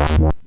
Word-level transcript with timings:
What? 0.00 0.40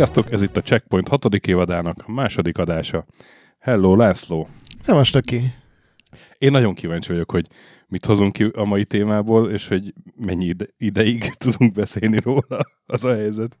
Sziasztok, 0.00 0.32
ez 0.32 0.42
itt 0.42 0.56
a 0.56 0.60
Checkpoint 0.60 1.08
hatodik 1.08 1.46
évadának 1.46 2.06
második 2.06 2.58
adása. 2.58 3.06
Hello, 3.58 3.96
László! 3.96 4.48
Szevastok 4.80 5.22
ki! 5.22 5.52
Én 6.38 6.50
nagyon 6.50 6.74
kíváncsi 6.74 7.12
vagyok, 7.12 7.30
hogy 7.30 7.46
mit 7.88 8.04
hozunk 8.04 8.32
ki 8.32 8.44
a 8.44 8.64
mai 8.64 8.84
témából, 8.84 9.50
és 9.50 9.68
hogy 9.68 9.94
mennyi 10.16 10.44
ide- 10.44 10.74
ideig 10.78 11.32
tudunk 11.44 11.72
beszélni 11.72 12.18
róla, 12.22 12.60
az 12.86 13.04
a 13.04 13.14
helyzet. 13.14 13.56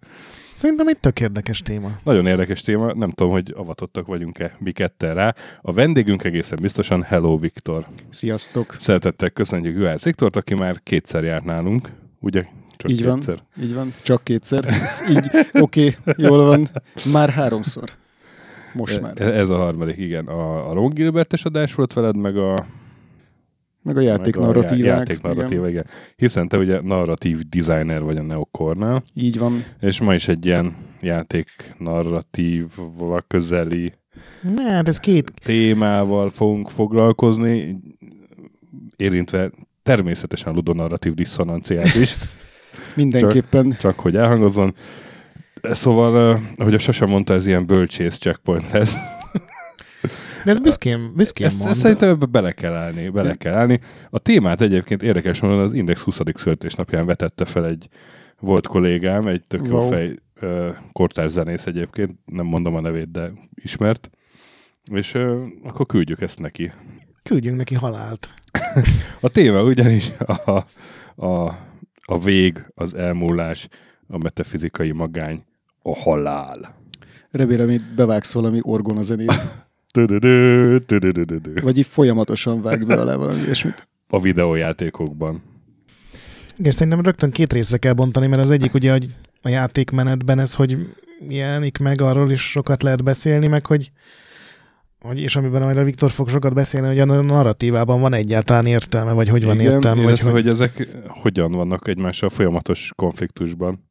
Szerintem 0.56 0.88
egy 0.88 0.98
tök 0.98 1.20
érdekes 1.20 1.62
téma. 1.62 1.90
Nagyon 2.04 2.26
érdekes 2.26 2.60
téma, 2.60 2.94
nem 2.94 3.10
tudom, 3.10 3.32
hogy 3.32 3.52
avatottak 3.56 4.06
vagyunk-e 4.06 4.56
mi 4.58 4.72
ketten 4.72 5.14
rá. 5.14 5.34
A 5.60 5.72
vendégünk 5.72 6.24
egészen 6.24 6.58
biztosan 6.62 7.02
Hello 7.02 7.38
Viktor. 7.38 7.86
Sziasztok! 8.10 8.76
Szeretettel 8.78 9.30
köszönjük 9.30 9.76
Juhász 9.76 10.04
Viktort, 10.04 10.36
aki 10.36 10.54
már 10.54 10.80
kétszer 10.82 11.24
járt 11.24 11.44
nálunk, 11.44 11.88
ugye? 12.20 12.44
Csak 12.80 12.90
így 12.90 13.04
van, 13.04 13.18
kétszer. 13.18 13.42
így 13.62 13.74
van, 13.74 13.92
csak 14.02 14.24
kétszer. 14.24 14.64
Ez 14.66 15.02
így, 15.10 15.30
oké, 15.52 15.94
okay, 16.04 16.14
jól 16.16 16.44
van. 16.44 16.68
Már 17.12 17.28
háromszor. 17.28 17.90
Most 18.74 19.00
már. 19.00 19.20
E- 19.20 19.38
Ez 19.38 19.50
a 19.50 19.56
harmadik, 19.56 19.96
igen. 19.96 20.26
A, 20.26 20.70
a 20.70 20.72
Ron 20.72 20.90
Gilbertes 20.90 21.44
adás 21.44 21.74
volt 21.74 21.92
veled, 21.92 22.16
meg 22.16 22.36
a 22.36 22.66
Meg 23.82 23.96
a 23.96 24.00
játék 24.00 24.36
meg 24.36 24.56
a 24.56 24.74
játék 24.76 25.22
narratíva, 25.22 25.68
igen. 25.68 25.86
Hiszen 26.16 26.48
te 26.48 26.58
ugye 26.58 26.80
narratív 26.80 27.38
designer 27.48 28.02
vagy 28.02 28.16
a 28.16 28.22
Neocornál, 28.22 29.02
Igen. 29.14 29.24
Így 29.28 29.38
van. 29.38 29.64
és 29.80 30.00
ma 30.00 30.14
is 30.14 30.28
egy 30.28 30.46
ilyen 30.46 30.76
játék 31.00 31.74
narratív 31.78 32.66
közeli 33.28 33.92
Ne, 34.54 34.62
hát 34.62 34.88
ez 34.88 34.98
két... 35.00 35.32
témával 35.44 36.30
fogunk 36.30 36.68
foglalkozni, 36.68 37.80
érintve 38.96 39.50
természetesen 39.82 40.52
a 40.52 40.54
ludonarratív 40.54 41.14
diszonanciát 41.14 41.94
is, 41.94 42.16
Mindenképpen. 42.96 43.76
csak 43.80 44.00
hogy 44.00 44.16
elhangozzon. 44.16 44.74
Szóval, 45.62 46.38
ahogy 46.54 46.74
a 46.74 46.78
Sasa 46.78 47.06
mondta, 47.06 47.34
ez 47.34 47.46
ilyen 47.46 47.66
bölcsész 47.66 48.18
checkpoint 48.18 48.70
lesz. 48.70 48.94
De 50.44 50.50
ez 50.50 50.58
büszkén, 50.58 51.12
büszkén 51.14 51.46
Ezt, 51.46 51.58
mond. 51.58 51.70
ezt 51.70 51.80
szerintem 51.80 52.08
ebbe 52.08 52.26
bele 52.26 52.52
kell 52.52 52.74
állni, 52.74 53.08
bele 53.08 53.34
kell 53.34 53.54
állni. 53.54 53.80
A 54.10 54.18
témát 54.18 54.60
egyébként 54.60 55.02
érdekes 55.02 55.40
módon 55.40 55.58
az 55.58 55.72
Index 55.72 56.00
20. 56.02 56.18
születésnapján 56.34 57.06
vetette 57.06 57.44
fel 57.44 57.66
egy 57.66 57.88
volt 58.38 58.66
kollégám, 58.66 59.26
egy 59.26 59.42
tök 59.46 59.66
jó 59.66 59.78
Wow. 59.78 59.88
fej 59.88 60.16
ö, 60.40 60.70
kortárs 60.92 61.30
zenész 61.30 61.66
egyébként, 61.66 62.18
nem 62.24 62.46
mondom 62.46 62.74
a 62.74 62.80
nevét, 62.80 63.10
de 63.10 63.32
ismert. 63.54 64.10
És 64.92 65.14
akkor 65.64 65.86
küldjük 65.86 66.20
ezt 66.20 66.38
neki. 66.38 66.72
Küldjünk 67.22 67.56
neki 67.56 67.74
halált. 67.74 68.28
A 69.20 69.28
téma 69.28 69.62
ugyanis 69.62 70.10
a, 70.18 70.64
a, 71.26 71.58
a 72.10 72.18
vég, 72.18 72.64
az 72.74 72.94
elmúlás, 72.94 73.68
a 74.08 74.18
metafizikai 74.18 74.90
magány, 74.90 75.44
a 75.82 75.96
halál. 75.96 76.76
Remélem, 77.30 77.68
hogy 77.68 77.82
bevágsz 77.96 78.32
valami 78.32 78.58
orgona 78.62 79.02
zenét. 79.02 79.32
Vagy 81.62 81.78
így 81.78 81.86
folyamatosan 81.86 82.62
vág 82.62 82.86
be 82.86 82.94
alá 82.94 83.16
valami 83.16 83.38
ilyesmit. 83.38 83.88
A 84.08 84.20
videójátékokban. 84.20 85.42
Igen, 86.56 86.72
szerintem 86.72 87.00
rögtön 87.02 87.30
két 87.30 87.52
részre 87.52 87.76
kell 87.76 87.92
bontani, 87.92 88.26
mert 88.26 88.42
az 88.42 88.50
egyik 88.50 88.74
ugye, 88.74 88.90
hogy 88.90 89.14
a 89.42 89.48
játékmenetben 89.48 90.38
ez, 90.38 90.54
hogy 90.54 90.78
jelenik 91.28 91.78
meg, 91.78 92.00
arról 92.00 92.30
is 92.30 92.50
sokat 92.50 92.82
lehet 92.82 93.04
beszélni, 93.04 93.46
meg 93.46 93.66
hogy, 93.66 93.90
hogy 95.00 95.20
és 95.20 95.36
amiben 95.36 95.62
majd 95.62 95.76
a 95.76 95.84
Viktor 95.84 96.10
fog 96.10 96.28
sokat 96.28 96.54
beszélni, 96.54 96.86
hogy 96.86 96.98
a 96.98 97.04
narratívában 97.04 98.00
van 98.00 98.12
egyáltalán 98.12 98.66
értelme, 98.66 99.12
vagy 99.12 99.28
hogy 99.28 99.44
van 99.44 99.60
Igen, 99.60 99.72
értelme, 99.72 100.02
vagy 100.02 100.20
hogy... 100.20 100.32
hogy 100.32 100.48
ezek 100.48 100.88
hogyan 101.06 101.52
vannak 101.52 101.88
egymással 101.88 102.28
folyamatos 102.28 102.92
konfliktusban. 102.96 103.88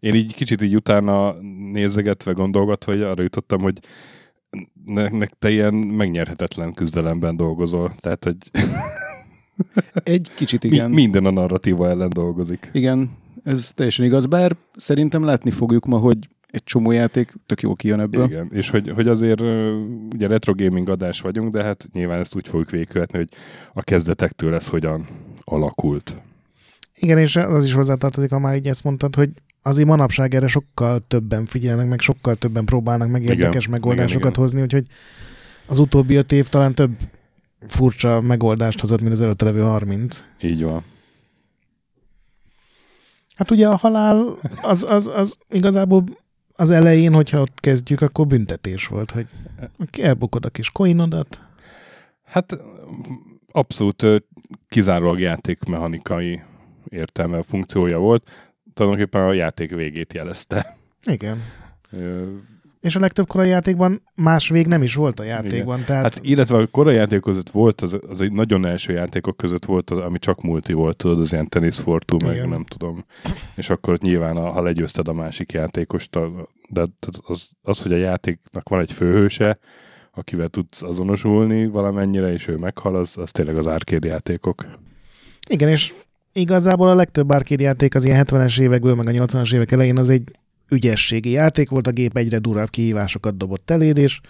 Én 0.00 0.14
így 0.14 0.34
kicsit 0.34 0.62
így 0.62 0.74
utána 0.74 1.32
nézegetve, 1.72 2.32
gondolgatva, 2.32 2.92
hogy 2.92 3.02
arra 3.02 3.22
jutottam, 3.22 3.60
hogy 3.60 3.78
ne, 4.84 5.08
ne, 5.08 5.26
te 5.38 5.50
ilyen 5.50 5.74
megnyerhetetlen 5.74 6.72
küzdelemben 6.72 7.36
dolgozol. 7.36 7.94
Tehát, 8.00 8.24
hogy 8.24 8.36
Egy 9.92 10.28
kicsit 10.36 10.62
mi, 10.62 10.74
igen. 10.74 10.90
minden 10.90 11.24
a 11.24 11.30
narratíva 11.30 11.88
ellen 11.88 12.08
dolgozik. 12.08 12.70
Igen, 12.72 13.10
ez 13.44 13.72
teljesen 13.74 14.04
igaz, 14.04 14.26
bár 14.26 14.56
szerintem 14.76 15.24
látni 15.24 15.50
fogjuk 15.50 15.86
ma, 15.86 15.98
hogy 15.98 16.18
egy 16.50 16.64
csomó 16.64 16.90
játék 16.90 17.32
tök 17.46 17.60
jól 17.60 17.76
kijön 17.76 18.00
ebből. 18.00 18.24
Igen, 18.24 18.48
és 18.52 18.70
hogy, 18.70 18.88
hogy 18.88 19.08
azért 19.08 19.40
ugye 20.14 20.26
retro 20.26 20.54
gaming 20.54 20.88
adás 20.88 21.20
vagyunk, 21.20 21.52
de 21.52 21.62
hát 21.62 21.88
nyilván 21.92 22.20
ezt 22.20 22.36
úgy 22.36 22.48
fogjuk 22.48 22.70
végigkövetni, 22.70 23.18
hogy 23.18 23.28
a 23.72 23.82
kezdetektől 23.82 24.54
ez 24.54 24.68
hogyan 24.68 25.06
alakult. 25.44 26.16
Igen, 26.94 27.18
és 27.18 27.36
az 27.36 27.64
is 27.64 27.72
hozzátartozik, 27.72 28.30
ha 28.30 28.38
már 28.38 28.56
így 28.56 28.68
ezt 28.68 28.84
mondtad, 28.84 29.14
hogy 29.14 29.30
azért 29.62 29.88
manapság 29.88 30.34
erre 30.34 30.46
sokkal 30.46 31.00
többen 31.08 31.46
figyelnek, 31.46 31.88
meg 31.88 32.00
sokkal 32.00 32.36
többen 32.36 32.64
próbálnak 32.64 33.08
meg 33.08 33.22
Igen, 33.22 33.36
érdekes 33.36 33.68
megoldásokat 33.68 34.16
igen, 34.16 34.30
igen. 34.30 34.42
hozni, 34.42 34.62
úgyhogy 34.62 34.86
az 35.66 35.78
utóbbi 35.78 36.14
öt 36.14 36.32
év 36.32 36.48
talán 36.48 36.74
több 36.74 36.90
furcsa 37.66 38.20
megoldást 38.20 38.80
hozott, 38.80 39.00
mint 39.00 39.12
az 39.12 39.20
előtte 39.20 39.44
levő 39.44 39.60
30. 39.60 40.24
Így 40.40 40.62
van. 40.62 40.84
Hát 43.34 43.50
ugye 43.50 43.68
a 43.68 43.76
halál 43.76 44.38
az, 44.62 44.84
az, 44.88 45.06
az 45.06 45.36
igazából 45.48 46.04
az 46.60 46.70
elején, 46.70 47.12
hogyha 47.12 47.40
ott 47.40 47.60
kezdjük, 47.60 48.00
akkor 48.00 48.26
büntetés 48.26 48.86
volt, 48.86 49.10
hogy 49.10 49.26
elbukod 50.00 50.44
a 50.44 50.48
kis 50.48 50.70
coinodat. 50.70 51.40
Hát 52.24 52.60
abszolút 53.52 54.04
kizárólag 54.68 55.20
játékmechanikai 55.20 56.40
értelme, 56.88 57.42
funkciója 57.42 57.98
volt. 57.98 58.30
Tulajdonképpen 58.74 59.22
a 59.22 59.32
játék 59.32 59.74
végét 59.74 60.12
jelezte. 60.12 60.76
Igen. 61.10 61.42
És 62.80 62.96
a 62.96 63.00
legtöbb 63.00 63.26
korai 63.26 63.48
játékban 63.48 64.02
más 64.14 64.48
vég 64.48 64.66
nem 64.66 64.82
is 64.82 64.94
volt 64.94 65.20
a 65.20 65.22
játékban. 65.24 65.84
Tehát 65.84 66.02
Hát 66.02 66.18
illetve 66.24 66.56
a 66.56 66.66
korai 66.66 66.94
játék 66.94 67.20
között 67.20 67.50
volt, 67.50 67.80
az, 67.80 67.98
az 68.08 68.20
egy 68.20 68.32
nagyon 68.32 68.66
első 68.66 68.92
játékok 68.92 69.36
között 69.36 69.64
volt, 69.64 69.90
az, 69.90 69.98
ami 69.98 70.18
csak 70.18 70.42
multi 70.42 70.72
volt, 70.72 70.96
tudod, 70.96 71.20
az 71.20 71.32
ilyen 71.32 71.48
Tennis 71.48 71.76
for 71.78 72.02
Two, 72.02 72.18
meg 72.24 72.34
Igen. 72.36 72.48
nem 72.48 72.64
tudom. 72.64 73.04
És 73.56 73.70
akkor 73.70 73.92
ott 73.92 74.02
nyilván, 74.02 74.36
ha 74.36 74.62
legyőzted 74.62 75.08
a 75.08 75.12
másik 75.12 75.52
játékost, 75.52 76.16
a- 76.16 76.48
de 76.68 76.86
az, 77.26 77.48
az, 77.62 77.82
hogy 77.82 77.92
a 77.92 77.96
játéknak 77.96 78.68
van 78.68 78.80
egy 78.80 78.92
főhőse, 78.92 79.58
akivel 80.14 80.48
tudsz 80.48 80.82
azonosulni 80.82 81.66
valamennyire, 81.66 82.32
és 82.32 82.48
ő 82.48 82.56
meghal, 82.56 82.94
az, 82.96 83.16
az 83.16 83.30
tényleg 83.30 83.56
az 83.56 83.66
arcade 83.66 84.08
játékok. 84.08 84.66
Igen, 85.48 85.68
és 85.68 85.94
igazából 86.32 86.88
a 86.88 86.94
legtöbb 86.94 87.30
arcade 87.30 87.62
játék 87.62 87.94
az 87.94 88.04
ilyen 88.04 88.24
70-es 88.28 88.60
évekből, 88.60 88.94
meg 88.94 89.06
a 89.06 89.10
80-as 89.10 89.54
évek 89.54 89.72
elején 89.72 89.98
az 89.98 90.10
egy 90.10 90.22
ügyességi 90.70 91.30
játék 91.30 91.68
volt, 91.68 91.86
a 91.86 91.90
gép 91.90 92.16
egyre 92.16 92.38
durvább 92.38 92.70
kihívásokat 92.70 93.36
dobott 93.36 93.70
eléd, 93.70 93.96
és 93.96 94.20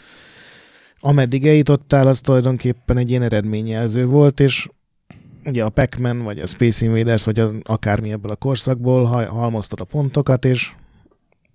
ameddig 1.01 1.47
eljutottál, 1.47 2.07
az 2.07 2.21
tulajdonképpen 2.21 2.97
egy 2.97 3.11
ilyen 3.11 3.23
eredményjelző 3.23 4.07
volt, 4.07 4.41
és 4.41 4.69
ugye 5.45 5.65
a 5.65 5.69
Pac-Man, 5.69 6.23
vagy 6.23 6.39
a 6.39 6.47
Space 6.47 6.85
Invaders, 6.85 7.25
vagy 7.25 7.39
a, 7.39 7.51
akármi 7.63 8.13
ebből 8.13 8.31
a 8.31 8.37
korszakból 8.37 9.05
ha- 9.05 9.29
halmoztad 9.29 9.81
a 9.81 9.85
pontokat, 9.85 10.45
és 10.45 10.71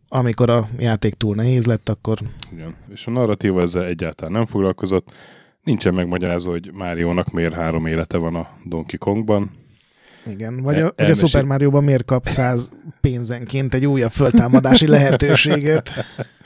amikor 0.07 0.49
a 0.49 0.69
játék 0.77 1.13
túl 1.13 1.35
nehéz 1.35 1.65
lett, 1.65 1.89
akkor 1.89 2.17
Igen. 2.51 2.75
És 2.89 3.07
a 3.07 3.11
narratíva 3.11 3.61
ezzel 3.61 3.85
egyáltalán 3.85 4.33
nem 4.33 4.45
foglalkozott. 4.45 5.11
Nincsen 5.63 5.93
megmagyarázva, 5.93 6.51
hogy 6.51 6.71
Máriónak 6.73 7.31
miért 7.31 7.53
három 7.53 7.85
élete 7.85 8.17
van 8.17 8.35
a 8.35 8.47
Donkey 8.65 8.97
Kongban. 8.97 9.51
Igen. 10.25 10.61
Vagy 10.61 10.79
a, 10.79 10.93
ugye 10.97 11.09
a 11.09 11.13
Super 11.13 11.43
Mario-ban 11.43 11.83
miért 11.83 12.05
kap 12.05 12.27
100 12.27 12.71
pénzenként 13.01 13.73
egy 13.73 13.85
újabb 13.85 14.11
föltámadási 14.11 14.87
lehetőséget? 14.87 15.89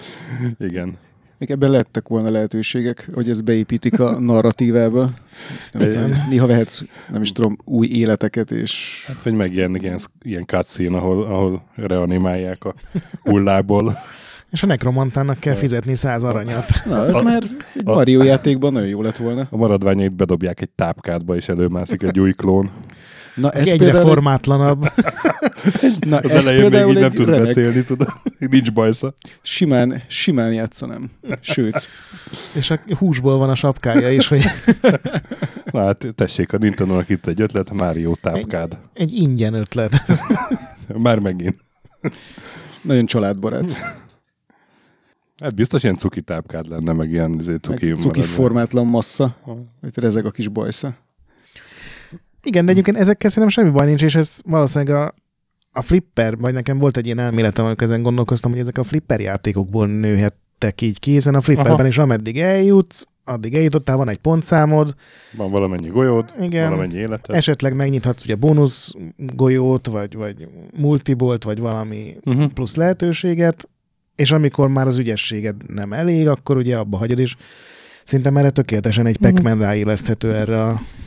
Igen. 0.60 0.98
Még 1.40 1.52
ebben 1.52 1.70
lettek 1.70 2.08
volna 2.08 2.30
lehetőségek, 2.30 3.10
hogy 3.14 3.30
ezt 3.30 3.44
beépítik 3.44 4.00
a 4.00 4.20
narratívába. 4.20 5.10
Igen. 5.80 6.26
Néha 6.30 6.46
vehetsz, 6.48 6.84
nem 7.12 7.22
is 7.22 7.32
tudom, 7.32 7.58
új 7.64 7.88
életeket, 7.88 8.52
és 8.52 9.04
Hát, 9.08 9.24
vagy 9.24 9.34
megjelennek 9.34 9.82
ilyen, 9.82 10.00
ilyen 10.22 10.46
cutscene, 10.46 10.98
ahol, 10.98 11.24
ahol 11.26 11.64
reanimálják 11.76 12.64
a 12.66 12.74
hullából. 13.24 13.98
És 14.52 14.64
a 14.64 14.66
nekromantának 14.66 15.40
kell 15.40 15.54
fizetni 15.54 15.96
100 15.96 16.24
aranyat. 16.24 16.70
na, 16.86 17.06
ez 17.06 17.16
A- 17.16 17.22
már 17.22 17.44
egy 17.76 17.82
a- 17.86 17.94
Mario 17.94 18.24
játékban 18.24 18.74
nagyon 18.74 18.88
jó 18.88 19.02
lett 19.02 19.18
volna. 19.18 19.48
A 19.50 19.58
maradványait 19.58 20.14
bedobják 20.14 20.62
egy 20.62 20.70
tápkádba, 20.70 21.36
és 21.36 21.50
előmászik 21.50 22.04
egy 22.04 22.20
új 22.20 22.32
klón. 22.32 22.70
Na, 23.38 23.52
Ez 23.52 23.68
egyre 23.68 23.78
például 23.78 24.00
egy- 24.08 24.08
formátlanabb. 24.08 24.82
Na, 26.10 26.18
Az 26.18 26.32
ez 26.32 26.48
elején 26.48 26.70
még 26.70 26.88
így 26.88 26.94
nem 26.94 27.04
egy 27.04 27.12
tud 27.14 27.26
remek, 27.26 27.42
beszélni, 27.44 27.84
tudod. 27.84 28.08
Nincs 28.40 28.72
bajsza. 28.74 29.14
simán, 29.42 30.02
simán 30.08 30.54
játszanám. 30.54 31.12
Sőt, 31.42 31.90
és 32.56 32.70
a 32.72 32.80
húsból 32.98 33.38
van 33.38 33.50
a 33.50 33.56
sapkája 33.56 34.12
is, 34.12 34.28
hogy 34.28 34.44
Na 35.72 35.86
hát 35.86 36.06
tessék, 36.16 36.54
a 36.54 36.58
Nintendo-nak 36.58 37.10
itt 37.10 37.28
egy 37.28 37.42
ötlet, 37.42 37.72
Mario 37.72 38.16
tápkád. 38.22 38.78
egy 38.94 39.14
ingyen 39.14 39.54
ötlet. 39.54 39.94
Már 40.98 41.20
megint. 41.20 41.58
nagyon 42.82 43.06
családbarát. 43.06 43.72
Hát 45.42 45.56
biztos 45.56 45.84
ilyen 45.84 45.96
cuki 45.96 46.22
tápkád 46.22 46.68
lenne, 46.70 46.94
meg 46.94 47.12
ilyen 47.12 47.40
izé, 47.40 47.56
cuki, 47.56 47.88
Meg 47.88 47.98
cuki 47.98 48.22
formátlan 48.22 48.86
massza, 48.86 49.36
hogy 49.82 49.90
rezeg 49.94 50.26
a 50.26 50.32
kis 50.32 50.48
bajsza. 50.48 50.96
Igen, 52.48 52.66
de 52.66 52.72
egyébként 52.72 52.98
ezekkel 52.98 53.30
szerintem 53.30 53.52
semmi 53.64 53.70
baj 53.78 53.86
nincs, 53.86 54.04
és 54.04 54.16
ez 54.16 54.40
valószínűleg 54.46 54.96
a, 54.96 55.14
a 55.72 55.82
flipper, 55.82 56.38
vagy 56.38 56.54
nekem 56.54 56.78
volt 56.78 56.98
egy 56.98 57.06
ilyen 57.06 57.20
elméletem, 57.20 57.66
amikor 57.66 57.84
ezen 57.88 58.02
gondolkoztam, 58.02 58.52
hogy 58.52 58.60
ezek 58.60 58.78
a 58.78 58.84
flipper 58.84 59.20
játékokból 59.20 59.88
nőhettek 59.88 60.82
így 60.82 61.00
ki, 61.00 61.12
hiszen 61.12 61.36
a 61.36 61.42
flipperben 61.42 61.74
Aha. 61.74 61.88
is 61.88 61.98
ameddig 61.98 62.40
eljutsz, 62.40 63.06
addig 63.26 63.56
eljutottál, 63.56 63.98
van 63.98 64.10
egy 64.10 64.18
pontszámod, 64.18 64.96
Van 65.38 65.52
valamennyi 65.52 65.88
golyód, 65.88 66.34
Igen. 66.42 66.70
valamennyi 66.70 66.96
életed. 66.98 67.36
esetleg 67.36 67.76
megnyithatsz 67.76 68.24
ugye 68.24 68.36
bónusz 68.36 68.94
golyót, 69.18 69.88
vagy, 69.88 70.16
vagy 70.16 70.48
multibolt, 70.78 71.44
vagy 71.44 71.60
valami 71.60 72.16
Uh-huh. 72.26 72.48
plusz 72.48 72.76
lehetőséget, 72.76 73.70
és 74.16 74.32
amikor 74.32 74.68
már 74.68 74.88
az 74.88 74.98
ügyességed 74.98 75.56
nem 75.74 75.94
elég, 75.94 76.28
akkor 76.28 76.58
ugye 76.58 76.78
abba 76.78 76.98
hagyod, 76.98 77.20
és 77.20 77.36
szerintem 78.04 78.38
erre 78.38 78.50
tökéletesen 78.50 79.06
egy 79.06 79.18
Mhm. 79.20 79.34
Pac-Man 79.34 79.58
ráilleszthető 79.60 80.34
erre 80.36 80.64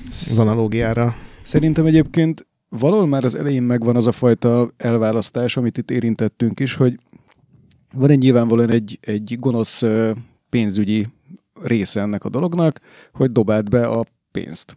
az 0.07 0.39
analógiára. 0.39 1.15
Szerintem 1.43 1.87
egyébként 1.87 2.47
valahol 2.69 3.07
már 3.07 3.25
az 3.25 3.35
elején 3.35 3.63
megvan 3.63 3.97
az 3.97 4.07
a 4.07 4.13
fajta 4.13 4.71
elválasztás, 4.77 5.57
amit 5.57 5.79
itt 5.79 5.91
érintettünk 5.91 6.61
is, 6.61 6.75
hogy 6.75 6.95
van 7.93 8.11
egy 8.11 8.19
nyilvánvalóan 8.19 8.71
egy, 8.71 8.99
egy 9.01 9.37
gonosz 9.39 9.83
pénzügyi 10.49 11.07
része 11.63 12.01
ennek 12.01 12.25
a 12.25 12.29
dolognak, 12.29 12.81
hogy 13.13 13.33
dobáld 13.33 13.69
be 13.69 13.87
a 13.87 14.05
pénzt. 14.33 14.77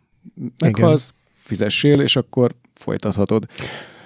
Meghalsz, 0.59 1.13
fizessél, 1.43 2.01
és 2.01 2.15
akkor 2.15 2.55
folytathatod. 2.73 3.45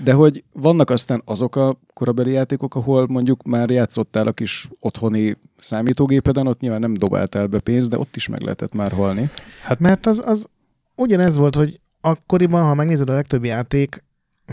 De 0.04 0.14
hogy 0.14 0.44
vannak 0.54 0.90
aztán 0.90 1.22
azok 1.26 1.56
a 1.56 1.80
korabeli 1.94 2.32
játékok, 2.32 2.76
ahol 2.76 3.08
mondjuk 3.08 3.44
már 3.44 3.70
játszottál 3.70 4.28
a 4.28 4.32
kis 4.32 4.70
otthoni 4.80 5.36
számítógépeden, 5.58 6.48
ott 6.48 6.60
nyilván 6.60 6.80
nem 6.80 6.94
dobáltál 6.94 7.48
be 7.48 7.60
pénzt, 7.60 7.90
de 7.90 7.98
ott 7.98 8.16
is 8.16 8.28
meg 8.28 8.42
lehetett 8.42 8.74
már 8.74 8.92
halni. 8.92 9.30
Mert 9.78 10.06
az, 10.06 10.22
az 10.26 10.48
ugyanez 10.96 11.38
volt, 11.38 11.56
hogy 11.56 11.80
akkoriban, 12.02 12.64
ha 12.64 12.74
megnézed 12.74 13.10
a 13.10 13.14
legtöbb 13.14 13.44
játék, 13.46 14.04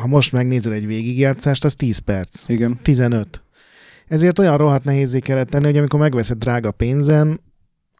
ha 0.00 0.06
most 0.06 0.32
megnézed 0.32 0.72
egy 0.72 0.86
végigjátszást, 0.86 1.64
az 1.64 1.74
10 1.74 1.98
perc, 1.98 2.48
Igen. 2.48 2.78
15. 2.82 3.42
Ezért 4.08 4.38
olyan 4.38 4.56
rohadt 4.56 4.84
nehézé 4.84 5.18
kellett 5.18 5.48
tenni, 5.50 5.64
hogy 5.64 5.76
amikor 5.78 6.00
megveszed 6.00 6.38
drága 6.38 6.70
pénzen, 6.70 7.40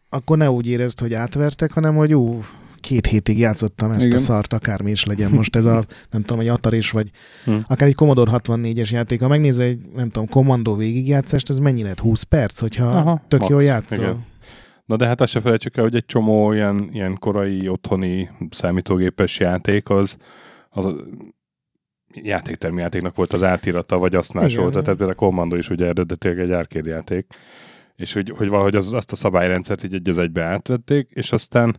akkor 0.08 0.36
ne 0.36 0.50
úgy 0.50 0.66
érezd, 0.66 1.00
hogy 1.00 1.14
átvertek, 1.14 1.72
hanem 1.72 1.94
hogy 1.94 2.14
ú, 2.14 2.42
két 2.80 3.06
hétig 3.06 3.38
játszottam 3.38 3.90
ezt 3.90 4.06
Igen. 4.06 4.18
a 4.18 4.20
szart, 4.20 4.52
akármi 4.52 4.90
is 4.90 5.04
legyen 5.04 5.30
most 5.30 5.56
ez 5.56 5.64
a, 5.64 5.82
nem 6.10 6.20
tudom, 6.22 6.40
egy 6.40 6.48
Ataris, 6.48 6.90
vagy 6.90 7.10
Hm. 7.44 7.54
akár 7.66 7.88
egy 7.88 7.94
Commodore 7.94 8.30
64-es 8.44 8.90
játék. 8.90 9.20
Ha 9.20 9.28
megnézel 9.28 9.66
egy, 9.66 9.80
nem 9.94 10.10
tudom, 10.10 10.28
kommandó 10.28 10.74
végigjátszást, 10.74 11.50
ez 11.50 11.58
mennyi 11.58 11.82
lehet? 11.82 12.00
20 12.00 12.22
perc, 12.22 12.60
hogyha 12.60 12.84
Aha, 12.86 13.22
tök 13.28 13.40
max, 13.40 13.50
jól 13.52 13.62
játszol. 13.62 14.04
igen. 14.04 14.24
Na 14.84 14.96
de 14.96 15.06
hát 15.06 15.20
azt 15.20 15.32
se 15.32 15.40
felejtsük 15.40 15.76
el, 15.76 15.82
hogy 15.84 15.94
egy 15.94 16.06
csomó 16.06 16.52
ilyen, 16.52 16.88
ilyen 16.92 17.16
korai 17.18 17.68
otthoni 17.68 18.30
számítógépes 18.50 19.38
játék 19.38 19.88
az, 19.88 20.16
az 20.70 20.94
játéktermi 22.22 22.80
játéknak 22.80 23.16
volt 23.16 23.32
az 23.32 23.42
átirata, 23.42 23.98
vagy 23.98 24.14
azt 24.14 24.32
másolta. 24.32 24.70
Tehát 24.70 24.86
például 24.98 25.10
a 25.10 25.14
Commando 25.14 25.56
is 25.56 25.70
ugye 25.70 25.86
eredetileg 25.86 26.38
egy 26.38 26.50
arcade 26.50 26.90
játék. 26.90 27.26
És 27.96 28.12
hogy, 28.12 28.32
hogy 28.36 28.48
valahogy 28.48 28.76
az, 28.76 28.92
azt 28.92 29.12
a 29.12 29.16
szabályrendszert 29.16 29.84
így 29.84 29.94
egy 29.94 30.08
az 30.08 30.18
egybe 30.18 30.42
átvették, 30.42 31.08
és 31.10 31.32
aztán 31.32 31.76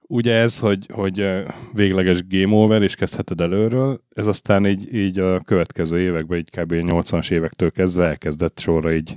ugye 0.00 0.34
ez, 0.34 0.58
hogy, 0.58 0.86
hogy 0.92 1.44
végleges 1.72 2.26
game 2.28 2.54
over, 2.54 2.82
és 2.82 2.94
kezdheted 2.94 3.40
előről, 3.40 4.04
ez 4.14 4.26
aztán 4.26 4.66
így, 4.66 4.94
így 4.94 5.18
a 5.18 5.40
következő 5.40 5.98
években, 6.00 6.38
így 6.38 6.50
kb. 6.50 6.72
80-as 6.72 7.30
évektől 7.30 7.70
kezdve 7.70 8.06
elkezdett 8.06 8.58
sorra 8.58 8.92
így 8.92 9.16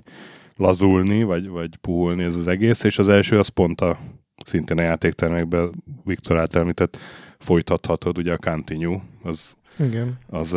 lazulni, 0.55 1.23
vagy, 1.23 1.47
vagy 1.47 1.75
puhulni 1.75 2.23
ez 2.23 2.35
az 2.35 2.47
egész, 2.47 2.83
és 2.83 2.99
az 2.99 3.09
első 3.09 3.39
az 3.39 3.47
pont 3.47 3.81
a 3.81 3.99
szintén 4.45 4.77
a 4.77 4.81
játéktermekben 4.81 5.83
Viktor 6.03 6.37
által 6.37 6.61
említett 6.61 6.97
folytathatod, 7.39 8.17
ugye 8.17 8.33
a 8.33 8.37
Continue, 8.37 9.01
az, 9.23 9.55
Igen. 9.79 10.17
az 10.27 10.55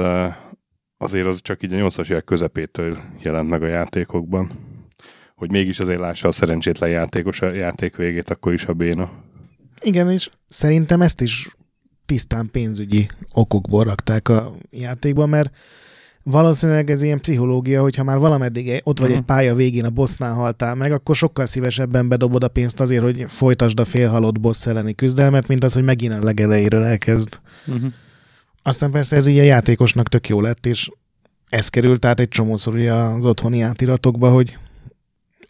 azért 0.98 1.26
az 1.26 1.40
csak 1.42 1.62
így 1.62 1.72
a 1.72 1.76
80-as 1.76 2.10
évek 2.10 2.24
közepétől 2.24 2.96
jelent 3.22 3.48
meg 3.48 3.62
a 3.62 3.66
játékokban. 3.66 4.50
Hogy 5.34 5.50
mégis 5.50 5.80
azért 5.80 5.98
lássa 5.98 6.28
a 6.28 6.32
szerencsétlen 6.32 6.90
játékos 6.90 7.40
a 7.40 7.52
játék 7.52 7.96
végét, 7.96 8.30
akkor 8.30 8.52
is 8.52 8.64
a 8.64 8.72
béna. 8.72 9.10
Igen, 9.82 10.10
és 10.10 10.28
szerintem 10.48 11.00
ezt 11.00 11.20
is 11.20 11.56
tisztán 12.06 12.48
pénzügyi 12.50 13.08
okokból 13.32 13.84
rakták 13.84 14.28
a 14.28 14.54
játékba, 14.70 15.26
mert 15.26 15.56
valószínűleg 16.28 16.90
ez 16.90 17.02
ilyen 17.02 17.20
pszichológia, 17.20 17.80
hogyha 17.82 18.04
már 18.04 18.18
valameddig 18.18 18.80
ott 18.84 18.98
vagy 18.98 19.08
Mhm. 19.08 19.18
egy 19.18 19.24
pálya 19.24 19.54
végén 19.54 19.84
a 19.84 19.90
bossnál 19.90 20.34
haltál 20.34 20.74
meg, 20.74 20.92
akkor 20.92 21.14
sokkal 21.16 21.46
szívesebben 21.46 22.08
bedobod 22.08 22.44
a 22.44 22.48
pénzt 22.48 22.80
azért, 22.80 23.02
hogy 23.02 23.24
folytasd 23.28 23.80
a 23.80 23.84
félhalott 23.84 24.40
boss 24.40 24.66
elleni 24.66 24.94
küzdelmet, 24.94 25.46
mint 25.46 25.64
az, 25.64 25.74
hogy 25.74 25.84
megint 25.84 26.12
a 26.12 26.24
legelejéről 26.24 26.82
elkezd. 26.82 27.40
Uh-huh. 27.66 27.92
Aztán 28.62 28.90
persze 28.90 29.16
ez 29.16 29.26
így 29.26 29.38
a 29.38 29.42
játékosnak 29.42 30.08
tök 30.08 30.28
jó 30.28 30.40
lett, 30.40 30.66
és 30.66 30.90
ez 31.48 31.68
került 31.68 32.04
át 32.04 32.20
egy 32.20 32.28
csomószor 32.28 32.74
ugye 32.74 32.92
az 32.92 33.24
otthoni 33.24 33.60
átiratokba, 33.60 34.30
hogy 34.30 34.58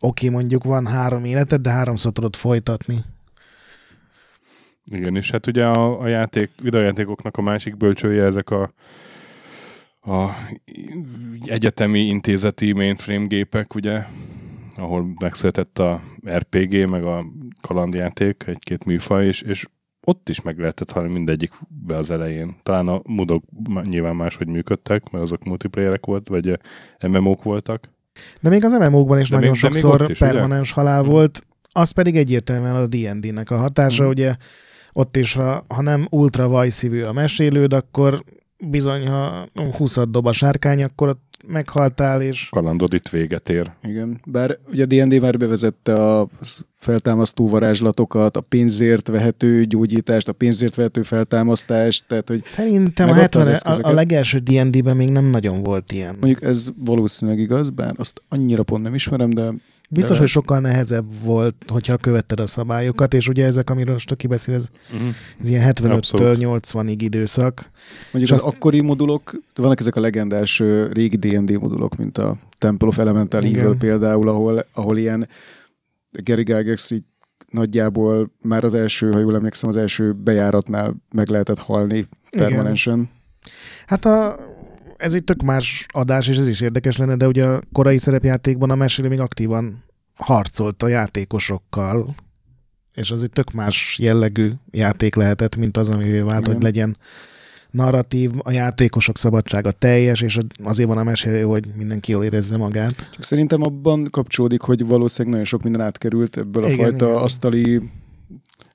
oké, 0.01 0.27
okay, 0.27 0.39
mondjuk 0.39 0.65
van 0.65 0.87
három 0.87 1.25
életed, 1.25 1.61
de 1.61 1.71
háromszor 1.71 2.13
tudod 2.13 2.37
folytatni. 2.37 3.05
Igen, 4.91 5.17
és 5.17 5.31
hát 5.31 5.47
ugye 5.47 5.65
a, 5.65 6.01
a 6.01 6.07
játék, 6.07 6.51
videojátékoknak 6.63 7.37
a 7.37 7.43
másik 7.43 7.77
bölcsője 7.77 8.25
ezek 8.25 8.51
a, 8.51 8.71
a 10.07 10.29
egyetemi 11.45 11.99
intézeti 12.01 12.73
mainframe 12.73 13.27
gépek, 13.27 13.75
ugye, 13.75 14.03
ahol 14.77 15.15
megszületett 15.21 15.79
a 15.79 16.01
RPG, 16.29 16.89
meg 16.89 17.05
a 17.05 17.25
kalandjáték, 17.61 18.45
egy-két 18.47 18.85
műfaj, 18.85 19.27
és, 19.27 19.43
és 19.43 19.67
ott 20.07 20.29
is 20.29 20.43
meg 20.43 20.59
lehetett 20.59 20.91
halni 20.91 21.13
mindegyikbe 21.13 21.97
az 21.97 22.11
elején. 22.11 22.57
Talán 22.63 22.89
a 22.89 23.01
mudok 23.09 23.45
nyilván 23.85 24.17
máshogy 24.17 24.47
működtek, 24.49 25.11
mert 25.11 25.25
azok 25.25 25.45
multiplayerek 25.45 26.07
volt, 26.07 26.29
vagy 26.29 26.49
eh, 26.49 27.09
MMO-k 27.09 27.43
voltak. 27.43 27.89
De 28.41 28.49
még 28.49 28.65
az 28.65 28.73
MMO-kban 28.73 29.21
is 29.21 29.29
De 29.29 29.35
nagyon 29.35 29.51
még- 29.51 29.61
sokszor 29.61 30.03
is, 30.11 30.21
ugye? 30.21 30.31
permanens 30.33 30.73
halál 30.73 31.03
volt, 31.03 31.47
az 31.73 31.91
pedig 31.91 32.17
egyértelműen 32.17 32.75
a 32.77 32.87
D&D-nek 32.87 33.51
a 33.51 33.57
hatása, 33.57 34.03
Mhm. 34.03 34.11
ugye 34.13 34.35
ott 34.93 35.17
is, 35.17 35.33
ha, 35.35 35.65
ha 35.69 35.83
nem 35.83 36.07
ultra 36.11 36.49
vajszívű 36.49 37.03
a 37.03 37.13
mesélőd, 37.13 37.73
akkor 37.73 38.25
bizony, 38.59 39.07
ha 39.07 39.49
20 39.77 39.99
dob 40.09 40.27
a 40.27 40.33
sárkány, 40.33 40.83
akkor 40.83 41.09
ott 41.09 41.25
meghaltál, 41.47 42.23
és 42.23 42.49
Kalandod 42.51 42.95
itt 42.95 43.09
véget 43.09 43.49
ér. 43.49 43.73
Igen, 43.83 44.21
bár 44.27 44.59
ugye 44.71 44.83
a 44.83 44.87
D&D 44.87 45.21
már 45.21 45.37
bevezette 45.37 45.93
a 45.93 46.29
feltámasztó 46.75 47.49
varázslatokat, 47.49 48.37
a 48.37 48.41
pénzért 48.41 49.09
vehető 49.09 49.65
gyógyítást, 49.65 50.29
a 50.29 50.33
pénzért 50.33 50.75
vehető 50.75 51.03
feltámasztást, 51.03 52.05
tehát 52.09 52.29
hogy 52.29 52.45
szerintem 52.45 53.13
70 53.13 53.57
a, 53.63 53.79
a 53.89 53.93
legelső 53.93 54.39
D&D-ben 54.39 54.97
még 54.97 55.11
nem 55.11 55.25
nagyon 55.25 55.63
volt 55.63 55.93
ilyen. 55.93 56.17
mondjuk 56.21 56.43
ez 56.43 56.69
valószínűleg 56.85 57.41
igaz, 57.41 57.71
bár 57.71 57.95
azt 57.97 58.23
annyira 58.29 58.63
pont 58.63 58.83
nem 58.83 58.95
ismerem, 58.95 59.31
de 59.31 59.53
Biztos, 59.91 60.13
de- 60.13 60.19
hogy 60.19 60.29
sokkal 60.29 60.61
nehezebb 60.61 61.07
volt, 61.23 61.55
hogyha 61.67 61.97
követted 61.97 62.41
a 62.41 62.47
szabályokat, 62.47 63.15
és 63.15 63.29
ugye 63.29 63.45
ezek, 63.45 63.71
amiről 63.71 63.93
most 63.93 64.09
Töki 64.09 64.27
beszél, 64.27 64.55
ez, 64.55 64.69
Uh-huh. 64.95 65.09
ez 65.41 65.49
ilyen 65.49 65.73
75-től 65.75 65.93
Abszolút. 65.93 66.37
80-ig 66.41 66.97
időszak. 66.99 67.71
mondjuk 68.13 68.23
És 68.23 68.31
az 68.31 68.53
akkori 68.53 68.81
modulok, 68.81 69.35
vannak 69.55 69.81
ezek 69.81 69.97
a 69.97 70.01
legendás 70.01 70.59
régi 70.93 71.17
D&D 71.17 71.61
modulok, 71.61 71.97
mint 71.97 72.19
a 72.19 72.37
Temple 72.59 72.89
of 72.89 72.99
Elemental 72.99 73.43
Igen. 73.43 73.65
Evil 73.65 73.77
például, 73.77 74.29
ahol, 74.29 74.67
ahol 74.73 74.97
ilyen 74.99 75.29
Gary 76.25 76.43
Gygax 76.43 76.91
így 76.91 77.05
nagyjából 77.51 78.31
már 78.43 78.65
az 78.65 78.75
első, 78.75 79.13
ha 79.13 79.19
jól 79.19 79.35
emlékszem, 79.35 79.69
az 79.69 79.77
első 79.77 80.13
bejáratnál 80.13 80.95
meg 81.15 81.29
lehetett 81.29 81.59
halni 81.59 82.07
permanensen. 82.37 83.09
Hát 83.87 84.05
a, 84.05 84.39
ez 84.97 85.15
egy 85.15 85.25
tök 85.25 85.43
más 85.43 85.87
adás, 85.93 86.29
és 86.29 86.37
ez 86.37 86.49
is 86.49 86.61
érdekes 86.61 86.97
lenne, 86.97 87.17
de 87.17 87.27
ugye 87.27 87.47
a 87.47 87.63
korai 87.73 87.99
szerepjátékban 87.99 88.71
a 88.71 88.75
mesélő 88.75 89.09
még 89.09 89.21
aktívan 89.21 89.85
harcolt 90.15 90.83
a 90.83 90.89
játékosokkal, 90.89 92.15
és 92.95 93.11
az 93.11 93.23
egy 93.23 93.31
tök 93.31 93.53
más 93.53 93.99
jellegű 93.99 94.53
játék 94.71 95.15
lehetett, 95.15 95.57
mint 95.57 95.77
az, 95.77 95.89
ami 95.89 96.21
vált, 96.21 96.41
Igen. 96.41 96.55
hogy 96.55 96.63
legyen 96.63 96.97
narratív, 97.71 98.31
a 98.39 98.51
játékosok 98.51 99.19
szabadsága 99.19 99.73
teljes, 99.73 100.21
és 100.21 100.39
azért 100.65 100.89
van 100.89 100.99
a 100.99 101.05
mesélő, 101.05 101.43
hogy 101.43 101.67
mindenki 101.77 102.13
jól 102.13 102.25
érezze 102.25 102.57
magát. 102.57 103.11
Csak 103.13 103.23
szerintem 103.23 103.63
abban 103.63 104.09
kapcsolódik, 104.11 104.61
hogy 104.61 104.87
valószínűleg 104.87 105.33
nagyon 105.33 105.47
sok 105.47 105.63
minden 105.63 105.81
átkerült 105.81 106.37
ebből 106.37 106.65
a 106.65 106.69
Igen, 106.69 106.79
fajta 106.79 107.07
igen. 107.07 107.19
asztali 107.19 107.81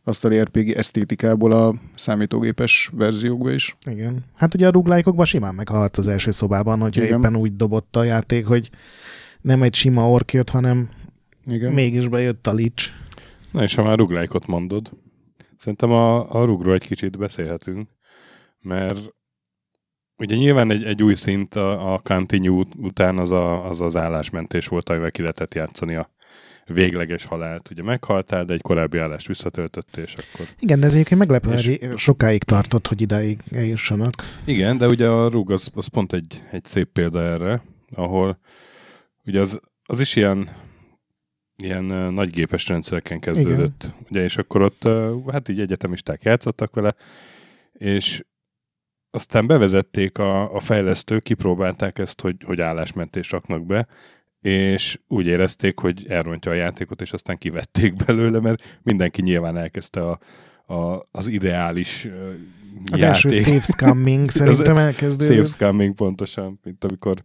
asztali 0.03 0.39
RPG 0.41 0.69
esztétikából 0.69 1.51
a 1.51 1.75
számítógépes 1.95 2.89
verziókba 2.93 3.51
is. 3.51 3.75
Igen. 3.85 4.25
Hát 4.35 4.53
ugye 4.53 4.67
a 4.67 4.71
ruglájkokban 4.71 5.25
simán 5.25 5.55
meghalhatsz 5.55 5.97
az 5.97 6.07
első 6.07 6.31
szobában, 6.31 6.79
hogyha 6.79 7.03
Igen. 7.03 7.19
éppen 7.19 7.35
úgy 7.35 7.55
dobott 7.55 7.95
a 7.95 8.03
játék, 8.03 8.45
hogy 8.45 8.69
nem 9.41 9.63
egy 9.63 9.73
sima 9.73 10.09
ork 10.09 10.33
jött, 10.33 10.49
hanem 10.49 10.89
Igen. 11.45 11.73
mégis 11.73 12.07
bejött 12.07 12.47
a 12.47 12.53
lics. 12.53 12.89
Na 13.51 13.63
és 13.63 13.75
ha 13.75 13.83
már 13.83 13.97
ruglájkot 13.97 14.47
mondod, 14.47 14.91
szerintem 15.57 15.91
a, 15.91 16.35
a 16.41 16.45
rugról 16.45 16.73
egy 16.73 16.85
kicsit 16.87 17.17
beszélhetünk, 17.17 17.89
mert 18.59 18.99
ugye 20.17 20.35
nyilván 20.35 20.71
egy, 20.71 20.83
egy 20.83 21.03
új 21.03 21.13
szint 21.15 21.55
a, 21.55 21.93
a 21.93 21.99
Continue 21.99 22.59
ut- 22.59 22.75
után 22.77 23.17
az, 23.17 23.31
a, 23.31 23.65
az 23.65 23.81
az 23.81 23.95
állásmentés 23.95 24.67
volt, 24.67 24.89
amivel 24.89 25.11
ki 25.11 25.21
lehetett 25.21 25.53
játszani 25.53 25.95
a 25.95 26.09
végleges 26.65 27.25
halált. 27.25 27.69
Ugye 27.69 27.83
meghaltál, 27.83 28.45
de 28.45 28.53
egy 28.53 28.61
korábbi 28.61 28.97
állást 28.97 29.27
visszatöltöttél, 29.27 30.03
és 30.03 30.13
akkor... 30.13 30.45
Igen, 30.59 30.79
de 30.79 30.85
ez 30.85 30.93
egyébként 30.93 31.19
meglepően 31.19 31.57
És- 31.57 31.79
sokáig 31.95 32.43
tartott, 32.43 32.87
hogy 32.87 33.01
idáig 33.01 33.39
eljussanak. 33.51 34.11
Igen, 34.45 34.77
de 34.77 34.87
ugye 34.87 35.07
a 35.07 35.29
rug 35.29 35.51
az, 35.51 35.71
az 35.73 35.87
pont 35.87 36.13
egy, 36.13 36.43
egy 36.51 36.65
szép 36.65 36.89
példa 36.91 37.21
erre, 37.21 37.63
ahol 37.95 38.39
ugye 39.25 39.39
az, 39.39 39.59
az 39.85 39.99
is 39.99 40.15
ilyen 40.15 40.49
ilyen 41.63 41.83
nagygépes 42.13 42.67
rendszereken 42.67 43.19
kezdődött. 43.19 43.83
Igen. 43.83 43.95
Ugye, 44.09 44.23
és 44.23 44.37
akkor 44.37 44.61
ott 44.61 44.87
hát 45.31 45.49
így 45.49 45.59
egyetemisták 45.59 46.23
játszottak 46.23 46.75
vele, 46.75 46.95
és 47.73 48.23
aztán 49.11 49.47
bevezették 49.47 50.17
a, 50.17 50.55
a 50.55 50.59
fejlesztők, 50.59 51.23
kipróbálták 51.23 51.99
ezt, 51.99 52.21
hogy, 52.21 52.35
hogy 52.45 52.61
állásmentést 52.61 53.31
raknak 53.31 53.65
be, 53.65 53.87
és 54.41 54.99
úgy 55.07 55.27
érezték, 55.27 55.79
hogy 55.79 56.05
elrontja 56.09 56.51
a 56.51 56.55
játékot, 56.55 57.01
és 57.01 57.11
aztán 57.13 57.37
kivették 57.37 57.95
belőle, 58.05 58.39
mert 58.39 58.79
mindenki 58.83 59.21
nyilván 59.21 59.57
elkezdte 59.57 60.01
a, 60.09 60.19
a, 60.73 61.07
az 61.11 61.27
ideális 61.27 62.05
ö, 62.05 62.31
Az 62.91 62.99
játék. 62.99 63.03
első 63.03 63.29
safe 63.29 63.61
scumming 63.61 64.29
szerintem 64.39 64.77
elkezdődött. 64.77 65.35
Safe 65.35 65.47
scumming 65.47 65.95
pontosan, 65.95 66.59
mint 66.63 66.83
amikor 66.83 67.21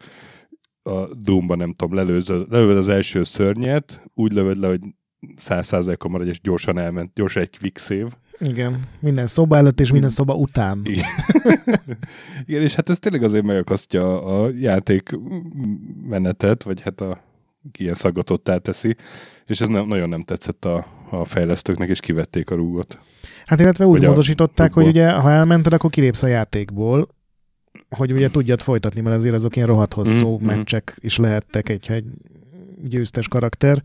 a 0.83 1.15
Doomba 1.15 1.55
nem 1.55 1.75
tudom, 1.75 1.95
lelőzöd, 1.97 2.51
lelőd 2.51 2.77
az 2.77 2.89
első 2.89 3.23
szörnyet, 3.23 4.03
úgy 4.15 4.33
lövöd 4.33 4.59
le, 4.59 4.69
hogy 4.69 4.81
száz 5.37 5.67
százalékon 5.67 6.11
maradj, 6.11 6.29
és 6.31 6.41
gyorsan 6.41 6.79
elment, 6.79 7.15
gyorsan 7.15 7.43
egy 7.43 7.59
quick 7.59 7.79
save. 7.79 8.09
Igen, 8.39 8.81
minden 9.01 9.27
szoba 9.27 9.57
előtt 9.57 9.81
és 9.81 9.93
minden 9.93 10.11
szoba 10.11 10.35
után. 10.35 10.81
Igen. 10.85 11.05
Igen, 12.47 12.63
és 12.63 12.75
hát 12.75 12.89
ez 12.89 12.99
tényleg 12.99 13.23
azért 13.23 13.45
megakasztja 13.45 14.23
a 14.23 14.51
játék 14.59 15.19
menetet, 16.09 16.63
vagy 16.63 16.81
hát 16.81 17.01
a 17.01 17.21
ilyen 17.79 17.95
szagatottá 17.95 18.57
teszi, 18.57 18.97
és 19.47 19.61
ez 19.61 19.69
nem, 19.69 19.87
nagyon 19.87 20.09
nem 20.09 20.21
tetszett 20.21 20.65
a, 20.65 20.87
a 21.11 21.25
fejlesztőknek, 21.25 21.89
és 21.89 22.01
kivették 22.01 22.51
a 22.51 22.55
rúgot. 22.55 22.99
Hát 23.45 23.61
illetve 23.61 23.85
úgy 23.85 23.99
Hogy 23.99 24.09
módosították, 24.09 24.73
hogy 24.73 24.87
ugye, 24.87 25.11
ha 25.11 25.31
elmented, 25.31 25.73
akkor 25.73 25.91
kilépsz 25.91 26.23
a 26.23 26.27
játékból, 26.27 27.09
hogy 27.91 28.13
ugye 28.13 28.29
tudjad 28.29 28.61
folytatni, 28.61 29.01
mert 29.01 29.17
azért 29.17 29.35
azok 29.35 29.57
ilyen 29.57 29.69
rohadt 29.69 29.93
hosszú 29.93 30.29
Mhm, 30.29 30.45
mhm. 30.45 30.57
meccsek 30.57 30.97
is 31.01 31.17
lehettek, 31.17 31.69
egy, 31.69 31.91
egy 31.91 32.05
győztes 32.83 33.29
karakter. 33.29 33.83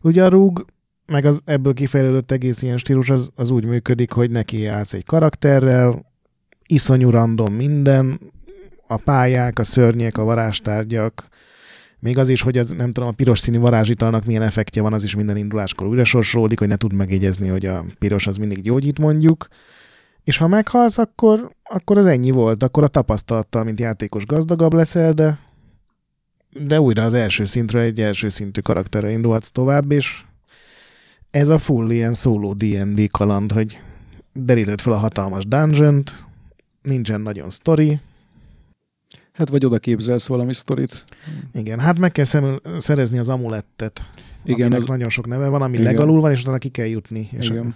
Ugye 0.00 0.24
a 0.24 0.28
rúg, 0.28 0.64
meg 1.06 1.24
az 1.24 1.40
ebből 1.44 1.72
kifejlődött 1.74 2.30
egész 2.30 2.62
ilyen 2.62 2.76
stílus, 2.76 3.10
az, 3.10 3.30
az 3.34 3.50
úgy 3.50 3.64
működik, 3.64 4.12
hogy 4.12 4.30
neki 4.30 4.66
állsz 4.66 4.92
egy 4.92 5.04
karakterrel, 5.04 6.12
iszonyú 6.66 7.10
random 7.10 7.54
minden, 7.54 8.20
a 8.86 8.96
pályák, 8.96 9.58
a 9.58 9.64
szörnyek, 9.64 10.18
a 10.18 10.24
varázstárgyak, 10.24 11.28
még 12.04 12.18
az 12.18 12.28
is, 12.28 12.42
hogy 12.42 12.58
az, 12.58 12.70
nem 12.70 12.92
tudom, 12.92 13.08
a 13.08 13.12
piros 13.12 13.38
színű 13.38 13.58
varázsitalnak 13.58 14.24
milyen 14.24 14.42
effektje 14.42 14.82
van, 14.82 14.92
az 14.92 15.02
is 15.02 15.14
minden 15.14 15.36
induláskor 15.36 15.86
újra 15.86 16.04
sorsolódik, 16.04 16.58
hogy 16.58 16.68
ne 16.68 16.76
tud 16.76 16.92
megjegyezni, 16.92 17.48
hogy 17.48 17.66
a 17.66 17.84
piros 17.98 18.26
az 18.26 18.36
mindig 18.36 18.60
gyógyít 18.60 18.98
mondjuk. 18.98 19.46
És 20.24 20.36
ha 20.36 20.48
meghalsz, 20.48 20.98
akkor, 20.98 21.50
akkor 21.62 21.98
az 21.98 22.06
ennyi 22.06 22.30
volt. 22.30 22.62
Akkor 22.62 22.82
a 22.82 22.88
tapasztalattal, 22.88 23.64
mint 23.64 23.80
játékos 23.80 24.26
gazdagabb 24.26 24.72
leszel, 24.72 25.12
de, 25.12 25.38
de 26.50 26.80
újra 26.80 27.04
az 27.04 27.14
első 27.14 27.44
szintről 27.44 27.82
egy 27.82 28.00
első 28.00 28.28
szintű 28.28 28.60
karakterre 28.60 29.10
indulhatsz 29.10 29.50
tovább, 29.50 29.92
és 29.92 30.24
ez 31.34 31.48
a 31.48 31.58
full 31.58 31.90
ilyen 31.90 32.14
szóló 32.14 32.52
D&D 32.52 33.10
kaland, 33.10 33.52
hogy 33.52 33.80
deríted 34.32 34.80
fel 34.80 34.92
a 34.92 34.96
hatalmas 34.96 35.46
dungeon 35.46 36.02
nincsen 36.82 37.20
nagyon 37.20 37.50
sztori, 37.50 38.00
Hát 39.32 39.48
vagy 39.48 39.64
oda 39.64 39.78
képzelsz 39.78 40.26
valami 40.28 40.54
sztorit. 40.54 41.04
Igen, 41.52 41.78
hát 41.78 41.98
meg 41.98 42.12
kell 42.12 42.24
szemül, 42.24 42.60
szerezni 42.78 43.18
az 43.18 43.28
amulettet. 43.28 44.00
Igen, 44.44 44.60
aminek 44.60 44.78
az- 44.78 44.86
nagyon 44.86 45.08
sok 45.08 45.26
neve 45.26 45.48
van, 45.48 45.62
ami 45.62 45.72
Igen. 45.72 45.84
legalul 45.84 46.20
van, 46.20 46.30
és 46.30 46.42
utána 46.42 46.58
ki 46.58 46.68
kell 46.68 46.86
jutni. 46.86 47.28
És 47.38 47.48
Igen. 47.48 47.74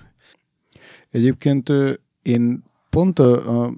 Egyébként 1.10 1.68
ö, 1.68 1.92
én 2.22 2.62
pont 2.90 3.18
a, 3.18 3.62
a, 3.64 3.72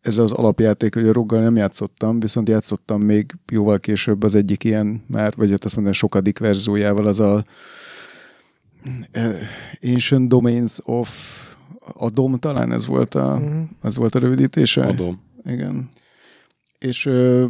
ezzel 0.00 0.24
az 0.24 0.32
alapjáték, 0.32 0.94
hogy 0.94 1.06
a 1.08 1.12
ruggal 1.12 1.40
nem 1.40 1.56
játszottam, 1.56 2.20
viszont 2.20 2.48
játszottam 2.48 3.00
még 3.02 3.34
jóval 3.52 3.80
később 3.80 4.22
az 4.22 4.34
egyik 4.34 4.64
ilyen 4.64 5.02
már, 5.06 5.32
vagy 5.36 5.52
azt 5.52 5.74
mondom, 5.74 5.92
sokadik 5.92 6.38
verziójával, 6.38 7.06
az 7.06 7.20
a 7.20 7.42
Ancient 9.82 10.28
Domains 10.28 10.78
of 10.82 11.38
a 11.94 12.10
DOM 12.10 12.38
talán 12.38 12.72
ez 12.72 12.86
volt 12.86 13.14
a, 13.14 13.34
Mhm. 13.38 13.60
ez 13.82 13.96
volt 13.96 14.14
a 14.14 14.18
rövidítése. 14.18 14.84
Adom. 14.86 15.20
Igen. 15.44 15.88
És 16.78 17.06
ö, 17.06 17.46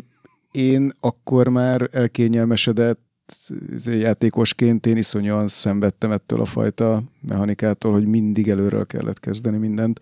én 0.51 0.93
akkor 1.01 1.49
már 1.49 1.89
elkényelmesedett 1.93 3.09
izé, 3.73 3.99
játékosként 3.99 4.87
én 4.87 4.97
iszonyúan 4.97 5.49
szenvedtem 5.49 6.13
ettől 6.13 6.41
a 6.41 6.45
fajta 6.45 7.03
mechanikától, 7.29 7.93
hogy 7.93 8.07
mindig 8.07 8.49
előről 8.49 8.87
kellett 8.87 9.21
kezdeni 9.21 9.57
mindent. 9.57 10.01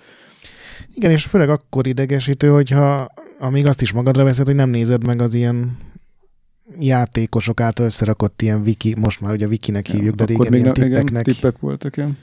Igen, 0.94 1.10
és 1.10 1.24
főleg 1.24 1.50
akkor 1.50 1.86
idegesítő, 1.86 2.48
hogyha 2.48 3.08
amíg 3.38 3.66
azt 3.66 3.82
is 3.82 3.92
magadra 3.92 4.24
veszed, 4.24 4.46
hogy 4.46 4.54
nem 4.54 4.70
nézed 4.70 5.06
meg 5.06 5.20
az 5.22 5.34
ilyen 5.34 5.76
játékosok 6.78 7.60
által 7.60 7.86
összerakott 7.86 8.42
ilyen 8.42 8.60
wiki, 8.60 8.94
most 8.94 9.20
már 9.20 9.32
ugye 9.32 9.46
wikinek 9.46 9.86
hívjuk, 9.86 10.14
de 10.14 10.24
régen 10.24 10.52
ilyen 10.52 10.66
ne- 10.66 10.72
tippeknek. 10.72 11.08
Igen, 11.08 11.22
tippek 11.22 11.58
voltak, 11.58 11.96
igen. 11.96 12.18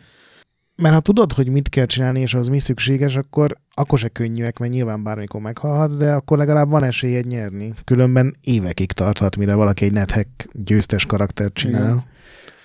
Mert 0.76 0.94
ha 0.94 1.00
tudod, 1.00 1.34
hogy 1.34 1.50
mit 1.50 1.70
kell 1.70 1.86
csinálni, 1.86 2.20
és 2.20 2.34
az 2.34 2.48
mi 2.48 2.60
szükséges, 2.60 3.16
akkor, 3.16 3.58
akkor 3.74 4.00
se 4.00 4.08
könnyűek, 4.08 4.58
mert 4.58 4.72
nyilván 4.72 5.04
bármikor 5.04 5.42
meghalhatsz, 5.42 5.98
de 5.98 6.14
akkor 6.14 6.38
legalább 6.38 6.70
van 6.70 6.84
esélyed 6.84 7.26
nyerni. 7.26 7.74
Különben 7.84 8.36
évekig 8.42 8.92
tarthat, 8.92 9.38
mire 9.38 9.54
valaki 9.54 9.86
egy 9.86 9.92
nethack 9.92 10.50
győztes 10.52 11.06
karaktert 11.06 11.54
csinál. 11.54 12.06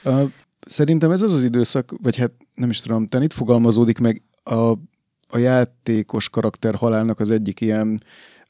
A, 0.04 0.10
szerintem 0.66 1.10
ez 1.10 1.22
az 1.22 1.32
az 1.32 1.42
időszak, 1.42 1.94
vagy 2.02 2.16
hát 2.16 2.32
nem 2.54 2.70
is 2.70 2.80
tudom, 2.80 3.06
te 3.06 3.22
itt 3.22 3.32
fogalmazódik 3.32 3.98
meg 3.98 4.22
a, 4.42 4.70
a 5.28 5.38
játékos 5.38 6.28
karakter 6.28 6.74
halálnak 6.74 7.20
az 7.20 7.30
egyik 7.30 7.60
ilyen, 7.60 7.98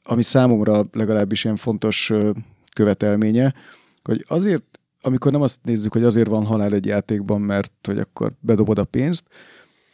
ami 0.03 0.23
számomra 0.23 0.85
legalábbis 0.93 1.45
ilyen 1.45 1.57
fontos 1.57 2.13
követelménye, 2.75 3.55
hogy 4.03 4.25
azért, 4.29 4.81
amikor 5.01 5.33
nem 5.33 5.43
azt 5.43 5.59
nézzük, 5.63 5.93
hogy 5.93 6.05
azért 6.05 6.29
van 6.29 6.45
halál 6.45 6.73
egy 6.73 6.87
játékban, 6.87 7.41
mert 7.41 7.73
hogy 7.83 7.99
akkor 7.99 8.33
bedobod 8.41 8.79
a 8.79 8.85
pénzt, 8.85 9.29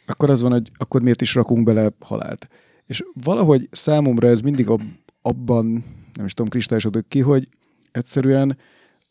akkor 0.05 0.29
az 0.29 0.41
van, 0.41 0.51
hogy 0.51 0.71
akkor 0.77 1.01
miért 1.01 1.21
is 1.21 1.35
rakunk 1.35 1.63
bele 1.63 1.91
halált. 1.99 2.47
És 2.85 3.03
valahogy 3.13 3.67
számomra 3.71 4.27
ez 4.27 4.39
mindig 4.39 4.69
ab, 4.69 4.81
abban, 5.21 5.65
nem 6.13 6.25
is 6.25 6.33
tudom, 6.33 6.51
kristályosodok 6.51 7.09
ki, 7.09 7.19
hogy 7.19 7.47
egyszerűen 7.91 8.57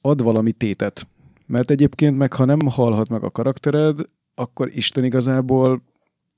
ad 0.00 0.22
valami 0.22 0.52
tétet. 0.52 1.06
Mert 1.46 1.70
egyébként 1.70 2.16
meg, 2.16 2.32
ha 2.32 2.44
nem 2.44 2.58
halhat 2.68 3.08
meg 3.08 3.22
a 3.22 3.30
karaktered, 3.30 4.00
akkor 4.34 4.68
Isten 4.72 5.04
igazából 5.04 5.82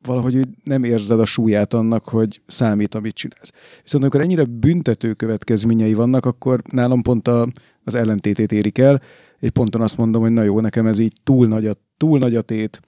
valahogy 0.03 0.37
úgy 0.37 0.49
nem 0.65 0.85
érzed 0.85 1.21
a 1.21 1.25
súlyát 1.25 1.75
annak, 1.75 2.05
hogy 2.05 2.43
számít, 2.47 2.95
amit 2.95 3.15
csinálsz. 3.15 3.53
Viszont 3.83 4.03
amikor 4.03 4.21
ennyire 4.21 4.45
büntető 4.45 5.13
következményei 5.13 5.95
vannak, 5.95 6.27
akkor 6.27 6.63
nálam 6.73 7.03
pont 7.03 7.29
a, 7.29 7.49
az 7.85 7.95
ellentétét 7.95 8.53
érik 8.53 8.79
el, 8.79 9.03
és 9.39 9.51
ponton 9.51 9.81
azt 9.81 9.97
mondom, 9.97 10.23
hogy 10.23 10.31
na 10.31 10.43
jó, 10.43 10.61
nekem 10.61 10.87
ez 10.87 10.99
így 10.99 11.13
túl 11.25 11.47
nagy 11.47 11.67
a, 11.67 11.73
túl 11.97 12.19
nagy 12.19 12.35
a 12.35 12.43
tét, 12.43 12.81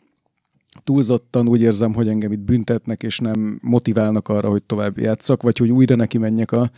túlzottan 0.84 1.48
úgy 1.48 1.60
érzem, 1.60 1.94
hogy 1.94 2.08
engem 2.08 2.32
itt 2.32 2.40
büntetnek, 2.40 3.02
és 3.02 3.18
nem 3.18 3.58
motiválnak 3.62 4.28
arra, 4.28 4.48
hogy 4.48 4.64
tovább 4.64 4.98
játszak, 4.98 5.42
vagy 5.42 5.58
hogy 5.58 5.70
újra 5.70 5.96
neki 5.96 6.18
menjek 6.18 6.52
a, 6.52 6.70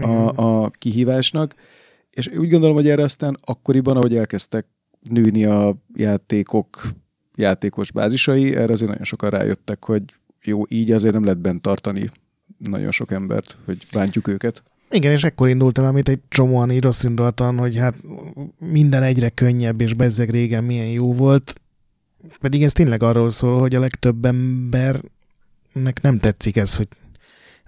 a, 0.00 0.28
a 0.36 0.70
kihívásnak. 0.70 1.54
És 2.10 2.28
úgy 2.28 2.50
gondolom, 2.50 2.74
hogy 2.74 2.88
erre 2.88 3.02
aztán 3.02 3.36
akkoriban, 3.44 3.96
ahogy 3.96 4.16
elkezdtek 4.16 4.66
nőni 5.10 5.44
a 5.44 5.74
játékok, 5.94 6.82
játékos 7.38 7.92
bázisai, 7.92 8.54
erre 8.54 8.72
azért 8.72 8.90
nagyon 8.90 9.04
sokan 9.04 9.30
rájöttek, 9.30 9.84
hogy 9.84 10.02
jó, 10.42 10.62
így 10.68 10.92
azért 10.92 11.14
nem 11.14 11.24
lehet 11.24 11.38
bent 11.38 11.62
tartani 11.62 12.10
nagyon 12.58 12.90
sok 12.90 13.10
embert, 13.10 13.56
hogy 13.64 13.86
bántjuk 13.92 14.28
őket. 14.28 14.62
Igen, 14.90 15.12
és 15.12 15.24
ekkor 15.24 15.48
indult 15.48 15.78
el, 15.78 15.84
amit 15.84 16.08
egy 16.08 16.20
csomóan 16.28 16.70
így 16.70 16.82
rossz 16.82 17.06
hogy 17.56 17.76
hát 17.76 17.94
minden 18.58 19.02
egyre 19.02 19.28
könnyebb, 19.28 19.80
és 19.80 19.94
bezzeg 19.94 20.30
régen 20.30 20.64
milyen 20.64 20.86
jó 20.86 21.12
volt. 21.12 21.60
Pedig 22.40 22.62
ez 22.62 22.72
tényleg 22.72 23.02
arról 23.02 23.30
szól, 23.30 23.58
hogy 23.58 23.74
a 23.74 23.80
legtöbb 23.80 24.24
embernek 24.24 26.00
nem 26.02 26.18
tetszik 26.18 26.56
ez, 26.56 26.76
hogy 26.76 26.88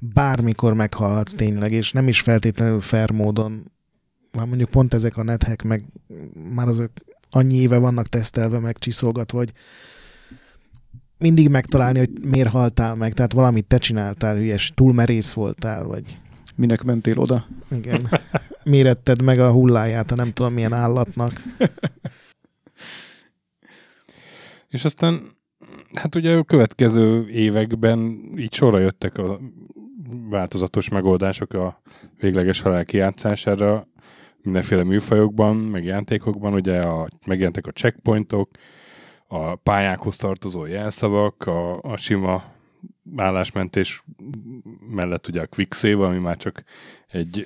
bármikor 0.00 0.74
meghalhatsz 0.74 1.34
tényleg, 1.34 1.72
és 1.72 1.92
nem 1.92 2.08
is 2.08 2.20
feltétlenül 2.20 2.80
fair 2.80 3.10
módon. 3.10 3.70
Már 4.32 4.46
mondjuk 4.46 4.70
pont 4.70 4.94
ezek 4.94 5.16
a 5.16 5.22
nethack, 5.22 5.62
meg 5.62 5.84
már 6.54 6.68
azok 6.68 6.90
annyi 7.30 7.54
éve 7.54 7.78
vannak 7.78 8.08
tesztelve, 8.08 8.58
meg 8.58 8.78
csiszolgatva, 8.78 9.38
hogy 9.38 9.52
mindig 11.18 11.48
megtalálni, 11.48 11.98
hogy 11.98 12.10
miért 12.20 12.50
haltál 12.50 12.94
meg, 12.94 13.12
tehát 13.14 13.32
valamit 13.32 13.66
te 13.66 13.78
csináltál, 13.78 14.36
hülyes, 14.36 14.72
túl 14.74 14.92
merész 14.92 15.32
voltál, 15.32 15.84
vagy 15.84 16.20
Minek 16.60 16.82
mentél 16.82 17.18
oda? 17.18 17.46
igen, 17.70 18.08
méretted 18.64 19.22
meg 19.22 19.38
a 19.38 19.50
hulláját 19.50 20.10
a 20.10 20.14
nem 20.14 20.32
tudom 20.32 20.52
milyen 20.52 20.72
állatnak. 20.72 21.42
És 24.68 24.84
aztán, 24.84 25.36
hát 25.92 26.14
ugye 26.14 26.36
a 26.36 26.44
következő 26.44 27.28
években 27.28 28.20
így 28.36 28.54
sorra 28.54 28.78
jöttek 28.78 29.18
a 29.18 29.40
változatos 30.28 30.88
megoldások 30.88 31.52
a 31.52 31.82
végleges 32.18 32.60
halál 32.60 32.84
kijátszására, 32.84 33.88
mindenféle 34.42 34.82
műfajokban, 34.82 35.56
meg 35.56 35.84
játékokban, 35.84 36.54
ugye 36.54 36.80
a, 36.80 37.08
megjelentek 37.26 37.66
a 37.66 37.70
checkpointok, 37.70 38.50
a 39.26 39.56
pályákhoz 39.56 40.16
tartozó 40.16 40.66
jelszavak, 40.66 41.46
a, 41.46 41.82
a 41.82 41.96
sima 41.96 42.44
állásmentés 43.16 44.04
mellett 44.90 45.28
ugye 45.28 45.40
a 45.40 45.46
quick 45.46 45.74
save, 45.74 46.06
ami 46.06 46.18
már 46.18 46.36
csak 46.36 46.64
egy, 47.08 47.44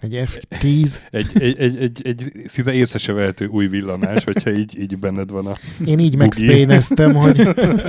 Egy 0.00 0.22
F10. 0.24 0.98
egy, 1.10 1.30
egy, 1.34 1.58
egy, 1.58 1.76
egy, 1.76 2.00
egy 2.04 2.32
szinte 2.46 2.72
észre 2.72 2.98
se 2.98 3.12
vehető 3.12 3.46
új 3.46 3.66
villanás, 3.66 4.24
hogyha 4.24 4.50
így, 4.52 4.78
így 4.80 4.98
benned 4.98 5.30
van 5.30 5.46
a... 5.46 5.54
Én 5.86 5.98
így 5.98 6.16
megspéneztem, 6.16 7.14
hogy, 7.14 7.48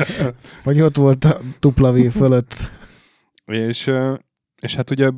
hogy 0.63 0.81
ott 0.81 0.95
volt 0.95 1.25
a 1.25 1.91
V 1.91 2.11
fölött. 2.11 2.55
És, 3.45 3.91
és 4.61 4.75
hát 4.75 4.91
ugye 4.91 5.09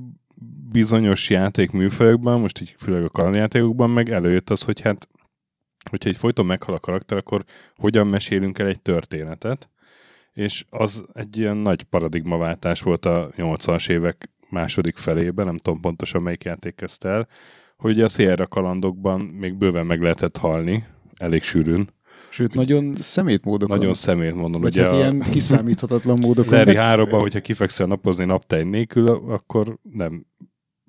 bizonyos 0.77 1.29
játékműfajokban, 1.29 2.39
most 2.39 2.61
így 2.61 2.75
főleg 2.77 3.03
a 3.03 3.09
kalandjátékokban 3.09 3.89
meg 3.89 4.09
előjött 4.09 4.49
az, 4.49 4.61
hogy 4.61 4.81
hát 4.81 5.07
hogyha 5.89 6.09
egy 6.09 6.17
folyton 6.17 6.45
meghal 6.45 6.75
a 6.75 6.79
karakter, 6.79 7.17
akkor 7.17 7.43
hogyan 7.75 8.07
mesélünk 8.07 8.59
el 8.59 8.67
egy 8.67 8.81
történetet, 8.81 9.69
és 10.33 10.65
az 10.69 11.03
egy 11.13 11.37
ilyen 11.37 11.57
nagy 11.57 11.83
paradigmaváltás 11.83 12.81
volt 12.81 13.05
a 13.05 13.29
80-as 13.37 13.89
évek 13.89 14.29
második 14.49 14.97
felében, 14.97 15.45
nem 15.45 15.57
tudom 15.57 15.79
pontosan 15.79 16.21
melyik 16.21 16.43
játék 16.43 16.75
kezdte 16.75 17.09
el, 17.09 17.27
hogy 17.77 18.01
a 18.01 18.07
Sierra 18.07 18.47
kalandokban 18.47 19.21
még 19.21 19.53
bőven 19.55 19.85
meg 19.85 20.01
lehetett 20.01 20.37
halni, 20.37 20.85
elég 21.15 21.43
sűrűn. 21.43 21.89
Sőt, 22.29 22.53
nagyon 22.53 22.95
szemét 22.95 23.45
módokon. 23.45 23.77
Nagyon 23.77 23.93
szemét 23.93 24.35
mondom. 24.35 24.61
Vagy 24.61 24.75
ugye 24.75 24.83
hát 24.83 24.91
a 24.91 24.95
ilyen 24.95 25.19
kiszámíthatatlan 25.19 26.17
módokon. 26.25 26.63
De- 26.63 26.81
3 26.81 27.09
hogyha 27.09 27.39
kifekszel 27.39 27.87
napozni 27.87 28.25
naptej 28.25 28.63
nélkül, 28.63 29.07
akkor 29.07 29.77
nem 29.81 30.25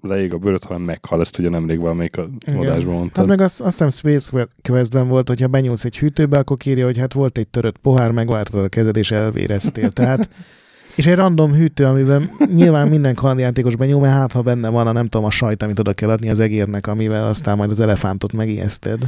leég 0.01 0.35
a 0.35 0.39
bőröd, 0.39 0.65
hanem 0.65 0.83
meghal. 0.83 1.21
Ezt 1.21 1.39
ugye 1.39 1.49
nemrég 1.49 1.79
valamelyik 1.79 2.17
a 2.17 2.29
Igen. 2.47 2.59
adásban 2.59 2.93
Hát 2.93 2.99
mondtad. 2.99 3.27
meg 3.27 3.41
azt, 3.41 3.61
azt 3.61 3.71
hiszem 3.71 3.89
Space 3.89 4.49
Questben 4.63 5.09
volt, 5.09 5.29
hogyha 5.29 5.47
benyúlsz 5.47 5.85
egy 5.85 5.99
hűtőbe, 5.99 6.39
akkor 6.39 6.57
kírja, 6.57 6.85
hogy 6.85 6.99
hát 6.99 7.13
volt 7.13 7.39
egy 7.39 7.49
törött 7.49 7.79
pohár, 7.79 8.11
megvártad 8.11 8.65
a 8.65 8.69
kezed 8.69 8.97
és 8.97 9.11
elvéreztél. 9.11 9.91
Tehát, 9.91 10.29
és 10.97 11.07
egy 11.07 11.17
random 11.17 11.53
hűtő, 11.53 11.85
amiben 11.85 12.31
nyilván 12.55 12.89
minden 12.89 13.15
kalandjátékos 13.15 13.77
benyúl, 13.77 14.01
mert 14.01 14.15
hát 14.15 14.33
ha 14.33 14.43
benne 14.43 14.69
van 14.69 14.87
a 14.87 14.93
nem 14.93 15.07
tudom 15.09 15.27
a 15.27 15.31
sajt, 15.31 15.63
amit 15.63 15.79
oda 15.79 15.93
kell 15.93 16.11
adni 16.11 16.31
az 16.31 16.41
egérnek, 16.41 16.87
amivel 16.87 17.27
aztán 17.27 17.57
majd 17.57 17.71
az 17.71 17.81
elefántot 17.81 18.33
megijeszted. 18.33 18.99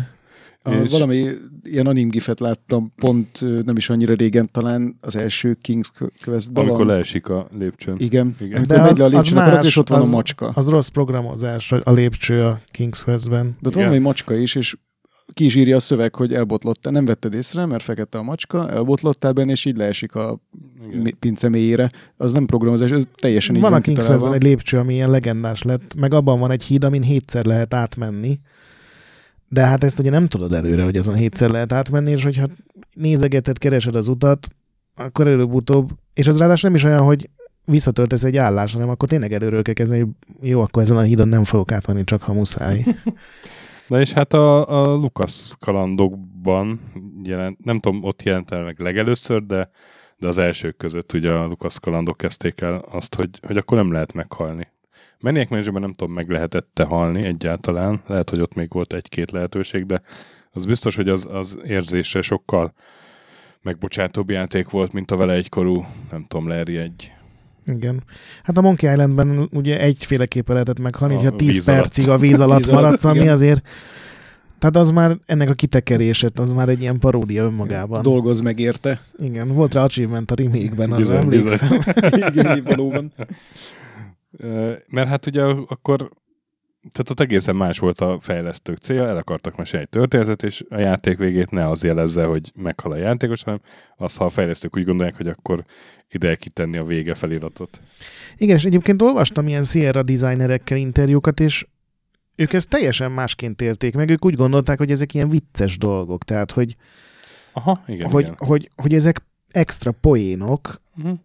És- 0.65 0.91
valami 0.91 1.27
ilyen 1.63 1.87
anim 1.87 2.09
gifet 2.09 2.41
láttam 2.41 2.91
pont 2.97 3.41
nem 3.65 3.77
is 3.77 3.91
annyira 3.91 4.15
régen, 4.15 4.49
talán 4.53 4.97
az 5.01 5.17
első 5.17 5.59
King's 5.69 6.09
Quest-ben. 6.25 6.63
Amikor 6.65 6.85
van. 6.87 6.95
leesik 6.95 7.29
a 7.29 7.49
lépcsőn. 7.59 7.95
Igen, 7.99 8.37
Igen. 8.41 8.57
amikor 8.57 8.77
De 8.77 8.83
megy 8.83 8.91
az- 8.91 8.99
le 8.99 9.05
a 9.05 9.07
az 9.07 9.13
lépcsőn 9.13 9.39
a 9.39 9.47
más, 9.47 9.67
és 9.67 9.77
ott 9.77 9.89
van 9.89 10.01
az- 10.01 10.09
a 10.09 10.11
macska. 10.11 10.49
Az 10.55 10.69
rossz 10.69 10.89
programozás, 10.89 11.73
a 11.73 11.93
lépcső 11.93 12.43
a 12.45 12.61
King's 12.79 13.01
Quest-ben. 13.05 13.47
De 13.61 13.69
ott 13.69 13.75
van 13.75 13.85
valami 13.85 14.03
macska 14.03 14.35
is, 14.37 14.55
és 14.55 14.77
ki 15.33 15.45
is 15.45 15.55
írja 15.55 15.77
a 15.77 15.79
szöveg, 15.79 16.15
hogy 16.15 16.33
elbotlottál, 16.35 16.93
nem 16.93 17.05
vetted 17.05 17.35
észre, 17.35 17.67
mert 17.67 17.83
fekete 17.83 18.19
a 18.19 18.23
macska, 18.23 18.71
elbotlottál 18.71 19.33
benne, 19.33 19.51
és 19.51 19.65
így 19.65 19.77
leesik 19.77 20.15
a 20.15 20.41
Igen. 20.91 21.17
pince 21.19 21.49
mélyére. 21.49 21.91
Az 22.17 22.33
nem 22.33 22.47
programozás, 22.47 22.91
ez 22.91 23.05
teljesen 23.15 23.55
így 23.55 23.61
Van 23.61 23.71
van, 23.71 23.81
a 23.81 23.85
King's 23.85 24.35
egy 24.35 24.43
lépcső, 24.43 24.77
ami 24.77 24.95
ilyen 24.95 25.11
legendás 25.11 25.63
lett, 25.63 25.95
meg 25.95 26.15
abban 26.15 26.39
van 26.39 26.51
egy 26.51 26.63
híd, 26.63 26.85
amin 26.85 27.03
hétszer 27.03 27.45
lehet 27.45 27.75
átmenni. 27.75 28.39
De 29.53 29.67
hát 29.67 29.85
ezt 29.85 29.99
ugye 29.99 30.11
nem 30.11 30.27
tudod 30.27 30.55
előre, 30.55 30.83
hogy 30.83 30.97
azon 30.97 31.15
hétszer 31.15 31.51
lehet 31.51 31.73
átmenni, 31.73 32.11
és 32.11 32.23
hogyha 32.23 32.47
nézegeted, 32.95 33.59
keresed 33.59 33.95
az 33.95 34.09
utat, 34.09 34.49
akkor 34.97 35.29
előbb-utóbb, 35.29 35.91
és 36.15 36.27
az 36.27 36.39
ráadásul 36.39 36.69
nem 36.69 36.79
is 36.79 36.85
olyan, 36.85 37.03
hogy 37.03 37.31
visszatöltesz 37.65 38.25
egy 38.25 38.37
állást, 38.37 38.75
hanem 38.75 38.89
akkor 38.89 39.09
tényleg 39.09 39.33
előről 39.33 39.63
kell 39.63 39.75
kezdeni, 39.75 40.01
hogy 40.01 40.49
jó, 40.49 40.61
akkor 40.61 40.83
ezen 40.83 40.97
a 40.97 41.01
hídon 41.03 41.29
nem 41.29 41.45
fogok 41.45 41.73
átmenni, 41.73 42.05
csak 42.05 42.23
ha 42.23 42.33
muszáj. 42.33 42.85
Na 43.89 44.01
és 44.01 44.13
hát 44.13 44.33
a, 44.33 44.69
a 44.81 44.95
Lucas 44.95 45.55
kalandokban 45.59 46.81
jelent, 47.23 47.65
nem 47.65 47.79
tudom, 47.79 48.05
ott 48.05 48.23
jelent 48.23 48.51
el 48.51 48.65
meg 48.65 48.81
legelőször, 48.81 49.43
de, 49.43 49.71
de 50.19 50.27
az 50.27 50.39
elsők 50.39 50.77
között 50.77 51.13
ugye 51.13 51.33
a 51.33 51.47
Lucas 51.47 51.81
kalandok 51.81 52.17
kezdték 52.17 52.61
el 52.61 52.85
azt, 52.91 53.15
hogy, 53.15 53.31
hogy 53.47 53.57
akkor 53.57 53.77
nem 53.77 53.93
lehet 53.93 54.13
meghalni. 54.13 54.69
Maniac 55.21 55.49
Managerben 55.51 55.83
nem 55.83 55.93
tudom, 55.93 56.15
meg 56.15 56.29
lehetette 56.29 56.85
halni 56.85 57.23
egyáltalán, 57.23 58.03
lehet, 58.07 58.31
hogy 58.31 58.41
ott 58.41 58.55
még 58.55 58.73
volt 58.73 58.93
egy-két 58.93 59.31
lehetőség, 59.31 59.87
de 59.87 60.01
az 60.51 60.65
biztos, 60.65 60.97
hogy 60.97 61.09
az, 61.09 61.27
az 61.33 61.59
érzésre 61.67 62.21
sokkal 62.21 62.73
megbocsátóbb 63.63 64.31
játék 64.31 64.71
volt, 64.71 64.93
mint 64.93 65.11
a 65.11 65.17
vele 65.17 65.33
egykorú, 65.33 65.85
nem 66.11 66.25
tudom, 66.29 66.49
Larry 66.49 66.77
egy 66.77 67.13
Igen. 67.67 68.03
Hát 68.43 68.59
a 68.59 68.61
Monkey 68.61 68.91
Islandben 68.91 69.49
ugye 69.53 69.81
egyféleképpen 69.81 70.53
lehetett 70.53 70.79
meghalni, 70.79 71.15
A 71.15 71.17
hogyha 71.17 71.37
10 71.37 71.49
víz 71.49 71.69
alatt. 71.69 71.81
percig 71.81 72.09
a 72.09 72.19
víz 72.19 72.41
alatt 72.41 72.59
Víz 72.59 72.69
alatt, 72.69 72.83
maradsz, 72.83 73.05
ami 73.05 73.19
igen. 73.19 73.33
azért 73.33 73.67
tehát 74.59 74.77
az 74.77 74.91
már 74.91 75.17
ennek 75.27 75.49
a 75.51 75.55
kitekerését, 75.55 76.39
az 76.39 76.53
már 76.53 76.69
egy 76.69 76.81
ilyen 76.81 76.99
paródia 76.99 77.45
önmagában. 77.45 78.03
Dolgoz 78.03 78.41
meg 78.41 78.59
érte. 78.59 79.01
Igen, 79.19 79.47
volt 79.47 79.75
rá 79.75 79.83
achievement 79.83 80.31
a 80.31 80.35
remake-ben, 80.35 80.91
Bizony, 80.97 81.17
emlékszem. 81.17 81.79
Igen, 82.33 82.63
valóban. 82.65 83.13
Mert 84.87 85.09
hát 85.09 85.27
ugye 85.27 85.43
akkor 85.45 86.11
tehát 86.81 87.11
ott 87.11 87.21
egészen 87.21 87.57
más 87.57 87.79
volt 87.79 88.01
a 88.01 88.19
fejlesztők 88.21 88.77
célja, 88.77 89.07
el 89.07 89.17
akartak 89.17 89.57
mesélni 89.57 89.85
egy 89.85 90.01
történetet, 90.01 90.43
és 90.43 90.65
a 90.69 90.79
játék 90.79 91.19
végét 91.19 91.51
ne 91.51 91.69
az 91.69 91.85
jelezze, 91.85 92.25
hogy 92.25 92.53
meghal 92.55 92.93
a 92.93 92.97
játékos, 92.97 93.43
hanem 93.43 93.61
az, 93.97 94.17
ha 94.17 94.25
a 94.25 94.31
fejlesztők 94.31 94.77
úgy 94.77 94.85
gondolják, 94.85 95.17
hogy 95.17 95.29
akkor 95.29 95.65
ide 96.11 96.37
kitenni 96.37 96.77
a 96.77 96.85
vége 96.85 97.15
feliratot. 97.15 97.81
Igen, 98.37 98.57
és 98.57 98.65
egyébként 98.65 99.03
olvastam 99.03 99.47
ilyen 99.47 99.65
Sierra 99.65 100.03
designerekkel 100.03 100.77
interjúkat, 100.77 101.41
és 101.41 101.67
ők 102.37 102.53
ezt 102.53 102.69
teljesen 102.69 103.13
másként 103.13 103.61
élték 103.61 103.95
meg, 103.95 104.11
ők 104.11 104.25
úgy 104.25 104.35
gondolták, 104.35 104.79
hogy 104.79 104.91
ezek 104.91 105.15
ilyen 105.15 105.29
vicces 105.29 105.79
dolgok, 105.79 106.25
tehát 106.25 106.51
hogy, 106.51 106.77
Aha, 107.53 107.83
igen, 107.87 108.11
hogy, 108.11 108.23
igen. 108.23 108.35
hogy, 108.39 108.69
hogy 108.77 108.95
ezek 108.95 109.23
extra 109.51 109.93
poénok, 109.93 110.81
Uh-huh. 110.97 111.19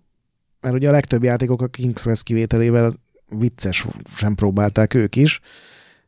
Mert 0.66 0.78
ugye 0.78 0.90
a 0.90 0.92
legtöbb 0.92 1.24
játékok 1.24 1.62
a 1.62 1.70
King's 1.70 2.02
Quest 2.04 2.24
kivételével 2.24 2.86
az 2.86 2.98
vicces 3.30 3.86
sem 4.16 4.36
próbálták 4.36 4.94
ők 4.94 5.16
is, 5.16 5.40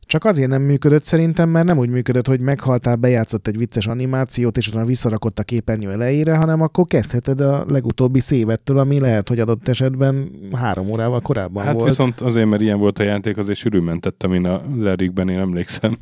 csak 0.00 0.24
azért 0.24 0.48
nem 0.48 0.62
működött 0.62 1.04
szerintem, 1.04 1.48
mert 1.48 1.66
nem 1.66 1.78
úgy 1.78 1.90
működött, 1.90 2.26
hogy 2.26 2.40
meghaltál, 2.40 2.96
bejátszott 2.96 3.46
egy 3.46 3.58
vicces 3.58 3.86
animációt, 3.86 4.56
és 4.56 4.68
utána 4.68 4.84
visszarakott 4.84 5.38
a 5.38 5.42
képernyő 5.42 5.90
elejére, 5.90 6.36
hanem 6.36 6.60
akkor 6.60 6.86
kezdheted 6.86 7.40
a 7.40 7.64
legutóbbi 7.68 8.20
szévettől, 8.20 8.78
ami 8.78 9.00
lehet, 9.00 9.28
hogy 9.28 9.40
adott 9.40 9.68
esetben 9.68 10.30
három 10.52 10.90
órával 10.90 11.20
korábban 11.20 11.64
Hát 11.64 11.74
volt. 11.74 11.88
viszont 11.88 12.20
azért, 12.20 12.48
mert 12.48 12.62
ilyen 12.62 12.78
volt 12.78 12.98
a 12.98 13.02
játék, 13.02 13.36
azért 13.36 13.58
sűrűn 13.58 13.82
mentettem 13.82 14.32
én 14.32 14.46
a 14.46 14.62
Lerikben, 14.76 15.28
én 15.28 15.38
emlékszem. 15.38 15.96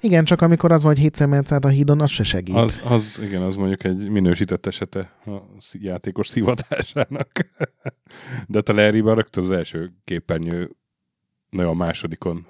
Igen, 0.00 0.24
csak 0.24 0.40
amikor 0.40 0.72
az 0.72 0.82
vagy 0.82 0.98
hétszer 0.98 1.26
mehetsz 1.28 1.52
át 1.52 1.64
a 1.64 1.68
hídon, 1.68 2.00
az 2.00 2.10
se 2.10 2.22
segít. 2.22 2.56
Az, 2.56 2.80
az, 2.84 3.20
igen, 3.22 3.42
az 3.42 3.56
mondjuk 3.56 3.84
egy 3.84 4.10
minősített 4.10 4.66
esete 4.66 5.12
a 5.26 5.30
játékos 5.72 6.28
szivatásának. 6.28 7.30
De 8.46 8.60
a 8.66 8.72
Larryben 8.72 9.14
rögtön 9.14 9.44
az 9.44 9.50
első 9.50 9.92
képernyő, 10.04 10.70
meg 11.50 11.66
a 11.66 11.74
másodikon 11.74 12.46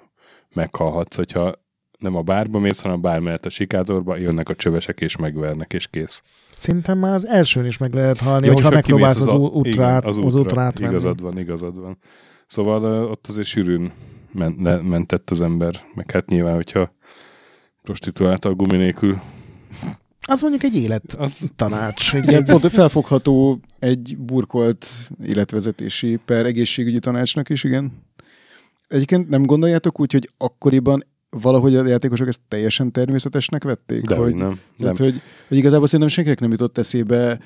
meghalhatsz, 0.53 1.15
hogyha 1.15 1.55
nem 1.99 2.15
a 2.15 2.21
bárba 2.21 2.59
mész, 2.59 2.81
hanem 2.81 2.97
a 2.97 3.01
bár 3.01 3.19
mellett 3.19 3.45
a 3.45 3.49
sikátorba, 3.49 4.17
jönnek 4.17 4.49
a 4.49 4.55
csövesek 4.55 5.01
és 5.01 5.15
megvernek, 5.15 5.73
és 5.73 5.87
kész. 5.87 6.21
Szerintem 6.47 6.97
már 6.97 7.13
az 7.13 7.27
elsőn 7.27 7.65
is 7.65 7.77
meg 7.77 7.93
lehet 7.93 8.17
halni, 8.17 8.45
Ja, 8.45 8.53
hogyha 8.53 8.69
megpróbálsz 8.69 9.21
az, 9.21 9.33
a- 9.33 9.37
ú- 9.37 9.53
útra, 9.53 9.69
igen, 9.71 9.83
át, 9.83 10.05
az, 10.05 10.17
útra 10.17 10.61
átmenni. 10.61 10.89
Igazad 10.91 11.21
van, 11.21 11.37
igazad 11.37 11.79
van. 11.79 11.97
Szóval 12.47 13.05
ott 13.09 13.27
azért 13.27 13.47
sűrűn 13.47 13.91
mentett 14.81 15.29
az 15.29 15.41
ember, 15.41 15.73
meg 15.93 16.11
hát 16.11 16.29
nyilván, 16.29 16.55
hogyha 16.55 16.93
prostituált 17.89 18.45
a 18.45 18.53
gumi 18.53 18.77
nélkül, 18.77 19.21
Az 20.21 20.41
mondjuk 20.41 20.63
egy 20.63 20.75
élet 20.75 21.13
az 21.13 21.49
tanács. 21.55 22.13
Egy, 22.13 22.33
egy, 22.33 22.43
pont 22.43 22.67
felfogható 22.71 23.59
egy 23.79 24.17
burkolt 24.17 24.87
életvezetési 25.23 26.19
per 26.25 26.45
egészségügyi 26.45 26.99
tanácsnak 26.99 27.49
is, 27.49 27.63
igen. 27.63 27.91
Egyébként 28.87 29.29
nem 29.29 29.45
gondoljátok 29.45 29.99
úgy, 29.99 30.11
hogy 30.11 30.29
akkoriban 30.37 31.03
valahogy 31.29 31.75
a 31.75 31.87
játékosok 31.87 32.27
ezt 32.27 32.39
teljesen 32.47 32.91
természetesnek 32.91 33.63
vették? 33.63 34.01
de 34.01 34.15
hogy, 34.15 34.35
nem. 34.35 34.47
nem. 34.47 34.59
Tehát, 34.77 34.97
hogy, 34.97 35.21
hogy 35.47 35.57
igazából 35.57 35.85
szerintem 35.85 36.09
senkinek 36.09 36.39
nem 36.39 36.51
jutott 36.51 36.77
eszébe 36.77 37.39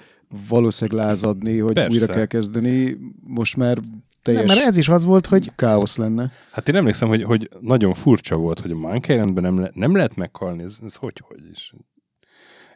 valószínűleg 0.49 1.05
lázadni, 1.05 1.57
hogy 1.57 1.73
Persze. 1.73 1.91
újra 1.91 2.13
kell 2.13 2.25
kezdeni. 2.25 2.97
Most 3.27 3.55
már 3.55 3.77
nem, 4.23 4.35
teljes 4.35 4.55
mert 4.55 4.67
ez 4.67 4.77
is 4.77 4.89
az 4.89 5.05
volt, 5.05 5.25
hogy 5.25 5.51
káosz 5.55 5.95
lenne. 5.95 6.31
Hát 6.51 6.69
én 6.69 6.75
emlékszem, 6.75 7.07
hogy, 7.07 7.23
hogy 7.23 7.49
nagyon 7.59 7.93
furcsa 7.93 8.35
volt, 8.35 8.59
hogy 8.59 8.71
a 8.71 8.75
Monkey 8.75 9.15
nem, 9.15 9.59
le, 9.59 9.71
nem 9.73 9.95
lehet 9.95 10.15
meghalni, 10.15 10.63
ez, 10.63 10.77
ez 10.83 10.95
hogy, 10.95 11.21
hogy 11.27 11.49
is. 11.51 11.73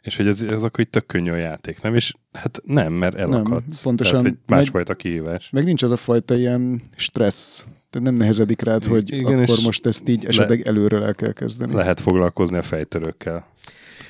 és 0.02 0.16
hogy 0.16 0.26
ez, 0.26 0.42
ez 0.42 0.62
akkor 0.62 0.80
így 0.80 0.90
tök 0.90 1.06
könnyű 1.06 1.30
a 1.30 1.36
játék, 1.36 1.82
nem? 1.82 1.94
És 1.94 2.14
hát 2.32 2.60
nem, 2.64 2.92
mert 2.92 3.14
elakadsz. 3.14 3.82
pontosan. 3.82 4.18
Tehát, 4.18 4.36
hogy 4.36 4.56
másfajta 4.56 4.94
kihívás. 4.94 5.50
Meg 5.50 5.64
nincs 5.64 5.82
az 5.82 5.90
a 5.90 5.96
fajta 5.96 6.34
ilyen 6.36 6.82
stressz, 6.96 7.66
tehát 7.90 8.06
nem 8.06 8.14
nehezedik 8.14 8.62
rád, 8.62 8.84
hogy 8.84 9.12
Igen, 9.12 9.38
akkor 9.38 9.58
most 9.64 9.86
ezt 9.86 10.08
így 10.08 10.24
esetleg 10.24 10.60
előről 10.60 11.02
el 11.02 11.14
kell 11.14 11.32
kezdeni. 11.32 11.74
Lehet 11.74 12.00
foglalkozni 12.00 12.56
a 12.56 12.62
fejtörőkkel. 12.62 13.46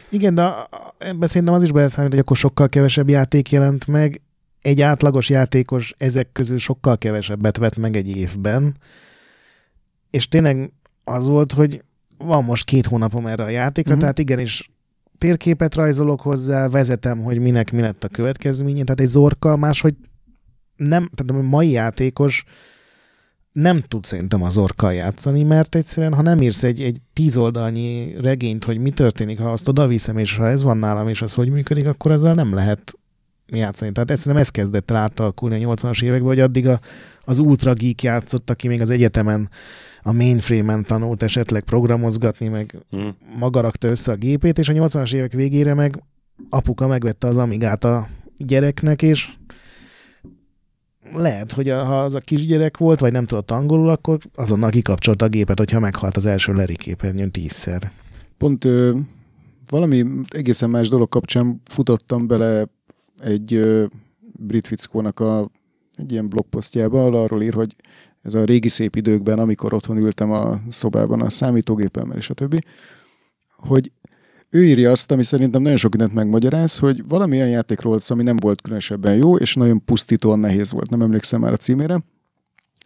Igen, 0.09 0.35
de 0.35 0.69
ebben 0.99 1.29
szerintem 1.29 1.55
az 1.55 1.63
is 1.63 1.73
beleszámít, 1.73 2.11
hogy 2.11 2.21
akkor 2.21 2.37
sokkal 2.37 2.69
kevesebb 2.69 3.09
játék 3.09 3.51
jelent 3.51 3.87
meg. 3.87 4.21
Egy 4.69 4.81
átlagos 4.81 5.31
játékos 5.31 5.95
ezek 5.99 6.33
közül 6.33 6.59
sokkal 6.59 6.99
kevesebbet 6.99 7.57
vett 7.57 7.77
meg 7.77 7.97
egy 7.97 8.09
évben. 8.17 8.77
És 10.11 10.29
tényleg 10.29 10.73
az 11.05 11.29
volt, 11.29 11.53
hogy 11.53 11.83
van 12.19 12.45
most 12.45 12.65
két 12.65 12.87
hónapom 12.87 13.27
erre 13.27 13.43
a 13.43 13.49
játékra, 13.49 13.91
Mhm. 13.91 14.01
tehát 14.01 14.19
igenis 14.19 14.71
térképet 15.19 15.75
rajzolok 15.75 16.21
hozzá, 16.21 16.69
vezetem, 16.69 17.23
hogy 17.23 17.39
minek 17.39 17.73
mi 17.73 17.81
lett 17.81 18.05
a 18.05 18.09
következménye, 18.09 18.83
tehát 18.85 19.01
egy 19.01 19.07
zorkkal 19.07 19.57
máshogy 19.57 19.95
nem, 20.77 21.11
tehát 21.15 21.43
a 21.45 21.49
mai 21.49 21.71
játékos 21.71 22.45
nem 23.53 23.81
tud 23.81 24.05
szerintem 24.05 24.43
az 24.43 24.57
orkkal 24.59 24.95
játszani, 24.95 25.43
mert 25.43 25.75
egyszerűen, 25.75 26.15
ha 26.15 26.23
nem 26.23 26.41
írsz 26.41 26.65
egy, 26.65 26.83
egy 26.83 27.01
tíz 27.13 27.37
oldalnyi 27.37 28.15
regényt, 28.21 28.65
hogy 28.65 28.79
mi 28.79 28.91
történik, 28.91 29.39
ha 29.39 29.53
azt 29.53 29.69
oda 29.69 29.87
viszem, 29.87 30.19
és 30.19 30.37
ha 30.37 30.49
ez 30.49 30.63
van 30.63 30.79
nálam, 30.79 31.09
és 31.09 31.23
az 31.23 31.35
hogy 31.35 31.49
működik, 31.51 31.87
akkor 31.87 32.13
ezzel 32.13 32.35
nem 32.35 32.55
lehet 32.55 32.99
játszani. 33.53 33.93
Tehát 33.93 34.11
ezt 34.11 34.21
szerintem 34.21 34.43
ez 34.43 34.51
kezdett 34.51 34.91
el 34.91 34.97
átalakulni 34.97 35.65
a 35.65 35.75
80-as 35.75 36.03
években, 36.03 36.29
hogy 36.29 36.41
addig 36.41 36.69
a, 36.69 36.81
az 37.25 37.39
ultra 37.39 37.73
geek 37.73 38.03
játszott, 38.03 38.51
aki 38.51 38.69
még 38.69 38.81
az 38.81 38.91
egyetemen 38.91 39.49
a 40.03 40.13
mainframe-en 40.13 40.85
tanult 40.85 41.23
esetleg 41.23 41.63
programozgatni, 41.63 42.49
meg 42.49 42.77
Hm. 42.91 43.09
maga 43.39 43.61
rakta 43.61 43.89
össze 43.89 44.13
a 44.13 44.17
gépét, 44.17 44.59
és 44.59 44.69
a 44.69 44.73
80-as 44.73 45.15
évek 45.15 45.33
végére 45.33 45.75
meg 45.75 46.03
apuka 46.51 46.87
megvette 46.87 47.27
az 47.27 47.37
Amigát 47.37 47.85
a 47.85 48.09
gyereknek, 48.37 49.03
és 49.03 49.29
lehet, 51.15 51.53
hogy 51.53 51.69
a, 51.69 51.85
ha 51.85 52.03
az 52.03 52.15
a 52.15 52.21
kisgyerek 52.21 52.77
volt, 52.77 53.01
vagy 53.01 53.13
nem 53.13 53.27
tudott 53.27 53.51
angolul, 53.51 53.89
akkor 53.89 54.19
azonnal 54.35 54.71
kikapcsolta 54.71 55.25
a 55.25 55.29
gépet, 55.29 55.59
hogyha 55.59 55.81
meghalt 55.81 56.17
az 56.17 56.27
első 56.27 56.53
Larry 56.53 56.77
képernyőn 56.77 57.31
tízszer. 57.31 57.93
Pont 58.37 58.65
ö, 58.65 58.97
valami 59.71 60.05
egészen 60.29 60.71
más 60.71 60.89
dolog 60.89 61.09
kapcsán 61.09 61.61
futottam 61.65 62.27
bele 62.27 62.67
egy 63.19 63.55
ö, 63.55 63.85
brit 64.21 64.67
fickónak 64.67 65.21
a, 65.21 65.51
egy 65.93 66.13
ilyen 66.13 66.29
blogposztjába, 66.29 67.01
ahol 67.01 67.15
arról 67.15 67.43
ír, 67.43 67.55
hogy 67.55 67.77
ez 68.23 68.35
a 68.35 68.45
régi 68.45 68.69
szép 68.69 68.97
időkben, 68.97 69.39
amikor 69.39 69.75
otthon 69.75 69.97
ültem 69.97 70.31
a 70.31 70.61
szobában 70.69 71.21
a 71.21 71.31
számítógépemmel 71.31 72.17
és 72.17 72.31
a 72.31 72.35
többi, 72.35 72.59
hogy 73.57 73.93
ő 74.51 74.65
írja 74.65 74.91
azt, 74.91 75.11
ami 75.11 75.23
szerintem 75.23 75.63
nagyon 75.63 75.77
sok 75.77 75.91
mindent 75.91 76.15
megmagyaráz, 76.15 76.79
hogy 76.79 77.09
valami 77.09 77.37
olyan 77.37 77.49
játékról 77.49 77.93
volt 77.93 78.11
ami 78.11 78.23
nem 78.23 78.37
volt 78.37 78.63
különösebben 78.63 79.17
jó, 79.17 79.37
és 79.37 79.55
nagyon 79.55 79.85
pusztítóan 79.85 80.39
nehéz 80.39 80.73
volt. 80.73 80.91
Nem 80.91 81.03
emlékszem 81.03 81.41
már 81.41 81.53
a 81.53 81.57
címére. 81.57 82.03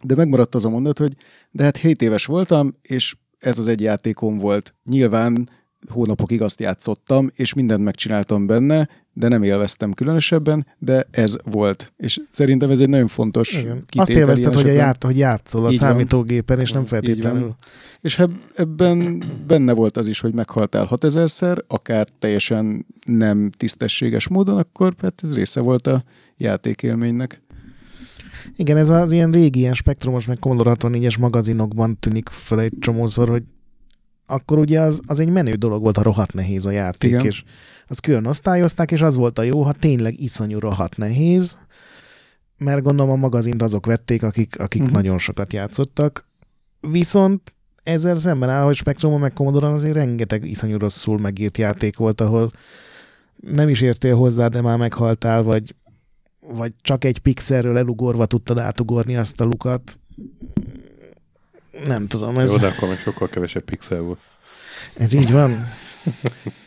De 0.03 0.15
megmaradt 0.15 0.55
az 0.55 0.65
a 0.65 0.69
mondat, 0.69 0.99
hogy 0.99 1.15
de 1.51 1.63
hát 1.63 1.77
7 1.77 2.01
éves 2.01 2.25
voltam, 2.25 2.73
és 2.81 3.15
ez 3.39 3.59
az 3.59 3.67
egy 3.67 3.81
játékom 3.81 4.37
volt. 4.37 4.75
Nyilván 4.83 5.49
hónapokig 5.89 6.41
azt 6.41 6.59
játszottam, 6.59 7.29
és 7.35 7.53
mindent 7.53 7.83
megcsináltam 7.83 8.45
benne, 8.45 8.89
de 9.13 9.27
nem 9.27 9.43
élveztem 9.43 9.93
különösebben, 9.93 10.65
de 10.79 11.07
ez 11.11 11.35
volt. 11.43 11.93
És 11.97 12.19
szerintem 12.29 12.69
ez 12.69 12.79
egy 12.79 12.89
nagyon 12.89 13.07
fontos 13.07 13.53
Igen. 13.53 13.83
Azt 13.91 14.09
élvezted, 14.09 14.53
hogy, 14.53 14.69
a 14.69 14.71
ját, 14.71 15.03
hogy 15.03 15.17
játszol 15.17 15.65
a 15.65 15.71
Így 15.71 15.79
van. 15.79 15.89
számítógépen, 15.89 16.59
és 16.59 16.71
nem 16.71 16.81
van. 16.81 16.89
feltétlenül. 16.89 17.55
És 18.01 18.23
ebben 18.55 19.23
benne 19.47 19.73
volt 19.73 19.97
az 19.97 20.07
is, 20.07 20.19
hogy 20.19 20.33
meghaltál 20.33 20.87
6000-szer, 20.89 21.57
akár 21.67 22.07
teljesen 22.19 22.85
nem 23.05 23.49
tisztességes 23.57 24.27
módon, 24.27 24.57
akkor 24.57 24.93
hát 25.01 25.19
ez 25.23 25.35
része 25.35 25.61
volt 25.61 25.87
a 25.87 26.03
játékélménynek. 26.37 27.41
Igen, 28.55 28.77
ez 28.77 28.89
az 28.89 29.11
ilyen 29.11 29.31
régi, 29.31 29.59
ilyen 29.59 29.73
spektrumos, 29.73 30.27
meg 30.27 30.39
Commodore 30.39 30.75
64-es 30.79 31.19
magazinokban 31.19 31.99
tűnik 31.99 32.29
fel 32.29 32.61
egy 32.61 32.73
csomószor, 32.79 33.29
hogy 33.29 33.43
akkor 34.25 34.57
ugye 34.57 34.79
az, 34.79 34.99
az 35.05 35.19
egy 35.19 35.29
menő 35.29 35.53
dolog 35.53 35.81
volt, 35.81 35.97
a 35.97 36.03
rohadt 36.03 36.33
nehéz 36.33 36.65
a 36.65 36.71
játék, 36.71 37.09
Igen. 37.09 37.25
és 37.25 37.43
azt 37.93 38.01
külön 38.01 38.25
osztályozták, 38.25 38.91
és 38.91 39.01
az 39.01 39.15
volt 39.15 39.39
a 39.39 39.41
jó, 39.41 39.61
ha 39.61 39.73
tényleg 39.73 40.19
iszonyú 40.19 40.59
rohadt 40.59 40.97
nehéz, 40.97 41.57
mert 42.57 42.81
gondolom 42.81 43.11
a 43.11 43.15
magazint 43.15 43.61
azok 43.61 43.85
vették, 43.85 44.23
akik, 44.23 44.59
akik 44.59 44.81
uh-huh. 44.81 44.95
nagyon 44.95 45.17
sokat 45.17 45.53
játszottak. 45.53 46.27
Viszont 46.79 47.53
ezzel 47.83 48.15
szemben 48.15 48.49
áll, 48.49 48.63
hogy 48.63 48.75
Spectrumon 48.75 49.19
meg 49.19 49.33
commodore 49.33 49.67
azért 49.67 49.93
rengeteg 49.93 50.45
iszonyú 50.45 50.77
rosszul 50.77 51.19
megírt 51.19 51.57
játék 51.57 51.97
volt, 51.97 52.21
ahol 52.21 52.51
nem 53.35 53.69
is 53.69 53.81
értél 53.81 54.15
hozzá, 54.15 54.47
de 54.47 54.61
már 54.61 54.77
meghaltál, 54.77 55.43
vagy, 55.43 55.75
vagy 56.39 56.73
csak 56.81 57.03
egy 57.03 57.19
pixelről 57.19 57.77
elugorva 57.77 58.25
tudtad 58.25 58.59
átugorni 58.59 59.15
azt 59.15 59.41
a 59.41 59.43
lukat. 59.43 59.99
Nem 61.85 62.07
tudom, 62.07 62.37
ez, 62.37 62.51
Jó, 62.51 62.57
de 62.57 62.67
akkor 62.67 62.87
még 62.87 62.97
sokkal 62.97 63.29
kevesebb 63.29 63.63
pixel 63.63 64.01
volt. 64.01 64.19
ez 64.95 65.13
így 65.13 65.31
van. 65.31 65.65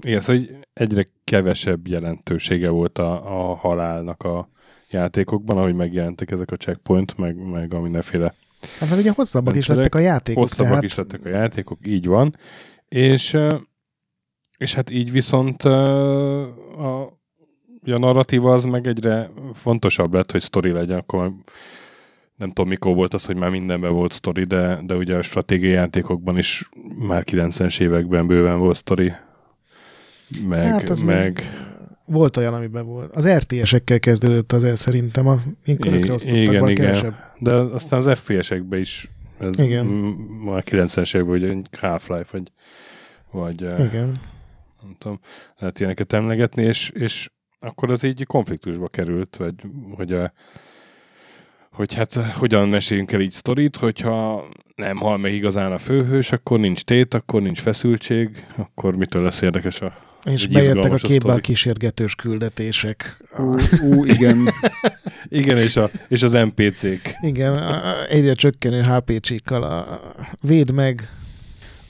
Igen, 0.00 0.20
szóval 0.20 0.42
egyre 0.72 1.08
kevesebb 1.24 1.86
jelentősége 1.86 2.68
volt 2.68 2.98
a, 2.98 3.50
a 3.50 3.54
halálnak 3.54 4.22
a 4.22 4.48
játékokban, 4.90 5.58
ahogy 5.58 5.74
megjelentek 5.74 6.30
ezek 6.30 6.50
a 6.50 6.56
checkpoint, 6.56 7.16
meg, 7.16 7.36
meg 7.36 7.74
a 7.74 7.80
mindenféle 7.80 8.34
Hát 8.78 8.90
meg 8.90 8.98
ugye 8.98 9.12
hosszabbak 9.12 9.56
is 9.56 9.66
lettek 9.66 9.94
a 9.94 9.98
játékok. 9.98 10.42
hosszabbak 10.42 10.68
tehát... 10.68 10.84
is 10.84 10.94
lettek 10.94 11.24
a 11.24 11.28
játékok, 11.28 11.78
így 11.86 12.06
van. 12.06 12.36
És, 12.88 13.36
és 14.56 14.74
hát 14.74 14.90
így 14.90 15.12
viszont 15.12 15.62
a, 15.62 17.00
a 17.00 17.18
narratíva 17.80 18.54
az 18.54 18.64
meg 18.64 18.86
egyre 18.86 19.30
fontosabb 19.52 20.14
lett, 20.14 20.32
hogy 20.32 20.40
sztori 20.40 20.72
legyen, 20.72 20.98
akkor 20.98 21.32
nem 22.36 22.48
tudom 22.48 22.68
mikor 22.68 22.94
volt 22.94 23.14
az, 23.14 23.24
hogy 23.24 23.36
már 23.36 23.50
mindenben 23.50 23.92
volt 23.92 24.12
sztori, 24.12 24.44
de, 24.44 24.80
de 24.86 24.94
ugye 24.94 25.16
a 25.16 25.22
stratégiai 25.22 25.72
játékokban 25.72 26.38
is 26.38 26.68
már 26.98 27.24
90-es 27.30 27.80
években 27.80 28.26
bőven 28.26 28.58
volt 28.58 28.76
sztori. 28.76 29.12
Meg, 30.48 30.66
Hát 30.66 30.88
az 30.88 31.00
meg 31.02 31.42
Volt 32.04 32.36
olyan, 32.36 32.54
amiben 32.54 32.86
volt. 32.86 33.14
Az 33.14 33.28
RTS-ekkel 33.28 33.98
kezdődött 33.98 34.52
az 34.52 34.64
el 34.64 34.74
szerintem, 34.74 35.26
a 35.26 35.36
I- 35.64 35.76
körökre 35.76 36.12
osztottak 36.12 36.40
igen, 36.40 36.68
igen. 36.68 36.74
kevesebb. 36.74 37.14
De 37.38 37.54
aztán 37.54 37.98
az 37.98 38.18
FPS-ekben 38.18 38.78
is 38.78 39.08
ez 39.38 39.60
Igen. 39.60 39.86
már 40.44 40.62
90-es 40.66 41.14
években, 41.14 41.40
hogy 41.40 41.48
egy 41.48 41.66
Half-Life, 41.80 42.28
vagy, 42.32 42.52
vagy 43.30 43.62
eh, 43.62 43.84
Igen. 43.84 44.16
nem 44.82 44.96
tudom, 44.98 45.20
lehet 45.58 45.78
ilyeneket 45.78 46.12
emlegetni, 46.12 46.62
és, 46.62 46.90
és 46.94 47.30
akkor 47.60 47.90
az 47.90 48.02
így 48.02 48.26
konfliktusba 48.26 48.88
került, 48.88 49.36
vagy 49.36 49.54
hogy, 49.96 50.12
a, 50.12 50.32
hogy 51.72 51.94
hát 51.94 52.14
hogyan 52.14 52.68
meséljünk 52.68 53.12
el 53.12 53.20
így 53.20 53.32
sztorit, 53.32 53.76
hogyha 53.76 54.48
nem 54.74 54.96
hal 54.96 55.18
meg 55.18 55.34
igazán 55.34 55.72
a 55.72 55.78
főhős, 55.78 56.32
akkor 56.32 56.58
nincs 56.58 56.82
tét, 56.82 57.14
akkor 57.14 57.42
nincs 57.42 57.60
feszültség, 57.60 58.46
akkor 58.56 58.96
mitől 58.96 59.22
lesz 59.22 59.40
érdekes 59.40 59.80
a... 59.80 60.06
És 60.24 60.44
Egy 60.44 60.52
bejöttek 60.52 60.92
a 60.92 60.96
képbe 60.96 61.32
a 61.32 61.38
kísérgetős 61.38 62.14
küldetések. 62.14 63.16
Ú, 63.38 63.56
ú 63.82 64.04
igen. 64.04 64.48
Igen, 65.28 65.56
és, 65.56 65.76
a, 65.76 65.88
és 66.08 66.22
az 66.22 66.32
NPC-k. 66.32 67.16
Igen, 67.20 67.52
a- 67.52 67.88
a- 67.90 68.06
egyre 68.08 68.34
csökkenő 68.34 68.82
HP 68.82 69.20
csíkkal. 69.20 69.62
A... 69.62 70.00
Véd 70.40 70.70
meg. 70.70 71.08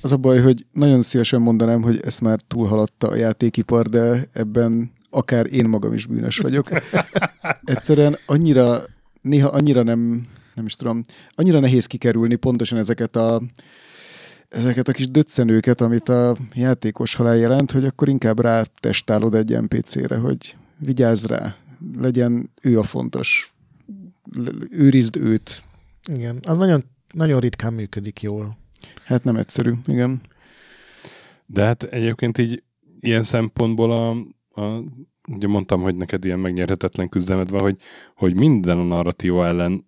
Az 0.01 0.13
a 0.13 0.17
baj, 0.17 0.39
hogy 0.41 0.67
nagyon 0.73 1.03
szívesen 1.03 1.41
mondanám, 1.41 1.83
hogy 1.83 2.01
ezt 2.05 2.21
már 2.21 2.41
túlhaladta 2.49 3.09
a 3.09 3.15
játékipar, 3.15 3.89
de 3.89 4.29
ebben 4.33 4.93
akár 5.11 5.47
én 5.53 5.69
magam 5.69 5.93
is 5.95 6.07
bűnös 6.07 6.39
vagyok. 6.39 6.69
Egyszerűen 7.65 8.19
annyira, 8.27 8.83
néha 9.23 9.49
annyira 9.49 9.83
nem, 9.83 10.27
nem 10.55 10.67
is 10.67 10.75
tudom, 10.75 11.03
annyira 11.35 11.61
nehéz 11.61 11.87
kikerülni 11.87 12.35
pontosan 12.35 12.79
ezeket 12.79 13.17
a 13.17 13.43
ezeket 14.49 14.89
a 14.89 14.93
kis 14.93 15.11
döccenőket, 15.11 15.81
amit 15.81 16.09
a 16.09 16.37
játékos 16.55 17.15
halál 17.15 17.37
jelent, 17.37 17.71
hogy 17.71 17.85
akkor 17.85 18.09
inkább 18.09 18.41
rá 18.41 18.65
testálod 18.81 19.35
egy 19.35 19.61
NPC-re, 19.61 20.17
hogy 20.17 20.57
vigyázz 20.79 21.25
rá, 21.25 21.57
legyen 21.99 22.51
ő 22.63 22.79
a 22.79 22.83
fontos, 22.83 23.53
őrizd 24.71 25.17
őt. 25.17 25.65
Igen, 26.13 26.39
az 26.43 26.59
nagyon, 26.59 26.85
nagyon 27.13 27.41
ritkán 27.41 27.73
működik 27.73 28.23
jól. 28.23 28.59
Hát 29.05 29.25
nem 29.25 29.37
egyszerű, 29.37 29.73
igen. 29.85 30.21
De 31.47 31.65
hát 31.65 31.83
egyébként 31.83 32.39
így 32.39 32.63
ilyen 33.01 33.23
szempontból 33.23 33.93
a, 33.93 34.11
a 34.63 34.83
ugye 35.29 35.47
mondtam, 35.47 35.83
hogy 35.83 35.97
neked 35.97 36.25
ilyen 36.25 36.39
megnyerhetetlen 36.39 37.09
küzdelmed 37.09 37.51
van, 37.51 37.61
hogy, 37.61 37.77
hogy 38.15 38.35
minden 38.35 38.79
a 38.79 38.83
narratíva 38.83 39.47
ellen 39.47 39.87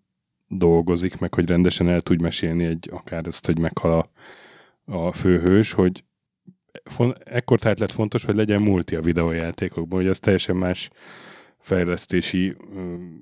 dolgozik, 0.48 1.18
meg 1.18 1.34
hogy 1.34 1.46
rendesen 1.46 1.88
el 1.88 2.00
tudj 2.00 2.22
mesélni 2.22 2.64
egy, 2.64 2.88
akár 2.92 3.26
ezt, 3.26 3.46
hogy 3.46 3.58
meghal 3.58 3.98
a, 3.98 4.10
a 4.90 5.12
főhős, 5.12 5.72
hogy 5.72 6.04
ekkor 7.24 7.58
tehát 7.58 7.78
lett 7.78 7.92
fontos, 7.92 8.24
hogy 8.24 8.34
legyen 8.34 8.62
multi 8.62 8.96
a 8.96 9.00
videójátékokban, 9.00 9.98
hogy 9.98 10.08
ez 10.08 10.18
teljesen 10.18 10.56
más 10.56 10.90
fejlesztési 11.58 12.56
mm, 12.74 13.16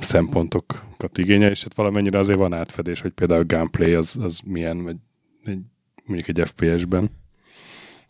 szempontokat 0.00 1.18
igényel, 1.18 1.50
és 1.50 1.62
hát 1.62 1.74
valamennyire 1.74 2.18
azért 2.18 2.38
van 2.38 2.52
átfedés, 2.52 3.00
hogy 3.00 3.12
például 3.12 3.40
a 3.40 3.46
gameplay 3.46 3.94
az, 3.94 4.16
az 4.20 4.40
milyen, 4.44 4.82
vagy 4.82 4.96
egy, 5.44 5.60
mondjuk 6.04 6.38
egy 6.38 6.48
FPS-ben. 6.48 7.10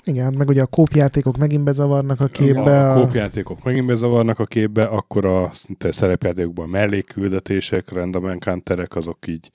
Igen, 0.06 0.34
meg 0.38 0.48
ugye 0.48 0.62
a 0.62 0.66
kópjátékok 0.66 1.36
megint 1.36 1.64
bezavarnak 1.64 2.20
a 2.20 2.26
képbe. 2.26 2.88
A 2.88 3.00
kópjátékok 3.00 3.64
megint 3.64 3.86
bezavarnak 3.86 4.38
a 4.38 4.46
képbe, 4.46 4.84
akkor 4.84 5.24
a 5.24 5.50
te 5.78 5.92
szerepjátékokban 5.92 6.68
mellékküldetések, 6.68 7.90
random 7.90 8.26
encounterek, 8.26 8.96
azok 8.96 9.26
így 9.26 9.50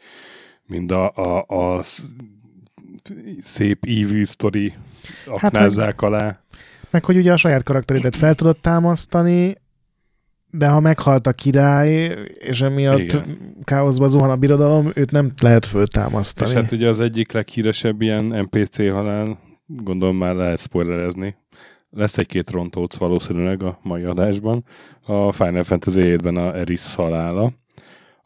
mind 0.66 0.92
a, 0.92 1.12
a, 1.16 1.46
a 1.48 1.84
sz- 3.10 3.42
szép 3.42 3.86
evil 3.86 4.26
story 4.26 4.74
Hát 5.26 5.44
aknázzák 5.44 6.02
alá. 6.02 6.40
Meg 6.90 7.06
hogy 7.06 7.18
ugye 7.18 7.32
a 7.32 7.38
saját 7.38 7.64
karakteredet 7.64 8.16
fel 8.16 8.36
tudod 8.36 8.58
támasztani, 8.62 9.56
de 10.52 10.68
ha 10.68 10.80
meghalt 10.80 11.28
a 11.28 11.34
király, 11.34 12.18
és 12.40 12.62
emiatt 12.62 13.00
Igen. 13.00 13.54
káoszba 13.64 14.08
zuhan 14.08 14.30
a 14.30 14.36
birodalom, 14.36 14.92
őt 14.96 15.12
nem 15.12 15.32
lehet 15.42 15.64
És 15.66 15.70
föltámasztani. 15.72 16.54
hát 16.54 16.72
ugye 16.72 16.88
az 16.90 17.00
egyik 17.00 17.32
leghíresebb 17.32 18.02
ilyen 18.02 18.26
NPC 18.26 18.78
halál, 18.78 19.40
gondolom 19.66 20.18
már 20.18 20.36
lehet 20.36 20.60
spoilerezni, 20.60 21.36
lesz 21.90 22.18
egy-két 22.18 22.50
rontóc 22.50 22.96
valószínűleg 22.96 23.64
a 23.64 23.80
mai 23.82 24.04
adásban, 24.04 24.64
a 25.06 25.32
Final 25.32 25.64
Fantasy 25.64 26.02
7-ben 26.02 26.36
a 26.36 26.56
Eris 26.58 26.96
halála, 26.96 27.52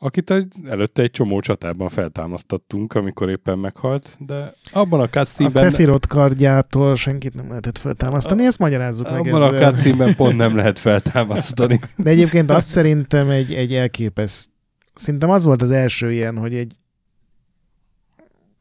akit 0.03 0.31
egy, 0.31 0.53
előtte 0.69 1.01
egy 1.01 1.11
csomó 1.11 1.39
csatában 1.39 1.89
feltámasztattunk, 1.89 2.93
amikor 2.93 3.29
éppen 3.29 3.59
meghalt, 3.59 4.17
de 4.19 4.51
abban 4.71 4.99
a 4.99 5.03
a 5.03 5.07
cutscene-ben 5.07 5.69
Sephiroth 5.69 6.07
kardjától 6.07 6.95
senkit 6.95 7.33
nem 7.33 7.47
lehetett 7.47 7.77
feltámasztani, 7.77 8.45
ezt 8.45 8.59
magyarázzuk 8.59 9.09
meg 9.09 9.19
abban 9.19 9.41
a 9.41 9.59
cutscene 9.59 10.13
pont 10.21 10.37
nem 10.37 10.55
lehet 10.55 10.79
feltámasztani. 10.79 11.79
De 11.95 12.09
egyébként 12.09 12.51
azt 12.51 12.67
szerintem 12.67 13.29
egy, 13.29 13.53
egy 13.53 13.73
elképeszt. 13.73 14.49
Szerintem 14.93 15.29
az 15.29 15.45
volt 15.45 15.61
az 15.61 15.71
első 15.71 16.11
ilyen, 16.11 16.37
hogy 16.37 16.55
egy 16.55 16.75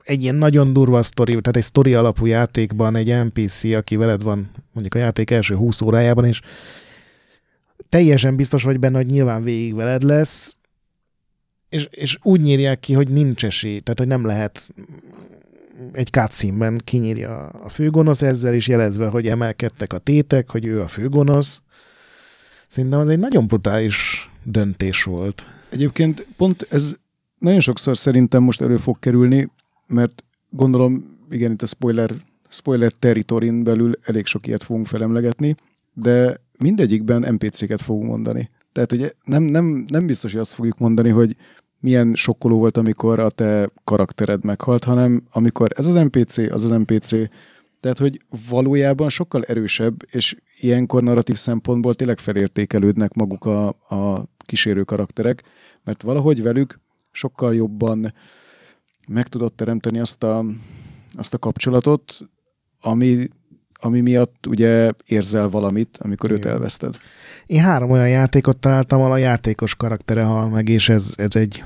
egy 0.05 0.23
ilyen 0.23 0.35
nagyon 0.35 0.73
durva 0.73 1.03
sztori, 1.03 1.31
tehát 1.31 1.57
egy 1.57 1.63
sztori 1.63 1.95
alapú 1.95 2.27
játékban 2.27 2.97
egy 2.97 3.25
NPC, 3.25 3.65
aki 3.65 3.97
veled 3.97 4.23
van 4.23 4.51
mondjuk 4.73 4.95
a 4.95 4.99
játék 4.99 5.31
első 5.31 5.55
20 5.55 5.81
órájában, 5.81 6.25
és 6.25 6.41
teljesen 7.89 8.37
biztos 8.37 8.63
vagy 8.63 8.79
benne, 8.79 8.97
hogy 8.97 9.07
nyilván 9.07 9.43
végig 9.43 9.75
veled 9.75 10.03
lesz, 10.03 10.59
és, 11.73 11.89
és 11.91 12.19
úgy 12.23 12.41
nyírják 12.41 12.81
ki, 12.81 12.93
hogy 12.93 13.11
nincs 13.11 13.45
esély, 13.45 13.81
tehát 13.81 13.99
hogy 13.99 14.09
nem 14.09 14.27
lehet 14.27 14.69
egy 15.93 16.09
cutscene-ben 16.09 16.81
kinyírja 16.85 17.47
a 17.47 17.69
főgonosz 17.69 18.23
ezzel 18.23 18.55
is 18.55 18.69
jelezve, 18.69 19.07
hogy 19.07 19.27
emelkedtek 19.27 19.93
a 19.93 19.99
tétek, 19.99 20.51
hogy 20.51 20.67
ő 20.67 20.81
a 20.81 20.87
főgonosz. 20.87 21.63
Szerintem 22.69 23.01
az 23.01 23.09
egy 23.09 23.19
nagyon 23.19 23.47
brutális 23.47 24.31
döntés 24.43 25.03
volt. 25.03 25.47
Egyébként 25.71 26.27
pont 26.37 26.67
ez 26.71 26.97
nagyon 27.39 27.61
sokszor 27.61 27.97
szerintem 27.97 28.43
most 28.43 28.61
elő 28.61 28.77
fog 28.77 28.99
kerülni, 28.99 29.51
mert 29.87 30.25
gondolom, 30.51 31.19
igen, 31.31 31.53
itt 31.53 31.63
a 31.63 31.67
spoiler, 31.67 32.11
spoiler 32.49 32.93
territorin 32.93 33.65
belül 33.65 33.93
elég 34.03 34.27
sok 34.27 34.47
ilyet 34.47 34.63
fogunk 34.63 34.87
felemlegetni, 34.87 35.55
de 35.93 36.41
mindegyikben 36.59 37.35
NPC-ket 37.35 37.81
fogunk 37.81 38.09
mondani. 38.09 38.51
Tehát 38.73 38.93
ugye 38.93 39.11
nem, 39.25 39.43
nem, 39.43 39.85
nem 39.89 40.07
biztos, 40.07 40.33
hogy 40.33 40.41
azt 40.41 40.53
fogjuk 40.53 40.79
mondani, 40.79 41.09
hogy 41.09 41.37
milyen 41.83 42.15
sokkoló 42.15 42.59
volt, 42.59 42.77
amikor 42.77 43.19
a 43.19 43.31
te 43.31 43.71
karaktered 43.85 44.45
meghalt, 44.45 44.85
hanem 44.85 45.23
amikor 45.31 45.71
ez 45.75 45.87
az 45.87 45.95
NPC, 45.95 46.39
az 46.39 46.65
az 46.65 46.71
NPC, 46.71 47.11
tehát, 47.81 47.99
hogy 47.99 48.21
valójában 48.49 49.09
sokkal 49.09 49.43
erősebb, 49.45 49.95
és 50.11 50.37
ilyenkor 50.61 51.03
narratív 51.03 51.37
szempontból 51.37 51.95
tényleg 51.95 52.19
felértékelődnek 52.19 53.15
maguk 53.15 53.45
a, 53.45 53.69
a 53.69 54.25
kísérő 54.39 54.83
karakterek, 54.83 55.43
mert 55.85 56.03
valahogy 56.03 56.43
velük 56.43 56.81
sokkal 57.11 57.55
jobban 57.55 58.15
meg 59.09 59.29
tudod 59.29 59.53
teremteni 59.53 59.99
azt 59.99 60.23
a, 60.23 60.45
azt 61.15 61.35
a 61.35 61.39
kapcsolatot, 61.39 62.19
ami, 62.81 63.29
ami 63.85 64.01
miatt 64.01 64.47
ugye 64.47 64.91
érzel 65.07 65.49
valamit, 65.49 65.99
amikor 66.03 66.31
őt 66.31 66.39
Igen. 66.39 66.53
elveszted. 66.53 66.97
Én 67.47 67.61
három 67.61 67.91
olyan 67.91 68.09
játékot 68.09 68.59
találtam, 68.59 69.01
ahol 69.01 69.13
a 69.13 69.17
játékos 69.17 69.75
karaktere 69.75 70.23
hal 70.23 70.49
meg, 70.49 70.69
és 70.69 70.89
ez, 70.89 71.13
ez 71.17 71.37
egy, 71.37 71.65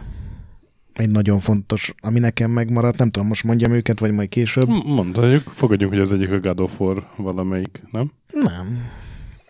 egy 0.93 1.11
nagyon 1.11 1.39
fontos, 1.39 1.95
ami 2.01 2.19
nekem 2.19 2.51
megmaradt. 2.51 2.99
Nem 2.99 3.11
tudom, 3.11 3.29
most 3.29 3.45
mondjam 3.45 3.73
őket, 3.73 3.99
vagy 4.01 4.13
majd 4.13 4.29
később. 4.29 4.69
Mondhatjuk, 4.85 5.43
fogadjunk, 5.43 5.93
hogy 5.93 6.03
az 6.03 6.13
egyik 6.13 6.31
a 6.31 6.39
God 6.39 6.61
of 6.61 6.81
War 6.81 7.07
valamelyik, 7.17 7.83
nem? 7.91 8.11
Nem. 8.33 8.79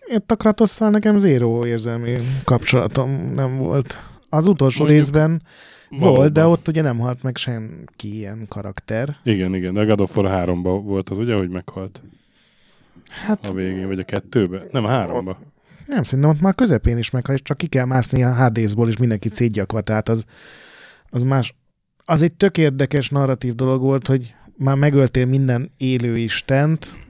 Itt 0.07 0.31
a 0.31 0.35
Kratosszal 0.35 0.89
nekem 0.89 1.17
zéró 1.17 1.65
érzelmi 1.65 2.17
kapcsolatom 2.43 3.31
nem 3.35 3.57
volt. 3.57 4.03
Az 4.29 4.47
utolsó 4.47 4.83
Mondjuk 4.83 5.01
részben 5.01 5.41
Valóban. 5.89 6.13
volt, 6.15 6.33
de 6.33 6.45
ott 6.45 6.67
ugye 6.67 6.81
nem 6.81 6.99
halt 6.99 7.23
meg 7.23 7.35
senki 7.37 8.15
ilyen 8.15 8.45
karakter. 8.47 9.15
Igen, 9.23 9.55
igen, 9.55 9.73
de 9.73 9.79
a 9.79 9.85
God 9.85 10.01
of 10.01 10.17
War 10.17 10.47
3-ban 10.47 10.81
volt 10.83 11.09
az, 11.09 11.17
ugye, 11.17 11.35
hogy 11.35 11.49
meghalt 11.49 12.01
Hát 13.11 13.45
a 13.45 13.53
végén, 13.53 13.87
vagy 13.87 13.99
a 13.99 14.03
kettőben? 14.03 14.67
Nem, 14.71 14.85
a 14.85 14.87
háromba. 14.87 15.39
nem, 15.85 16.03
szerintem 16.03 16.33
ott 16.33 16.41
már 16.41 16.55
közepén 16.55 16.97
is 16.97 17.09
meghalt, 17.09 17.37
és 17.37 17.43
csak 17.43 17.57
ki 17.57 17.67
kell 17.67 17.85
mászni 17.85 18.23
a 18.23 18.33
Hades-ból, 18.33 18.87
és 18.87 18.97
mindenki 18.97 19.27
szétgyakva, 19.27 19.81
tehát 19.81 20.09
az, 20.09 20.25
az 21.09 21.23
más. 21.23 21.55
Az 22.05 22.21
egy 22.21 22.33
tök 22.33 22.57
érdekes 22.57 23.09
narratív 23.09 23.55
dolog 23.55 23.81
volt, 23.81 24.07
hogy 24.07 24.35
már 24.57 24.75
megöltél 24.75 25.25
minden 25.25 25.71
élő 25.77 26.17
istent, 26.17 27.01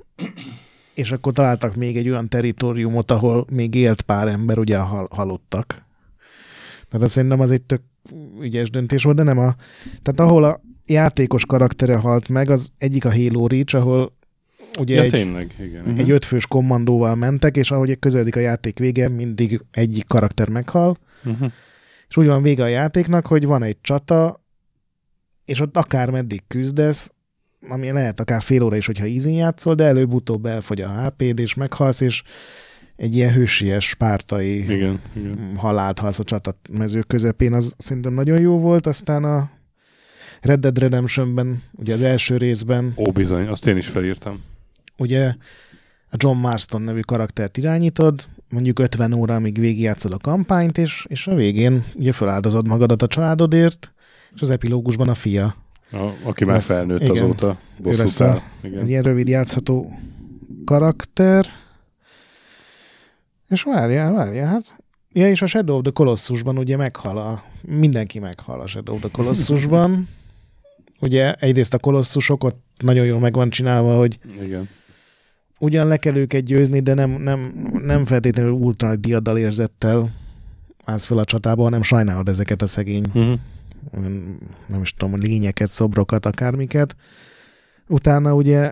és 0.94 1.12
akkor 1.12 1.34
találtak 1.34 1.76
még 1.76 1.98
egy 1.98 2.10
olyan 2.10 2.30
teritoriumot, 2.30 3.12
ahol 3.12 3.46
még 3.50 3.76
élt 3.76 4.02
pár 4.02 4.28
ember, 4.28 4.60
ugye 4.60 4.78
hal- 4.78 5.14
halottak. 5.14 5.86
Tehát 6.90 7.06
azt 7.06 7.14
szerintem 7.14 7.40
az 7.40 7.52
egy 7.52 7.62
tök 7.62 7.82
ügyes 8.42 8.70
döntés 8.70 9.04
volt, 9.04 9.16
de 9.16 9.24
nem 9.24 9.38
a... 9.38 9.56
Tehát 10.02 10.20
ahol 10.20 10.44
a 10.44 10.62
játékos 10.86 11.46
karaktere 11.46 11.96
halt 11.96 12.30
meg, 12.30 12.50
az 12.50 12.70
egyik 12.78 13.06
a 13.06 13.14
Halo 13.14 13.48
Reach, 13.48 13.76
ahol 13.76 14.16
ugye 14.80 14.96
Ja, 14.96 15.02
egy, 15.02 15.10
tényleg, 15.12 15.56
igen. 15.60 15.84
Mhm. 15.86 16.00
egy 16.00 16.12
ötfős 16.12 16.48
kommandóval 16.48 17.16
mentek, 17.16 17.58
és 17.58 17.72
ahogy 17.72 18.00
közeledik 18.00 18.36
a 18.36 18.40
játék 18.40 18.80
vége, 18.80 19.10
mindig 19.10 19.62
egyik 19.72 20.08
karakter 20.08 20.50
meghal, 20.50 20.98
Uh-huh. 21.26 21.52
és 22.10 22.18
úgy 22.18 22.26
van 22.26 22.42
vége 22.42 22.64
a 22.64 22.68
játéknak, 22.68 23.26
hogy 23.28 23.46
van 23.46 23.64
egy 23.64 23.78
csata, 23.82 24.44
és 25.46 25.60
ott 25.60 25.78
akár 25.78 26.10
meddig 26.10 26.42
küzdesz, 26.48 27.12
ami 27.70 27.92
lehet 27.92 28.20
akár 28.20 28.42
fél 28.42 28.64
óra 28.64 28.76
is, 28.76 28.86
hogyha 28.86 29.06
easy 29.06 29.34
játszol, 29.34 29.76
de 29.76 29.84
előbb-utóbb 29.84 30.46
elfogy 30.46 30.82
a 30.82 30.90
HP-d, 31.06 31.40
és 31.40 31.54
meghalsz, 31.54 32.02
és 32.02 32.24
egy 32.96 33.16
ilyen 33.16 33.34
hősies, 33.34 33.88
spártai 33.88 34.60
Igen, 34.72 35.02
igen. 35.16 35.52
halált 35.56 36.00
halsz 36.00 36.20
a 36.20 36.24
csatamező 36.24 37.02
közepén, 37.02 37.54
az 37.54 37.74
szerintem 37.78 38.14
nagyon 38.14 38.40
jó 38.40 38.60
volt, 38.60 38.88
aztán 38.88 39.24
a 39.24 39.50
Red 40.42 40.60
Dead 40.60 40.78
Redemptionben, 40.80 41.64
ugye 41.72 41.94
az 41.94 42.02
első 42.02 42.38
részben, 42.38 42.94
Ó, 42.98 43.12
bizony, 43.12 43.48
azt 43.48 43.68
én 43.68 43.78
is 43.78 43.88
felírtam. 43.88 44.44
Ugye 44.98 45.34
a 46.10 46.16
John 46.18 46.38
Marston 46.38 46.82
nevű 46.82 47.00
karaktert 47.00 47.58
irányítod, 47.58 48.28
mondjuk 48.50 48.80
50 48.80 49.14
óra, 49.14 49.36
amíg 49.36 49.60
végigjátszod 49.60 50.14
a 50.14 50.18
kampányt, 50.18 50.78
és, 50.78 51.06
és 51.10 51.28
a 51.28 51.36
végén 51.36 51.86
ugye 51.96 52.12
feláldozod 52.12 52.68
magadat 52.68 53.02
a 53.02 53.08
családodért, 53.08 53.94
és 54.36 54.42
az 54.42 54.50
epilógusban 54.50 55.08
a 55.08 55.14
fia. 55.14 55.56
A, 55.92 56.10
aki 56.24 56.46
már 56.46 56.54
Lesz- 56.54 56.66
felnőtt 56.66 57.02
igen. 57.02 57.12
azóta, 57.12 57.60
bosszút 57.78 58.22
áll. 58.22 58.42
Igen. 58.62 58.88
ilyen 58.88 59.04
rövid 59.04 59.28
játszható 59.28 60.00
karakter. 60.66 61.46
És 63.50 63.64
várjál, 63.64 64.14
várjál, 64.14 64.48
hát 64.48 64.86
Ja, 65.18 65.30
és 65.30 65.42
a 65.42 65.46
Shadow 65.46 65.76
of 65.76 65.82
the 65.82 65.92
Colossusban 65.92 66.58
ugye 66.58 66.78
meghal 66.78 67.18
a... 67.18 67.44
Mindenki 67.62 68.20
meghal 68.20 68.62
a 68.62 68.68
Shadow 68.68 68.96
of 68.96 69.02
the 69.02 69.10
Colossusban. 69.12 70.08
ugye 71.00 71.34
egyrészt 71.34 71.74
a 71.74 71.80
kolosszusok 71.80 72.44
ott 72.44 72.64
nagyon 72.78 73.06
jól 73.06 73.20
meg 73.20 73.34
van 73.34 73.50
csinálva, 73.50 73.98
hogy 73.98 74.20
igen. 74.42 74.70
Ugyan 75.60 75.88
le 75.88 75.98
kell 75.98 76.16
őket 76.16 76.44
győzni, 76.44 76.80
de 76.80 76.94
nem, 76.94 77.10
nem, 77.12 77.70
nem 77.84 78.06
feltétlenül 78.06 78.52
ultra 78.52 78.88
nagy 78.88 79.00
diaddal 79.00 79.38
érzettel 79.38 80.14
állsz 80.86 81.06
fel 81.06 81.18
a 81.18 81.26
csatába, 81.26 81.64
hanem 81.64 81.82
sajnálod 81.82 82.30
ezeket 82.30 82.62
a 82.62 82.66
szegény, 82.66 83.04
Uh-huh. 83.14 83.40
nem 84.68 84.82
is 84.82 84.94
tudom, 84.94 85.20
lényeket, 85.20 85.70
szobrokat, 85.70 86.26
akármiket. 86.26 86.96
Utána 87.88 88.34
ugye 88.34 88.72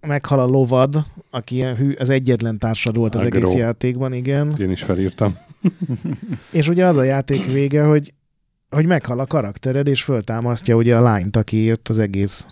meghal 0.00 0.40
a 0.40 0.44
lovad, 0.46 1.04
aki 1.30 1.54
ilyen 1.54 1.76
hű, 1.76 1.92
az 1.92 2.10
egyetlen 2.10 2.58
társad 2.58 2.96
volt 2.96 3.14
az 3.14 3.22
Agro. 3.24 3.38
egész 3.38 3.54
játékban, 3.54 4.12
igen. 4.12 4.54
Én 4.58 4.70
is 4.70 4.82
felírtam. 4.82 5.36
És 6.52 6.68
ugye 6.68 6.86
az 6.86 6.96
a 6.96 7.02
játék 7.02 7.52
vége, 7.52 7.82
hogy, 7.84 8.14
hogy 8.70 8.86
meghal 8.86 9.18
a 9.20 9.26
karaktered, 9.26 9.86
és 9.86 10.02
föltámasztja 10.02 10.76
ugye 10.76 10.96
a 10.96 11.00
lányt, 11.00 11.36
aki 11.36 11.62
jött 11.62 11.88
az 11.88 11.98
egész. 11.98 12.46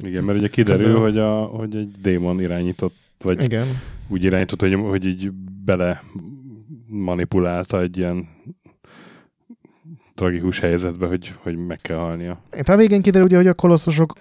Igen, 0.00 0.24
mert 0.24 0.38
ugye 0.38 0.48
kiderül, 0.48 0.98
hogy, 0.98 1.18
a, 1.18 1.42
hogy 1.44 1.76
egy 1.76 1.90
démon 2.00 2.40
irányított, 2.40 2.94
vagy 3.18 3.42
Igen. 3.42 3.66
úgy 4.08 4.24
irányított, 4.24 4.60
hogy, 4.60 4.74
hogy 4.74 5.06
így 5.06 5.30
bele 5.64 6.02
manipulálta 6.86 7.80
egy 7.80 7.98
ilyen 7.98 8.28
tragikus 10.14 10.58
helyzetbe, 10.58 11.06
hogy, 11.06 11.32
hogy 11.36 11.56
meg 11.56 11.78
kell 11.80 11.96
halnia. 11.96 12.42
Hát 12.50 12.68
a 12.68 12.76
végén 12.76 13.02
kiderül 13.02 13.26
ugye, 13.26 13.36
hogy 13.36 13.46
a 13.46 13.54
kolosszusok 13.54 14.12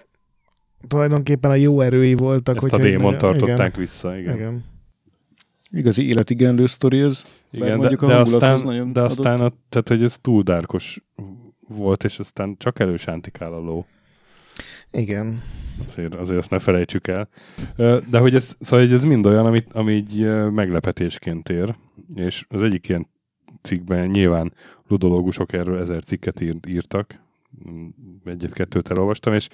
tulajdonképpen 0.88 1.52
a 1.52 1.56
jó 1.56 1.82
erői 1.82 2.14
voltak. 2.14 2.56
Ezt 2.56 2.66
a 2.66 2.70
hogyha- 2.70 2.90
démon 2.90 3.14
igen, 3.14 3.20
tartották 3.20 3.76
vissza, 3.76 4.18
igen. 4.18 4.36
Igen. 4.36 4.48
igen. 4.50 4.64
Igazi 5.74 6.08
életigenlő 6.08 6.66
sztori 6.66 7.00
ez. 7.00 7.24
Igen, 7.52 7.68
de, 7.68 7.76
mondjuk 7.76 8.02
a 8.02 8.08
de, 8.08 8.16
aztán, 8.16 8.60
nagyon 8.64 8.94
de 8.94 9.02
aztán 9.02 9.34
adott. 9.34 9.54
a, 9.54 9.58
tehát, 9.70 9.88
hogy 9.88 10.04
ez 10.04 10.18
túl 10.22 10.44
dárkos 10.44 11.02
volt, 11.68 12.04
és 12.04 12.20
aztán 12.20 12.56
csak 12.58 12.80
elősántikál 12.80 13.54
a 13.54 13.60
ló. 13.60 13.86
Igen. 14.92 15.42
Azért, 15.88 16.16
azért 16.16 16.38
azt 16.38 16.50
ne 16.50 16.60
felejtsük 16.60 17.08
el. 17.08 17.30
De 18.10 18.20
hogy 18.20 18.36
ez, 18.36 18.56
szóval 18.60 18.86
hogy 18.86 18.94
ez 18.94 19.04
mind 19.04 19.26
olyan, 19.26 19.46
amit, 19.46 19.74
ami 19.74 19.94
így 19.94 20.26
meglepetésként 20.52 21.50
ér, 21.50 21.76
és 22.16 22.46
az 22.50 22.64
egyik 22.64 22.90
ilyen 22.90 23.08
cikkben 23.62 24.08
nyilván 24.08 24.54
ludológusok 24.88 25.54
erről 25.54 25.80
ezer 25.80 26.04
cikket 26.04 26.42
ír, 26.42 26.56
írtak, 26.68 27.20
egyet-kettőt 28.26 28.90
elolvastam, 28.90 29.34
és, 29.34 29.48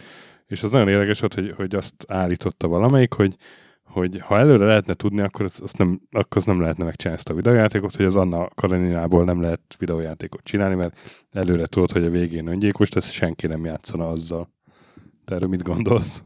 és 0.48 0.64
az 0.64 0.72
nagyon 0.72 0.88
érdekes 0.88 1.20
volt, 1.20 1.34
hogy, 1.34 1.54
hogy 1.56 1.76
azt 1.76 1.94
állította 2.08 2.68
valamelyik, 2.68 3.14
hogy, 3.14 3.36
hogy 3.84 4.20
ha 4.20 4.38
előre 4.38 4.66
lehetne 4.66 4.94
tudni, 4.94 5.22
akkor 5.22 5.46
az, 5.46 5.60
azt 5.64 5.78
nem, 5.78 6.02
akkor 6.12 6.38
az 6.38 6.46
nem 6.46 6.62
lehetne 6.62 6.84
megcsinálni 6.84 7.20
ezt 7.20 7.30
a 7.30 7.34
videójátékot, 7.34 7.96
hogy 7.96 8.06
az 8.06 8.16
Anna 8.16 8.48
Kareninából 8.56 9.24
nem 9.24 9.42
lehet 9.42 9.62
videójátékot 9.80 10.44
csinálni, 10.44 10.76
mert 10.76 11.26
előre 11.32 11.66
tudod, 11.66 11.92
hogy 11.92 12.06
a 12.06 12.10
végén 12.10 12.48
öngyilkos 12.48 12.92
lesz, 12.92 13.12
senki 13.12 13.48
nem 13.48 13.66
játszana 13.66 14.10
azzal. 14.10 14.56
Te 15.28 15.36
erről 15.36 15.50
mit 15.50 15.64
gondolsz? 15.64 16.24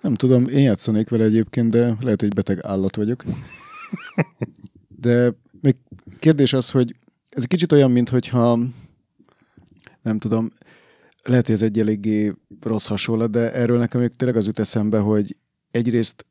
Nem 0.00 0.14
tudom, 0.14 0.48
én 0.48 0.62
játszanék 0.62 1.08
vele 1.08 1.24
egyébként, 1.24 1.70
de 1.70 1.96
lehet, 2.00 2.20
hogy 2.20 2.34
beteg 2.34 2.64
állat 2.64 2.96
vagyok. 2.96 3.24
De 4.88 5.34
még 5.60 5.76
kérdés 6.18 6.52
az, 6.52 6.70
hogy 6.70 6.96
ez 7.28 7.42
egy 7.42 7.48
kicsit 7.48 7.72
olyan, 7.72 7.90
mintha 7.90 8.58
nem 10.02 10.18
tudom, 10.18 10.52
lehet, 11.22 11.46
hogy 11.46 11.54
ez 11.54 11.62
egy 11.62 11.78
eléggé 11.78 12.32
rossz 12.60 12.86
hasonlat, 12.86 13.30
de 13.30 13.52
erről 13.52 13.78
nekem 13.78 14.00
még 14.00 14.16
tényleg 14.16 14.36
az 14.36 14.46
jut 14.46 14.58
eszembe, 14.58 14.98
hogy 14.98 15.36
egyrészt 15.70 16.26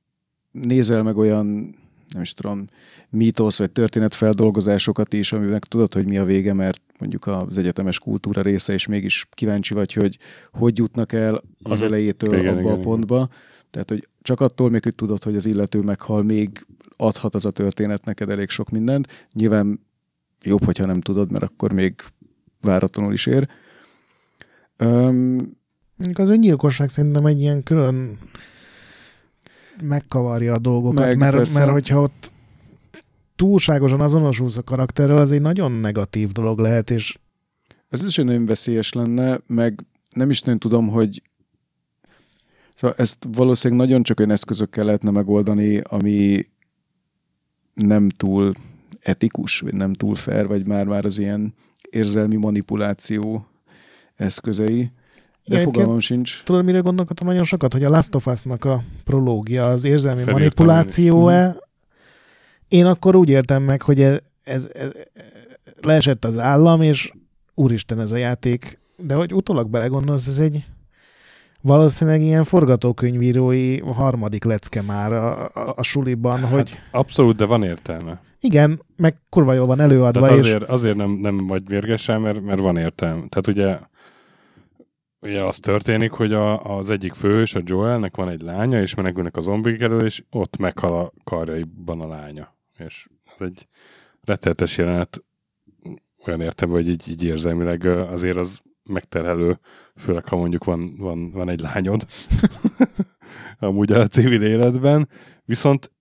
nézel 0.52 1.04
meg 1.04 1.18
olyan, 1.18 1.76
nem 2.14 2.22
is 2.22 2.34
tudom, 2.34 2.66
mítosz 3.10 3.58
vagy 3.58 3.72
történetfeldolgozásokat 3.72 5.14
is, 5.14 5.32
amiben 5.34 5.62
tudod, 5.68 5.94
hogy 5.94 6.08
mi 6.08 6.18
a 6.18 6.24
vége, 6.26 6.54
mert 6.54 6.82
mondjuk 7.00 7.28
az 7.28 7.58
egyetemes 7.58 8.00
kultúra 8.00 8.42
része, 8.42 8.74
és 8.74 8.88
mégis 8.88 9.28
kíváncsi 9.32 9.74
vagy, 9.74 9.94
hogy 9.94 10.18
hogy 10.52 10.78
jutnak 10.78 11.14
el 11.14 11.42
az 11.64 11.80
Mhm. 11.80 11.88
elejétől 11.90 12.34
Igen, 12.34 12.48
abba 12.48 12.60
igen, 12.60 12.70
a 12.72 12.72
igen. 12.72 12.82
pontba. 12.84 13.30
Tehát, 13.72 13.90
hogy 13.90 14.08
csak 14.22 14.40
attól 14.40 14.70
még, 14.70 14.84
hogy 14.84 14.96
tudod, 14.96 15.24
hogy 15.24 15.36
az 15.36 15.46
illető 15.46 15.80
meghal, 15.82 16.24
még 16.24 16.66
adhat 16.98 17.36
az 17.36 17.46
a 17.46 17.52
történet 17.52 18.06
neked 18.06 18.30
elég 18.30 18.50
sok 18.50 18.70
mindent. 18.70 19.28
Nyilván 19.34 19.80
jobb, 20.44 20.64
hogyha 20.64 20.86
nem 20.86 21.02
tudod, 21.02 21.32
mert 21.32 21.44
akkor 21.44 21.74
még 21.74 21.94
váratlanul 22.62 23.14
is 23.14 23.26
ér. 23.26 23.48
Mondjuk 25.98 26.18
az 26.20 26.30
öngyilkosság 26.30 26.90
szerintem 26.90 27.26
egy 27.26 27.40
ilyen 27.40 27.64
külön 27.64 28.18
megkavarja 29.82 30.54
a 30.54 30.58
dolgokat, 30.60 31.06
Meg, 31.06 31.18
mert, 31.18 31.36
persze. 31.36 31.60
mert 31.60 31.72
hogyha 31.72 32.02
ott 32.02 32.34
túlságosan 33.36 34.02
azonosulsz 34.02 34.58
a 34.58 34.64
karakterrel, 34.64 35.18
az 35.18 35.32
egy 35.32 35.42
nagyon 35.42 35.72
negatív 35.72 36.32
dolog 36.32 36.60
lehet, 36.60 36.92
és 36.92 37.18
Ez 37.90 38.04
is 38.04 38.16
nagyon 38.16 38.46
veszélyes 38.46 38.94
lenne, 38.94 39.40
meg 39.48 39.86
nem 40.12 40.30
is 40.30 40.42
nagyon 40.42 40.60
tudom, 40.60 40.88
hogy 40.88 41.22
Szóval 42.76 42.96
ezt 42.98 43.28
valószínűleg 43.32 43.86
nagyon 43.86 44.04
csak 44.04 44.20
olyan 44.20 44.32
eszközökkel 44.32 44.86
lehetne 44.86 45.12
megoldani, 45.12 45.78
ami 45.84 46.48
nem 47.74 48.10
túl 48.10 48.54
etikus, 49.00 49.60
vagy 49.60 49.74
nem 49.74 49.94
túl 49.94 50.16
fair, 50.16 50.48
vagy 50.48 50.68
már-már 50.68 51.06
az 51.06 51.18
ilyen 51.18 51.54
érzelmi 51.90 52.36
manipuláció 52.36 53.48
eszközei. 54.16 54.92
De 55.46 55.60
fogalmam 55.60 56.00
sincs. 56.00 56.44
tudod, 56.44 56.66
mire 56.66 56.80
gondolkodtam 56.80 57.28
nagyon 57.28 57.44
sokat, 57.44 57.74
hogy 57.74 57.84
a 57.84 57.90
Last 57.90 58.16
of 58.16 58.28
Us-nak 58.28 58.66
a 58.66 58.84
prológia, 59.04 59.66
az 59.66 59.86
érzelmi 59.86 60.22
Felírtam 60.22 60.42
manipuláció-e, 60.42 61.56
én 62.68 62.86
akkor 62.86 63.16
úgy 63.16 63.30
éltem 63.30 63.64
meg, 63.64 63.82
hogy 63.82 64.02
ez, 64.02 64.20
ez, 64.44 64.68
ez, 64.74 64.92
leesett 65.82 66.26
az 66.26 66.38
állam, 66.38 66.82
és 66.82 67.12
úristen 67.54 68.00
ez 68.00 68.12
a 68.12 68.18
játék, 68.18 68.80
de 68.98 69.16
hogy 69.16 69.34
utólag 69.34 69.70
belegondolsz, 69.70 70.28
ez 70.28 70.40
egy 70.40 70.66
valószínűleg 71.62 72.22
ilyen 72.22 72.44
forgatókönyvírói 72.44 73.80
harmadik 73.80 74.44
lecke 74.44 74.82
már 74.82 75.14
a, 75.14 75.44
a, 75.44 75.74
a 75.76 75.84
suliban, 75.84 76.40
hát, 76.40 76.52
hogy 76.52 76.80
Abszolút, 76.92 77.36
de 77.36 77.46
van 77.46 77.64
értelme. 77.64 78.22
igen, 78.40 78.82
meg 78.96 79.16
kurva 79.30 79.54
jól 79.54 79.66
van 79.66 79.78
De 79.78 79.84
előadva, 79.84 80.28
és 80.28 80.42
azért, 80.42 80.64
azért 80.64 80.96
nem, 80.96 81.12
nem 81.12 81.38
vagy 81.38 81.64
mérges 81.70 82.08
rá, 82.08 82.18
mert, 82.18 82.42
mert 82.42 82.60
van 82.60 82.78
értelme. 82.78 83.28
Tehát 83.30 83.48
ugye, 83.48 83.80
ugye 85.26 85.44
az 85.44 85.60
történik, 85.60 86.12
hogy 86.12 86.34
a, 86.34 86.78
az 86.78 86.90
egyik 86.90 87.14
főhős, 87.14 87.56
a 87.56 87.62
Joelnek 87.64 88.16
van 88.16 88.30
egy 88.30 88.42
lánya, 88.42 88.82
és 88.82 88.96
menekülnek 88.96 89.38
a 89.38 89.42
zombik 89.42 89.82
elől, 89.82 90.04
és 90.04 90.24
ott 90.32 90.58
meghal 90.58 91.00
a 91.00 91.12
karjaiban 91.24 92.02
a 92.02 92.08
lánya. 92.08 92.56
És 92.78 93.08
ez 93.24 93.48
egy 93.48 93.68
rettenetes 94.24 94.78
jelenet, 94.78 95.24
olyan 96.26 96.42
értem, 96.42 96.70
hogy 96.70 96.90
így, 96.90 97.10
így 97.10 97.24
érzelmileg 97.24 97.86
azért 97.86 98.40
az 98.40 98.62
megterhelő, 98.84 99.60
főleg 99.96 100.28
ha 100.28 100.36
mondjuk 100.36 100.64
van, 100.64 100.96
van, 100.98 101.32
van 101.32 101.50
egy 101.50 101.60
lányod 101.60 102.06
amúgy 103.60 103.92
a 103.92 104.08
civil 104.08 104.42
életben, 104.42 105.10
viszont 105.46 105.92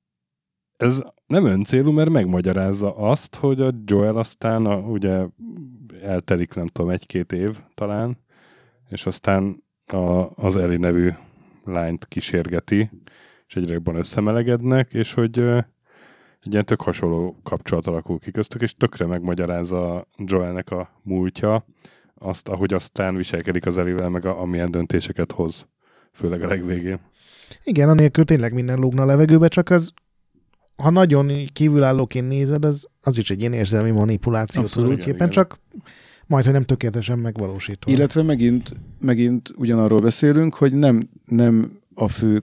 ez 0.77 1.03
nem 1.27 1.45
öncélú, 1.45 1.91
mert 1.91 2.11
megmagyarázza 2.11 2.97
azt, 2.97 3.37
hogy 3.37 3.61
a 3.61 3.73
Joel 3.85 4.17
aztán 4.17 4.67
a, 4.67 4.77
ugye 4.77 5.27
eltelik, 6.03 6.55
nem 6.55 6.67
tudom, 6.67 6.91
egy-két 6.91 7.33
év 7.33 7.59
talán, 7.75 8.24
és 8.89 9.07
aztán 9.07 9.65
a, 9.87 10.31
az 10.35 10.57
Eli 10.57 10.77
nevű 10.77 11.11
lányt 11.65 12.07
kísérgeti, 12.07 12.91
és 13.47 13.57
egyre 13.57 13.73
jobban 13.73 13.97
összemelegednek, 13.97 14.93
és 14.93 15.15
hogy 15.15 15.39
egy 16.41 16.53
ilyen 16.53 16.65
tök 16.65 16.81
hasonló 16.81 17.41
kapcsolat 17.43 17.87
alakul 17.87 18.19
ki 18.19 18.31
köztük, 18.31 18.63
és 18.63 18.73
tökre 18.73 19.07
megmagyarázza 19.07 20.09
Joelnek 20.17 20.71
a 20.71 21.01
múltja, 21.03 21.67
azt, 22.15 22.49
ahogy 22.49 22.75
aztán 22.75 23.17
viselkedik 23.17 23.67
az 23.67 23.79
Elivel, 23.79 24.09
meg 24.09 24.27
a, 24.27 24.41
amilyen 24.41 24.71
döntéseket 24.71 25.33
hoz, 25.33 25.69
főleg 26.13 26.43
a 26.43 26.47
legvégén. 26.47 27.01
igen, 27.63 27.89
anélkül 27.89 28.25
tényleg 28.25 28.53
minden 28.53 28.79
lógna 28.79 29.03
a 29.03 29.07
levegőbe, 29.07 29.49
csak 29.49 29.71
az 29.71 29.93
ha 30.77 30.91
nagyon 30.91 31.31
kívülállóként 31.53 32.29
nézed, 32.29 32.65
az, 32.65 32.89
az 33.01 33.19
is 33.19 33.31
egy 33.31 33.41
ilyen 33.41 33.53
érzelmi 33.53 33.91
manipuláció 33.91 34.63
Abszolút, 34.63 34.89
tulajdonképpen, 34.89 35.29
igen, 35.29 35.31
csak 35.31 35.61
majd, 36.27 36.45
hogy 36.45 36.53
nem 36.53 36.65
tökéletesen 36.65 37.19
megvalósítva. 37.19 37.91
Illetve 37.91 38.23
megint, 38.23 38.73
megint 39.01 39.51
ugyanarról 39.57 40.01
beszélünk, 40.01 40.55
hogy 40.55 40.73
nem, 40.73 41.09
nem 41.25 41.79
a 41.95 42.09
fő 42.09 42.43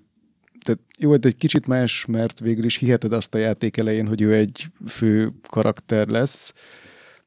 tehát 0.63 0.81
jó, 0.97 1.09
hogy 1.09 1.25
egy 1.25 1.37
kicsit 1.37 1.67
más, 1.67 2.05
mert 2.05 2.39
végül 2.39 2.63
is 2.65 2.77
hiheted 2.77 3.13
azt 3.13 3.35
a 3.35 3.37
játék 3.37 3.77
elején, 3.77 4.07
hogy 4.07 4.21
ő 4.21 4.33
egy 4.33 4.65
fő 4.87 5.31
karakter 5.49 6.07
lesz. 6.07 6.53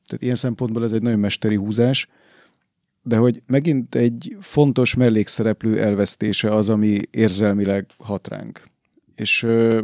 Tehát 0.06 0.22
ilyen 0.22 0.34
szempontból 0.34 0.84
ez 0.84 0.92
egy 0.92 1.02
nagyon 1.02 1.18
mesteri 1.18 1.56
húzás. 1.56 2.08
De 3.02 3.16
hogy 3.16 3.40
megint 3.46 3.94
egy 3.94 4.36
fontos 4.40 4.94
mellékszereplő 4.94 5.80
elvesztése 5.80 6.50
az, 6.50 6.68
ami 6.68 7.00
érzelmileg 7.10 7.86
hat 7.98 8.28
ránk. 8.28 8.62
És 9.14 9.42
ö, 9.42 9.80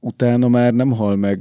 utána 0.00 0.48
már 0.48 0.72
nem 0.72 0.90
hal 0.90 1.16
meg 1.16 1.40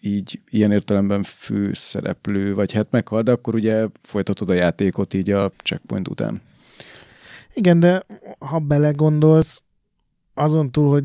így 0.00 0.40
ilyen 0.50 0.72
értelemben 0.72 1.22
főszereplő, 1.22 2.54
vagy 2.54 2.72
hát 2.72 2.90
meghal, 2.90 3.22
de 3.22 3.32
akkor 3.32 3.54
ugye 3.54 3.86
folytatod 4.02 4.50
a 4.50 4.54
játékot 4.54 5.14
így 5.14 5.30
a 5.30 5.52
checkpoint 5.62 6.08
után. 6.08 6.42
Igen, 7.54 7.80
de 7.80 8.06
ha 8.38 8.58
belegondolsz, 8.58 9.62
azon 10.34 10.70
túl, 10.70 10.90
hogy 10.90 11.04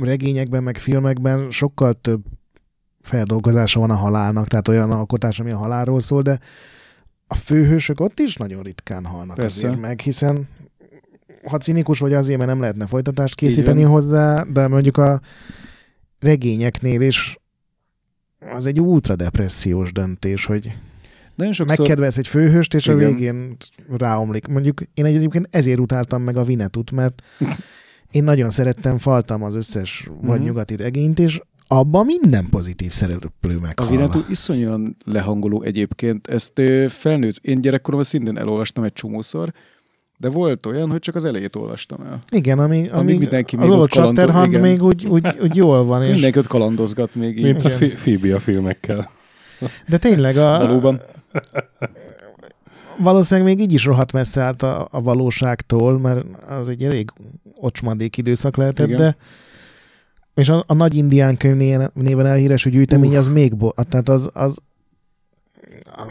regényekben, 0.00 0.62
meg 0.62 0.76
filmekben 0.76 1.50
sokkal 1.50 1.94
több 1.94 2.24
feldolgozása 3.00 3.80
van 3.80 3.90
a 3.90 3.94
halálnak, 3.94 4.46
tehát 4.46 4.68
olyan 4.68 4.90
alkotás, 4.90 5.40
ami 5.40 5.50
a 5.50 5.56
halálról 5.56 6.00
szól, 6.00 6.22
de 6.22 6.38
a 7.26 7.34
főhősök 7.34 8.00
ott 8.00 8.18
is 8.18 8.36
nagyon 8.36 8.62
ritkán 8.62 9.04
halnak 9.04 9.36
Persze. 9.36 9.66
azért 9.66 9.80
meg, 9.80 10.00
hiszen 10.00 10.48
ha 11.44 11.58
cinikus 11.58 11.98
vagy 11.98 12.14
azért, 12.14 12.38
mert 12.38 12.50
nem 12.50 12.60
lehetne 12.60 12.86
folytatást 12.86 13.34
készíteni 13.34 13.82
hozzá, 13.82 14.42
de 14.42 14.68
mondjuk 14.68 14.96
a 14.96 15.20
regényeknél 16.20 17.00
is 17.00 17.36
az 18.52 18.66
egy 18.66 18.80
ultra 18.80 19.16
depressziós 19.16 19.92
döntés, 19.92 20.44
hogy 20.44 20.72
Nagyon 21.34 21.52
sokszor... 21.52 21.78
megkedvelsz 21.78 22.18
egy 22.18 22.26
főhőst, 22.26 22.74
és 22.74 22.86
Igen. 22.86 22.96
a 22.96 23.00
végén 23.00 23.56
ráomlik. 23.96 24.46
Mondjuk 24.46 24.80
én 24.94 25.04
egyébként 25.04 25.48
ezért 25.50 25.78
utáltam 25.78 26.22
meg 26.22 26.36
a 26.36 26.44
Vinetut, 26.44 26.90
mert 26.90 27.22
én 28.10 28.24
nagyon 28.24 28.50
szerettem, 28.50 28.98
faltam 28.98 29.42
az 29.42 29.54
összes 29.54 30.08
vagy 30.20 30.38
Mhm. 30.38 30.46
nyugati 30.48 30.76
regényt, 30.76 31.18
és 31.18 31.40
abban 31.66 32.06
minden 32.06 32.48
pozitív 32.50 32.90
szereplő 32.92 33.56
A 33.56 33.60
meghal. 33.60 33.88
Vinetú 33.88 34.20
iszonyan 34.28 34.96
lehangoló 35.04 35.62
egyébként. 35.62 36.26
Ezt 36.26 36.60
felnőtt, 36.88 37.36
én 37.36 37.60
gyerekkoromban 37.60 38.08
szintén 38.08 38.38
elolvastam 38.38 38.84
egy 38.84 38.92
csomószor, 38.92 39.52
de 40.20 40.28
volt 40.28 40.66
olyan, 40.66 40.90
hogy 40.90 40.98
csak 40.98 41.14
az 41.14 41.24
elejét 41.24 41.56
olvastam 41.56 42.00
el. 42.00 42.18
Igen, 42.30 42.58
ami, 42.58 42.88
ami 42.88 43.16
mindenki 43.16 43.56
az 43.56 43.68
még 43.68 43.78
ott 43.78 43.94
igen. 44.46 44.60
még 44.60 44.82
úgy, 44.82 45.06
úgy, 45.06 45.26
úgy 45.42 45.56
jól 45.56 45.84
van. 45.84 46.02
És, 46.02 46.12
Mindenki 46.12 46.38
ott 46.38 46.46
kalandozgat 46.46 47.14
még 47.14 47.38
így. 47.38 47.44
Mint 47.44 47.64
a 47.64 47.68
Phoebe 47.68 48.34
a 48.34 48.38
filmekkel. 48.38 49.10
de 49.88 49.98
tényleg 49.98 50.36
a, 50.36 50.58
Valóban. 50.58 51.00
valószínűleg 52.98 53.48
még 53.56 53.60
így 53.66 53.72
is 53.72 53.84
rohadt 53.84 54.12
messze 54.12 54.40
állt 54.40 54.62
a, 54.62 54.88
a 54.90 55.02
valóságtól, 55.02 55.98
mert 55.98 56.24
az 56.48 56.68
egy 56.68 56.84
elég 56.84 57.10
ocsmadék 57.54 58.16
időszak 58.16 58.56
lehetett, 58.56 58.86
Igen. 58.86 58.98
de 58.98 59.16
és 60.34 60.48
a, 60.48 60.64
a 60.66 60.74
nagy 60.74 60.94
indián 60.94 61.36
könyv 61.36 61.56
néven, 61.56 61.90
néven 61.94 62.26
elhíresű 62.26 62.70
gyűjtemény 62.70 63.16
az 63.16 63.28
még, 63.28 63.56
bo- 63.56 63.88
tehát 63.88 64.08
az, 64.08 64.30
az 64.32 64.58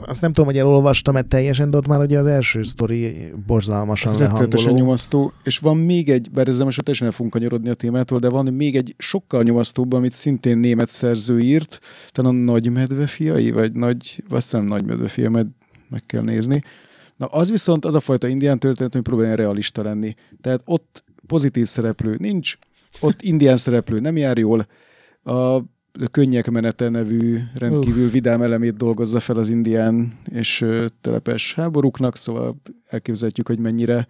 azt 0.06 0.22
nem 0.22 0.34
tudom, 0.34 0.50
hogy 0.50 0.60
elolvastam-e 0.60 1.22
teljesen, 1.22 1.70
de 1.70 1.78
ott 1.78 1.88
már 1.88 2.00
ugye 2.00 2.20
az 2.20 2.26
első 2.26 2.64
sztori 2.64 3.34
borzalmasan 3.48 4.14
Ez 4.14 4.20
lehangoló. 4.20 4.76
nyomasztó, 4.76 5.34
és 5.44 5.58
van 5.58 5.78
még 5.78 6.10
egy, 6.10 6.32
bár 6.32 6.48
ezzel 6.48 6.66
most 6.66 6.84
teljesen 6.84 7.08
el 7.08 7.14
fogunk 7.14 7.34
kanyarodni 7.34 7.70
a 7.70 7.74
témától, 7.74 8.20
de 8.20 8.30
van 8.30 8.54
még 8.54 8.76
egy 8.76 8.96
sokkal 8.98 9.44
nyomasztóbb, 9.44 9.94
amit 9.94 10.14
szintén 10.14 10.58
német 10.58 10.90
szerző 10.90 11.40
írt, 11.40 11.80
talán 12.12 12.34
a 12.34 12.52
Nagy 12.52 12.72
Medve 12.72 13.08
fiai, 13.08 13.52
vagy 13.52 13.72
Nagy, 13.74 14.24
azt 14.30 14.52
nem 14.52 14.66
Nagy 14.66 14.86
Medve 14.86 15.08
fia, 15.08 15.30
majd 15.30 15.48
meg 15.90 16.04
kell 16.06 16.22
nézni. 16.22 16.64
Na 17.16 17.26
az 17.26 17.50
viszont 17.50 17.86
az 17.86 17.96
a 17.96 18.00
fajta 18.00 18.28
indián 18.28 18.60
történet, 18.60 18.94
ami 18.94 19.04
próbálja 19.04 19.36
realista 19.36 19.84
lenni. 19.84 20.14
Tehát 20.42 20.62
ott 20.66 21.04
pozitív 21.28 21.66
szereplő 21.66 22.16
nincs, 22.20 22.58
ott 23.00 23.22
indián 23.22 23.56
szereplő 23.56 24.00
nem 24.00 24.18
jár 24.18 24.38
jól, 24.38 24.68
a 25.24 25.62
Könnyek 26.12 26.50
menete 26.50 26.90
nevű 26.90 27.40
rendkívül 27.56 28.10
vidám 28.10 28.42
elemét 28.42 28.76
dolgozza 28.76 29.20
fel 29.20 29.38
az 29.38 29.50
indián 29.50 30.20
és 30.32 30.66
telepes 31.02 31.54
háborúknak, 31.54 32.16
szóval 32.16 32.62
elképzelhetjük, 32.90 33.48
hogy 33.48 33.60
mennyire, 33.60 34.08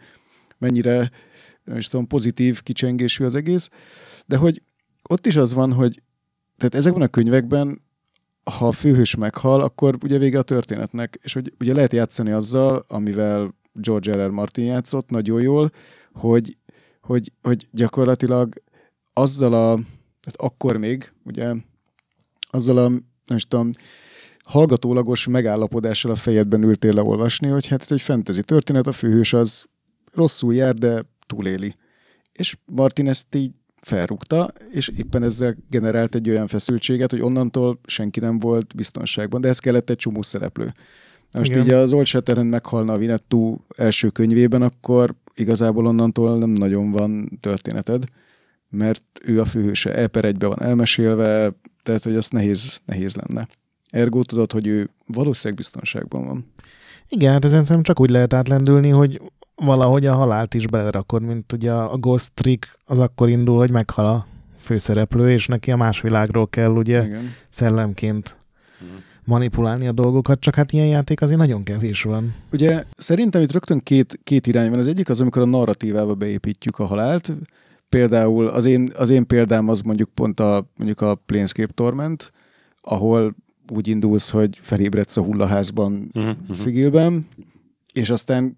mennyire 0.58 1.12
nem 1.64 1.78
is 1.78 1.88
tudom, 1.88 2.08
pozitív 2.08 2.62
kicsengésű 2.62 3.24
az 3.24 3.36
egész, 3.36 3.70
de 4.26 4.38
hogy 4.38 4.62
ott 5.10 5.26
is 5.26 5.36
az 5.36 5.54
van, 5.54 5.74
hogy 5.74 6.02
tehát 6.58 6.76
ezekben 6.76 7.02
a 7.02 7.08
könyvekben 7.08 7.82
ha 8.52 8.68
a 8.68 8.72
főhős 8.72 9.16
meghal, 9.16 9.62
akkor 9.62 9.98
ugye 10.04 10.18
vége 10.18 10.40
a 10.40 10.44
történetnek, 10.44 11.20
és 11.22 11.34
hogy 11.34 11.54
ugye 11.60 11.74
lehet 11.74 11.94
játszani 11.94 12.32
azzal, 12.32 12.86
amivel 12.88 13.56
George 13.74 14.12
R. 14.12 14.28
R. 14.28 14.30
Martin 14.30 14.66
játszott 14.66 15.10
nagyon 15.10 15.42
jól, 15.42 15.72
hogy, 16.14 16.58
hogy, 17.02 17.32
hogy 17.42 17.68
gyakorlatilag 17.72 18.62
azzal 19.14 19.54
a, 19.54 19.74
tehát 20.20 20.36
akkor 20.38 20.78
még, 20.78 21.12
ugye 21.24 21.54
azzal 22.50 22.78
a, 22.78 22.88
nem 23.26 23.36
is 23.36 23.48
tudom, 23.48 23.70
hallgatólagos 24.44 25.28
megállapodással 25.28 26.12
a 26.12 26.16
fejedben 26.16 26.64
ültél 26.64 26.94
leolvasni, 26.94 27.48
hogy 27.48 27.68
hát 27.68 27.82
ez 27.82 27.92
egy 27.92 28.02
fantasy 28.02 28.42
történet, 28.42 28.88
a 28.88 28.92
főhős 28.92 29.34
az 29.34 29.66
rosszul 30.14 30.54
jár, 30.54 30.74
de 30.74 31.04
túléli. 31.26 31.76
És 32.34 32.58
Martin 32.66 33.08
ezt 33.08 33.36
így 33.36 33.52
felrúgta, 33.82 34.54
és 34.72 34.88
éppen 34.88 35.24
ezzel 35.24 35.56
generált 35.70 36.16
egy 36.16 36.30
olyan 36.30 36.48
feszültséget, 36.48 37.12
hogy 37.12 37.22
onnantól 37.22 37.80
senki 37.86 38.20
nem 38.20 38.40
volt 38.40 38.76
biztonságban, 38.76 39.42
de 39.42 39.48
ez 39.48 39.60
kellett 39.60 39.90
egy 39.90 39.96
csomó 39.96 40.22
szereplő. 40.22 40.72
Most 41.32 41.52
Igen. 41.52 41.64
így 41.64 41.72
az 41.72 41.94
Old 41.94 42.06
Shatterhand 42.06 42.50
meghalna 42.50 42.94
a 42.94 42.98
Vinettu 42.98 43.58
első 43.76 44.10
könyvében, 44.10 44.62
akkor 44.62 45.16
igazából 45.34 45.88
onnantól 45.88 46.38
nem 46.38 46.50
nagyon 46.50 46.92
van 46.92 47.38
történeted, 47.40 48.04
mert 48.70 49.04
ő 49.26 49.40
a 49.40 49.46
főhőse, 49.46 49.94
E 49.96 50.08
per 50.08 50.26
egybe 50.26 50.48
van 50.48 50.62
elmesélve, 50.62 51.54
tehát 51.88 52.04
hogy 52.04 52.16
az 52.16 52.28
nehéz, 52.28 52.82
nehéz 52.86 53.16
lenne. 53.16 53.48
Ergo 53.90 54.24
tudod, 54.24 54.52
hogy 54.52 54.68
ő 54.68 54.90
valószínűleg 55.06 55.58
biztonságban 55.58 56.22
van. 56.22 56.46
Igen, 57.10 57.32
hát 57.32 57.46
ezen 57.46 57.62
szerintem 57.62 57.84
csak 57.84 58.00
úgy 58.00 58.10
lehet 58.10 58.34
átlendülni, 58.34 58.90
hogy 58.90 59.22
valahogy 59.56 60.06
a 60.06 60.16
halált 60.16 60.54
is 60.54 60.68
belerakod, 60.68 61.22
mint 61.22 61.52
ugye 61.52 61.74
a 61.74 61.98
Ghost 61.98 62.32
Trick 62.34 62.74
az 62.86 63.00
akkor 63.00 63.30
indul, 63.30 63.58
hogy 63.58 63.72
meghal 63.72 64.06
a 64.06 64.28
főszereplő, 64.60 65.32
és 65.32 65.48
neki 65.48 65.72
a 65.72 65.76
más 65.76 66.02
világról 66.02 66.48
kell 66.48 66.72
ugye 66.72 67.06
Igen. 67.06 67.34
szellemként 67.50 68.38
manipulálni 69.24 69.88
a 69.88 69.92
dolgokat, 69.92 70.40
csak 70.40 70.56
hát 70.56 70.72
ilyen 70.72 70.88
játék 70.88 71.22
azért 71.22 71.40
nagyon 71.40 71.64
kevés 71.64 72.04
van. 72.04 72.36
Ugye 72.52 72.84
szerintem 72.98 73.42
itt 73.42 73.52
rögtön 73.52 73.80
két, 73.80 74.20
két 74.24 74.48
irány 74.48 74.70
van. 74.70 74.80
Az 74.80 74.88
egyik 74.88 75.10
az, 75.10 75.22
amikor 75.22 75.42
a 75.42 75.46
narratívába 75.46 76.14
beépítjük 76.14 76.80
a 76.80 76.86
halált. 76.86 77.34
Például 77.90 78.48
az 78.48 78.66
én, 78.66 78.92
az 78.96 79.10
én 79.10 79.28
példám 79.28 79.70
az 79.70 79.82
mondjuk 79.82 80.10
pont 80.14 80.40
a, 80.40 80.70
mondjuk 80.76 81.02
a 81.02 81.16
Planescape 81.16 81.74
Torment, 81.74 82.32
ahol 82.82 83.36
úgy 83.74 83.88
indulsz, 83.88 84.30
hogy 84.30 84.60
felébredsz 84.62 85.18
a 85.18 85.22
hullaházban 85.22 86.12
Uh-huh. 86.14 86.36
Szigilben, 86.52 87.28
és 87.94 88.10
aztán 88.10 88.58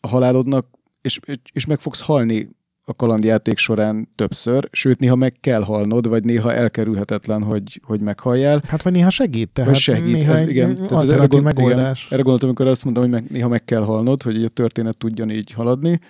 a 0.00 0.08
halálodnak, 0.08 0.66
és, 1.02 1.20
és 1.52 1.66
meg 1.66 1.80
fogsz 1.80 2.00
halni 2.00 2.48
a 2.84 2.94
kalandjáték 2.94 3.58
során 3.58 4.08
többször, 4.14 4.68
sőt, 4.72 4.98
néha 4.98 5.14
meg 5.14 5.36
kell 5.40 5.62
halnod, 5.62 6.08
vagy 6.08 6.24
néha 6.24 6.52
elkerülhetetlen, 6.52 7.42
hogy, 7.42 7.80
hogy 7.84 8.00
meghalljál. 8.00 8.60
Hát 8.68 8.82
vagy 8.82 8.92
néha 8.92 9.10
segít, 9.10 9.52
tehát 9.52 9.70
Vagy 9.70 9.80
segít, 9.80 10.12
néha 10.12 10.32
ez, 10.32 10.48
igen. 10.48 10.74
Tehát 10.74 11.02
ez 11.02 11.08
erre, 11.08 11.26
gond, 11.26 11.42
megoldás. 11.42 11.98
igen, 11.98 12.12
erre 12.12 12.22
gondoltam, 12.22 12.48
amikor 12.48 12.66
azt 12.66 12.84
mondtam, 12.84 13.04
hogy 13.04 13.12
meg, 13.12 13.30
néha 13.30 13.48
meg 13.48 13.64
kell 13.64 13.82
halnod, 13.82 14.22
hogy 14.22 14.44
a 14.44 14.48
történet 14.48 14.96
tudjon 14.96 15.30
így 15.30 15.52
haladni. 15.52 16.00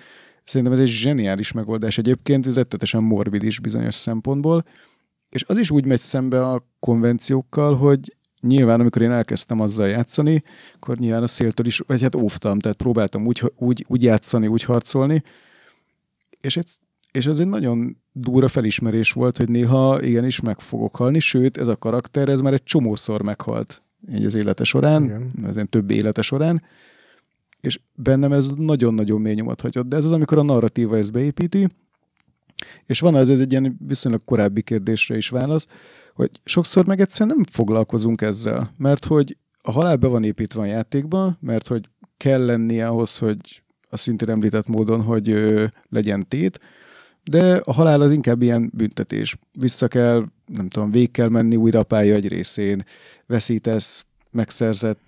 Szerintem 0.50 0.72
ez 0.72 0.80
egy 0.80 0.86
zseniális 0.86 1.52
megoldás. 1.52 1.98
Egyébként, 1.98 2.46
ez 2.46 2.54
rettetesen 2.54 3.02
morbid 3.02 3.42
is 3.42 3.60
bizonyos 3.60 3.94
szempontból, 3.94 4.64
és 5.28 5.44
az 5.46 5.58
is 5.58 5.70
úgy 5.70 5.84
megy 5.84 5.98
szembe 5.98 6.46
a 6.46 6.66
konvenciókkal, 6.78 7.76
hogy 7.76 8.16
nyilván, 8.40 8.80
amikor 8.80 9.02
én 9.02 9.10
elkezdtem 9.10 9.60
azzal 9.60 9.88
játszani, 9.88 10.42
akkor 10.74 10.98
nyilván 10.98 11.22
a 11.22 11.26
széltől 11.26 11.66
is, 11.66 11.78
vagy 11.78 12.02
hát 12.02 12.14
óvtam, 12.14 12.58
tehát 12.58 12.76
próbáltam 12.76 13.26
úgy, 13.26 13.52
úgy, 13.56 13.84
úgy 13.88 14.02
játszani, 14.02 14.46
úgy 14.46 14.62
harcolni, 14.62 15.22
és, 16.40 16.56
egy, 16.56 16.70
és 17.12 17.26
ez 17.26 17.38
egy 17.38 17.48
nagyon 17.48 17.96
durva 18.12 18.48
felismerés 18.48 19.12
volt, 19.12 19.36
hogy 19.36 19.48
néha 19.48 20.02
igenis 20.02 20.40
meg 20.40 20.60
fogok 20.60 20.96
halni, 20.96 21.18
sőt, 21.18 21.56
ez 21.58 21.68
a 21.68 21.76
karakter, 21.76 22.28
ez 22.28 22.40
már 22.40 22.52
egy 22.52 22.62
csomószor 22.62 23.22
meghalt 23.22 23.82
így 24.12 24.24
az 24.24 24.34
élete 24.34 24.64
során, 24.64 25.04
Igen. 25.04 25.32
az 25.44 25.54
ilyen 25.54 25.68
több 25.68 25.90
élete 25.90 26.22
során, 26.22 26.62
és 27.60 27.80
bennem 27.94 28.32
ez 28.32 28.50
nagyon-nagyon 28.50 29.20
mély 29.20 29.34
nyomat 29.34 29.60
hagyott. 29.60 29.88
De 29.88 29.96
ez 29.96 30.04
az, 30.04 30.12
amikor 30.12 30.38
a 30.38 30.42
narratíva 30.42 30.96
ezt 30.96 31.12
beépíti, 31.12 31.68
és 32.86 33.00
van 33.00 33.14
az, 33.14 33.30
ez 33.30 33.40
egy 33.40 33.50
ilyen 33.50 33.76
viszonylag 33.86 34.24
korábbi 34.24 34.62
kérdésre 34.62 35.16
is 35.16 35.28
válasz, 35.28 35.66
hogy 36.14 36.30
sokszor 36.44 36.86
meg 36.86 37.00
egyszerűen 37.00 37.36
nem 37.36 37.44
foglalkozunk 37.50 38.20
ezzel, 38.20 38.74
mert 38.76 39.04
hogy 39.04 39.36
a 39.62 39.70
halál 39.70 39.96
be 39.96 40.06
van 40.06 40.24
építve 40.24 40.60
a 40.60 40.64
játékba, 40.64 41.36
mert 41.40 41.66
hogy 41.66 41.88
kell 42.16 42.44
lennie 42.44 42.86
ahhoz, 42.86 43.18
hogy 43.18 43.62
a 43.90 43.96
szintén 43.96 44.30
említett 44.30 44.68
módon, 44.68 45.02
hogy 45.02 45.30
ö, 45.30 45.64
legyen 45.88 46.28
tét, 46.28 46.60
de 47.24 47.56
a 47.56 47.72
halál 47.72 48.00
az 48.00 48.12
inkább 48.12 48.42
ilyen 48.42 48.70
büntetés. 48.74 49.36
Vissza 49.52 49.88
kell, 49.88 50.24
nem 50.46 50.68
tudom, 50.68 50.90
végig 50.90 51.10
kell 51.10 51.28
menni 51.28 51.56
újra 51.56 51.78
a 51.78 51.82
pálya 51.82 52.14
egy 52.14 52.28
részén, 52.28 52.84
veszítesz 53.26 54.04
megszerzett 54.30 54.98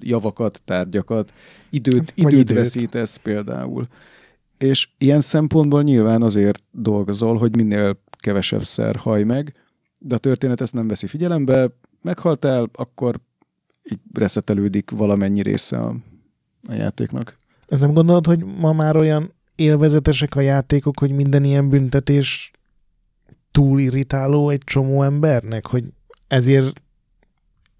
javakat, 0.00 0.62
tárgyakat, 0.64 1.32
időt, 1.70 2.12
időt. 2.14 2.32
időt 2.32 2.56
veszítesz 2.56 3.16
például. 3.16 3.86
És 4.58 4.88
ilyen 4.98 5.20
szempontból 5.20 5.82
nyilván 5.82 6.22
azért 6.22 6.62
dolgozol, 6.70 7.36
hogy 7.36 7.56
minél 7.56 7.98
kevesebb 8.18 8.64
szer 8.64 8.96
haj 8.96 9.22
meg, 9.22 9.54
de 9.98 10.14
a 10.14 10.18
történet 10.18 10.60
ezt 10.60 10.72
nem 10.72 10.88
veszi 10.88 11.06
figyelembe, 11.06 11.70
meghaltál, 12.02 12.70
akkor 12.72 13.20
így 13.90 14.00
reszetelődik 14.12 14.90
valamennyi 14.90 15.42
része 15.42 15.78
a, 15.78 15.96
a 16.68 16.72
játéknak. 16.72 17.38
Ez 17.66 17.80
nem 17.80 17.92
gondolod, 17.92 18.26
hogy 18.26 18.44
ma 18.44 18.72
már 18.72 18.96
olyan 18.96 19.32
élvezetesek 19.54 20.34
a 20.36 20.40
játékok, 20.40 20.98
hogy 20.98 21.12
minden 21.12 21.44
ilyen 21.44 21.68
büntetés 21.68 22.50
túl 23.50 23.80
irritáló 23.80 24.50
egy 24.50 24.62
csomó 24.64 25.02
embernek, 25.02 25.66
hogy 25.66 25.84
ezért 26.28 26.82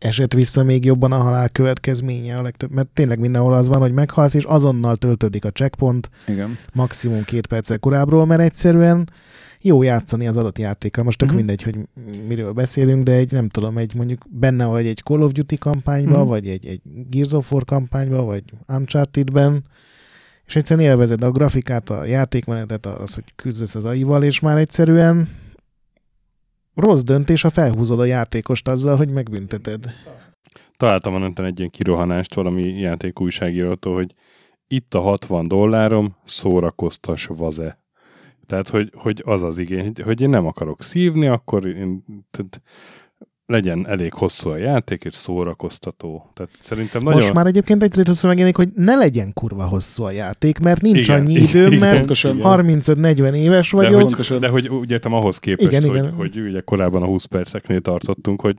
esett 0.04 0.32
vissza 0.32 0.62
még 0.64 0.84
jobban 0.84 1.12
a 1.12 1.16
halál 1.16 1.48
következménye 1.48 2.36
a 2.36 2.42
legtöbb, 2.42 2.70
mert 2.70 2.88
tényleg 2.88 3.18
mindenhol 3.18 3.54
az 3.54 3.68
van, 3.68 3.80
hogy 3.80 3.92
meghalsz, 3.92 4.34
és 4.34 4.44
azonnal 4.44 4.96
töltődik 4.96 5.44
a 5.44 5.50
checkpoint, 5.50 6.10
Igen. 6.26 6.58
maximum 6.72 7.24
két 7.24 7.46
perccel 7.46 7.78
korábbról, 7.78 8.26
mert 8.26 8.40
egyszerűen 8.40 9.10
jó 9.60 9.82
játszani 9.82 10.26
az 10.26 10.36
adott 10.36 10.58
játékkal. 10.58 11.04
Most 11.04 11.18
tök 11.18 11.28
Mhm. 11.28 11.36
mindegy, 11.36 11.62
hogy 11.62 11.78
miről 12.28 12.52
beszélünk, 12.52 13.02
de 13.04 13.12
egy, 13.12 13.32
nem 13.32 13.48
tudom, 13.48 13.78
egy 13.78 13.94
mondjuk 13.94 14.22
benne 14.30 14.64
vagy 14.64 14.86
egy 14.86 15.00
Call 15.04 15.20
of 15.22 15.32
Duty 15.32 15.56
kampányba, 15.56 16.18
Mhm. 16.18 16.28
vagy 16.28 16.48
egy, 16.48 16.66
egy 16.66 16.80
Gears 17.10 17.32
of 17.32 17.52
War 17.52 17.64
kampányba, 17.64 18.22
vagy 18.24 18.42
Uncharted-ben, 18.68 19.64
és 20.46 20.56
egyszerűen 20.56 20.86
élvezed 20.88 21.22
a 21.22 21.30
grafikát, 21.30 21.90
a 21.90 22.04
játékmenetet, 22.04 22.86
az, 22.86 23.14
hogy 23.14 23.24
küzdesz 23.36 23.74
az 23.74 23.84
AI-val, 23.84 24.22
és 24.22 24.40
már 24.40 24.56
egyszerűen 24.58 25.28
rossz 26.74 27.02
döntés, 27.02 27.42
ha 27.42 27.50
felhúzod 27.50 28.00
a 28.00 28.04
játékost 28.04 28.68
azzal, 28.68 28.96
hogy 28.96 29.10
megbünteted. 29.10 29.84
Találtam 30.76 31.14
a 31.14 31.44
egy 31.44 31.58
ilyen 31.58 31.70
kirohanást 31.70 32.34
valami 32.34 32.62
játék 32.62 33.20
újságírótól, 33.20 33.94
hogy 33.94 34.14
itt 34.68 34.94
a 34.94 35.00
60 35.00 35.48
dollárom, 35.48 36.16
szórakoztas 36.24 37.26
vaze. 37.26 37.78
Tehát, 38.46 38.68
hogy, 38.68 38.92
hogy 38.94 39.22
az 39.24 39.42
az 39.42 39.58
igény, 39.58 39.92
hogy 40.04 40.20
én 40.20 40.28
nem 40.28 40.46
akarok 40.46 40.82
szívni, 40.82 41.26
akkor 41.26 41.66
én, 41.66 42.04
tehát 42.30 42.62
legyen 43.46 43.86
elég 43.88 44.12
hosszú 44.12 44.50
a 44.50 44.56
játék, 44.56 45.04
és 45.04 45.14
szórakoztató. 45.14 46.30
Tehát 46.34 46.50
szerintem 46.60 47.02
nagyon... 47.02 47.20
Most 47.20 47.32
már 47.32 47.46
egyébként 47.46 47.82
egy 47.82 47.90
többször 47.90 48.24
megjelenik, 48.24 48.56
hogy 48.56 48.68
ne 48.74 48.94
legyen 48.94 49.32
kurva 49.32 49.64
hosszú 49.64 50.02
a 50.02 50.10
játék, 50.10 50.58
mert 50.58 50.80
nincs 50.82 51.08
Igen, 51.08 51.20
annyi 51.20 51.34
igen, 51.34 51.72
mert 51.72 51.96
pontosan. 51.96 52.36
igen. 52.36 52.80
35-40 52.80 53.34
éves 53.34 53.70
de, 53.70 53.76
vagyok. 53.76 53.94
hogy, 53.94 54.02
Pontosan. 54.02 54.40
de 54.40 54.48
hogy 54.48 54.68
úgy 54.68 54.90
értem 54.90 55.12
ahhoz 55.12 55.38
képest, 55.38 55.68
Igen, 55.68 55.82
hogy, 55.82 55.96
igen. 55.96 56.12
hogy 56.12 56.38
ugye 56.38 56.60
korábban 56.60 57.02
a 57.02 57.06
20 57.06 57.24
perceknél 57.24 57.80
tartottunk, 57.80 58.40
hogy, 58.40 58.56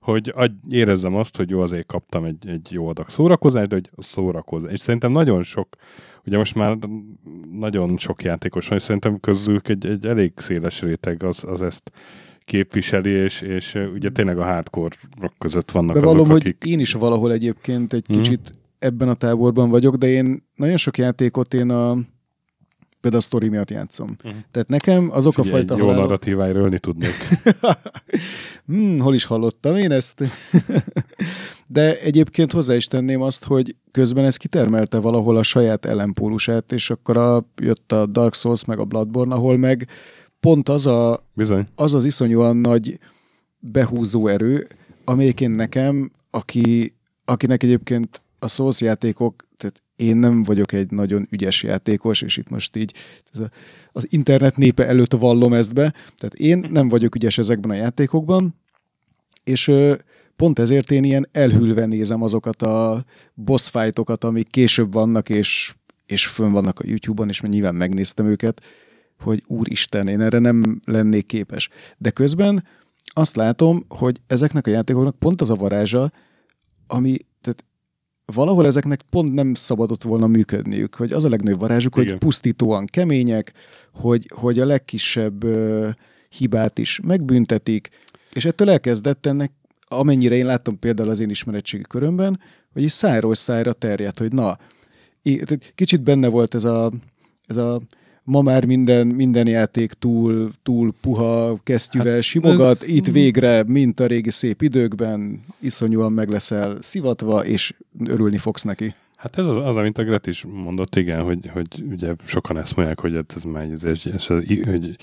hogy 0.00 0.32
érezzem 0.68 1.14
azt, 1.14 1.36
hogy 1.36 1.50
jó, 1.50 1.60
azért 1.60 1.86
kaptam 1.86 2.24
egy, 2.24 2.48
egy 2.48 2.68
jó 2.70 2.88
adag 2.88 3.08
szórakozást, 3.08 3.68
de 3.68 3.74
hogy 3.74 3.90
szórakozás. 3.96 4.72
És 4.72 4.80
szerintem 4.80 5.12
nagyon 5.12 5.42
sok, 5.42 5.68
ugye 6.26 6.36
most 6.36 6.54
már 6.54 6.76
nagyon 7.52 7.98
sok 7.98 8.22
játékos 8.22 8.68
van, 8.68 8.78
és 8.78 8.84
szerintem 8.84 9.20
közülük 9.20 9.68
egy, 9.68 9.86
egy 9.86 10.06
elég 10.06 10.32
széles 10.36 10.82
réteg 10.82 11.22
az, 11.22 11.44
az 11.44 11.62
ezt 11.62 11.90
képviseli, 12.48 13.10
és, 13.10 13.40
és 13.40 13.78
ugye 13.94 14.10
tényleg 14.10 14.38
a 14.38 14.44
hardcore 14.44 14.96
között 15.38 15.70
vannak 15.70 15.94
De 15.94 16.00
azok, 16.00 16.12
valóm, 16.12 16.30
akik... 16.30 16.56
hogy 16.58 16.70
én 16.70 16.80
is 16.80 16.92
valahol 16.92 17.32
egyébként 17.32 17.92
egy 17.92 18.04
Mhm. 18.08 18.18
kicsit 18.18 18.54
ebben 18.78 19.08
a 19.08 19.14
táborban 19.14 19.70
vagyok, 19.70 19.96
de 19.96 20.06
én 20.06 20.42
nagyon 20.54 20.76
sok 20.76 20.98
játékot 20.98 21.54
én 21.54 21.70
a 21.70 21.98
például 23.00 23.22
a 23.22 23.26
sztori 23.26 23.48
miatt 23.48 23.70
játszom. 23.70 24.16
Mhm. 24.24 24.34
Tehát 24.50 24.68
nekem 24.68 25.08
azok 25.12 25.32
Figyelj, 25.34 25.52
a 25.52 25.56
fajta 25.56 25.74
jó 25.76 25.80
halálok- 25.80 26.02
narratíváiról 26.02 26.62
ölni 26.62 26.78
tudnék. 26.78 27.14
hmm, 28.66 28.98
hol 28.98 29.14
is 29.14 29.24
hallottam 29.24 29.76
én 29.76 29.90
ezt? 29.90 30.22
De 31.66 32.00
egyébként 32.00 32.52
hozzá 32.52 32.74
is 32.74 32.86
tenném 32.86 33.22
azt, 33.22 33.44
hogy 33.44 33.76
közben 33.90 34.24
ez 34.24 34.36
kitermelte 34.36 34.98
valahol 34.98 35.36
a 35.36 35.42
saját 35.42 35.84
ellenpólusát, 35.86 36.72
és 36.72 36.90
akkor 36.90 37.16
a, 37.16 37.44
jött 37.62 37.92
a 37.92 38.06
Dark 38.06 38.34
Souls 38.34 38.64
meg 38.64 38.78
a 38.78 38.84
Bloodborne, 38.84 39.34
ahol 39.34 39.56
meg 39.56 39.88
pont 40.40 40.68
az 40.68 40.86
a, 40.86 41.26
Bizony. 41.34 41.66
az 41.74 41.94
az 41.94 42.04
iszonyúan 42.04 42.56
nagy 42.56 42.98
behúzó 43.58 44.26
erő, 44.26 44.66
amelyiként 45.04 45.56
nekem, 45.56 46.10
aki, 46.30 46.94
akinek 47.24 47.62
egyébként 47.62 48.22
a 48.38 48.48
Souls 48.48 48.80
játékok, 48.80 49.46
tehát 49.56 49.82
én 49.96 50.16
nem 50.16 50.42
vagyok 50.42 50.72
egy 50.72 50.90
nagyon 50.90 51.26
ügyes 51.30 51.62
játékos, 51.62 52.22
és 52.22 52.36
itt 52.36 52.48
most 52.48 52.76
így 52.76 52.94
az 53.92 54.06
internet 54.10 54.56
népe 54.56 54.86
előtt 54.86 55.12
vallom 55.12 55.52
ezt 55.52 55.74
be, 55.74 55.94
tehát 56.16 56.34
én 56.34 56.66
nem 56.70 56.88
vagyok 56.88 57.14
ügyes 57.14 57.38
ezekben 57.38 57.70
a 57.70 57.74
játékokban, 57.74 58.54
és 59.44 59.72
pont 60.36 60.58
ezért 60.58 60.90
én 60.90 61.04
ilyen 61.04 61.28
elhűlve 61.32 61.86
nézem 61.86 62.22
azokat 62.22 62.62
a 62.62 63.04
boss 63.34 63.68
fightokat, 63.68 64.24
amik 64.24 64.50
később 64.50 64.92
vannak, 64.92 65.28
és, 65.28 65.74
és 66.06 66.26
fönn 66.26 66.52
vannak 66.52 66.78
a 66.78 66.84
YouTube-on, 66.86 67.28
és 67.28 67.40
nyilván 67.40 67.74
megnéztem 67.74 68.26
őket, 68.26 68.62
hogy 69.18 69.42
úristen, 69.46 70.08
én 70.08 70.20
erre 70.20 70.38
nem 70.38 70.80
lennék 70.84 71.26
képes. 71.26 71.68
De 71.98 72.10
közben 72.10 72.64
azt 73.04 73.36
látom, 73.36 73.84
hogy 73.88 74.20
ezeknek 74.26 74.66
a 74.66 74.70
játékoknak 74.70 75.18
pont 75.18 75.40
az 75.40 75.50
a 75.50 75.54
varázsa, 75.54 76.12
ami, 76.86 77.16
tehát 77.40 77.64
valahol 78.24 78.66
ezeknek 78.66 79.02
pont 79.10 79.32
nem 79.32 79.54
szabadott 79.54 80.02
volna 80.02 80.26
működniük, 80.26 80.94
hogy 80.94 81.12
az 81.12 81.24
a 81.24 81.28
legnagyobb 81.28 81.60
varázsuk, 81.60 81.96
Igen. 81.96 82.08
hogy 82.08 82.18
pusztítóan 82.18 82.84
kemények, 82.86 83.52
hogy, 83.92 84.30
hogy 84.34 84.58
a 84.58 84.64
legkisebb 84.64 85.44
ö, 85.44 85.88
hibát 86.28 86.78
is 86.78 87.00
megbüntetik, 87.02 87.88
és 88.32 88.44
ettől 88.44 88.70
elkezdett 88.70 89.26
ennek, 89.26 89.52
amennyire 89.88 90.34
én 90.34 90.46
láttam 90.46 90.78
például 90.78 91.08
az 91.08 91.20
én 91.20 91.30
ismeretségi 91.30 91.82
körömben, 91.88 92.40
hogy 92.72 92.82
is 92.82 92.92
szájról 92.92 93.34
szájra 93.34 93.72
terjedt, 93.72 94.18
hogy 94.18 94.32
na, 94.32 94.58
kicsit 95.74 96.02
benne 96.02 96.28
volt 96.28 96.54
ez 96.54 96.64
a, 96.64 96.92
ez 97.46 97.56
a 97.56 97.82
ma 98.28 98.42
már 98.42 98.64
minden, 98.64 99.06
minden 99.06 99.46
játék 99.46 99.92
túl, 99.92 100.50
túl 100.62 100.92
puha 101.00 101.58
kesztyűvel 101.62 102.12
hát 102.12 102.22
simogat, 102.22 102.60
ez- 102.60 102.88
itt 102.88 103.06
végre, 103.06 103.62
mint 103.62 104.00
a 104.00 104.06
régi 104.06 104.30
szép 104.30 104.62
időkben, 104.62 105.44
iszonyúan 105.58 106.12
meg 106.12 106.28
leszel 106.28 106.78
szivatva, 106.82 107.44
és 107.44 107.74
örülni 108.04 108.38
fogsz 108.38 108.62
neki. 108.62 108.94
Hát 109.16 109.38
ez 109.38 109.46
az, 109.46 109.56
az 109.56 109.76
amit 109.76 109.98
a 109.98 110.04
Gret 110.04 110.26
is 110.26 110.44
mondott, 110.44 110.96
igen, 110.96 111.22
hogy, 111.22 111.50
hogy 111.52 111.84
ugye 111.90 112.14
sokan 112.24 112.58
ezt 112.58 112.76
mondják, 112.76 113.00
hogy 113.00 113.14
hát 113.14 113.32
ez 113.36 113.42
már 113.42 113.70
ez, 113.70 113.84
ez, 113.84 114.02
ez, 114.12 114.26
hogy 114.26 114.96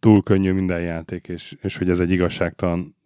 túl 0.00 0.22
könnyű 0.22 0.52
minden 0.52 0.80
játék, 0.80 1.28
és, 1.28 1.56
és 1.62 1.76
hogy 1.76 1.90
ez 1.90 1.98
egy 1.98 2.10
igazságtalan 2.10 2.96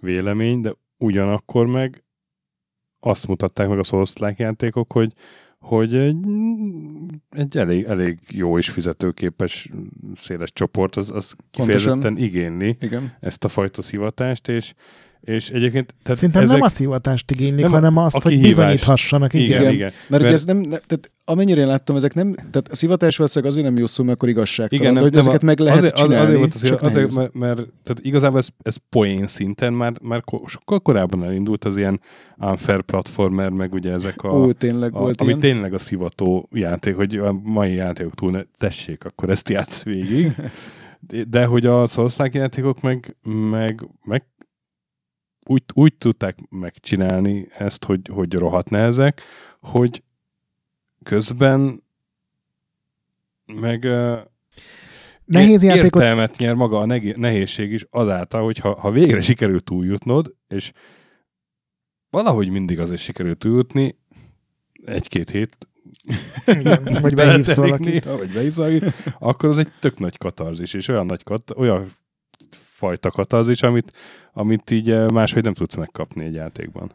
vélemény, 0.00 0.60
de 0.60 0.70
ugyanakkor 0.98 1.66
meg 1.66 2.04
azt 3.00 3.26
mutatták 3.26 3.68
meg 3.68 3.78
a 3.78 3.82
souls 3.82 4.12
játékok, 4.36 4.92
hogy, 4.92 5.12
hogy 5.64 5.94
egy, 5.94 6.16
egy 7.30 7.56
elég, 7.56 7.84
elég 7.84 8.18
jó 8.30 8.58
és 8.58 8.70
fizetőképes 8.70 9.70
széles 10.16 10.52
csoport, 10.52 10.96
az, 10.96 11.10
az 11.10 11.34
kifejezetten 11.50 12.16
igényli 12.16 12.76
Igen. 12.80 13.12
ezt 13.20 13.44
a 13.44 13.48
fajta 13.48 13.82
szivatást, 13.82 14.48
és, 14.48 14.74
és 15.24 15.50
egyébként... 15.50 15.94
Tehát 16.02 16.18
Szerintem 16.18 16.42
ezek, 16.42 16.56
nem 16.56 16.64
a 16.66 16.68
szivatást 16.68 17.30
igénylik, 17.30 17.60
Nem 17.62 17.70
hanem 17.72 17.96
azt, 17.96 18.22
hogy 18.22 18.40
bizonyíthassanak. 18.40 19.34
Igen. 19.34 19.46
Igen, 19.46 19.60
Igen. 19.60 19.72
igen. 19.72 19.84
Mert, 19.90 20.08
mert 20.08 20.22
Mert- 20.22 20.34
ez 20.34 20.44
nem, 20.44 20.56
ne, 20.56 20.76
tehát 20.76 21.10
amennyire 21.24 21.60
én 21.60 21.66
láttam, 21.66 21.96
ezek 21.96 22.14
nem, 22.14 22.32
tehát 22.34 22.68
a 22.70 22.74
szivatás 22.74 23.16
valószínűleg 23.16 23.52
azért 23.54 23.66
nem 23.66 23.78
jó 23.78 23.86
szó, 23.86 24.04
mert 24.04 24.16
akkor 24.16 24.28
igazságtalan, 24.28 24.82
Igen, 24.82 24.94
de 24.94 25.00
nem, 25.00 25.08
hogy 25.10 25.18
ezeket 25.18 25.42
a- 25.42 25.44
meg 25.44 25.58
lehet 25.58 25.78
azért, 25.78 25.94
csinálni, 25.96 26.22
Azért, 26.24 26.38
volt 26.38 26.54
az, 26.54 26.62
csak 26.62 26.82
azért, 26.82 26.94
nehéz. 26.94 27.14
mert, 27.14 27.34
mert 27.34 27.56
tehát 27.56 27.98
igazából 28.00 28.38
ez, 28.38 28.48
ez 28.62 28.76
poén 28.88 29.26
szinten 29.26 29.72
már, 29.72 29.92
már 30.02 30.22
sokkal 30.46 30.80
korábban 30.80 31.24
elindult 31.24 31.64
az 31.64 31.76
ilyen 31.76 32.00
unfair 32.38 32.82
platformer, 32.82 33.48
meg 33.50 33.72
ugye 33.72 33.92
ezek 33.92 34.22
a, 34.22 34.28
Ó, 34.28 34.52
tényleg 34.52 34.94
a 34.94 34.98
volt 34.98 35.20
ami 35.20 35.28
ilyen. 35.28 35.40
tényleg 35.40 35.74
a 35.74 35.78
szivató 35.78 36.48
játék, 36.52 36.96
hogy 36.96 37.16
a 37.16 37.32
mai 37.42 37.74
játékok 37.74 38.14
túl 38.14 38.30
ne 38.30 38.42
tessék, 38.58 39.04
akkor 39.04 39.30
ezt 39.30 39.48
játsz 39.48 39.82
végig. 39.82 40.32
De, 41.08 41.24
de 41.24 41.44
hogy 41.44 41.66
a 41.66 41.86
souls 41.86 42.14
játékok 42.32 42.80
meg, 42.80 43.16
meg, 43.50 43.88
meg 44.04 44.24
úgy, 45.44 45.62
úgy 45.74 45.94
tudták 45.94 46.38
megcsinálni 46.50 47.46
ezt, 47.58 47.84
hogy, 47.84 48.00
hogy 48.12 48.34
rohadt 48.34 48.70
nehezek, 48.70 49.22
hogy 49.60 50.02
közben 51.02 51.82
meg 53.46 53.88
Nehéz 55.24 55.62
játékot 55.62 56.00
Értelmet 56.00 56.36
nyer 56.36 56.54
maga 56.54 56.78
a 56.78 56.86
nehézség 57.16 57.72
is 57.72 57.86
azáltal, 57.90 58.44
hogy 58.44 58.58
ha, 58.58 58.80
ha 58.80 58.90
végre 58.90 59.22
sikerül 59.22 59.60
túljutnod, 59.60 60.34
és 60.48 60.72
valahogy 62.10 62.50
mindig 62.50 62.78
azért 62.78 63.00
sikerül 63.00 63.36
túljutni, 63.36 63.98
egy-két 64.84 65.30
hét 65.30 65.56
Igen, 66.46 66.98
vagy 67.00 67.14
behívsz 67.14 67.56
valakit. 67.66 68.04
néha, 68.04 68.18
vagy 68.18 68.32
behívsz 68.32 68.56
valakit, 68.56 68.92
akkor 69.18 69.48
az 69.48 69.58
egy 69.58 69.72
tök 69.80 69.98
nagy 69.98 70.18
katarzis, 70.18 70.74
és 70.74 70.88
olyan 70.88 71.06
nagy 71.06 71.22
kat, 71.22 71.50
olyan 71.56 71.90
fajta 72.84 73.10
katarzis, 73.10 73.62
amit, 73.62 73.92
amit 74.32 74.70
így 74.70 74.90
eh, 74.90 75.08
máshogy 75.08 75.42
nem 75.42 75.52
tudsz 75.52 75.74
megkapni 75.74 76.24
egy 76.24 76.34
játékban. 76.34 76.92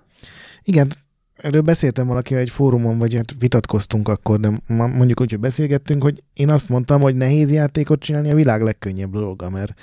Igen, 0.63 0.87
erről 1.35 1.61
beszéltem 1.61 2.07
valaki 2.07 2.35
egy 2.35 2.49
fórumon, 2.49 2.97
vagy 2.97 3.15
hát 3.15 3.33
vitatkoztunk 3.39 4.07
akkor, 4.07 4.39
de 4.39 4.61
mondjuk 4.67 5.21
úgy, 5.21 5.29
hogy 5.29 5.39
beszélgettünk, 5.39 6.01
hogy 6.01 6.23
én 6.33 6.51
azt 6.51 6.69
mondtam, 6.69 7.01
hogy 7.01 7.15
nehéz 7.15 7.51
játékot 7.51 7.99
csinálni 7.99 8.31
a 8.31 8.35
világ 8.35 8.61
legkönnyebb 8.61 9.11
dolga, 9.11 9.49
mert 9.49 9.73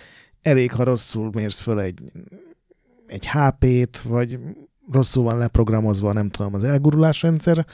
elég, 0.42 0.72
ha 0.72 0.84
rosszul 0.84 1.30
mérsz 1.34 1.60
föl 1.60 1.80
egy, 1.80 1.98
egy 3.06 3.28
HP-t, 3.28 4.00
vagy 4.00 4.38
rosszul 4.92 5.24
van 5.24 5.38
leprogramozva, 5.38 6.12
nem 6.12 6.30
tudom, 6.30 6.54
az 6.54 6.64
elgurulásrendszer, 6.64 7.66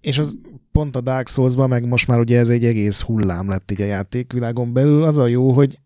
és 0.00 0.18
az 0.18 0.38
pont 0.72 0.96
a 0.96 1.00
Dark 1.00 1.28
souls 1.28 1.54
meg 1.56 1.86
most 1.86 2.06
már 2.06 2.18
ugye 2.18 2.38
ez 2.38 2.48
egy 2.48 2.64
egész 2.64 3.00
hullám 3.00 3.48
lett 3.48 3.70
így 3.70 3.82
a 3.82 3.84
játékvilágon 3.84 4.72
belül, 4.72 5.02
az 5.02 5.18
a 5.18 5.26
jó, 5.26 5.52
hogy 5.52 5.78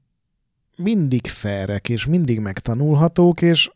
mindig 0.83 1.27
ferek, 1.27 1.89
és 1.89 2.07
mindig 2.07 2.41
megtanulhatók, 2.41 3.43
és 3.43 3.71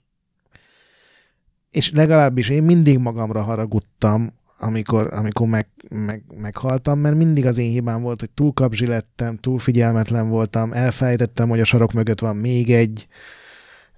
és 1.70 1.92
legalábbis 1.92 2.48
én 2.48 2.62
mindig 2.62 2.98
magamra 2.98 3.42
haragudtam, 3.42 4.32
amikor, 4.58 5.12
amikor 5.12 5.46
meg, 5.46 5.68
meg, 5.88 6.22
meghaltam, 6.36 6.98
mert 6.98 7.16
mindig 7.16 7.46
az 7.46 7.58
én 7.58 7.70
hibám 7.70 8.02
volt, 8.02 8.20
hogy 8.20 8.30
túl 8.30 8.52
kapzsi 8.52 8.86
lettem, 8.86 9.36
túl 9.36 9.58
figyelmetlen 9.58 10.28
voltam, 10.28 10.72
elfelejtettem, 10.72 11.48
hogy 11.48 11.60
a 11.60 11.64
sarok 11.64 11.92
mögött 11.92 12.20
van 12.20 12.36
még 12.36 12.70
egy, 12.70 13.06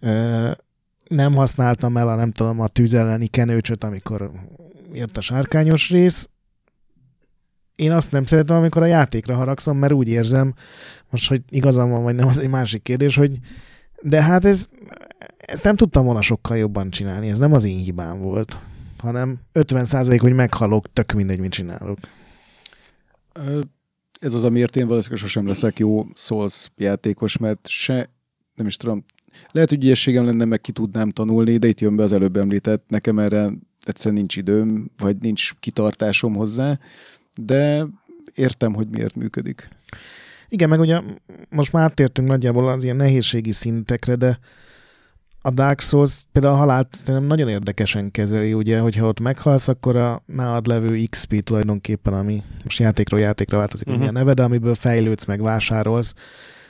ö, 0.00 0.50
nem 1.08 1.34
használtam 1.34 1.96
el 1.96 2.08
a 2.08 2.14
nem 2.14 2.32
tudom, 2.32 2.60
a 2.60 2.68
tűz 2.68 2.94
elleni 2.94 3.26
kenőcsöt, 3.26 3.84
amikor 3.84 4.30
jött 4.92 5.16
a 5.16 5.20
sárkányos 5.20 5.90
rész. 5.90 6.28
Én 7.78 7.92
azt 7.92 8.10
nem 8.10 8.24
szeretem, 8.24 8.56
amikor 8.56 8.82
a 8.82 8.86
játékra 8.86 9.34
haragszom, 9.34 9.78
mert 9.78 9.92
úgy 9.92 10.08
érzem, 10.08 10.54
most, 11.10 11.28
hogy 11.28 11.42
igazam 11.48 11.90
van, 11.90 12.02
vagy 12.02 12.14
nem, 12.14 12.28
az 12.28 12.38
egy 12.38 12.48
másik 12.48 12.82
kérdés, 12.82 13.16
hogy 13.16 13.38
de 14.02 14.22
hát 14.22 14.44
ez, 14.44 14.66
ezt 15.36 15.64
nem 15.64 15.76
tudtam 15.76 16.04
volna 16.04 16.20
sokkal 16.20 16.56
jobban 16.56 16.90
csinálni, 16.90 17.28
ez 17.28 17.38
nem 17.38 17.52
az 17.52 17.64
én 17.64 17.78
hibám 17.78 18.20
volt, 18.20 18.58
hanem 18.98 19.38
50 19.52 20.18
hogy 20.18 20.32
meghalok, 20.32 20.92
tök 20.92 21.12
mindegy, 21.12 21.40
mit 21.40 21.52
csinálok. 21.52 21.98
Ez 24.20 24.34
az, 24.34 24.44
amiért 24.44 24.76
én 24.76 24.86
valószínűleg 24.86 25.22
sosem 25.22 25.46
leszek 25.46 25.78
jó 25.78 26.06
Souls 26.14 26.70
játékos, 26.76 27.36
mert 27.36 27.68
se, 27.68 28.10
nem 28.54 28.66
is 28.66 28.76
tudom, 28.76 29.04
lehet, 29.50 29.68
hogy 29.68 29.84
ügyességem 29.84 30.24
lenne, 30.24 30.44
meg 30.44 30.60
ki 30.60 30.72
tudnám 30.72 31.10
tanulni, 31.10 31.56
de 31.56 31.68
itt 31.68 31.80
jön 31.80 31.96
be 31.96 32.02
az 32.02 32.12
előbb 32.12 32.36
említett, 32.36 32.84
nekem 32.88 33.18
erre 33.18 33.52
egyszerűen 33.80 34.20
nincs 34.20 34.36
időm, 34.36 34.90
vagy 34.98 35.16
nincs 35.16 35.54
kitartásom 35.54 36.34
hozzá, 36.34 36.78
de 37.44 37.86
értem, 38.34 38.74
hogy 38.74 38.88
miért 38.88 39.14
működik. 39.14 39.68
Igen, 40.48 40.68
meg 40.68 40.80
ugye 40.80 41.00
most 41.48 41.72
már 41.72 41.82
áttértünk 41.82 42.28
nagyjából 42.28 42.68
az 42.68 42.84
ilyen 42.84 42.96
nehézségi 42.96 43.52
szintekre, 43.52 44.14
de 44.14 44.38
a 45.42 45.50
Dark 45.50 45.80
Souls 45.80 46.22
például 46.32 46.54
a 46.54 46.56
halált 46.56 46.94
szerintem 46.94 47.24
nagyon 47.24 47.48
érdekesen 47.48 48.10
kezeli, 48.10 48.52
ugye, 48.52 48.78
hogyha 48.78 49.06
ott 49.06 49.20
meghalsz, 49.20 49.68
akkor 49.68 49.96
a 49.96 50.22
nálad 50.26 50.66
levő 50.66 51.02
XP 51.10 51.42
tulajdonképpen, 51.42 52.12
ami 52.12 52.42
most 52.62 52.78
játékról 52.78 53.20
játékra 53.20 53.58
változik, 53.58 53.86
uh-huh. 53.86 54.02
Mhm. 54.02 54.12
mi 54.12 54.18
a 54.18 54.20
neve, 54.20 54.34
de 54.34 54.42
amiből 54.42 54.74
fejlődsz, 54.74 55.24
meg 55.24 55.42
vásárolsz, 55.42 56.14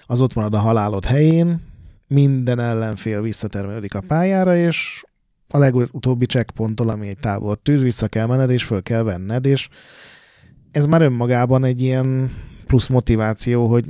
az 0.07 0.21
ott 0.21 0.35
marad 0.35 0.55
a 0.55 0.59
halálod 0.59 1.05
helyén, 1.05 1.61
minden 2.07 2.59
ellenfél 2.59 3.23
visszatermelődik 3.23 3.95
a 3.95 4.01
pályára, 4.01 4.57
és 4.57 5.05
a 5.49 5.59
legutóbbi 5.59 6.27
checkpontól, 6.27 6.89
ami 6.89 7.09
egy 7.09 7.19
tábor 7.19 7.59
tűz, 7.63 7.83
vissza 7.83 8.09
kell 8.09 8.27
menned, 8.27 8.51
és 8.51 8.65
föl 8.65 8.83
kell 8.83 9.03
venned, 9.03 9.47
és 9.47 9.69
ez 10.71 10.87
már 10.87 11.03
önmagában 11.03 11.65
egy 11.65 11.83
ilyen 11.83 12.31
plusz 12.67 12.89
motiváció, 12.89 13.67
hogy 13.67 13.85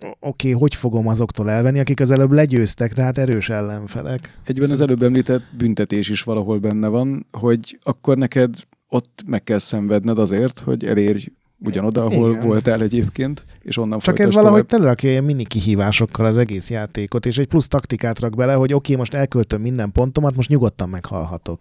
oké, 0.00 0.48
okay, 0.48 0.52
hogy 0.52 0.74
fogom 0.74 1.08
azoktól 1.08 1.50
elvenni, 1.50 1.78
akik 1.78 2.00
az 2.00 2.10
előbb 2.10 2.32
legyőztek, 2.32 2.92
tehát 2.92 3.18
erős 3.18 3.48
ellenfelek. 3.48 4.38
Egyben 4.44 4.70
az 4.70 4.80
előbb 4.80 5.02
említett 5.02 5.42
büntetés 5.56 6.08
is 6.08 6.22
valahol 6.22 6.58
benne 6.58 6.88
van, 6.88 7.26
hogy 7.32 7.78
akkor 7.82 8.16
neked 8.16 8.54
ott 8.88 9.22
meg 9.26 9.42
kell 9.42 9.58
szenvedned 9.58 10.18
azért, 10.18 10.58
hogy 10.58 10.84
elérj 10.84 11.26
ugyanoda, 11.58 12.04
ahol 12.04 12.30
Igen. 12.30 12.42
voltál 12.42 12.82
egyébként, 12.82 13.44
és 13.60 13.76
onnan 13.76 13.98
Csak 13.98 14.18
ez 14.18 14.32
valahogy 14.32 14.66
telerakja 14.66 15.10
ilyen 15.10 15.24
mini 15.24 15.44
kihívásokkal 15.44 16.26
az 16.26 16.38
egész 16.38 16.70
játékot, 16.70 17.26
és 17.26 17.38
egy 17.38 17.46
plusz 17.46 17.68
taktikát 17.68 18.18
rak 18.20 18.36
bele, 18.36 18.54
hogy 18.54 18.72
oké, 18.72 18.74
okay, 18.74 18.96
most 18.96 19.14
elköltöm 19.14 19.60
minden 19.60 19.92
pontomat, 19.92 20.36
most 20.36 20.48
nyugodtan 20.48 20.88
meghalhatok. 20.88 21.58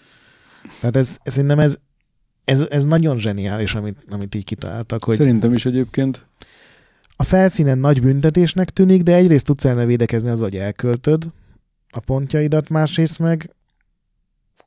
Tehát 0.80 0.96
ez, 0.96 1.16
ez 1.22 1.32
szerintem 1.32 1.58
ez, 1.58 1.78
ez, 2.48 2.60
ez 2.70 2.84
nagyon 2.84 3.18
zseniális, 3.18 3.74
amit, 3.74 3.96
amit 4.10 4.34
így 4.34 4.44
kitaláltak. 4.44 5.04
Hogy 5.04 5.16
Szerintem 5.16 5.52
is 5.52 5.66
egyébként. 5.66 6.26
A 7.16 7.22
felszínen 7.22 7.78
nagy 7.78 8.00
büntetésnek 8.00 8.70
tűnik, 8.70 9.02
de 9.02 9.14
egyrészt 9.14 9.44
tudsz 9.44 9.64
elne 9.64 9.84
védekezni 9.84 10.30
az, 10.30 10.40
hogy 10.40 10.56
elköltöd 10.56 11.32
a 11.90 12.00
pontjaidat, 12.00 12.68
másrészt 12.68 13.18
meg 13.18 13.50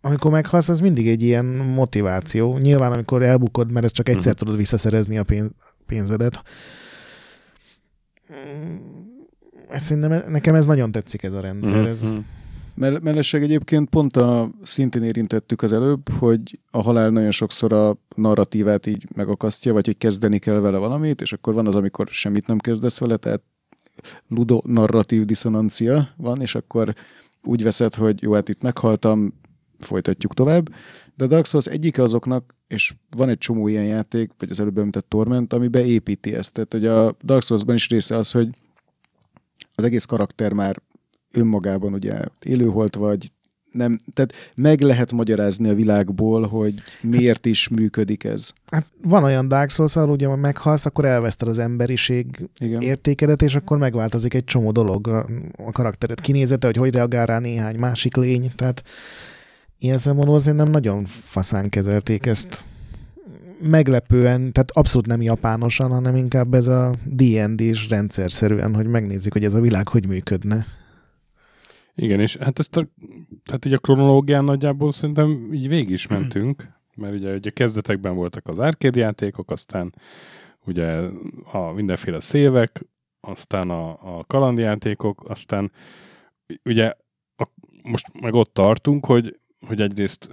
amikor 0.04 0.32
meghalsz, 0.32 0.70
az 0.70 0.80
mindig 0.80 1.08
egy 1.08 1.22
ilyen 1.22 1.46
motiváció. 1.46 2.58
Nyilván, 2.58 2.92
amikor 2.92 3.24
elbukod, 3.24 3.72
mert 3.72 3.86
ez 3.86 3.92
csak 3.92 4.10
egyszer 4.10 4.32
uh-huh. 4.32 4.40
tudod 4.40 4.58
visszaszerezni 4.58 5.18
a 5.18 5.24
pénz, 5.24 5.50
pénzedet. 5.86 6.42
Ez 9.70 9.84
szerintem, 9.84 10.32
nekem 10.32 10.56
ez 10.56 10.66
nagyon 10.66 10.92
tetszik 10.92 11.24
ez 11.24 11.34
a 11.34 11.40
rendszer. 11.40 11.84
Uh-huh. 11.84 12.24
Mellesleg 12.90 13.44
egyébként 13.44 13.90
pont 13.90 14.18
a 14.18 14.50
szintén 14.62 15.04
érintettük 15.04 15.62
az 15.62 15.74
előbb, 15.74 16.10
hogy 16.10 16.60
a 16.72 16.82
halál 16.82 17.10
nagyon 17.10 17.32
sokszor 17.32 17.74
a 17.74 17.98
narratívát 18.16 18.86
így 18.86 19.08
megakasztja, 19.16 19.74
vagy 19.74 19.86
hogy 19.86 19.98
kezdeni 19.98 20.40
kell 20.40 20.60
vele 20.60 20.78
valamit, 20.78 21.22
és 21.22 21.34
akkor 21.34 21.54
van 21.54 21.68
az, 21.68 21.76
amikor 21.76 22.08
semmit 22.08 22.48
nem 22.48 22.58
kezdesz 22.58 23.00
vele, 23.00 23.18
tehát 23.18 23.42
ludo 24.28 24.62
narratív 24.66 25.26
diszonancia 25.26 26.10
van, 26.18 26.42
és 26.42 26.56
akkor 26.56 26.94
úgy 27.44 27.64
veszed, 27.64 27.96
hogy 27.96 28.22
jó, 28.22 28.34
hát 28.34 28.50
itt 28.50 28.62
meghaltam, 28.62 29.34
folytatjuk 29.80 30.34
tovább. 30.34 30.70
De 31.16 31.24
a 31.24 31.28
Dark 31.28 31.46
Souls 31.46 31.66
egyik 31.66 32.00
azoknak, 32.00 32.56
és 32.68 32.94
van 33.18 33.30
egy 33.30 33.38
csomó 33.38 33.68
ilyen 33.68 33.86
játék, 33.86 34.32
vagy 34.38 34.50
az 34.50 34.60
előbb 34.60 34.78
említett 34.78 35.10
Torment, 35.10 35.54
ami 35.54 35.68
beépíti 35.68 36.34
ezt. 36.34 36.54
Tehát, 36.54 36.72
hogy 36.72 36.86
a 36.86 37.16
Dark 37.24 37.44
Souls-ban 37.44 37.76
is 37.76 37.90
része 37.90 38.16
az, 38.16 38.32
hogy 38.32 38.50
az 39.76 39.84
egész 39.84 40.06
karakter 40.06 40.54
már 40.54 40.82
önmagában 41.32 41.94
ugye 41.94 42.20
élőholt 42.46 42.96
vagy, 42.96 43.32
nem, 43.72 44.00
tehát 44.14 44.34
meg 44.56 44.82
lehet 44.82 45.12
magyarázni 45.12 45.70
a 45.70 45.74
világból, 45.76 46.48
hogy 46.48 46.74
miért 47.02 47.46
is 47.46 47.68
működik 47.68 48.24
ez. 48.24 48.52
Hát 48.72 48.86
van 49.02 49.24
olyan 49.24 49.48
Dark 49.48 49.70
Souls, 49.70 49.96
ahol 49.96 50.10
ugye, 50.10 50.28
ha 50.28 50.36
meghalsz, 50.36 50.86
akkor 50.86 51.06
elveszted 51.06 51.48
az 51.48 51.60
emberiség 51.60 52.50
Igen. 52.60 52.82
értékedet, 52.82 53.42
és 53.42 53.56
akkor 53.56 53.78
megváltozik 53.78 54.34
egy 54.34 54.44
csomó 54.44 54.72
dolog 54.72 55.08
a, 55.08 55.28
a 55.66 55.72
karaktered 55.72 56.22
kinézete, 56.22 56.68
hogy 56.68 56.78
hogy 56.78 56.94
reagál 56.94 57.26
rá 57.26 57.40
néhány 57.40 57.76
másik 57.76 58.16
lény, 58.16 58.52
tehát 58.56 58.84
ilyen 59.80 59.98
szempontból 59.98 60.54
nem 60.54 60.70
nagyon 60.70 61.06
faszán 61.06 61.70
kezelték 61.70 62.26
ezt 62.26 62.70
meglepően, 63.62 64.52
tehát 64.52 64.72
abszolút 64.72 65.08
nem 65.08 65.22
japánosan, 65.22 65.92
hanem 65.92 66.16
inkább 66.16 66.54
ez 66.54 66.68
a 66.68 66.96
D&D-s 67.06 67.90
rendszerszerűen, 67.90 68.76
hogy 68.76 68.88
megnézzük, 68.88 69.34
hogy 69.34 69.44
ez 69.44 69.54
a 69.54 69.62
világ 69.62 69.88
hogy 69.88 70.08
működne. 70.08 70.66
Igen, 72.02 72.20
és 72.20 72.36
hát 72.36 72.60
ezt 72.60 72.78
a, 72.78 72.88
tehát 73.44 73.66
így 73.66 73.74
a 73.74 73.78
kronológián 73.78 74.44
nagyjából 74.44 74.92
szerintem 74.92 75.50
így 75.54 75.68
végig 75.68 75.90
is 75.90 76.08
mentünk, 76.08 76.68
mert 76.96 77.14
ugye, 77.14 77.34
ugye 77.34 77.50
kezdetekben 77.50 78.16
voltak 78.16 78.48
az 78.48 78.60
arcade 78.60 79.00
játékok, 79.00 79.52
aztán 79.52 79.94
ugye 80.66 81.00
a 81.52 81.72
mindenféle 81.72 82.20
szévek, 82.20 82.86
aztán 83.20 83.70
a, 83.70 83.90
a 84.18 84.24
kalandjátékok, 84.28 85.30
aztán 85.30 85.72
ugye 86.64 86.94
a, 87.36 87.48
most 87.84 88.22
meg 88.22 88.34
ott 88.34 88.54
tartunk, 88.54 89.06
hogy 89.06 89.40
hogy 89.68 89.82
egyrészt 89.82 90.30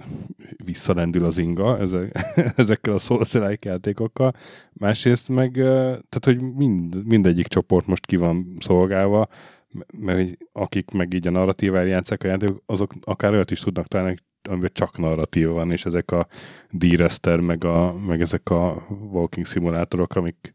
visszalendül 0.63 1.25
az 1.25 1.37
inga 1.37 1.79
ezek, 1.79 2.33
ezekkel 2.55 2.93
a 2.93 2.97
souls 2.97 3.33
játékokkal, 3.61 4.33
másrészt 4.73 5.29
meg, 5.29 5.51
tehát 5.53 6.25
hogy 6.25 6.41
mind, 6.41 7.05
mindegyik 7.05 7.47
csoport 7.47 7.87
most 7.87 8.05
ki 8.05 8.15
van 8.15 8.57
szolgálva, 8.59 9.27
mert 9.97 10.17
hogy 10.17 10.37
akik 10.51 10.91
meg 10.91 11.13
így 11.13 11.27
a 11.27 11.31
narratívára 11.31 11.87
játszák 11.87 12.23
a 12.23 12.27
játékok, 12.27 12.63
azok 12.65 12.93
akár 13.01 13.31
olyat 13.31 13.51
is 13.51 13.59
tudnak 13.59 13.87
találni, 13.87 14.15
amiben 14.49 14.69
csak 14.73 14.97
narratíva 14.97 15.53
van, 15.53 15.71
és 15.71 15.85
ezek 15.85 16.11
a 16.11 16.27
D-Rester, 16.71 17.39
meg, 17.39 17.63
a, 17.63 17.93
meg 17.93 18.21
ezek 18.21 18.49
a 18.49 18.87
walking 19.11 19.45
szimulátorok, 19.45 20.15
amik 20.15 20.53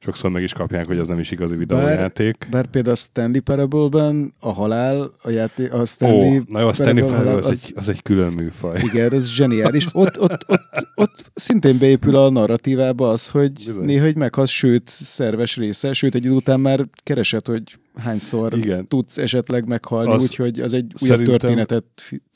sokszor 0.00 0.30
meg 0.30 0.42
is 0.42 0.52
kapják, 0.52 0.86
hogy 0.86 0.98
az 0.98 1.08
nem 1.08 1.18
is 1.18 1.30
igazi 1.30 1.56
videójáték. 1.56 2.36
Bár, 2.38 2.50
bár 2.50 2.66
például 2.66 2.94
a 2.94 2.98
Stanley 2.98 3.42
Parable-ben 3.42 4.32
a 4.40 4.52
halál, 4.52 5.14
a 5.22 5.30
játék, 5.30 5.72
a 5.72 5.84
Stanley 5.84 6.36
oh, 6.36 6.42
na 6.46 6.60
jó, 6.60 6.66
a 6.66 6.72
Stanley 6.72 7.06
Parable 7.06 7.32
az, 7.32 7.46
az, 7.46 7.50
egy, 7.50 7.72
az 7.76 7.88
egy 7.88 8.02
külön 8.02 8.32
műfaj. 8.32 8.80
Igen, 8.82 9.12
ez 9.12 9.28
zseniális. 9.28 9.86
Ott, 9.92 10.20
ott, 10.20 10.44
ott, 10.48 10.88
ott 10.94 11.30
szintén 11.34 11.78
beépül 11.78 12.16
a 12.16 12.30
narratívába 12.30 13.10
az, 13.10 13.28
hogy 13.28 13.52
Bizony. 13.52 13.84
néha 13.84 14.04
hogy 14.04 14.16
meghalsz, 14.16 14.50
sőt, 14.50 14.88
szerves 14.88 15.56
része, 15.56 15.92
sőt, 15.92 16.14
egy 16.14 16.24
idő 16.24 16.34
után 16.34 16.60
már 16.60 16.86
keresed, 17.02 17.46
hogy 17.46 17.62
hányszor 17.98 18.56
Igen. 18.56 18.88
tudsz 18.88 19.18
esetleg 19.18 19.66
meghalni, 19.66 20.12
az 20.12 20.22
úgyhogy 20.22 20.60
az 20.60 20.74
egy 20.74 20.92
újabb 21.00 21.22
történetet 21.22 21.84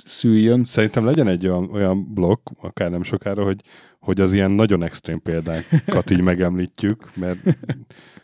szüljön. 0.05 0.65
Szerintem 0.65 1.05
legyen 1.05 1.29
egy 1.29 1.47
olyan, 1.47 1.71
olyan 1.73 2.13
blokk, 2.15 2.49
akár 2.61 2.91
nem 2.91 3.03
sokára, 3.03 3.45
hogy 3.45 3.61
hogy 4.03 4.21
az 4.21 4.33
ilyen 4.33 4.51
nagyon 4.51 4.83
extrém 4.83 5.23
példákat 5.23 6.11
így 6.11 6.21
megemlítjük, 6.21 7.17
mert 7.17 7.39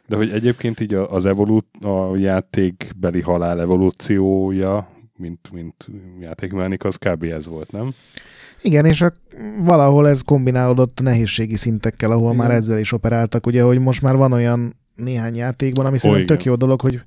de 0.09 0.17
hogy 0.17 0.31
egyébként 0.31 0.81
így 0.81 0.95
az 0.95 1.27
evolút, 1.27 1.67
a 1.85 2.17
játékbeli 2.17 3.21
halál 3.21 3.61
evolúciója, 3.61 4.89
mint, 5.17 5.51
mint 5.53 5.89
játékmechanika, 6.21 6.89
az 6.89 6.97
kb. 6.97 7.23
ez 7.23 7.49
volt, 7.49 7.73
nem? 7.73 7.95
Igen, 8.63 8.85
és 8.85 9.01
a, 9.01 9.13
valahol 9.59 10.09
ez 10.09 10.23
kombinálódott 10.23 11.01
nehézségi 11.01 11.57
szintekkel, 11.57 12.11
ahol 12.11 12.33
igen. 12.33 12.37
már 12.37 12.51
ezzel 12.51 12.79
is 12.79 12.93
operáltak, 12.93 13.47
ugye, 13.47 13.63
hogy 13.63 13.79
most 13.79 14.03
már 14.03 14.17
van 14.17 14.33
olyan 14.33 14.77
néhány 14.99 15.37
játékban, 15.37 15.87
ami 15.87 15.99
szerintem 15.99 16.37
tök 16.37 16.45
jó 16.45 16.55
dolog, 16.55 16.81
hogy 16.81 17.01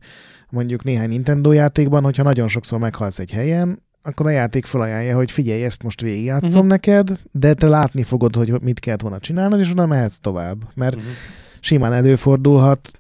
mondjuk 0.50 0.84
néhány 0.84 1.10
Nintendo 1.10 1.52
játékban, 1.52 2.04
hogyha 2.04 2.24
nagyon 2.24 2.48
sokszor 2.48 2.80
meghalsz 2.80 3.20
egy 3.20 3.32
helyen, 3.32 3.82
akkor 4.04 4.26
a 4.26 4.30
játék 4.30 4.66
felajánlja, 4.66 5.16
hogy 5.16 5.32
figyelj, 5.32 5.64
ezt 5.64 5.84
most 5.84 6.02
végigjátszom 6.02 6.50
uh-huh. 6.50 6.68
neked, 6.68 7.20
de 7.32 7.54
te 7.54 7.68
látni 7.68 8.04
fogod, 8.04 8.36
hogy 8.36 8.62
mit 8.62 8.80
kellett 8.80 9.02
volna 9.02 9.20
csinálnod, 9.20 9.60
és 9.60 9.72
utána 9.72 9.88
mehetsz 9.88 10.18
tovább. 10.22 10.58
Mert 10.74 10.96
uh-huh. 10.96 11.12
simán 11.60 11.94
előfordulhat, 11.94 12.92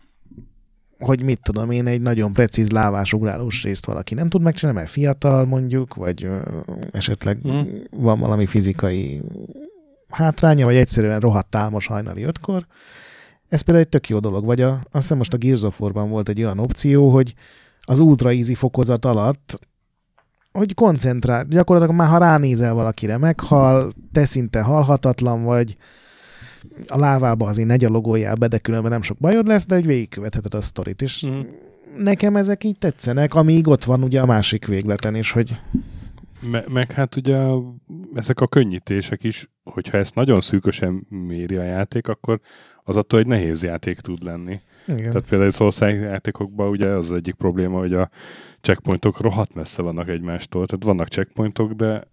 hogy 0.99 1.23
mit 1.23 1.39
tudom 1.41 1.71
én, 1.71 1.87
egy 1.87 2.01
nagyon 2.01 2.33
precíz 2.33 2.71
lávásugrálós 2.71 3.63
részt 3.63 3.85
valaki 3.85 4.13
nem 4.13 4.29
tud 4.29 4.41
megcsinálni, 4.41 4.79
mert 4.79 4.91
fiatal 4.91 5.45
mondjuk, 5.45 5.95
vagy 5.95 6.23
ö, 6.23 6.37
esetleg 6.91 7.37
uh-huh. 7.43 7.67
van 7.89 8.19
valami 8.19 8.45
fizikai 8.45 9.21
hátránya, 10.09 10.65
vagy 10.65 10.75
egyszerűen 10.75 11.19
rohadt 11.19 11.55
álmos 11.55 11.87
hajnali 11.87 12.23
ötkor. 12.23 12.65
Ez 13.51 13.61
például 13.61 13.85
egy 13.85 13.91
tök 13.91 14.09
jó 14.09 14.19
dolog. 14.19 14.45
Vagy 14.45 14.61
a, 14.61 14.71
azt 14.71 14.85
hiszem 14.91 15.17
most 15.17 15.33
a 15.33 15.37
Gears 15.37 15.61
of 15.61 15.81
War-ban 15.81 16.09
volt 16.09 16.29
egy 16.29 16.43
olyan 16.43 16.59
opció, 16.59 17.09
hogy 17.09 17.33
az 17.81 17.99
ultra 17.99 18.29
easy 18.29 18.53
fokozat 18.53 19.05
alatt 19.05 19.59
hogy 20.51 20.73
koncentrál. 20.73 21.45
Gyakorlatilag 21.45 21.95
már 21.95 22.09
ha 22.09 22.17
ránézel 22.17 22.73
valakire, 22.73 23.17
meghal, 23.17 23.93
te 24.11 24.25
szinte 24.25 24.61
halhatatlan 24.61 25.43
vagy, 25.43 25.77
a 26.87 26.97
lávába 26.97 27.47
azért 27.47 27.67
ne 27.67 27.75
gyalogoljál 27.75 28.35
be, 28.35 28.47
de 28.47 28.57
különben 28.57 28.91
nem 28.91 29.01
sok 29.01 29.17
bajod 29.17 29.47
lesz, 29.47 29.65
de 29.65 29.75
hogy 29.75 29.85
végigkövetheted 29.85 30.53
a 30.53 30.61
sztorit. 30.61 31.01
És 31.01 31.25
mm. 31.27 31.39
nekem 31.97 32.35
ezek 32.35 32.63
így 32.63 32.77
tetszenek, 32.77 33.33
amíg 33.33 33.67
ott 33.67 33.83
van 33.83 34.03
ugye 34.03 34.21
a 34.21 34.25
másik 34.25 34.65
végleten 34.65 35.15
is, 35.15 35.31
hogy... 35.31 35.59
Me- 36.51 36.67
meg 36.67 36.91
hát 36.91 37.15
ugye 37.15 37.37
ezek 38.13 38.39
a 38.41 38.47
könnyítések 38.47 39.23
is, 39.23 39.49
hogyha 39.63 39.97
ezt 39.97 40.15
nagyon 40.15 40.41
szűkösen 40.41 41.05
méri 41.09 41.55
a 41.55 41.63
játék, 41.63 42.07
akkor 42.07 42.39
az 42.83 42.97
attól 42.97 43.19
egy 43.19 43.27
nehéz 43.27 43.63
játék 43.63 43.99
tud 43.99 44.23
lenni. 44.23 44.59
Igen. 44.87 45.11
Tehát 45.11 45.27
például 45.29 45.51
szország 45.51 45.99
játékokban 45.99 46.69
ugye 46.69 46.89
az, 46.89 47.09
az 47.09 47.17
egyik 47.17 47.35
probléma, 47.35 47.79
hogy 47.79 47.93
a 47.93 48.09
checkpointok 48.61 49.21
rohadt 49.21 49.53
messze 49.53 49.81
vannak 49.81 50.09
egymástól. 50.09 50.65
Tehát 50.65 50.83
vannak 50.83 51.07
checkpointok, 51.07 51.71
de 51.71 52.07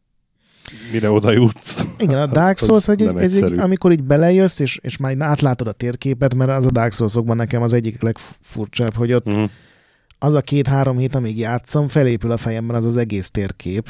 mire 0.93 1.11
oda 1.11 1.31
jutsz. 1.31 1.85
Igen, 1.99 2.19
a 2.19 2.27
Dark 2.27 2.59
Souls, 2.59 2.87
hogy 2.87 3.03
egy, 3.03 3.17
ez 3.17 3.35
egy, 3.35 3.59
amikor 3.59 3.93
így 3.93 4.03
belejössz, 4.03 4.59
és, 4.59 4.79
és 4.83 4.97
már 4.97 5.17
átlátod 5.19 5.67
a 5.67 5.73
térképet, 5.73 6.35
mert 6.35 6.51
az 6.51 6.67
a 6.67 6.71
Dark 6.71 6.93
souls 6.93 7.15
nekem 7.25 7.63
az 7.63 7.73
egyik 7.73 8.03
legfurcsább, 8.03 8.95
hogy 8.95 9.13
ott 9.13 9.27
uh-huh. 9.27 9.51
az 10.19 10.35
a 10.35 10.41
két-három 10.41 10.99
hét, 10.99 11.15
amíg 11.15 11.39
játszom, 11.39 11.89
felépül 11.89 12.31
a 12.31 12.37
fejemben 12.37 12.77
az 12.77 12.85
az 12.85 12.97
egész 12.97 13.31
térkép, 13.31 13.89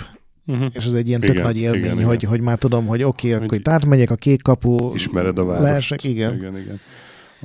Uh-huh. 0.49 0.71
És 0.73 0.85
ez 0.85 0.93
egy 0.93 1.09
ilyen 1.09 1.23
igen, 1.23 1.35
tök 1.35 1.45
nagy 1.45 1.59
élmény, 1.59 1.81
igen, 1.81 2.05
hogy, 2.05 2.17
igen. 2.17 2.31
hogy 2.31 2.41
már 2.41 2.59
tudom, 2.59 2.87
hogy 2.87 3.03
oké, 3.03 3.33
okay, 3.33 3.45
akkor 3.45 3.59
itt 3.59 3.69
átmegyek 3.69 4.11
a 4.11 4.15
kék 4.15 4.43
kapu. 4.43 4.95
Ismered 4.95 5.39
a 5.39 5.45
várost. 5.45 5.65
Leesek, 5.65 6.05
igen. 6.05 6.35
igen, 6.35 6.59
igen. 6.59 6.81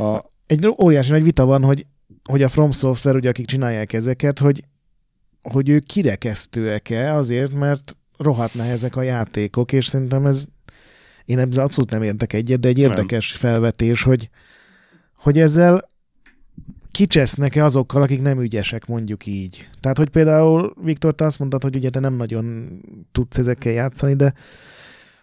A... 0.08 0.22
Egy 0.46 0.68
óriási 0.82 1.12
nagy 1.12 1.24
vita 1.24 1.46
van, 1.46 1.64
hogy, 1.64 1.86
hogy 2.30 2.44
a 2.44 2.48
From 2.48 2.72
Software, 2.72 3.18
ugye 3.18 3.30
akik 3.30 3.46
csinálják 3.46 3.94
ezeket, 3.94 4.40
hogy 4.40 4.64
hogy 5.42 5.70
ők 5.70 5.86
kirekesztőek-e 5.86 7.14
azért, 7.14 7.54
mert 7.54 7.98
rohadt 8.18 8.54
nehezek 8.54 8.96
a 8.96 9.02
játékok, 9.02 9.72
és 9.72 9.86
szerintem 9.86 10.26
ez 10.26 10.46
én 11.26 11.40
ezzel 11.40 11.64
abszolút 11.64 11.92
nem 11.92 12.04
értek 12.04 12.34
egyet, 12.34 12.60
de 12.60 12.68
egy 12.68 12.80
érdekes 12.80 13.32
nem. 13.32 13.40
felvetés, 13.40 14.04
hogy, 14.04 14.30
hogy 15.16 15.40
ezzel 15.40 15.92
kicsesznek-e 16.94 17.64
azokkal, 17.64 18.02
akik 18.02 18.22
nem 18.22 18.42
ügyesek, 18.42 18.86
mondjuk 18.86 19.26
így. 19.26 19.70
Tehát, 19.80 19.98
hogy 19.98 20.10
például, 20.10 20.74
Viktor, 20.84 21.16
te 21.16 21.26
azt 21.26 21.40
mondtad, 21.40 21.64
hogy 21.64 21.76
ugye 21.76 21.90
te 21.90 22.00
nem 22.00 22.14
nagyon 22.14 22.70
tudsz 23.12 23.38
ezekkel 23.38 23.72
játszani, 23.72 24.16
de 24.16 24.34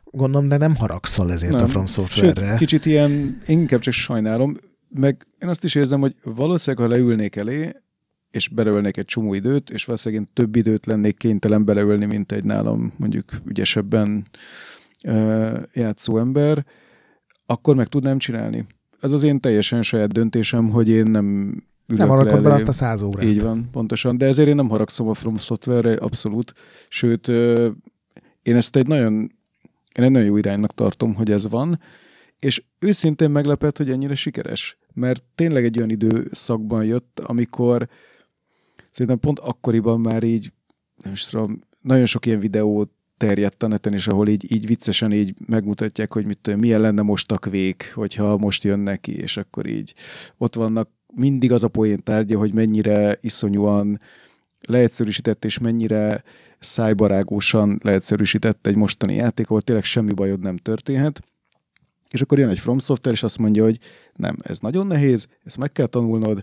gondolom, 0.04 0.48
de 0.48 0.56
nem 0.56 0.76
haragszol 0.76 1.32
ezért 1.32 1.52
Nem. 1.52 1.64
a 1.64 1.68
From 1.68 1.86
Software-re. 1.86 2.48
Sőt, 2.48 2.58
kicsit 2.58 2.86
ilyen, 2.86 3.10
én 3.46 3.58
inkább 3.58 3.80
csak 3.80 3.92
sajnálom, 3.92 4.56
meg 4.88 5.26
én 5.38 5.48
azt 5.48 5.64
is 5.64 5.74
érzem, 5.74 6.00
hogy 6.00 6.14
valószínűleg, 6.24 6.86
ha 6.86 6.92
leülnék 6.96 7.36
elé, 7.36 7.72
és 8.30 8.48
beleölnék 8.48 8.96
egy 8.96 9.04
csomó 9.04 9.34
időt, 9.34 9.70
és 9.70 9.84
valószínűleg 9.84 10.24
én 10.24 10.30
több 10.32 10.56
időt 10.56 10.86
lennék 10.86 11.16
kénytelen 11.16 11.64
beleölni, 11.64 12.04
mint 12.04 12.32
egy 12.32 12.44
nálam 12.44 12.92
mondjuk 12.96 13.24
ügyesebben 13.44 14.26
uh, 15.04 15.62
játszó 15.72 16.18
ember, 16.18 16.66
akkor 17.46 17.74
meg 17.76 17.86
tudnám 17.86 18.18
csinálni. 18.18 18.66
Ez 19.00 19.12
az 19.12 19.22
én 19.22 19.40
teljesen 19.40 19.82
saját 19.82 20.12
döntésem, 20.12 20.70
hogy 20.70 20.88
én 20.88 21.04
nem 21.04 21.26
ülök 21.86 21.98
nem 21.98 22.08
haragod 22.08 22.42
bele 22.42 22.54
azt 22.54 22.68
a 22.68 22.72
száz 22.72 23.02
órát. 23.02 23.24
Így 23.24 23.42
van, 23.42 23.68
pontosan. 23.72 24.18
De 24.18 24.26
ezért 24.26 24.48
én 24.48 24.54
nem 24.54 24.68
haragszom 24.68 25.08
a 25.08 25.14
From 25.14 25.36
Software-re, 25.36 25.92
abszolút. 25.94 26.54
Sőt, 26.88 27.28
én 28.42 28.56
ezt 28.56 28.76
egy 28.76 28.86
nagyon, 28.86 29.12
én 29.94 30.04
egy 30.04 30.10
nagyon 30.10 30.28
jó 30.28 30.36
iránynak 30.36 30.74
tartom, 30.74 31.14
hogy 31.14 31.30
ez 31.30 31.48
van, 31.48 31.80
és 32.38 32.62
őszintén 32.78 33.30
meglepett, 33.30 33.76
hogy 33.76 33.90
ennyire 33.90 34.14
sikeres. 34.14 34.78
Mert 34.94 35.22
tényleg 35.34 35.64
egy 35.64 35.76
olyan 35.76 35.90
időszakban 35.90 36.84
jött, 36.84 37.20
amikor 37.24 37.88
szerintem 38.90 39.18
pont 39.18 39.38
akkoriban 39.38 40.00
már 40.00 40.22
így, 40.22 40.52
nem 41.02 41.12
is 41.12 41.24
tudom, 41.24 41.58
nagyon 41.80 42.06
sok 42.06 42.26
ilyen 42.26 42.38
videó 42.38 42.90
terjedt 43.20 43.62
a 43.62 43.66
neten, 43.66 43.92
és 43.92 44.06
ahol 44.06 44.28
így, 44.28 44.52
így 44.52 44.66
viccesen 44.66 45.12
így 45.12 45.34
megmutatják, 45.46 46.12
hogy 46.12 46.26
mit 46.26 46.38
tudom, 46.38 46.60
milyen 46.60 46.80
lenne 46.80 47.02
most 47.02 47.32
a 47.32 47.38
kvék, 47.38 47.92
hogyha 47.94 48.36
most 48.36 48.64
jön 48.64 48.78
neki, 48.78 49.16
és 49.16 49.36
akkor 49.36 49.66
így 49.66 49.94
ott 50.38 50.54
vannak 50.54 50.88
mindig 51.14 51.52
az 51.52 51.64
a 51.64 51.68
poén 51.68 51.98
tárgya, 52.04 52.38
hogy 52.38 52.54
mennyire 52.54 53.18
iszonyúan 53.20 54.00
leegyszerűsített, 54.68 55.44
és 55.44 55.58
mennyire 55.58 56.22
szájbarágósan 56.58 57.78
leegyszerűsített 57.82 58.66
egy 58.66 58.76
mostani 58.76 59.14
játék, 59.14 59.48
ahol 59.48 59.62
tényleg 59.62 59.84
semmi 59.84 60.12
bajod 60.12 60.40
nem 60.40 60.56
történhet. 60.56 61.20
És 62.10 62.22
akkor 62.22 62.38
jön 62.38 62.48
egy 62.48 62.58
From 62.58 62.78
Software, 62.78 63.16
és 63.16 63.22
azt 63.22 63.38
mondja, 63.38 63.64
hogy 63.64 63.78
nem, 64.14 64.36
ez 64.42 64.58
nagyon 64.58 64.86
nehéz, 64.86 65.26
ezt 65.44 65.56
meg 65.56 65.72
kell 65.72 65.86
tanulnod, 65.86 66.42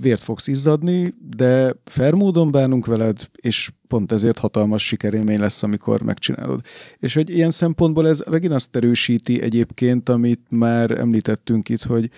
vért 0.00 0.22
fogsz 0.22 0.46
izzadni, 0.46 1.12
de 1.36 1.74
fair 1.84 2.14
módon 2.14 2.50
bánunk 2.50 2.86
veled, 2.86 3.28
és 3.36 3.70
pont 3.88 4.12
ezért 4.12 4.38
hatalmas 4.38 4.86
sikerélmény 4.86 5.38
lesz, 5.38 5.62
amikor 5.62 6.02
megcsinálod. 6.02 6.60
És 6.98 7.14
hogy 7.14 7.30
ilyen 7.30 7.50
szempontból 7.50 8.08
ez 8.08 8.22
megint 8.30 8.52
azt 8.52 8.76
erősíti 8.76 9.42
egyébként, 9.42 10.08
amit 10.08 10.40
már 10.48 10.90
említettünk 10.90 11.68
itt, 11.68 11.82
hogy 11.82 12.10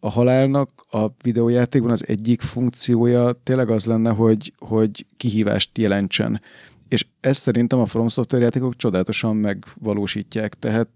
a 0.00 0.10
halálnak 0.10 0.70
a 0.90 1.06
videójátékban 1.22 1.90
az 1.90 2.04
egyik 2.06 2.40
funkciója 2.40 3.40
tényleg 3.42 3.70
az 3.70 3.86
lenne, 3.86 4.10
hogy, 4.10 4.52
hogy 4.58 5.06
kihívást 5.16 5.78
jelentsen. 5.78 6.40
És 6.88 7.06
ezt 7.20 7.42
szerintem 7.42 7.78
a 7.78 7.86
From 7.86 8.08
Software 8.08 8.44
játékok 8.44 8.76
csodálatosan 8.76 9.36
megvalósítják. 9.36 10.54
Tehát 10.54 10.88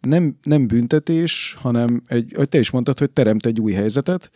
nem, 0.00 0.36
nem 0.42 0.66
büntetés, 0.66 1.56
hanem 1.58 2.02
egy, 2.06 2.32
ahogy 2.34 2.48
te 2.48 2.58
is 2.58 2.70
mondtad, 2.70 2.98
hogy 2.98 3.10
teremt 3.10 3.46
egy 3.46 3.60
új 3.60 3.72
helyzetet, 3.72 4.30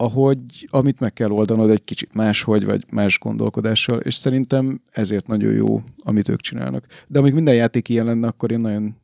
ahogy, 0.00 0.68
amit 0.70 1.00
meg 1.00 1.12
kell 1.12 1.30
oldanod 1.30 1.70
egy 1.70 1.84
kicsit 1.84 2.14
máshogy, 2.14 2.64
vagy 2.64 2.84
más 2.90 3.18
gondolkodással, 3.18 3.98
és 3.98 4.14
szerintem 4.14 4.80
ezért 4.90 5.26
nagyon 5.26 5.52
jó, 5.52 5.82
amit 5.98 6.28
ők 6.28 6.40
csinálnak. 6.40 6.86
De 7.06 7.18
amíg 7.18 7.34
minden 7.34 7.54
játék 7.54 7.88
ilyen 7.88 8.04
lenne, 8.04 8.26
akkor 8.26 8.50
én 8.50 8.60
nagyon 8.60 8.98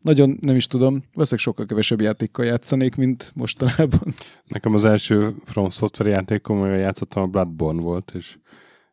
nagyon 0.00 0.38
nem 0.40 0.56
is 0.56 0.66
tudom, 0.66 0.92
valószínűleg 0.92 1.38
sokkal 1.38 1.66
kevesebb 1.66 2.00
játékkal 2.00 2.44
játszanék, 2.44 2.96
mint 2.96 3.32
mostanában. 3.34 4.14
Nekem 4.46 4.74
az 4.74 4.84
első 4.84 5.34
From 5.44 5.70
Software 5.70 6.10
játékom, 6.10 6.60
amivel 6.60 6.78
játszottam, 6.78 7.22
a 7.22 7.26
Bloodborne 7.26 7.80
volt, 7.80 8.12
és, 8.14 8.36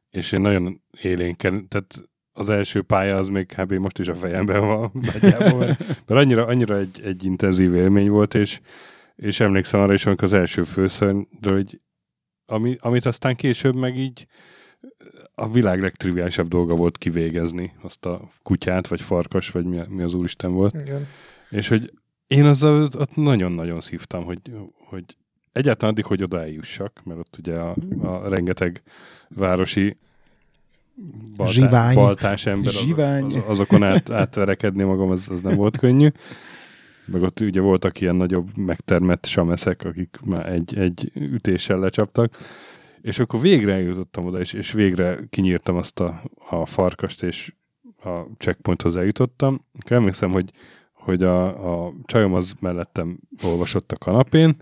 és 0.09 0.31
én 0.31 0.41
nagyon 0.41 0.81
élénken, 1.01 1.67
tehát 1.67 2.09
az 2.33 2.49
első 2.49 2.81
pálya 2.81 3.15
az 3.15 3.27
még 3.27 3.45
kb. 3.45 3.73
most 3.73 3.99
is 3.99 4.07
a 4.07 4.15
fejemben 4.15 4.65
van, 4.65 4.91
nagyjából, 5.13 5.59
mert, 5.59 5.87
mert 5.87 6.21
annyira, 6.21 6.45
annyira 6.45 6.77
egy, 6.77 7.01
egy 7.03 7.25
intenzív 7.25 7.75
élmény 7.75 8.09
volt, 8.09 8.33
és, 8.33 8.61
és 9.18 9.39
emlékszem 9.39 9.80
arra 9.80 9.93
is, 9.93 10.05
amikor 10.05 10.24
az 10.24 10.34
első 10.34 10.63
főszörnyről, 10.63 11.53
hogy 11.53 11.82
ami, 12.45 12.76
amit 12.80 13.05
aztán 13.05 13.36
később 13.36 13.76
meg 13.76 13.97
így 13.97 14.28
a 15.36 15.51
világ 15.51 15.82
legtriviálisabb 15.82 16.47
dolga 16.47 16.76
volt 16.76 16.97
kivégezni 16.97 17.74
azt 17.82 18.05
a 18.05 18.30
kutyát, 18.43 18.88
vagy 18.88 19.01
farkas, 19.01 19.49
vagy 19.49 19.65
mi, 19.65 19.80
mi 19.89 20.01
az 20.01 20.13
úristen 20.13 20.53
volt. 20.53 20.76
Igen. 20.76 21.07
És 21.49 21.68
hogy 21.68 21.93
én 22.28 22.45
azzal 22.45 22.89
ott 22.97 23.15
nagyon-nagyon 23.15 23.82
szívtam, 23.82 24.24
hogy, 24.24 24.39
hogy 24.86 25.03
egyáltalán 25.51 25.93
addig, 25.93 26.05
hogy 26.05 26.24
oda 26.24 26.39
eljussak, 26.39 27.01
mert 27.03 27.20
ott 27.20 27.36
ugye 27.38 27.55
a, 27.55 27.76
a 28.01 28.30
rengeteg 28.30 28.82
városi 29.30 29.97
baltá, 31.36 31.51
Zsivány. 31.51 31.95
baltás 31.95 32.45
ember 32.45 32.74
az, 32.76 32.93
az, 33.24 33.41
azokon 33.47 33.84
át, 33.84 34.09
átverekedni 34.09 34.84
magam, 34.84 35.09
az, 35.09 35.30
az 35.30 35.41
nem 35.41 35.55
volt 35.55 35.78
könnyű. 35.78 36.09
Meg 37.07 37.21
ott 37.21 37.39
ugye 37.39 37.61
voltak 37.61 38.01
ilyen 38.01 38.15
nagyobb 38.15 38.57
megtermett 38.57 39.25
sameszek, 39.25 39.83
akik 39.83 40.17
már 40.25 40.49
egy, 40.51 40.77
egy 40.77 41.11
ütéssel 41.15 41.79
lecsaptak. 41.79 42.37
És 43.01 43.19
akkor 43.19 43.41
végre 43.41 43.73
eljutottam 43.73 44.25
oda, 44.25 44.39
és, 44.39 44.53
és 44.53 44.71
végre 44.71 45.19
kinyírtam 45.29 45.75
azt 45.75 45.99
a, 45.99 46.23
a 46.49 46.65
farkast, 46.65 47.23
és 47.23 47.53
a 48.03 48.09
checkpointhoz 48.37 48.95
eljutottam. 48.95 49.65
Emlékszem, 49.85 50.31
hogy, 50.31 50.51
hogy 50.93 51.23
a, 51.23 51.85
a 51.85 51.93
csajom 52.05 52.33
az 52.33 52.55
mellettem 52.59 53.19
olvasott 53.43 53.91
a 53.91 53.97
kanapén, 53.97 54.55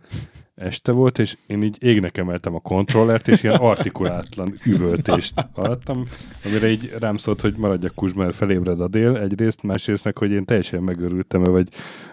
este 0.55 0.91
volt, 0.91 1.19
és 1.19 1.37
én 1.47 1.63
így 1.63 1.83
égnek 1.83 2.17
emeltem 2.17 2.55
a 2.55 2.59
kontrollert, 2.59 3.27
és 3.27 3.43
ilyen 3.43 3.55
artikulátlan 3.55 4.53
üvöltést 4.65 5.33
hallottam, 5.53 6.03
amire 6.43 6.69
így 6.69 6.93
rám 6.99 7.17
szólt, 7.17 7.41
hogy 7.41 7.55
maradjak 7.55 7.93
kus, 7.95 8.13
mert 8.13 8.35
felébred 8.35 8.81
a 8.81 8.87
dél 8.87 9.17
egyrészt, 9.17 9.63
másrészt 9.63 10.03
meg, 10.03 10.17
hogy 10.17 10.31
én 10.31 10.45
teljesen 10.45 10.83
megörültem, 10.83 11.43
vagy, 11.43 11.69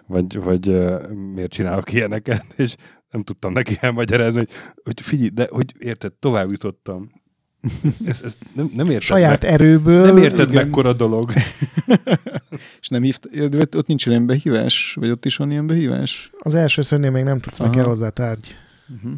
vagy, 0.06 0.42
vagy 0.42 0.68
uh, 0.68 1.08
miért 1.10 1.50
csinálok 1.50 1.92
ilyeneket, 1.92 2.44
és 2.56 2.76
nem 3.10 3.22
tudtam 3.22 3.52
neki 3.52 3.76
elmagyarázni, 3.80 4.38
hogy, 4.38 4.50
hogy 4.84 5.00
figyelj, 5.00 5.28
de 5.28 5.46
hogy 5.50 5.74
érted, 5.78 6.12
tovább 6.12 6.50
jutottam. 6.50 7.21
Ezt, 8.06 8.24
ezt 8.24 8.38
nem, 8.54 8.70
nem 8.74 8.86
érted 8.86 9.02
Saját 9.02 9.42
meg, 9.42 9.52
erőből. 9.52 10.04
nem 10.04 10.16
érted 10.16 10.50
igen. 10.50 10.64
mekkora 10.64 10.92
dolog. 10.92 11.32
És 12.80 12.88
nem 12.88 13.02
hívt, 13.02 13.28
ott 13.76 13.86
nincs 13.86 14.06
ilyen 14.06 14.26
behívás? 14.26 14.96
Vagy 15.00 15.10
ott 15.10 15.24
is 15.24 15.36
van 15.36 15.50
ilyen 15.50 15.66
behívás? 15.66 16.30
Az 16.38 16.54
első 16.54 16.82
szörnél 16.82 17.10
még 17.10 17.24
nem 17.24 17.40
tudsz, 17.40 17.58
meg 17.58 17.68
Aha. 17.68 17.76
kell 17.76 17.86
hozzá 17.86 18.08
tárgy. 18.08 18.56
Uh-huh. 18.96 19.12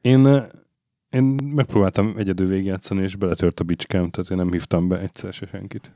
Én, 0.00 0.46
én 1.10 1.24
megpróbáltam 1.54 2.14
egyedül 2.16 2.46
végigjátszani, 2.46 3.02
és 3.02 3.16
beletört 3.16 3.60
a 3.60 3.64
bicskám, 3.64 4.10
tehát 4.10 4.30
én 4.30 4.36
nem 4.36 4.52
hívtam 4.52 4.88
be 4.88 4.98
egyszer 4.98 5.32
se 5.32 5.46
senkit. 5.50 5.92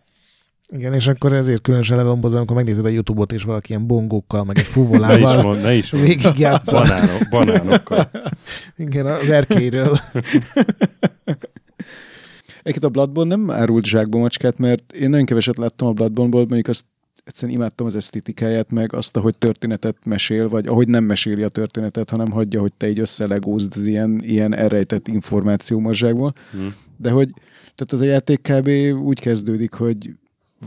Igen, 0.69 0.93
és 0.93 1.07
akkor 1.07 1.33
ezért 1.33 1.63
különösen 1.63 1.97
lelombozom, 1.97 2.39
amikor 2.39 2.57
megnézed 2.57 2.85
a 2.85 2.89
Youtube-ot, 2.89 3.33
és 3.33 3.43
valaki 3.43 3.71
ilyen 3.71 3.87
bongókkal, 3.87 4.45
meg 4.45 4.59
egy 4.59 4.63
Ne 4.63 4.69
is 4.69 4.75
fuvolával 4.75 5.43
mond, 5.43 5.63
ne 5.63 5.75
is 5.75 5.93
mond. 5.93 6.05
végigjátszol. 6.05 6.81
Banánok, 6.81 7.29
banánokkal. 7.31 8.11
Igen, 8.77 9.07
az 9.07 9.31
erkélyről. 9.31 9.99
Egyébként 12.63 12.85
a 12.85 12.89
Bloodborne 12.89 13.37
nem 13.37 13.51
árult 13.51 13.85
zsákba 13.85 14.19
macskát, 14.19 14.59
mert 14.59 14.93
én 14.93 15.11
nagyon 15.11 15.27
keveset 15.27 15.57
láttam 15.57 15.89
a 15.89 15.93
Bloodborne-ból, 15.93 16.41
mondjuk 16.41 16.69
azt 16.69 16.85
egyszerűen 17.25 17.59
imádtam 17.59 17.87
az 17.87 17.97
esztétikáját, 17.97 18.71
meg 18.71 18.93
azt, 18.93 19.17
ahogy 19.17 19.39
történetet 19.39 19.97
mesél, 20.05 20.49
vagy 20.49 20.67
ahogy 20.67 20.89
nem 20.89 21.05
meséli 21.05 21.43
a 21.43 21.49
történetet, 21.49 22.11
hanem 22.11 22.31
hagyja, 22.31 22.61
hogy 22.61 22.73
te 22.73 22.89
így 22.89 22.99
összelegózd 22.99 23.73
az 23.77 23.87
ilyen, 23.87 24.21
ilyen 24.25 24.55
elrejtett 24.55 25.09
információ 25.09 25.79
mazsákból. 25.79 26.33
Hm. 26.53 26.59
De 26.97 27.11
hogy, 27.11 27.31
tehát 27.75 27.93
az 27.93 28.01
a 28.01 28.05
játék 28.05 28.41
kb. 28.41 28.69
úgy 29.05 29.21
kezdődik, 29.21 29.73
hogy 29.73 30.11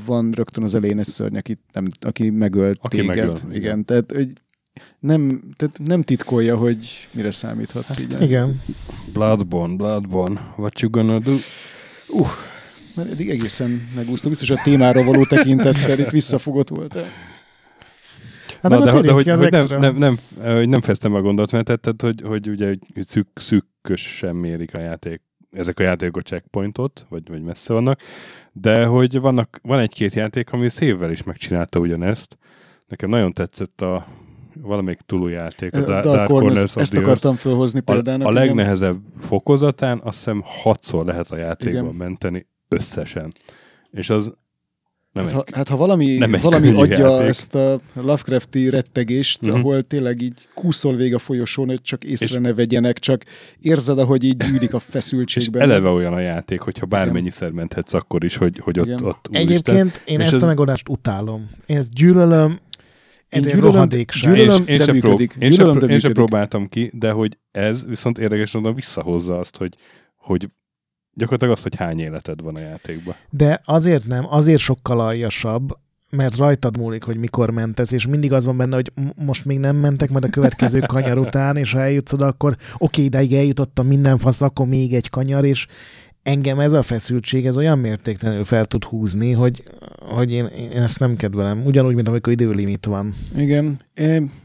van 0.06 0.32
rögtön 0.32 0.64
az 0.64 0.76
elején 0.76 1.00
egy 1.00 1.06
szörny, 1.06 1.38
aki, 1.38 1.58
nem, 1.74 1.86
aki 2.00 2.30
megölt 2.30 2.78
Aki 2.82 2.98
téged. 2.98 3.16
megöl, 3.16 3.36
igen. 3.38 3.56
igen. 3.56 3.86
Tehát, 3.86 4.12
hogy 4.12 4.30
nem, 5.00 5.42
tehát 5.56 5.80
nem 5.84 6.02
titkolja, 6.02 6.58
hogy 6.58 7.08
mire 7.12 7.32
számíthatsz 7.32 8.00
így. 8.00 8.22
Igen. 8.22 8.62
Bloodborne, 9.14 9.76
Bloodborne, 9.76 10.54
what 10.58 10.80
you 10.80 10.92
gonna 10.92 11.20
do? 11.20 11.36
Uh, 12.10 12.28
mert 12.96 13.12
eddig 13.12 13.30
egészen 13.30 13.90
megúsztam. 13.96 14.30
Biztos 14.30 14.50
a 14.50 14.62
témára 14.64 15.04
való 15.04 15.26
tekintettel 15.26 16.00
itt 16.00 16.10
visszafogott 16.10 16.70
volt. 16.70 16.98
Hát 18.62 18.72
Na, 18.72 18.80
de, 18.80 18.86
de, 18.86 18.92
térjünk 18.92 19.14
hogy, 19.14 19.30
hogy 19.30 19.52
nem, 19.52 19.80
nem, 19.80 19.96
nem, 19.96 20.18
hogy 20.56 20.70
nem 20.70 20.82
fejeztem 20.82 21.12
meg 21.12 21.20
a 21.20 21.24
gondolatot, 21.24 21.66
mert 21.66 21.82
tehát, 21.82 22.02
hogy, 22.02 22.22
hogy 22.22 22.50
ugye 22.50 22.76
szűk, 22.96 23.28
szűkösen 23.36 24.36
mérik 24.36 24.74
a 24.74 24.80
játék, 24.80 25.22
ezek 25.52 25.80
a 25.80 25.84
játékok 25.84 26.18
a 26.18 26.22
checkpointot, 26.22 27.06
vagy, 27.10 27.30
vagy 27.30 27.42
messze 27.42 27.74
vannak, 27.74 28.00
de 28.52 28.86
hogy 28.86 29.20
vannak, 29.20 29.60
van 29.64 29.80
egy-két 29.80 30.14
játék, 30.14 30.52
ami 30.52 30.70
szévvel 30.70 31.12
is 31.12 31.24
megcsinálta 31.24 31.80
ugyanezt. 31.80 32.38
Nekem 32.88 33.10
nagyon 33.10 33.34
tetszett 33.34 33.82
a 33.82 34.08
valamelyik 34.62 35.00
túljáték, 35.00 35.74
a 35.74 35.78
A 35.78 35.82
Dark, 35.82 36.04
Dark 36.04 36.28
Corners, 36.28 36.54
Corners 36.54 36.76
ezt 36.76 36.98
akartam 36.98 37.36
fölhozni 37.36 37.80
A, 37.86 37.92
példának. 37.92 38.28
a 38.28 38.32
igen. 38.32 38.44
legnehezebb 38.44 39.00
fokozatán 39.20 40.00
azt 40.04 40.18
hiszem 40.18 40.42
hatszor 40.46 41.06
lehet 41.06 41.32
a 41.32 41.38
játékban 41.38 41.84
Igen. 41.84 41.96
menteni 41.96 42.48
összesen. 42.68 43.34
És 43.92 44.10
az 44.10 44.34
Nem 45.12 45.24
Hát 45.24 45.34
egy, 45.34 45.38
ha, 45.52 45.58
hát 45.58 45.68
ha 45.68 45.76
valami, 45.78 46.16
nem 46.18 46.36
valami 46.42 46.72
adja 46.72 46.98
játék. 47.10 47.28
ezt 47.28 47.56
a 47.56 47.80
Lovecrafti 47.94 48.70
rettegést, 48.70 49.42
uh-huh. 49.42 49.58
ahol 49.60 49.82
tényleg 49.84 50.22
így 50.22 50.48
kúszol 50.54 50.96
végig 50.96 51.14
a 51.14 51.20
folyosón, 51.20 51.68
hogy 51.68 51.82
csak 51.82 52.04
észre 52.04 52.26
És- 52.26 52.42
ne 52.42 52.54
vegyenek, 52.54 53.00
csak 53.00 53.24
érzed, 53.62 54.00
ahogy 54.00 54.24
így 54.24 54.38
gyűlik 54.38 54.74
a 54.74 54.78
és 54.78 54.84
feszültségben. 54.90 55.62
eleve 55.62 55.90
olyan 55.90 56.14
a 56.14 56.20
játék, 56.20 56.60
hogyha 56.60 56.86
bármennyiszer 56.86 57.52
menthetsz 57.52 57.94
akkor 57.94 58.24
is, 58.24 58.36
hogy, 58.36 58.58
hogy 58.64 58.80
ott, 58.80 58.86
Igen. 58.86 59.04
ott. 59.04 59.28
Egyébként 59.32 60.02
én 60.06 60.20
És 60.20 60.26
ezt 60.26 60.36
ez- 60.36 60.44
a 60.44 60.46
megoldást 60.46 60.90
utálom. 60.90 61.50
Én 61.66 61.78
ezt 61.78 61.94
gyűlölöm. 61.94 62.60
Én 63.30 63.42
gyűlölöm- 63.42 63.90
gyűlölöm, 64.22 64.64
én, 64.68 64.80
én, 64.80 65.00
prób- 65.00 65.34
Gyűlölöm, 65.40 65.78
működik. 65.88 66.14
próbáltam 66.14 66.68
ki, 66.70 66.92
de 66.94 67.12
hogy 67.12 67.38
ez 67.52 67.86
viszont 67.86 68.18
érdekes 68.18 68.52
módon 68.52 68.74
visszahozza 68.76 69.40
azt, 69.40 69.58
hogy, 69.58 69.74
hogy 70.16 70.48
gyakorlatilag 71.18 71.54
azt, 71.54 71.64
hogy 71.64 71.76
hány 71.76 72.00
életed 72.00 72.42
van 72.42 72.56
a 72.56 72.60
játékban. 72.60 73.16
De 73.30 73.62
azért 73.66 74.08
nem, 74.08 74.26
azért 74.30 74.62
sokkal 74.62 75.00
aljasabb, 75.00 75.78
mert 76.10 76.38
rajtad 76.38 76.78
múlik, 76.78 77.04
hogy 77.04 77.18
mikor 77.18 77.50
mentesz, 77.50 77.92
és 77.92 78.08
mindig 78.08 78.34
az 78.34 78.46
van 78.46 78.58
benne, 78.58 78.76
hogy 78.76 78.92
most 79.16 79.46
még 79.46 79.60
nem 79.60 79.76
mentek, 79.78 80.10
majd 80.10 80.24
a 80.24 80.30
következő 80.30 80.80
kanyar 80.94 81.18
után, 81.18 81.56
és 81.56 81.72
ha 81.72 81.80
eljutsz 81.80 82.14
oda, 82.14 82.26
akkor 82.26 82.58
oké, 82.78 83.04
ideig 83.04 83.34
eljutottam 83.34 83.88
minden 83.88 84.18
fasz, 84.18 84.42
akkor 84.42 84.68
még 84.68 84.94
egy 84.94 85.10
kanyar, 85.10 85.46
és 85.46 85.68
engem 86.24 86.60
ez 86.60 86.74
a 86.74 86.82
feszültség, 86.82 87.46
ez 87.46 87.58
olyan 87.58 87.80
mértéktelenül 87.80 88.44
fel 88.44 88.66
tud 88.66 88.84
húzni, 88.84 89.32
hogy, 89.32 89.64
hogy 90.00 90.32
én, 90.32 90.46
én 90.46 90.72
ezt 90.72 91.00
nem 91.00 91.16
kedvelem. 91.16 91.66
Ugyanúgy, 91.66 91.96
mint 91.96 92.08
amikor 92.08 92.34
időlimit 92.34 92.86
van. 92.86 93.14
Igen, 93.38 93.80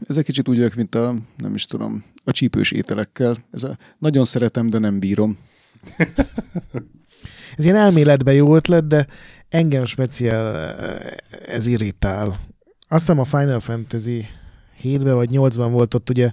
ez 0.07 0.17
egy 0.17 0.25
kicsit 0.25 0.47
úgy 0.47 0.57
vagyok, 0.57 0.75
mint 0.75 0.95
a, 0.95 1.15
nem 1.37 1.53
is 1.53 1.65
tudom, 1.65 2.03
a 2.23 2.31
csípős 2.31 2.71
ételekkel. 2.71 3.35
Ez 3.51 3.63
a, 3.63 3.77
nagyon 3.97 4.23
szeretem, 4.25 4.69
de 4.69 4.77
nem 4.77 4.99
bírom. 4.99 5.37
Ez 7.57 7.65
ilyen 7.65 7.77
elméletben 7.77 8.33
jó 8.33 8.55
ötlet, 8.55 8.87
de 8.87 9.07
engem 9.49 9.85
speciál 9.85 10.57
eh, 10.57 10.99
ez 11.47 11.65
irritál. 11.67 12.27
Azt 12.87 12.99
hiszem 12.99 13.19
a 13.19 13.23
Final 13.23 13.59
Fantasy 13.59 14.27
7-ben 14.83 15.15
vagy 15.15 15.29
8-ban 15.33 15.67
volt 15.71 15.93
ott 15.93 16.09
ugye 16.09 16.31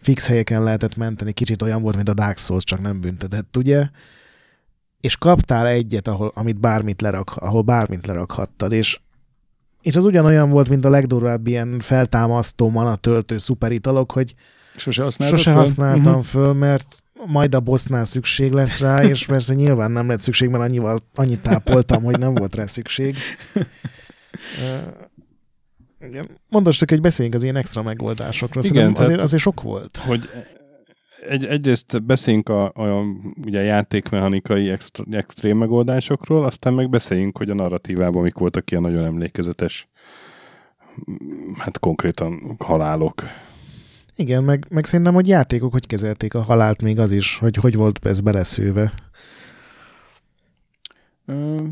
fix 0.00 0.26
helyeken 0.26 0.62
lehetett 0.62 0.96
menteni, 0.96 1.32
kicsit 1.32 1.62
olyan 1.62 1.82
volt, 1.82 1.96
mint 1.96 2.08
a 2.08 2.14
Dark 2.14 2.38
Souls, 2.38 2.64
csak 2.64 2.80
nem 2.80 3.00
büntetett, 3.00 3.56
ugye? 3.56 3.88
És 5.00 5.16
kaptál 5.16 5.66
egyet, 5.66 6.08
ahol, 6.08 6.32
amit 6.34 6.60
bármit 6.60 7.00
lerak, 7.00 7.30
ahol 7.36 7.62
bármit 7.62 8.06
lerakhattad, 8.06 8.72
és 8.72 9.00
és 9.80 9.96
az 9.96 10.04
ugyanolyan 10.04 10.50
volt, 10.50 10.68
mint 10.68 10.84
a 10.84 10.90
legdurvább 10.90 11.46
ilyen 11.46 11.80
feltámasztó 11.80 12.70
mana 12.70 12.96
töltő 12.96 13.38
szuperitalok, 13.38 14.12
hogy 14.12 14.34
Sose 14.76 15.02
használtad 15.02 15.38
Sose 15.38 15.50
fel? 15.50 15.58
használtam 15.60 16.12
Mhm. 16.12 16.20
föl, 16.20 16.52
mert 16.52 17.02
majd 17.26 17.54
a 17.54 17.60
bossnál 17.60 18.04
szükség 18.04 18.52
lesz 18.52 18.80
rá, 18.80 19.04
és 19.04 19.26
persze 19.26 19.54
nyilván 19.54 19.90
nem 19.90 20.08
lett 20.08 20.20
szükség, 20.20 20.48
mert 20.48 20.62
annyival, 20.62 21.00
annyit 21.14 21.42
tápoltam, 21.42 22.02
hogy 22.02 22.18
nem 22.18 22.34
volt 22.34 22.54
rá 22.54 22.66
szükség. 22.66 23.16
Igen. 26.00 26.26
Mondostok, 26.48 26.90
hogy 26.90 27.00
beszéljünk 27.00 27.36
az 27.36 27.42
ilyen 27.42 27.56
extra 27.56 27.82
megoldásokról. 27.82 28.64
Igen, 28.64 28.76
Igen, 28.76 28.92
azért, 28.92 29.06
tehát- 29.06 29.22
azért 29.22 29.42
sok 29.42 29.62
volt. 29.62 29.96
Hogy 29.96 30.28
egy, 31.28 31.44
egyrészt 31.44 32.04
beszéljünk 32.04 32.48
a, 32.48 32.64
a 32.64 33.04
ugye, 33.44 33.62
játékmechanikai 33.62 34.70
extra, 34.70 35.04
extrém 35.10 35.58
megoldásokról, 35.58 36.44
aztán 36.44 36.74
meg 36.74 36.90
beszéljünk, 36.90 37.38
hogy 37.38 37.50
a 37.50 37.54
narratívában 37.54 38.22
mik 38.22 38.34
voltak 38.34 38.70
ilyen 38.70 38.82
nagyon 38.82 39.04
emlékezetes 39.04 39.88
hát 41.58 41.78
konkrétan 41.78 42.56
halálok. 42.58 43.22
Igen, 44.16 44.44
meg, 44.44 44.66
meg 44.68 44.84
szerintem, 44.84 45.14
hogy 45.14 45.28
játékok 45.28 45.72
hogy 45.72 45.86
kezelték 45.86 46.34
a 46.34 46.42
halált 46.42 46.82
még 46.82 46.98
az 46.98 47.10
is, 47.10 47.38
hogy 47.38 47.56
hogy 47.56 47.74
volt 47.74 48.06
ez 48.06 48.20
beleszőve. 48.20 48.92
Ö, 51.26 51.64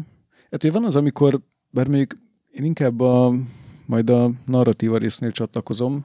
Hát 0.55 0.73
van 0.73 0.85
az, 0.85 0.97
amikor, 0.97 1.41
bár 1.71 1.87
mondjuk 1.87 2.17
én 2.53 2.65
inkább 2.65 3.01
a, 3.01 3.35
majd 3.87 4.11
a 4.11 4.31
narratíva 4.47 4.99
résznél 4.99 5.31
csatlakozom, 5.31 6.05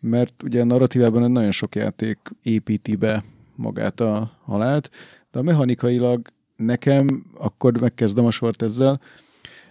mert 0.00 0.42
ugye 0.42 0.60
a 0.60 0.64
narratívában 0.64 1.30
nagyon 1.30 1.50
sok 1.50 1.74
játék 1.74 2.18
építi 2.42 2.96
be 2.96 3.24
magát 3.56 4.00
a 4.00 4.38
halált, 4.44 4.90
de 5.30 5.38
a 5.38 5.42
mechanikailag 5.42 6.28
nekem, 6.56 7.24
akkor 7.34 7.80
megkezdem 7.80 8.24
a 8.24 8.30
sort 8.30 8.62
ezzel, 8.62 9.00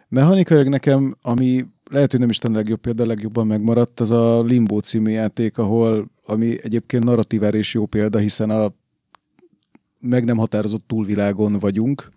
mechanikailag 0.08 0.68
nekem, 0.68 1.16
ami 1.22 1.66
lehet, 1.92 2.12
hogy 2.12 2.20
nem 2.20 2.30
Isten 2.30 2.52
legjobb 2.52 2.80
példa, 2.80 3.06
legjobban 3.06 3.48
megmaradt, 3.48 4.00
az 4.00 4.12
a 4.12 4.42
Limbo 4.42 4.80
című 4.80 5.12
játék, 5.12 5.58
ahol, 5.58 6.12
ami 6.26 6.64
egyébként 6.64 7.04
narratívára 7.04 7.58
is 7.58 7.74
jó 7.74 7.86
példa, 7.86 8.18
hiszen 8.18 8.50
a 8.50 8.74
meg 10.00 10.24
nem 10.24 10.38
határozott 10.38 10.88
túlvilágon 10.88 11.60
vagyunk, 11.60 12.12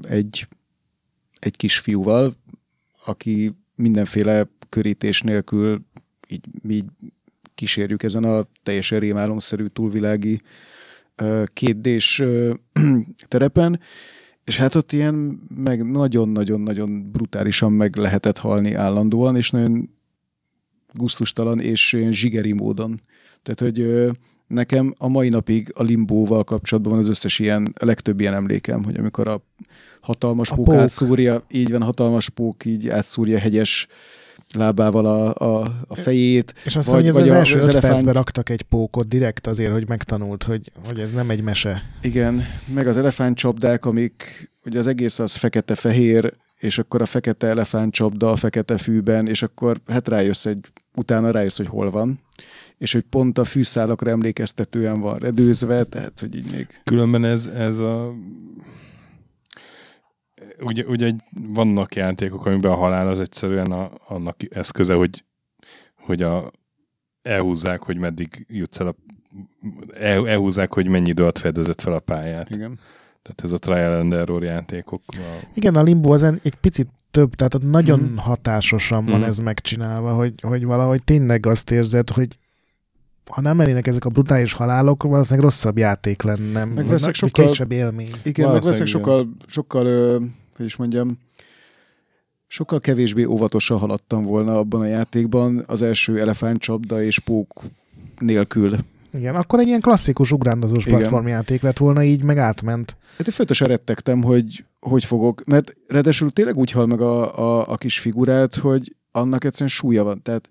egy, 0.00 0.46
egy 1.38 1.56
kisfiúval, 1.56 2.34
aki 3.04 3.52
mindenféle 3.74 4.48
körítés 4.68 5.22
nélkül 5.22 5.80
így, 6.28 6.46
így 6.68 6.84
kísérjük 7.54 8.02
ezen 8.02 8.24
a 8.24 8.46
teljesen 8.62 9.00
rémálomszerű 9.00 9.66
túlvilági 9.66 10.40
kétdés 11.46 12.22
terepen, 13.28 13.80
és 14.44 14.56
hát 14.56 14.74
ott 14.74 14.92
ilyen 14.92 15.14
meg 15.54 15.90
nagyon-nagyon-nagyon 15.90 17.10
brutálisan 17.10 17.72
meg 17.72 17.96
lehetett 17.96 18.38
halni 18.38 18.74
állandóan, 18.74 19.36
és 19.36 19.50
nagyon 19.50 19.90
gusztustalan 20.92 21.60
és 21.60 21.96
zsigeri 22.10 22.52
módon. 22.52 23.00
Tehát, 23.42 23.60
hogy 23.60 24.10
nekem 24.46 24.94
a 24.98 25.08
mai 25.08 25.28
napig 25.28 25.72
a 25.74 25.82
limbóval 25.82 26.44
kapcsolatban 26.44 26.92
van 26.92 27.02
az 27.02 27.08
összes 27.08 27.38
ilyen, 27.38 27.72
a 27.78 27.84
legtöbb 27.84 28.20
ilyen 28.20 28.34
emlékem, 28.34 28.84
hogy 28.84 28.96
amikor 28.96 29.28
a 29.28 29.42
hatalmas 30.00 30.50
A 30.50 30.54
pók, 30.54 30.64
pók. 30.64 30.74
átszúrja, 30.74 31.44
így 31.50 31.70
van, 31.70 31.82
hatalmas 31.82 32.28
pók 32.28 32.64
így 32.64 32.88
átszúrja 32.88 33.38
hegyes 33.38 33.86
lábával 34.54 35.06
a, 35.06 35.34
a, 35.60 35.72
a 35.86 35.94
fejét. 35.94 36.54
És 36.64 36.76
azt 36.76 36.90
Vagy- 36.90 37.02
mondja, 37.02 37.12
hogy 37.12 37.22
ez 37.22 37.28
vagy 37.28 37.28
az 37.28 37.34
a- 37.36 37.38
első 37.38 37.58
az 37.58 37.64
öt 37.64 37.70
elefánt- 37.70 37.92
percben 37.92 38.14
raktak 38.14 38.48
egy 38.48 38.62
pókot 38.62 39.08
direkt 39.08 39.46
azért, 39.46 39.72
hogy 39.72 39.88
megtanult, 39.88 40.42
hogy, 40.42 40.72
hogy 40.86 40.98
ez 41.00 41.12
nem 41.12 41.30
egy 41.30 41.42
mese. 41.42 41.82
Igen, 42.02 42.42
meg 42.74 42.86
az 42.86 42.96
elefántcsapdák, 42.96 43.84
amik, 43.84 44.50
ugye 44.64 44.78
az 44.78 44.86
egész 44.86 45.18
az 45.18 45.34
fekete-fehér, 45.36 46.32
és 46.58 46.78
akkor 46.78 47.02
a 47.02 47.06
fekete 47.06 47.46
elefántcsapda 47.46 48.30
a 48.30 48.36
fekete 48.36 48.78
fűben, 48.78 49.26
és 49.26 49.42
akkor 49.42 49.80
hát 49.86 50.08
rájössz 50.08 50.46
egy, 50.46 50.66
utána 50.96 51.30
rájössz, 51.30 51.56
hogy 51.56 51.66
hol 51.68 51.90
van, 51.90 52.20
és 52.78 52.92
hogy 52.92 53.04
pont 53.10 53.38
a 53.38 53.44
fűszálakra 53.44 54.10
emlékeztetően 54.10 55.00
van 55.00 55.18
redőzve, 55.18 55.84
tehát 55.84 56.20
hogy 56.20 56.34
így 56.36 56.50
még... 56.52 56.66
Különben 56.84 57.24
ez, 57.24 57.46
ez 57.46 57.78
a 57.78 58.12
ugye, 60.62 60.84
ugye 60.84 61.06
egy- 61.06 61.22
vannak 61.30 61.94
játékok, 61.94 62.46
amiben 62.46 62.72
a 62.72 62.76
halál 62.76 63.08
az 63.08 63.20
egyszerűen 63.20 63.72
a, 63.72 63.90
annak 64.08 64.36
eszköze, 64.50 64.94
hogy, 64.94 65.24
hogy 65.96 66.22
a, 66.22 66.52
elhúzzák, 67.22 67.82
hogy 67.82 67.96
meddig 67.96 68.46
jutsz 68.48 68.80
el 68.80 68.86
a 68.86 68.94
el, 69.94 70.28
elhúzzák, 70.28 70.72
hogy 70.74 70.86
mennyi 70.88 71.08
idő 71.08 71.22
alatt 71.22 71.38
fedezett 71.38 71.80
fel 71.80 71.92
a 71.92 71.98
pályát. 72.00 72.50
Igen. 72.50 72.78
Tehát 73.22 73.40
ez 73.42 73.52
a 73.52 73.58
trial 73.58 74.00
and 74.00 74.12
error 74.12 74.42
játékok. 74.42 75.02
A, 75.08 75.46
Igen, 75.54 75.74
a 75.74 75.82
limbo 75.82 76.12
az 76.12 76.22
egy 76.22 76.54
picit 76.60 76.88
több, 77.10 77.34
tehát 77.34 77.54
ott 77.54 77.70
nagyon 77.70 77.98
Mhm. 78.00 78.16
hatásosan 78.16 79.04
van 79.04 79.18
Mhm. 79.18 79.28
ez 79.28 79.38
megcsinálva, 79.38 80.12
hogy, 80.12 80.34
hogy 80.42 80.64
valahogy 80.64 81.04
tényleg 81.04 81.46
azt 81.46 81.70
érzed, 81.70 82.10
hogy 82.10 82.38
ha 83.30 83.40
nem 83.40 83.58
lennének 83.58 83.86
ezek 83.86 84.04
a 84.04 84.08
brutális 84.10 84.52
halálok, 84.52 85.02
valószínűleg 85.02 85.44
rosszabb 85.44 85.78
játék 85.78 86.22
lenne. 86.22 86.64
Meg 86.64 86.74
vagy 86.74 86.88
veszek 86.88 87.04
vagy 87.06 87.14
sokkal- 87.14 87.32
kevesebb 87.44 87.72
élmény. 87.72 88.10
Igen, 88.22 88.50
meg 88.50 88.62
Valószínűleg 88.62 88.62
veszek 88.62 88.86
igen. 88.88 89.00
sokkal, 89.02 89.28
sokkal, 89.46 89.86
ö, 89.86 90.18
hogy 90.60 90.68
is 90.68 90.76
mondjam, 90.76 91.18
sokkal 92.46 92.80
kevésbé 92.80 93.24
óvatosan 93.24 93.78
haladtam 93.78 94.24
volna 94.24 94.58
abban 94.58 94.80
a 94.80 94.86
játékban 94.86 95.64
az 95.66 95.82
első 95.82 96.20
elefántcsapda 96.20 97.02
és 97.02 97.18
pók 97.18 97.62
nélkül. 98.18 98.76
Igen, 99.12 99.34
akkor 99.34 99.58
egy 99.58 99.66
ilyen 99.66 99.80
klasszikus 99.80 100.32
ugrándozós 100.32 100.86
Igen. 100.86 100.98
platformjáték 100.98 101.62
lett 101.62 101.78
volna, 101.78 102.02
így 102.02 102.22
meg 102.22 102.38
átment. 102.38 102.96
Hát 103.16 103.26
én 103.26 103.32
folytosan 103.34 103.68
rettegtem, 103.68 104.22
hogy 104.22 104.64
hogy 104.80 105.04
fogok, 105.04 105.44
mert 105.44 105.76
ráadásul 105.88 106.30
tényleg 106.30 106.56
úgy 106.56 106.70
hal 106.70 106.86
meg 106.86 107.00
a, 107.00 107.38
a, 107.38 107.68
a 107.68 107.76
kis 107.76 107.98
figurát, 107.98 108.54
hogy 108.54 108.96
annak 109.12 109.44
egyszerűen 109.44 109.70
súlya 109.70 110.04
van. 110.04 110.22
Tehát 110.22 110.48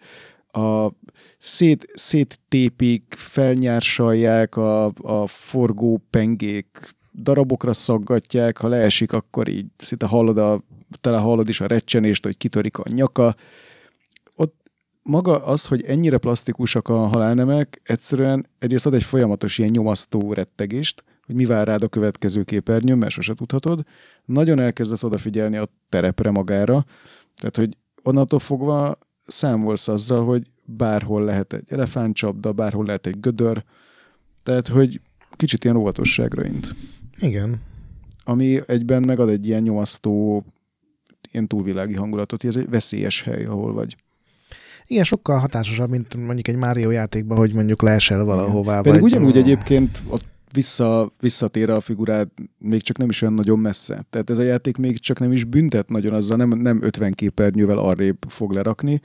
a 0.51 0.91
szét, 1.39 1.88
széttépik, 1.93 3.16
felnyársalják 3.18 4.55
a, 4.57 4.86
a 5.01 5.28
forgó 5.28 6.01
pengék, 6.10 6.68
darabokra 7.14 7.74
szaggatják, 7.74 8.57
ha 8.57 8.68
leesik, 8.68 9.14
akkor 9.14 9.47
így 9.47 9.66
szinte 9.78 10.05
hallod, 10.05 10.38
a, 10.38 10.64
tele 11.01 11.18
hallod 11.18 11.49
is 11.49 11.62
a 11.62 11.68
recsenést, 11.68 12.24
hogy 12.24 12.38
kitörik 12.38 12.78
a 12.78 12.84
nyaka. 12.89 13.36
Ott 14.36 14.55
maga 15.03 15.45
az, 15.45 15.66
hogy 15.66 15.84
ennyire 15.84 16.18
plastikusak 16.18 16.88
a 16.88 16.97
halálnemek, 16.97 17.82
egyszerűen 17.84 18.47
egyrészt 18.60 18.86
ad 18.86 18.93
egy 18.93 19.03
folyamatos 19.03 19.57
ilyen 19.57 19.72
nyomasztó 19.72 20.34
rettegést, 20.34 21.03
hogy 21.26 21.36
mi 21.36 21.45
vár 21.45 21.68
rád 21.68 21.84
a 21.84 21.88
következő 21.88 22.43
képernyőn, 22.43 22.97
mert 22.97 23.12
sose 23.12 23.34
tudhatod. 23.34 23.84
Nagyon 24.26 24.60
elkezdesz 24.60 25.03
odafigyelni 25.03 25.57
a 25.57 25.70
terepre 25.89 26.32
magára, 26.32 26.86
tehát, 27.36 27.55
hogy 27.55 27.78
onnantól 28.03 28.39
fogva 28.39 28.97
számolsz 29.28 29.88
azzal, 29.88 30.26
hogy 30.26 30.43
bárhol 30.66 31.24
lehet 31.24 31.53
egy 31.53 31.64
elefántcsapda, 31.68 32.51
bárhol 32.51 32.86
lehet 32.86 33.07
egy 33.07 33.20
gödör, 33.20 33.64
tehát, 34.43 34.68
hogy 34.68 35.01
kicsit 35.36 35.64
ilyen 35.64 35.76
óvatosságra 35.76 36.45
int. 36.45 36.76
Igen. 37.20 37.61
Ami 38.24 38.59
egyben 38.65 39.03
megad 39.05 39.30
egy 39.30 39.47
ilyen 39.47 39.61
nyomasztó 39.61 40.43
ilyen 41.32 41.47
túlvilági 41.47 41.93
hangulatot, 41.93 42.41
hogy 42.41 42.49
ez 42.49 42.55
egy 42.55 42.70
veszélyes 42.70 43.24
hely, 43.24 43.45
ahol 43.45 43.74
vagy. 43.74 43.95
Igen, 44.86 45.03
sokkal 45.03 45.38
hatásosabb, 45.38 45.89
mint 45.89 46.15
mondjuk 46.15 46.47
egy 46.47 46.55
Mario 46.55 46.89
játékban, 46.89 47.38
hogy 47.38 47.53
mondjuk 47.53 47.82
leesel 47.82 48.26
valahová. 48.26 48.82
Pedig 48.82 49.01
vagy... 49.01 49.11
ugyanúgy 49.11 49.38
egyébként 49.38 50.01
ott 50.07 50.26
vissza, 50.53 51.13
visszatér 51.20 51.70
a 51.70 51.80
figurát, 51.80 52.30
még 52.57 52.82
csak 52.82 52.97
nem 52.97 53.09
is 53.09 53.22
olyan 53.22 53.34
nagyon 53.34 53.59
messze. 53.59 54.05
Tehát 54.09 54.30
ez 54.30 54.38
a 54.38 54.43
játék 54.43 54.78
még 54.78 54.99
csak 54.99 55.20
nem 55.20 55.32
is 55.32 55.43
büntet 55.43 55.89
nagyon 55.89 56.13
azzal, 56.13 56.38
nem, 56.38 56.49
nem 56.49 56.82
50 56.82 57.13
képernyővel 57.13 57.78
arrébb 57.78 58.17
fog 58.28 58.51
lerakni, 58.51 59.01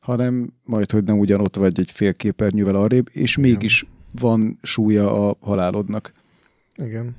hanem 0.00 0.52
majd, 0.64 0.90
hogy 0.90 1.04
nem 1.04 1.18
ugyanott 1.18 1.56
vagy 1.56 1.80
egy 1.80 1.90
fél 1.90 2.14
képernyővel 2.14 2.74
arrébb, 2.74 3.08
és 3.12 3.36
Igen. 3.36 3.50
mégis 3.50 3.86
van 4.20 4.58
súlya 4.62 5.28
a 5.28 5.36
halálodnak. 5.40 6.12
Igen. 6.76 7.16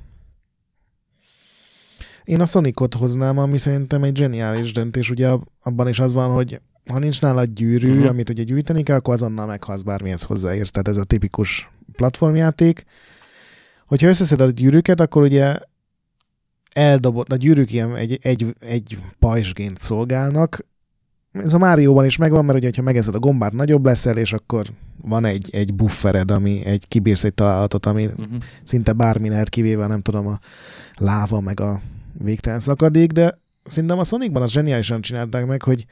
Én 2.24 2.40
a 2.40 2.44
Sonicot 2.44 2.94
hoznám, 2.94 3.38
ami 3.38 3.58
szerintem 3.58 4.02
egy 4.02 4.16
zseniális 4.16 4.72
döntés. 4.72 5.10
Ugye 5.10 5.30
abban 5.62 5.88
is 5.88 6.00
az 6.00 6.12
van, 6.12 6.30
hogy 6.30 6.60
ha 6.90 6.98
nincs 6.98 7.20
nála 7.20 7.44
gyűrű, 7.44 7.92
uh-huh. 7.92 8.08
amit 8.08 8.28
ugye 8.28 8.42
gyűjteni 8.42 8.82
kell, 8.82 8.96
akkor 8.96 9.14
azonnal 9.14 9.46
meghalsz 9.46 9.82
bármihez 9.82 10.22
hozzáérsz. 10.22 10.70
Tehát 10.70 10.88
ez 10.88 10.96
a 10.96 11.04
tipikus 11.04 11.70
platformjáték. 11.92 12.84
Hogyha 13.86 14.08
összeszeded 14.08 14.48
a 14.48 14.50
gyűrűket, 14.50 15.00
akkor 15.00 15.22
ugye 15.22 15.58
eldobott, 16.72 17.32
a 17.32 17.36
gyűrűk 17.36 17.72
ilyen 17.72 17.96
egy, 17.96 18.18
egy, 18.22 18.54
egy 18.60 18.98
pajzsgént 19.18 19.78
szolgálnak. 19.78 20.66
Ez 21.32 21.54
a 21.54 21.58
Márióban 21.58 22.04
is 22.04 22.16
megvan, 22.16 22.44
mert 22.44 22.58
ugye, 22.58 22.70
ha 22.76 22.82
megeszed 22.82 23.14
a 23.14 23.18
gombát, 23.18 23.52
nagyobb 23.52 23.84
leszel, 23.84 24.16
és 24.16 24.32
akkor 24.32 24.66
van 25.02 25.24
egy, 25.24 25.48
egy 25.52 25.74
buffered, 25.74 26.30
ami 26.30 26.64
egy 26.64 26.88
kibírsz 26.88 27.24
egy 27.24 27.34
találatot, 27.34 27.86
ami 27.86 28.06
uh-huh. 28.06 28.26
szinte 28.62 28.92
bármi 28.92 29.28
lehet 29.28 29.48
kivéve, 29.48 29.86
nem 29.86 30.02
tudom, 30.02 30.26
a 30.26 30.38
láva, 30.94 31.40
meg 31.40 31.60
a 31.60 31.80
végtelen 32.18 32.58
szakadék, 32.58 33.12
de 33.12 33.38
szerintem 33.64 33.98
a 33.98 34.04
Sonicban 34.04 34.42
az 34.42 34.50
zseniálisan 34.50 35.00
csinálták 35.00 35.46
meg, 35.46 35.62
hogy 35.62 35.86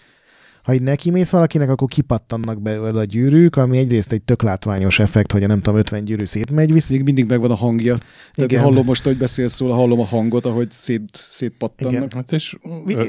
ha 0.62 0.74
így 0.74 0.82
neki 0.82 1.10
mész 1.10 1.30
valakinek, 1.30 1.68
akkor 1.70 1.88
kipattannak 1.88 2.62
belőle 2.62 3.00
a 3.00 3.04
gyűrűk, 3.04 3.56
ami 3.56 3.78
egyrészt 3.78 4.12
egy 4.12 4.22
tök 4.22 4.42
látványos 4.42 4.98
effekt, 4.98 5.32
hogy 5.32 5.42
a 5.42 5.46
nem 5.46 5.60
tudom, 5.60 5.78
50 5.78 6.04
gyűrű 6.04 6.24
szétmegy 6.24 6.72
vissza. 6.72 6.94
Még 6.94 7.02
mindig 7.02 7.24
megvan 7.24 7.50
a 7.50 7.54
hangja. 7.54 7.96
Tehát 8.32 8.50
Igen. 8.50 8.62
hallom 8.62 8.84
most, 8.84 9.04
hogy 9.04 9.16
beszélsz 9.16 9.58
róla, 9.60 9.74
hallom 9.74 10.00
a 10.00 10.04
hangot, 10.04 10.46
ahogy 10.46 10.70
szét, 10.70 11.08
szétpattannak. 11.12 11.94
Igen. 11.94 12.08
Hát 12.14 12.32
és 12.32 12.56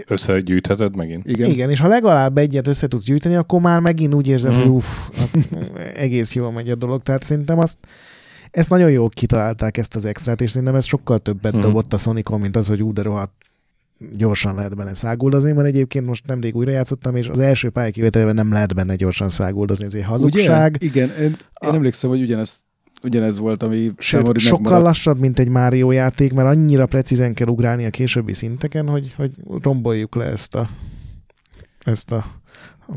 összegyűjtheted 0.08 0.96
megint. 0.96 1.30
Igen. 1.30 1.50
Igen, 1.50 1.70
és 1.70 1.80
ha 1.80 1.88
legalább 1.88 2.38
egyet 2.38 2.68
össze 2.68 2.88
tudsz 2.88 3.06
gyűjteni, 3.06 3.36
akkor 3.36 3.62
már 3.62 3.80
megint 3.80 4.14
úgy 4.14 4.28
érzed, 4.28 4.56
hogy 4.56 4.68
uff, 4.68 5.10
egész 5.96 6.36
jól 6.36 6.52
megy 6.52 6.70
a 6.70 6.76
dolog. 6.76 7.04
Tehát 7.04 7.24
szerintem 7.24 7.60
azt 7.60 7.78
ezt 8.52 8.70
nagyon 8.70 8.92
jól 8.92 9.10
kitalálták 9.10 9.78
ezt 9.78 9.96
az 9.96 10.06
extrát, 10.06 10.42
és 10.42 10.50
szerintem 10.50 10.76
ez 10.76 10.86
sokkal 10.86 11.20
többet 11.20 11.56
mm. 11.56 11.60
dobott 11.60 11.94
a 11.94 11.98
Sonicon, 11.98 12.40
mint 12.40 12.56
az, 12.56 12.68
hogy 12.68 12.84
ú, 12.84 12.94
de 12.94 13.02
rohadt 13.02 13.34
gyorsan 14.14 14.56
lehet 14.56 14.76
benne 14.76 14.94
száguldozni, 14.94 15.52
mert 15.52 15.68
egyébként 15.68 16.06
most 16.06 16.26
nemrég 16.26 16.56
újra 16.56 16.72
játszottam, 16.72 17.16
és 17.16 17.30
az 17.30 17.40
első 17.40 17.70
pályakivételben 17.70 18.36
nem 18.36 18.52
lehet 18.52 18.76
benne 18.76 18.96
gyorsan 18.96 19.30
száguldozni, 19.30 19.86
ez 19.86 19.94
egy 19.94 20.04
hazugság. 20.04 20.76
Ugye? 20.76 20.86
Igen, 20.86 21.10
én, 21.10 21.24
én 21.24 21.36
a... 21.54 21.74
emlékszem, 21.74 22.10
hogy 22.10 22.22
ugyanezt 22.22 22.60
ugyanez 23.04 23.38
volt, 23.38 23.64
ami 23.64 23.90
Sőt, 23.98 24.40
sokkal 24.40 24.82
lassabb, 24.82 25.20
mint 25.20 25.40
egy 25.40 25.50
Mario 25.50 25.92
játék, 25.92 26.34
mert 26.34 26.48
annyira 26.48 26.86
precízen 26.86 27.34
kell 27.34 27.48
ugrálni 27.48 27.86
a 27.86 27.90
későbbi 27.90 28.34
szinteken, 28.34 28.88
hogy, 28.88 29.14
hogy 29.18 29.32
romboljuk 29.62 30.16
le 30.16 30.26
ezt 30.26 30.56
a, 30.56 30.70
ezt 31.84 32.12
a 32.12 32.26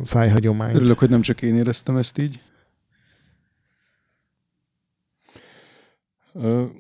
szájhagyományt. 0.03 0.75
Örülök, 0.75 0.99
hogy 0.99 1.11
nem 1.11 1.21
csak 1.21 1.43
én 1.43 1.57
éreztem 1.57 1.97
ezt 1.97 2.19
így. 2.19 2.41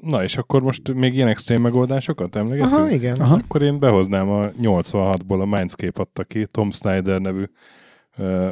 Na, 0.01 0.23
és 0.23 0.37
akkor 0.37 0.63
most 0.63 0.95
még 0.95 1.15
ilyen 1.15 1.29
extrém 1.29 1.61
megoldásokat 1.61 2.37
emlegetünk? 2.37 2.73
Aha, 2.73 2.91
igen. 2.91 3.21
Aha. 3.21 3.35
Akkor 3.35 3.63
én 3.63 3.79
behoznám 3.79 4.29
a 4.29 4.49
86-ból 4.49 5.41
a 5.41 5.45
Mindscape 5.45 6.01
adta 6.01 6.25
ki, 6.25 6.47
Tom 6.51 6.71
Snyder 6.71 7.21
nevű 7.21 7.45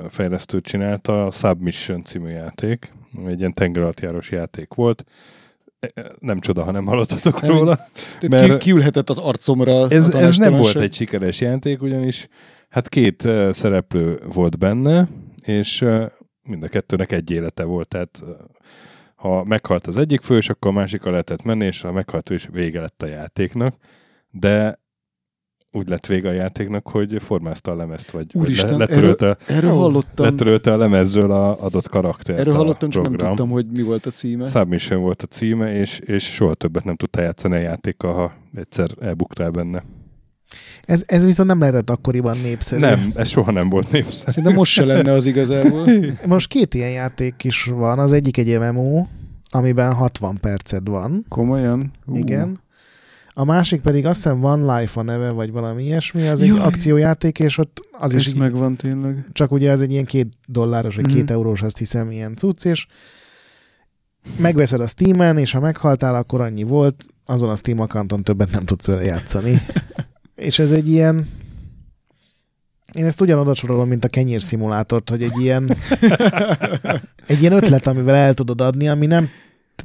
fejlesztőt 0.09 0.65
csinálta, 0.65 1.27
a 1.27 1.31
Submission 1.31 2.05
című 2.05 2.31
játék, 2.31 2.93
egy 3.27 3.39
ilyen 3.39 3.55
tengeralattjáros 3.55 4.31
játék 4.31 4.75
volt. 4.75 5.05
E, 5.81 5.91
e, 5.95 6.13
nem 6.19 6.41
csoda, 6.41 6.65
ha 6.65 6.71
nem 6.71 6.87
hallottatok 6.87 7.41
nem, 7.41 7.51
róla. 7.51 7.79
Mert 8.29 8.59
kiülhetett 8.59 9.09
az 9.09 9.19
arcomra. 9.19 9.89
Ez, 9.89 10.15
ez 10.15 10.37
nem 10.37 10.53
volt 10.53 10.77
egy 10.77 10.95
sikeres 10.95 11.41
játék, 11.41 11.83
ugyanis 11.83 12.29
hát 12.69 12.89
két 12.89 13.29
szereplő 13.51 14.23
volt 14.33 14.59
benne, 14.59 15.09
és 15.45 15.85
mind 16.43 16.63
a 16.63 16.69
kettőnek 16.69 17.13
egy 17.13 17.31
élete 17.31 17.65
volt, 17.65 17.89
tehát 17.89 18.23
ha 19.23 19.45
meghalt 19.45 19.87
az 19.87 19.97
egyik 19.97 20.21
fős, 20.21 20.49
akkor 20.49 20.71
a 20.71 20.75
másikra 20.75 21.11
lehetett 21.11 21.43
menni, 21.43 21.65
és 21.65 21.81
ha 21.81 21.93
meghalt 21.93 22.31
ő 22.31 22.35
is 22.35 22.49
vége 22.53 22.81
lett 22.81 23.03
a 23.03 23.07
játéknak, 23.07 23.75
de 24.31 24.81
úgy 25.73 25.89
lett 25.89 26.07
vége 26.07 26.29
a 26.29 26.33
játéknak, 26.33 26.89
hogy 26.89 27.23
formázta 27.23 27.71
a 27.71 27.75
lemezt, 27.75 28.11
vagy, 28.11 28.27
Úristen, 28.35 28.71
vagy 28.71 28.79
letörölte, 28.79 29.37
erről, 29.47 29.57
erről 29.57 29.73
hallottam. 29.73 30.25
letörölte 30.25 30.73
a 30.73 30.77
lemezről 30.77 31.31
a 31.31 31.65
adott 31.65 31.89
karaktert 31.89 32.39
Erről 32.39 32.55
hallottam, 32.55 32.91
csak 32.91 33.03
nem 33.03 33.29
tudtam, 33.29 33.51
hogy 33.51 33.67
mi 33.75 33.83
volt 33.83 34.07
a 34.07 34.11
címe. 34.11 34.47
Submission 34.47 35.01
volt 35.01 35.23
a 35.23 35.27
címe, 35.27 35.75
és, 35.75 35.99
és 35.99 36.35
soha 36.35 36.55
többet 36.55 36.85
nem 36.85 36.97
tudta 36.97 37.21
játszani 37.21 37.55
a 37.55 37.59
játékkal, 37.59 38.15
ha 38.15 38.33
egyszer 38.57 38.91
elbuktál 39.01 39.51
benne. 39.51 39.85
Ez, 40.85 41.03
ez 41.07 41.25
viszont 41.25 41.49
nem 41.49 41.59
lehetett 41.59 41.91
akkoriban 41.91 42.37
népszerű. 42.43 42.81
Nem, 42.81 43.13
ez 43.15 43.29
soha 43.29 43.51
nem 43.51 43.69
volt 43.69 43.91
népszerű. 43.91 44.17
Szerintem 44.27 44.55
most 44.55 44.73
se 44.73 44.85
lenne 44.85 45.13
az 45.13 45.27
igazából. 45.27 45.89
Most 46.27 46.49
két 46.49 46.75
ilyen 46.75 46.91
játék 46.91 47.45
is 47.45 47.65
van. 47.65 47.99
Az 47.99 48.13
egyik 48.13 48.39
egy 48.39 48.59
MMO, 48.59 49.07
amiben 49.49 49.95
60 49.95 50.39
perced 50.41 50.89
van. 50.89 51.25
Komolyan? 51.29 51.93
Uh. 52.07 52.19
Igen. 52.19 52.61
A 53.35 53.45
másik 53.45 53.81
pedig 53.81 54.07
azt 54.07 54.23
hiszem 54.23 54.45
One 54.45 54.79
Life 54.79 55.01
a 55.01 55.03
neve, 55.03 55.31
vagy 55.31 55.53
valami 55.53 55.85
ilyesmi, 55.85 56.27
az 56.27 56.41
Jaj. 56.41 56.59
egy 56.59 56.65
akciójáték, 56.65 57.39
és 57.39 57.59
ott 57.59 57.89
az 57.91 58.15
Ez 58.15 58.21
is 58.21 58.35
megvan 58.35 58.77
tényleg. 58.77 59.27
Csak 59.33 59.53
ugye 59.53 59.71
ez 59.71 59.81
egy 59.81 59.91
ilyen 59.91 60.05
két 60.05 60.33
dolláros, 60.47 60.97
vagy 60.97 61.11
mm. 61.11 61.15
két 61.15 61.31
eurós, 61.31 61.63
azt 61.63 61.79
hiszem, 61.79 62.11
ilyen 62.11 62.37
cucc, 62.37 62.65
és 62.65 62.87
megveszed 64.37 64.81
a 64.81 64.87
Steam-en, 64.87 65.39
és 65.39 65.53
ha 65.53 65.61
meghaltál, 65.61 66.15
akkor 66.15 66.41
annyi 66.41 66.63
volt, 66.63 67.05
azon 67.27 67.51
a 67.51 67.57
Steam 67.57 67.81
accounton 67.81 68.23
többet 68.23 68.51
nem 68.51 68.65
tudsz 68.65 68.87
vele 68.87 69.03
játszani. 69.03 69.61
és 70.43 70.59
ez 70.59 70.71
egy 70.71 70.89
ilyen 70.89 71.29
én 72.93 73.05
ezt 73.05 73.21
ugyanoda 73.21 73.55
sorolom, 73.55 73.89
mint 73.89 74.05
a 74.05 74.09
kenyérszimulátort, 74.09 75.11
hogy 75.11 75.23
egy 75.23 75.41
ilyen, 75.41 75.77
egy 77.27 77.41
ilyen 77.41 77.53
ötlet, 77.53 77.87
amivel 77.87 78.15
el 78.15 78.35
tudod 78.35 78.61
adni, 78.61 78.89
ami 78.89 79.07
nem, 79.07 79.29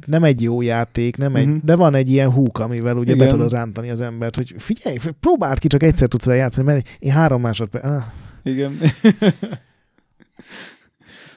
nem 0.06 0.24
egy 0.24 0.42
jó 0.42 0.62
játék, 0.62 1.16
nem 1.16 1.36
egy, 1.36 1.46
uh-huh. 1.46 1.62
de 1.64 1.76
van 1.76 1.94
egy 1.94 2.10
ilyen 2.10 2.30
húk, 2.30 2.58
amivel 2.58 2.96
ugye 2.96 3.14
Igen. 3.14 3.26
be 3.26 3.32
tudod 3.32 3.52
rántani 3.52 3.90
az 3.90 4.00
embert, 4.00 4.36
hogy 4.36 4.54
figyelj, 4.58 4.96
próbáld 5.20 5.58
ki, 5.58 5.66
csak 5.66 5.82
egyszer 5.82 6.08
tudsz 6.08 6.24
vele 6.24 6.38
játszani, 6.38 6.66
mert 6.66 6.88
én 6.98 7.12
három 7.12 7.40
másodperc... 7.40 7.84
Ah. 7.84 8.02
Igen. 8.42 8.78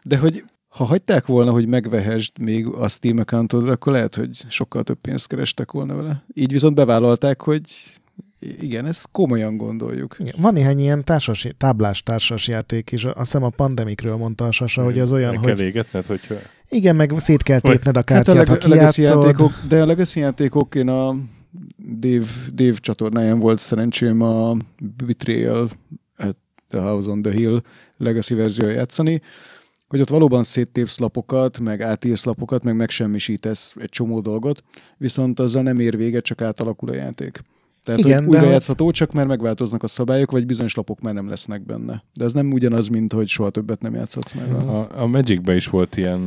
de 0.03 0.17
hogy 0.17 0.43
ha 0.67 0.83
hagyták 0.83 1.25
volna, 1.25 1.51
hogy 1.51 1.67
megvehesd 1.67 2.39
még 2.39 2.67
a 2.67 2.87
Steam 2.87 3.17
accountod, 3.17 3.69
akkor 3.69 3.93
lehet, 3.93 4.15
hogy 4.15 4.29
sokkal 4.49 4.83
több 4.83 4.99
pénzt 5.01 5.27
kerestek 5.27 5.71
volna 5.71 5.95
vele. 5.95 6.23
Így 6.33 6.51
viszont 6.51 6.75
bevállalták, 6.75 7.41
hogy 7.41 7.61
igen, 8.41 8.85
ezt 8.85 9.07
komolyan 9.11 9.57
gondoljuk. 9.57 10.15
Igen. 10.19 10.35
Van 10.37 10.53
néhány 10.53 10.79
ilyen 10.79 11.03
társas, 11.03 11.47
táblás 11.57 12.03
társas 12.03 12.47
játék 12.47 12.91
is. 12.91 13.03
Azt 13.03 13.15
hiszem 13.17 13.43
a 13.43 13.49
pandemikről 13.49 14.15
mondta 14.15 14.45
a 14.45 14.51
Sasa, 14.51 14.83
hogy 14.83 14.99
az 14.99 15.13
olyan, 15.13 15.29
meg 15.29 15.43
hogy... 15.43 15.53
kell 15.53 15.65
égetned, 15.65 16.05
hogyha... 16.05 16.35
Igen, 16.69 16.95
meg 16.95 17.13
szét 17.17 17.43
kell 17.43 17.59
tépned 17.59 17.97
a 17.97 18.01
kártyát, 18.01 18.37
hát 18.37 18.47
a 18.47 18.51
leg- 18.51 18.63
ha 18.63 18.69
legacy 18.69 19.01
játékok, 19.01 19.51
De 19.67 19.81
a 19.81 19.85
Legacy 19.85 20.19
játékok, 20.19 20.75
én 20.75 20.87
a 20.87 21.15
Dave, 21.95 22.25
Dave 22.53 22.73
csatornáján 22.73 23.39
volt 23.39 23.59
szerencsém 23.59 24.21
a 24.21 24.57
Betrayal 25.05 25.69
at 26.17 26.35
the 26.69 26.79
House 26.79 27.09
on 27.09 27.21
the 27.21 27.31
Hill 27.31 27.61
Legacy 27.97 28.33
verzió 28.33 28.67
játszani, 28.67 29.21
hogy 29.87 30.01
ott 30.01 30.09
valóban 30.09 30.43
széttépsz 30.43 30.99
lapokat, 30.99 31.59
meg 31.59 31.81
átírsz 31.81 32.23
lapokat, 32.23 32.63
meg 32.63 32.75
megsemmisítesz 32.75 33.75
egy 33.79 33.89
csomó 33.89 34.19
dolgot, 34.19 34.63
viszont 34.97 35.39
azzal 35.39 35.63
nem 35.63 35.79
ér 35.79 35.97
véget, 35.97 36.23
csak 36.23 36.41
átalakul 36.41 36.89
a 36.89 36.93
játék. 36.93 37.43
Tehát, 37.83 38.01
Igen, 38.01 38.25
hogy 38.25 38.35
újra 38.35 38.49
játszható, 38.49 38.91
csak 38.91 39.11
mert 39.11 39.27
megváltoznak 39.27 39.83
a 39.83 39.87
szabályok, 39.87 40.31
vagy 40.31 40.45
bizonyos 40.45 40.75
lapok 40.75 41.01
már 41.01 41.13
nem 41.13 41.29
lesznek 41.29 41.65
benne. 41.65 42.03
De 42.13 42.23
ez 42.23 42.33
nem 42.33 42.51
ugyanaz, 42.51 42.87
mint 42.87 43.13
hogy 43.13 43.27
soha 43.27 43.49
többet 43.49 43.81
nem 43.81 43.93
játszhatsz 43.93 44.33
meg. 44.33 44.53
A, 44.53 45.01
a 45.01 45.05
Magicbe 45.05 45.55
is 45.55 45.67
volt 45.67 45.97
ilyen... 45.97 46.25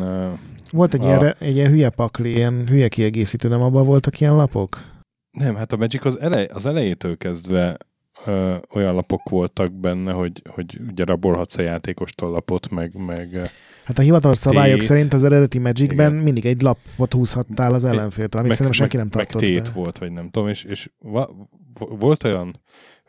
Volt 0.70 0.94
egy, 0.94 1.04
a... 1.04 1.06
ilyen, 1.06 1.34
egy 1.38 1.54
ilyen 1.54 1.70
hülye 1.70 1.90
pakli, 1.90 2.30
ilyen 2.30 2.66
hülye 2.68 2.88
kiegészítő, 2.88 3.48
nem 3.48 3.62
abban 3.62 3.84
voltak 3.84 4.20
ilyen 4.20 4.36
lapok? 4.36 4.92
Nem, 5.30 5.54
hát 5.54 5.72
a 5.72 5.76
Magic 5.76 6.04
az, 6.04 6.18
elej, 6.20 6.48
az 6.52 6.66
elejétől 6.66 7.16
kezdve 7.16 7.76
ö, 8.24 8.56
olyan 8.74 8.94
lapok 8.94 9.28
voltak 9.28 9.72
benne, 9.72 10.12
hogy, 10.12 10.42
hogy 10.48 10.80
ugye 10.90 11.04
rabolhatsz 11.04 11.58
a 11.58 11.62
játékostól 11.62 12.30
lapot, 12.30 12.70
meg, 12.70 12.94
meg 13.06 13.50
Hát 13.84 13.98
a 13.98 14.02
hivatalos 14.02 14.38
szabályok 14.38 14.78
tét. 14.78 14.88
szerint 14.88 15.12
az 15.12 15.24
eredeti 15.24 15.58
Magicben 15.58 16.10
Igen. 16.10 16.22
mindig 16.22 16.46
egy 16.46 16.62
lapot 16.62 17.12
húzhattál 17.12 17.74
az 17.74 17.84
ellenféltől, 17.84 18.40
amit 18.40 18.48
meg, 18.48 18.52
szerintem 18.52 18.72
senki 18.80 18.96
nem 18.96 19.08
tartott 19.08 19.40
Meg 19.40 19.50
tét 19.50 19.62
be. 19.62 19.70
volt, 19.80 19.98
vagy 19.98 20.12
nem 20.12 20.30
tudom, 20.30 20.48
és, 20.48 20.64
és 20.64 20.90
va, 20.98 21.48
volt 21.74 22.24
olyan 22.24 22.60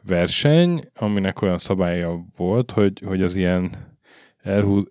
verseny, 0.01 0.89
aminek 0.95 1.41
olyan 1.41 1.57
szabálya 1.57 2.26
volt, 2.36 2.71
hogy, 2.71 3.01
hogy 3.05 3.21
az 3.21 3.36
ilyen 3.36 3.71
elhúz... 4.38 4.84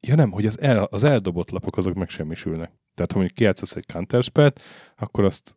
Ja 0.00 0.14
nem, 0.14 0.30
hogy 0.30 0.46
az, 0.46 0.60
el, 0.60 0.84
az 0.90 1.04
eldobott 1.04 1.50
lapok 1.50 1.76
azok 1.76 1.94
megsemmisülnek. 1.94 2.70
Tehát 2.94 3.12
ha 3.12 3.18
mondjuk 3.18 3.34
kijátszasz 3.34 3.76
egy 3.76 3.86
counterspell 3.92 4.52
akkor 4.96 5.24
azt 5.24 5.56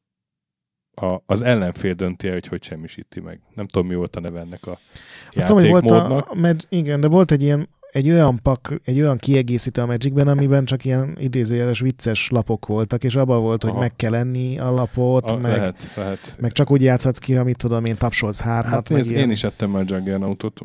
a, 1.02 1.22
az 1.26 1.42
ellenfél 1.42 1.94
dönti 1.94 2.28
el, 2.28 2.34
hogy 2.34 2.48
hogy 2.48 2.64
semmisíti 2.64 3.20
meg. 3.20 3.42
Nem 3.54 3.68
tudom, 3.68 3.88
mi 3.88 3.96
volt 3.96 4.16
a 4.16 4.20
neve 4.20 4.40
ennek 4.40 4.66
a 4.68 4.80
Azt 5.34 5.48
tudom, 5.48 5.62
hogy 5.62 5.70
volt 5.70 5.92
a, 5.92 6.28
Mag- 6.34 6.66
igen, 6.70 7.00
de 7.00 7.08
volt 7.08 7.32
egy 7.32 7.42
ilyen 7.42 7.70
egy 7.92 8.10
olyan 8.10 8.40
pak, 8.42 8.74
egy 8.86 9.02
olyan 9.02 9.18
kiegészítő 9.18 9.82
a 9.82 9.86
Magicben, 9.86 10.28
amiben 10.28 10.66
csak 10.66 10.86
ilyen 10.86 11.18
idézőjeles 11.20 11.80
vicces 11.80 12.30
lapok 12.30 12.66
voltak, 12.66 13.04
és 13.04 13.16
abban 13.16 13.42
volt, 13.42 13.62
hogy 13.62 13.72
Aha. 13.72 13.80
meg 13.80 13.96
kell 13.96 14.16
enni 14.16 14.60
a 14.60 14.72
lapot, 14.72 15.30
a, 15.30 15.38
meg, 15.38 15.52
lehet, 15.52 15.92
lehet. 15.96 16.36
meg 16.40 16.52
csak 16.52 16.72
úgy 16.72 16.82
játszhatsz 16.82 17.20
ki, 17.20 17.36
amit 17.36 17.58
tudom 17.58 17.86
én, 17.86 17.98
tapsolsz 17.98 18.42
hármat, 18.42 18.74
Hát 18.74 18.90
meg 18.90 18.98
nézd, 18.98 19.12
ilyen. 19.12 19.24
én 19.24 19.30
is 19.32 19.44
ettem 19.44 19.70
már 19.70 19.84
Juggernautot. 19.88 20.60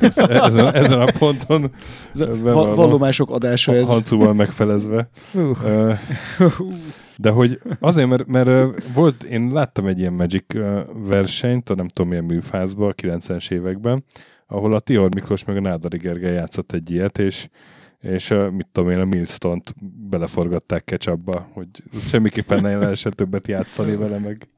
ezen, 0.16 0.74
ezen 0.74 1.00
a 1.00 1.06
ponton 1.18 1.70
Bevallom. 2.18 2.66
va- 2.66 2.76
vallomások 2.76 3.30
adása 3.30 3.74
ez. 3.74 3.88
Hancúval 3.88 4.34
megfelezve. 4.34 5.08
Uh, 5.34 5.64
Ö, 5.64 5.92
De 7.16 7.30
hogy 7.30 7.60
azért, 7.80 8.08
mert, 8.08 8.26
mert 8.26 8.82
volt, 8.94 9.22
én 9.22 9.50
láttam 9.52 9.86
egy 9.86 9.98
ilyen 9.98 10.12
Magic 10.12 10.44
versenyt, 11.08 11.70
a 11.70 11.74
nem 11.74 11.88
tudom 11.88 12.10
milyen 12.10 12.24
műfázban, 12.24 12.88
a 12.88 12.92
90-es 12.92 13.50
években, 13.50 14.04
ahol 14.46 14.74
a 14.74 14.80
Tior 14.80 15.14
Miklós 15.14 15.44
meg 15.44 15.56
a 15.56 15.60
Nádari 15.60 15.98
Gergely 15.98 16.34
játszott 16.34 16.72
egy 16.72 16.90
ilyet, 16.90 17.18
és 17.18 17.48
és 18.04 18.30
a, 18.30 18.50
mit 18.50 18.66
tudom 18.72 18.90
én, 18.90 18.98
a 18.98 19.04
Millstone-t 19.04 19.74
beleforgatták 20.10 20.84
ketchupba, 20.84 21.48
hogy 21.52 21.68
semmiképpen 22.00 22.62
ne 22.62 22.76
lehessen 22.76 23.12
többet 23.12 23.48
játszani 23.48 23.96
vele 23.96 24.18
meg. 24.18 24.48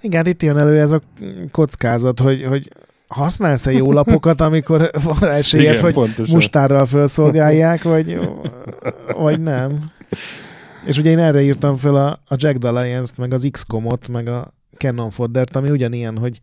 igen, 0.00 0.26
itt 0.26 0.42
jön 0.42 0.58
elő 0.58 0.78
ez 0.78 0.92
a 0.92 1.00
kockázat, 1.50 2.20
hogy, 2.20 2.44
hogy 2.44 2.68
használsz-e 3.06 3.72
jó 3.72 3.92
lapokat, 3.92 4.40
amikor 4.40 4.90
van 5.04 5.18
rá 5.20 5.32
esélyed, 5.32 5.78
hogy 5.78 5.92
pontosan. 5.92 6.34
mustárral 6.34 6.86
felszolgálják, 6.86 7.82
vagy, 7.82 8.18
vagy 9.16 9.40
nem. 9.40 9.78
És 10.86 10.98
ugye 10.98 11.10
én 11.10 11.18
erre 11.18 11.42
írtam 11.42 11.76
fel 11.76 11.94
a, 11.94 12.10
a 12.26 12.34
Jack 12.36 12.64
Alliance-t, 12.64 13.16
meg 13.16 13.32
az 13.32 13.48
XCOM-ot, 13.50 14.08
meg 14.08 14.28
a 14.28 14.54
Cannon 14.76 15.10
Foddert, 15.10 15.56
ami 15.56 15.70
ugyanilyen, 15.70 16.18
hogy 16.18 16.40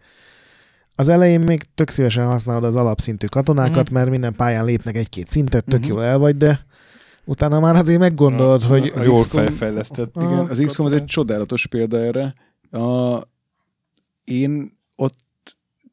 az 1.00 1.08
elején 1.08 1.40
még 1.40 1.64
tök 1.76 1.90
szívesen 1.90 2.26
használod 2.26 2.64
az 2.64 2.76
alapszintű 2.76 3.28
katonákat, 3.28 3.86
Mhm. 3.86 3.94
mert 3.94 4.10
minden 4.10 4.36
pályán 4.36 4.66
lépnek 4.66 4.96
egy-két 4.96 5.30
szintet, 5.30 5.66
tök 5.66 5.80
Mhm. 5.80 5.90
jól 5.90 6.04
el 6.04 6.18
vagy, 6.18 6.38
de 6.38 6.66
utána 7.26 7.60
már 7.60 7.76
azért 7.76 8.00
meggondolod, 8.00 8.64
A- 8.64 8.68
hogy 8.68 8.92
az 8.96 9.06
jól 9.06 9.18
XCOM 9.20 9.46
fejlesztett. 9.46 10.18
Ah, 10.18 10.24
Igen, 10.24 10.38
az 10.48 10.62
XCOM 10.66 10.86
az 10.86 10.94
egy 10.94 11.06
csodálatos 11.06 11.68
példa 11.68 11.98
erre. 12.00 12.34
A, 12.82 13.22
én 14.24 14.78
ott 14.96 15.18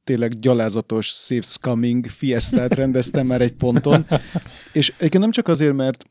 tényleg 0.05 0.39
gyalázatos, 0.39 1.09
szép 1.09 1.45
scumming 1.45 2.07
fiestát 2.07 2.75
rendeztem 2.83 3.27
már 3.27 3.41
egy 3.41 3.53
ponton, 3.55 4.07
és 4.73 4.89
egyébként 4.97 5.23
nem 5.23 5.31
csak 5.33 5.49
azért, 5.49 5.75
mert 5.75 6.05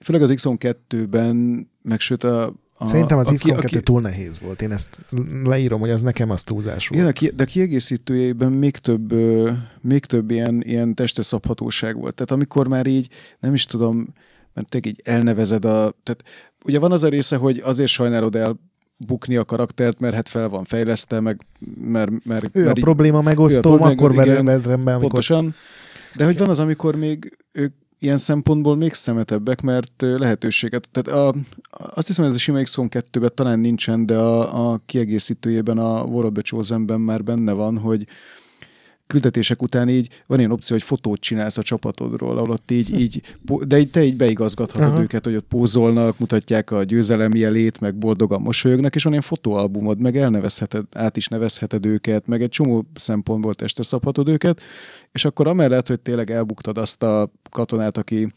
főleg 0.00 0.22
az 0.22 0.32
XCOM 0.34 0.56
2-ben, 0.60 1.68
meg 1.82 2.00
sőt 2.00 2.24
a, 2.24 2.52
a 2.80 2.86
Szerintem 2.86 3.18
az 3.18 3.30
XCOM 3.34 3.54
2 3.54 3.66
aki- 3.66 3.80
túl 3.80 4.00
nehéz 4.00 4.38
volt. 4.40 4.62
Én 4.62 4.72
ezt 4.72 5.04
leírom, 5.44 5.80
hogy 5.80 5.90
az 5.90 6.02
nekem 6.02 6.30
az 6.30 6.42
túlzás 6.42 6.88
volt. 6.88 7.02
Igen, 7.02 7.30
a 7.30 7.34
de 7.36 7.42
a 7.42 7.46
kiegészítőjében 7.46 8.52
még 8.52 8.76
több, 8.76 9.12
még 9.80 10.04
több 10.04 10.30
ilyen, 10.30 10.62
ilyen 10.62 10.94
testes 10.94 11.26
szabhatóság 11.26 11.96
volt. 11.96 12.14
Tehát 12.14 12.30
amikor 12.30 12.68
már 12.68 12.86
így, 12.86 13.08
nem 13.40 13.54
is 13.54 13.64
tudom, 13.64 14.06
mert 14.54 14.68
te 14.68 14.78
így 14.82 15.00
elnevezed 15.04 15.64
a... 15.64 15.94
Tehát 16.02 16.22
ugye 16.64 16.78
van 16.78 16.92
az 16.92 17.02
a 17.02 17.08
része, 17.08 17.36
hogy 17.36 17.58
azért 17.64 17.90
sajnálod 17.90 18.34
el 18.36 18.60
bukni 19.06 19.36
a 19.36 19.44
karaktert, 19.44 20.00
mert 20.00 20.14
hát 20.14 20.28
fel 20.28 20.48
van 20.48 20.64
fejlesztve, 20.64 21.20
meg 21.20 21.46
mert, 21.80 22.10
mert, 22.24 22.56
Ő 22.56 22.62
a 22.62 22.64
mert 22.64 22.76
így- 22.78 22.84
probléma 22.84 23.18
a 23.18 23.22
probléma- 23.78 23.90
akkor 23.90 24.14
vezem 24.44 24.80
be, 24.80 24.90
amikor 24.90 25.00
Pontosan. 25.00 25.54
De 26.16 26.24
hogy 26.24 26.38
van 26.38 26.48
az, 26.48 26.58
amikor 26.58 26.96
még 26.96 27.36
ők 27.52 27.74
ilyen 27.98 28.16
szempontból 28.16 28.76
még 28.76 28.92
szemetebbek, 28.92 29.60
mert 29.60 29.92
lehetőséget, 29.98 30.88
tehát 30.92 31.20
a, 31.20 31.34
azt 31.70 32.06
hiszem, 32.06 32.24
ez 32.24 32.34
a 32.34 32.38
sima 32.38 32.62
XCOM 32.62 32.88
2-ben 32.90 33.30
talán 33.34 33.58
nincsen, 33.58 34.06
de 34.06 34.16
a, 34.16 34.70
a 34.72 34.80
kiegészítőjében, 34.86 35.78
a 35.78 36.02
War 36.02 36.24
of 36.24 36.32
the 36.32 36.42
Chosen-ben 36.42 37.00
már 37.00 37.24
benne 37.24 37.52
van, 37.52 37.78
hogy 37.78 38.06
küldetések 39.08 39.62
után 39.62 39.88
így 39.88 40.22
van 40.26 40.38
ilyen 40.38 40.50
opció, 40.50 40.76
hogy 40.76 40.84
fotót 40.84 41.20
csinálsz 41.20 41.58
a 41.58 41.62
csapatodról, 41.62 42.38
ahol 42.38 42.50
ott 42.50 42.70
így, 42.70 43.00
így 43.00 43.20
de 43.66 43.78
így, 43.78 43.90
te 43.90 44.04
így 44.04 44.16
beigazgathatod 44.16 44.88
Aha. 44.88 45.00
őket, 45.00 45.24
hogy 45.24 45.34
ott 45.34 45.46
pózolnak, 45.48 46.18
mutatják 46.18 46.70
a 46.70 46.82
győzelem 46.82 47.34
jelét, 47.34 47.80
meg 47.80 47.94
boldogan 47.94 48.40
mosolyognak, 48.40 48.94
és 48.94 49.02
van 49.02 49.12
ilyen 49.12 49.24
fotóalbumod, 49.24 50.00
meg 50.00 50.16
elnevezheted, 50.16 50.84
át 50.92 51.16
is 51.16 51.26
nevezheted 51.28 51.86
őket, 51.86 52.26
meg 52.26 52.42
egy 52.42 52.48
csomó 52.48 52.84
szempontból 52.94 53.54
testre 53.54 53.82
szabhatod 53.82 54.28
őket, 54.28 54.62
és 55.12 55.24
akkor 55.24 55.46
amellett, 55.46 55.88
hogy 55.88 56.00
tényleg 56.00 56.30
elbuktad 56.30 56.78
azt 56.78 57.02
a 57.02 57.32
katonát, 57.50 57.96
aki 57.96 58.32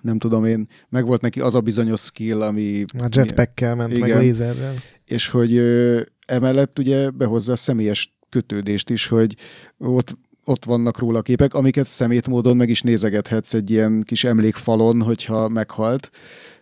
nem 0.00 0.18
tudom 0.18 0.44
én, 0.44 0.68
meg 0.88 1.06
volt 1.06 1.20
neki 1.20 1.40
az 1.40 1.54
a 1.54 1.60
bizonyos 1.60 2.00
skill, 2.00 2.42
ami... 2.42 2.84
a 2.98 3.08
jetpackkel 3.10 3.74
ment, 3.74 3.98
meg 3.98 4.08
Igen. 4.08 4.20
lézerrel. 4.20 4.74
És 5.04 5.28
hogy 5.28 5.56
ö, 5.56 6.00
emellett 6.26 6.78
ugye 6.78 7.10
behozza 7.10 7.52
a 7.52 7.56
személyes 7.56 8.11
kötődést 8.32 8.90
is, 8.90 9.06
hogy 9.06 9.36
ott, 9.78 10.16
ott 10.44 10.64
vannak 10.64 10.98
róla 10.98 11.22
képek, 11.22 11.54
amiket 11.54 11.86
szemétmódon 11.86 12.56
meg 12.56 12.68
is 12.68 12.82
nézegethetsz 12.82 13.54
egy 13.54 13.70
ilyen 13.70 14.02
kis 14.02 14.24
emlékfalon, 14.24 15.02
hogyha 15.02 15.48
meghalt. 15.48 16.10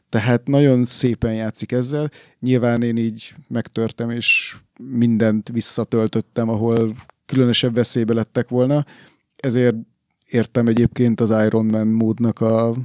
Tehát 0.09 0.49
nagyon 0.49 0.85
szépen 0.85 1.35
játszik 1.35 1.73
ezzel. 1.73 2.11
Nyilván 2.41 2.83
én 2.83 2.97
így 2.97 3.35
megtörtem, 3.49 4.11
és 4.11 4.57
mindent 4.93 5.49
visszatöltöttem, 5.49 6.49
ahol 6.49 6.97
különösebb 7.27 7.75
veszélybe 7.75 8.15
lettek 8.15 8.49
volna. 8.49 8.85
Ezért 9.37 9.75
értem 10.27 10.67
egyébként 10.67 11.21
az 11.21 11.31
Iron 11.31 11.67
Man 11.67 11.87
módnak 11.87 12.41
a, 12.41 12.69
a, 12.69 12.77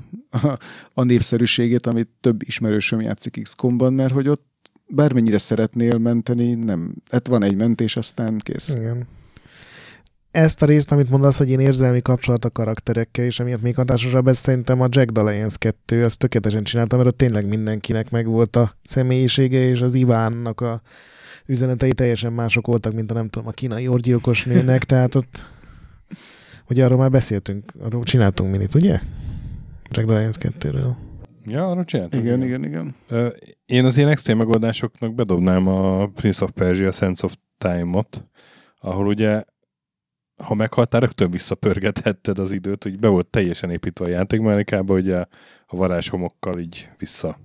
a 0.94 1.04
népszerűségét, 1.04 1.88
amit 1.88 2.10
több 2.22 2.42
ismerősöm 2.44 3.02
játszik 3.02 3.42
XCOM-ban, 3.42 3.94
mert 3.94 4.14
hogy 4.14 4.28
ott 4.28 4.46
bármennyire 4.88 5.38
szeretnél 5.38 5.98
menteni, 5.98 6.54
nem. 6.54 6.96
Hát 7.12 7.28
van 7.28 7.44
egy 7.44 7.56
mentés, 7.56 7.96
aztán 7.96 8.38
kész. 8.38 8.74
Igen. 8.74 9.08
Ezt 10.32 10.62
a 10.62 10.66
részt, 10.66 10.92
amit 10.92 11.10
mondasz, 11.10 11.38
hogy 11.38 11.50
én 11.50 11.60
érzelmi 11.60 12.02
kapcsolat 12.02 12.46
a 12.46 12.50
karakterekkel, 12.50 13.26
és 13.26 13.40
emiatt 13.40 13.62
még 13.62 13.76
hatásosabb, 13.76 14.28
ez 14.28 14.38
szerintem 14.38 14.82
a 14.82 14.88
Jack 14.90 15.18
Alliance 15.18 15.58
2, 15.60 16.04
azt 16.04 16.20
tökéletesen 16.20 16.64
csináltam, 16.64 16.98
mert 16.98 17.12
ott 17.12 17.18
tényleg 17.18 17.48
mindenkinek 17.48 18.10
megvolt 18.10 18.56
a 18.56 18.78
személyisége, 18.84 19.60
és 19.60 19.82
az 19.82 19.94
Ivánnak 19.94 20.62
a 20.62 20.82
üzenetei 21.46 21.94
teljesen 21.94 22.34
mások 22.34 22.68
voltak, 22.68 22.94
mint 22.94 23.12
a 23.12 23.14
nem 23.14 23.30
tudom, 23.30 23.48
a 23.48 23.52
kínai 23.52 23.88
orgyilkos 23.88 24.46
nőnek, 24.46 24.84
tehát 24.92 25.16
ott 25.16 25.46
ugye 26.70 26.86
arról 26.86 26.98
már 26.98 27.12
beszéltünk, 27.12 27.72
arról 27.80 28.04
csináltunk 28.04 28.52
minit, 28.52 28.76
ugye? 28.76 29.00
Jack 29.90 30.10
Alliance 30.10 30.40
2-ről. 30.60 30.96
Ja, 31.48 31.70
arra 31.70 31.84
csináltam. 31.84 32.20
Igen, 32.20 32.44
igen, 32.44 32.64
igen. 32.64 32.96
Én 33.66 33.86
az 33.86 33.98
ilyen 33.98 34.10
extrém 34.10 34.38
megoldásoknak 34.38 35.16
bedobnám 35.16 35.68
a 35.68 36.08
Prince 36.08 36.44
of 36.44 36.52
Persia 36.52 36.92
Sense 36.92 37.26
of 37.26 37.36
Time-ot, 37.58 38.26
ahol 38.80 39.08
ugye 39.08 39.44
ha 40.44 40.54
meghaltál, 40.54 41.00
rögtön 41.00 41.32
visszapörgethetted 41.32 42.40
az 42.40 42.52
időt, 42.52 42.84
hogy 42.84 43.00
be 43.00 43.08
volt 43.08 43.28
teljesen 43.28 43.70
építve 43.70 44.06
a 44.06 44.10
játékmechanikába, 44.10 44.94
hogy 44.94 45.12
a, 45.12 45.28
a 45.66 45.76
varázshomokkal 45.76 46.60
így 46.60 46.90
vissza 46.98 47.40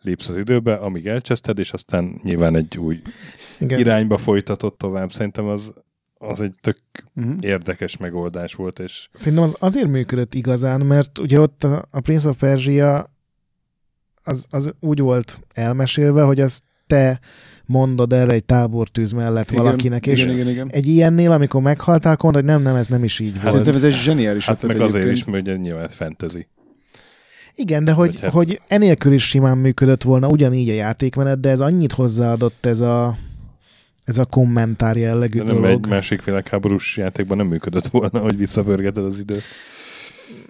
lépsz 0.00 0.28
az 0.28 0.36
időbe, 0.36 0.74
amíg 0.74 1.06
elcseszted, 1.06 1.58
és 1.58 1.72
aztán 1.72 2.20
nyilván 2.22 2.56
egy 2.56 2.78
új 2.78 3.02
Igen. 3.58 3.78
irányba 3.78 4.16
folytatod 4.18 4.76
tovább. 4.76 5.12
Szerintem 5.12 5.46
az, 5.46 5.72
az 6.14 6.40
egy 6.40 6.54
tök 6.60 6.78
Uh-huh. 7.14 7.36
érdekes 7.40 7.96
megoldás 7.96 8.54
volt, 8.54 8.78
és 8.78 9.08
Szerintem 9.12 9.42
az 9.44 9.56
azért 9.58 9.88
működött 9.88 10.34
igazán, 10.34 10.80
mert 10.80 11.18
ugye 11.18 11.40
ott 11.40 11.64
a, 11.64 11.84
a 11.90 12.00
Prince 12.00 12.28
of 12.28 12.36
Persia 12.38 13.11
az, 14.24 14.46
az 14.50 14.72
úgy 14.80 15.00
volt 15.00 15.40
elmesélve, 15.52 16.22
hogy 16.22 16.40
azt 16.40 16.62
te 16.86 17.20
mondod 17.66 18.12
el 18.12 18.30
egy 18.30 18.44
tábortűz 18.44 19.12
mellett 19.12 19.50
Igen, 19.50 19.62
valakinek, 19.62 20.06
és 20.06 20.20
igen, 20.22 20.34
igen, 20.34 20.48
igen. 20.48 20.68
egy 20.70 20.86
ilyennél, 20.86 21.30
amikor 21.32 21.62
meghaltál, 21.62 22.12
akkor 22.12 22.24
mondod, 22.24 22.42
hogy 22.42 22.52
nem, 22.52 22.62
nem, 22.62 22.80
ez 22.80 22.86
nem 22.86 23.04
is 23.04 23.18
így 23.18 23.34
volt. 23.34 23.46
Szerintem 23.46 23.74
ez 23.74 23.84
egy 23.84 23.92
zseniális 23.92 24.46
hát 24.46 24.66
meg 24.66 24.80
azért 24.80 25.10
is, 25.10 25.24
mert 25.24 25.60
nyilván 25.60 25.88
fantasy. 25.88 26.46
Igen, 27.54 27.84
de 27.84 27.92
hogy, 27.92 28.20
hát- 28.20 28.32
hogy 28.32 28.60
enélkül 28.66 29.12
is 29.12 29.28
simán 29.28 29.58
működött 29.58 30.02
volna 30.02 30.28
ugyanígy 30.28 30.68
a 30.68 30.72
játékmenet, 30.72 31.40
de 31.40 31.50
ez 31.50 31.60
annyit 31.60 31.92
hozzáadott 31.92 32.66
ez 32.66 32.80
a, 32.80 33.18
ez 34.04 34.18
a 34.18 34.24
kommentár 34.24 34.96
jellegű 34.96 35.38
De 35.38 35.44
nem 35.44 35.54
dolog. 35.54 35.70
egy 35.70 35.86
másik 35.90 36.24
világháborús 36.24 36.96
játékban 36.96 37.36
nem 37.36 37.46
működött 37.46 37.86
volna, 37.86 38.18
hogy 38.18 38.36
visszapörgeted 38.36 39.04
az 39.04 39.18
időt. 39.18 39.42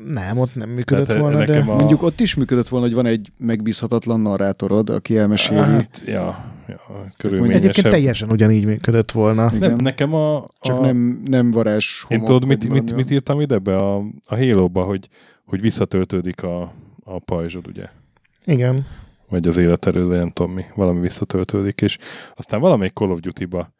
Nem, 0.06 0.38
ott 0.38 0.54
nem 0.54 0.70
működött 0.70 1.06
Tehát, 1.06 1.22
volna, 1.22 1.44
de... 1.44 1.58
a- 1.58 1.64
Mondjuk 1.64 2.02
ott 2.02 2.20
is 2.20 2.34
működött 2.34 2.68
volna, 2.68 2.86
hogy 2.86 2.94
van 2.94 3.06
egy 3.06 3.32
megbízhatatlan 3.36 4.20
narrátorod, 4.20 4.90
aki 4.90 5.16
elmeséli. 5.16 5.60
Hát, 5.60 6.02
ja, 6.06 6.44
ja 6.68 6.80
körülményesebb. 7.16 7.62
Egyébként 7.62 7.88
teljesen 7.94 8.30
ugyanígy 8.30 8.64
működött 8.64 9.10
volna. 9.12 9.50
Igen. 9.54 9.70
Nem, 9.70 9.78
nekem 9.78 10.14
a... 10.14 10.44
Csak 10.60 10.78
a, 10.78 10.80
nem, 10.80 11.22
nem 11.24 11.50
varázs 11.50 12.04
Én 12.08 12.24
tudod, 12.24 12.44
mit, 12.44 12.68
mit, 12.68 12.68
valami 12.68 12.92
mit 12.92 13.10
írtam 13.10 13.40
ide 13.40 13.58
be 13.58 13.76
a, 13.76 13.96
a 14.26 14.36
Halo-ba, 14.36 14.82
hogy, 14.82 15.08
hogy 15.44 15.60
visszatöltődik 15.60 16.42
a, 16.42 16.62
a 17.04 17.18
pajzsod, 17.18 17.66
ugye? 17.66 17.84
Igen. 18.44 18.86
Vagy 19.28 19.46
az 19.46 19.56
életerőd, 19.56 20.06
vagy 20.08 20.16
nem 20.16 20.28
tudom 20.30 20.52
mi, 20.52 20.64
valami 20.74 21.00
visszatöltődik, 21.00 21.80
és 21.80 21.98
aztán 22.34 22.60
valamelyik 22.60 22.92
Call 22.92 23.10
of 23.10 23.20
Duty-ba 23.20 23.72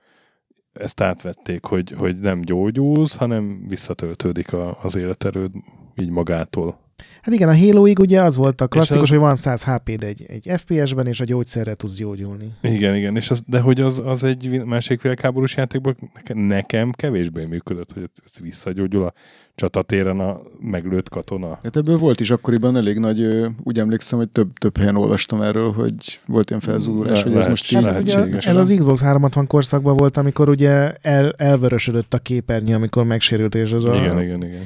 ezt 0.73 1.01
átvették, 1.01 1.65
hogy, 1.65 1.95
hogy 1.99 2.21
nem 2.21 2.41
gyógyulsz, 2.41 3.17
hanem 3.17 3.67
visszatöltődik 3.69 4.53
a, 4.53 4.79
az 4.83 4.97
életerőd 4.97 5.51
így 5.95 6.11
magától. 6.11 6.81
Hát 7.23 7.35
igen, 7.35 7.49
a 7.49 7.57
Halo-ig 7.57 7.99
ugye 7.99 8.23
az 8.23 8.37
volt 8.37 8.61
a 8.61 8.67
klasszikus, 8.67 9.03
az- 9.03 9.09
hogy 9.09 9.19
van 9.19 9.35
100 9.37 9.65
HP-d 9.65 10.03
egy, 10.03 10.25
egy 10.29 10.51
FPS-ben, 10.57 11.07
és 11.07 11.21
a 11.21 11.25
gyógyszerre 11.25 11.75
tudsz 11.75 11.97
gyógyulni. 11.97 12.53
Igen, 12.63 12.97
igen, 12.97 13.17
és 13.17 13.31
az, 13.31 13.43
de 13.47 13.61
hogy 13.61 13.81
az, 13.81 14.03
az 14.05 14.25
egy 14.25 14.63
másik 14.65 15.03
világháborús 15.03 15.57
játékban 15.57 15.97
nekem, 16.15 16.39
nekem 16.39 16.91
kevésbé 16.91 17.45
működött, 17.45 17.93
hogy 17.93 18.03
ez 18.27 18.33
visszagyógyul 18.41 19.05
a 19.05 19.13
csatatéren 19.55 20.21
a 20.21 20.41
meglőtt 20.61 21.09
katona. 21.09 21.59
Hát 21.63 21.77
ebből 21.77 21.97
volt 21.97 22.21
is 22.21 22.31
akkoriban 22.31 22.77
elég 22.77 22.99
nagy, 22.99 23.47
úgy 23.63 23.79
emlékszem, 23.79 24.19
hogy 24.19 24.29
több, 24.29 24.53
több 24.59 24.77
helyen 24.77 24.97
olvastam 24.97 25.43
erről, 25.43 25.73
hogy 25.73 26.21
volt 26.27 26.49
ilyen 26.49 26.63
felzúdulás, 26.63 27.17
Le- 27.19 27.23
hogy 27.23 27.31
ez 27.31 27.37
lehet- 27.37 27.49
most 27.49 27.73
Hát 27.73 27.83
így... 27.83 27.89
ez, 27.89 27.99
ugye, 27.99 28.15
lehetséges. 28.15 28.47
ez 28.47 28.57
az 28.57 28.75
Xbox 28.79 29.03
360 29.03 29.47
korszakban 29.47 29.97
volt, 29.97 30.17
amikor 30.17 30.49
ugye 30.49 30.93
el, 31.03 31.33
elvörösödött 31.37 32.15
a 32.15 32.19
képernyő, 32.19 32.75
amikor 32.75 33.05
megsérült, 33.05 33.55
és 33.55 33.73
az 33.73 33.85
a, 33.85 33.95
Igen, 33.95 34.23
igen, 34.23 34.45
igen. 34.45 34.63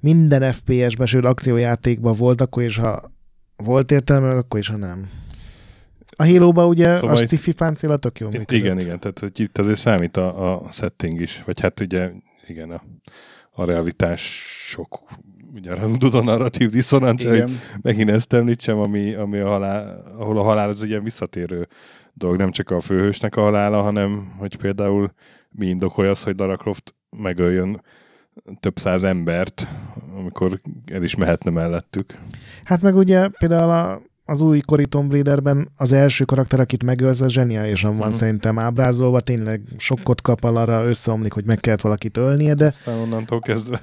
Minden 0.00 0.52
FPS-ben, 0.52 1.06
sőt 1.06 1.24
akciójátékban 1.24 2.14
volt, 2.14 2.40
akkor 2.40 2.62
is, 2.62 2.76
ha 2.76 3.12
volt 3.56 3.90
értelme, 3.90 4.28
akkor 4.28 4.58
is, 4.58 4.68
ha 4.68 4.76
nem. 4.76 5.08
A 6.16 6.26
Halo-ba 6.26 6.66
ugye 6.66 6.94
Szóval 6.94 7.16
a 7.16 7.16
sci-fi 7.16 7.52
páncéla 7.52 7.96
tök 7.96 8.18
jó 8.18 8.26
Itt, 8.26 8.38
működött. 8.38 8.58
igen, 8.64 8.78
igen, 8.78 8.98
tehát 8.98 9.18
hogy 9.18 9.40
itt 9.40 9.58
azért 9.58 9.78
számít 9.78 10.16
a, 10.16 10.54
a 10.54 10.70
setting 10.70 11.20
is, 11.20 11.42
vagy 11.44 11.60
hát 11.60 11.80
ugye, 11.80 12.10
igen, 12.46 12.70
a, 12.70 12.82
a 13.50 13.64
realitás 13.64 14.20
sok, 14.68 15.02
ugye 15.54 15.72
a 15.72 16.22
narratív 16.22 16.70
diszonancia, 16.70 17.30
hogy 17.30 17.52
megint 17.82 18.10
ezt 18.10 18.32
említsem, 18.32 18.78
ami, 18.78 19.14
ami 19.14 19.38
a 19.38 19.48
halál, 19.48 20.02
ahol 20.18 20.38
a 20.38 20.42
halál 20.42 20.68
az 20.68 20.82
ugye 20.82 21.00
visszatérő 21.00 21.68
dolog, 22.14 22.36
nem 22.36 22.50
csak 22.50 22.70
a 22.70 22.80
főhősnek 22.80 23.36
a 23.36 23.40
halála, 23.40 23.82
hanem 23.82 24.32
hogy 24.38 24.56
például 24.56 25.12
mi 25.50 25.66
indokolja 25.66 26.10
az, 26.10 26.22
hogy 26.22 26.38
Lara 26.38 26.56
Croft 26.56 26.94
megöljön 27.16 27.80
több 28.60 28.78
száz 28.78 29.04
embert, 29.04 29.66
amikor 30.16 30.60
el 30.92 31.02
is 31.02 31.14
mehetne 31.14 31.50
mellettük. 31.50 32.18
Hát 32.64 32.82
meg 32.82 32.96
ugye 32.96 33.28
például 33.28 33.70
a, 33.70 34.02
az 34.24 34.40
új 34.40 34.60
kori 34.60 34.86
Tomb 34.86 35.10
Raiderben 35.12 35.68
az 35.76 35.92
első 35.92 36.24
karakter, 36.24 36.60
akit 36.60 36.82
megölsz, 36.82 37.20
az 37.20 37.32
zseniálisan 37.32 37.96
van 37.96 38.08
Mhm. 38.08 38.16
szerintem 38.16 38.58
ábrázolva, 38.58 39.20
tényleg 39.20 39.60
sokkot 39.76 40.20
kap 40.20 40.44
arra 40.44 40.84
összeomlik, 40.84 41.32
hogy 41.32 41.44
meg 41.44 41.60
kellett 41.60 41.80
valakit 41.80 42.16
ölnie, 42.16 42.54
de 42.54 42.66
Aztán 42.66 42.98
onnantól 42.98 43.40
kezdve. 43.40 43.80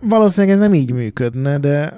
valószínűleg 0.00 0.54
ez 0.56 0.60
nem 0.62 0.74
így 0.74 0.92
működne, 0.92 1.58
de 1.58 1.96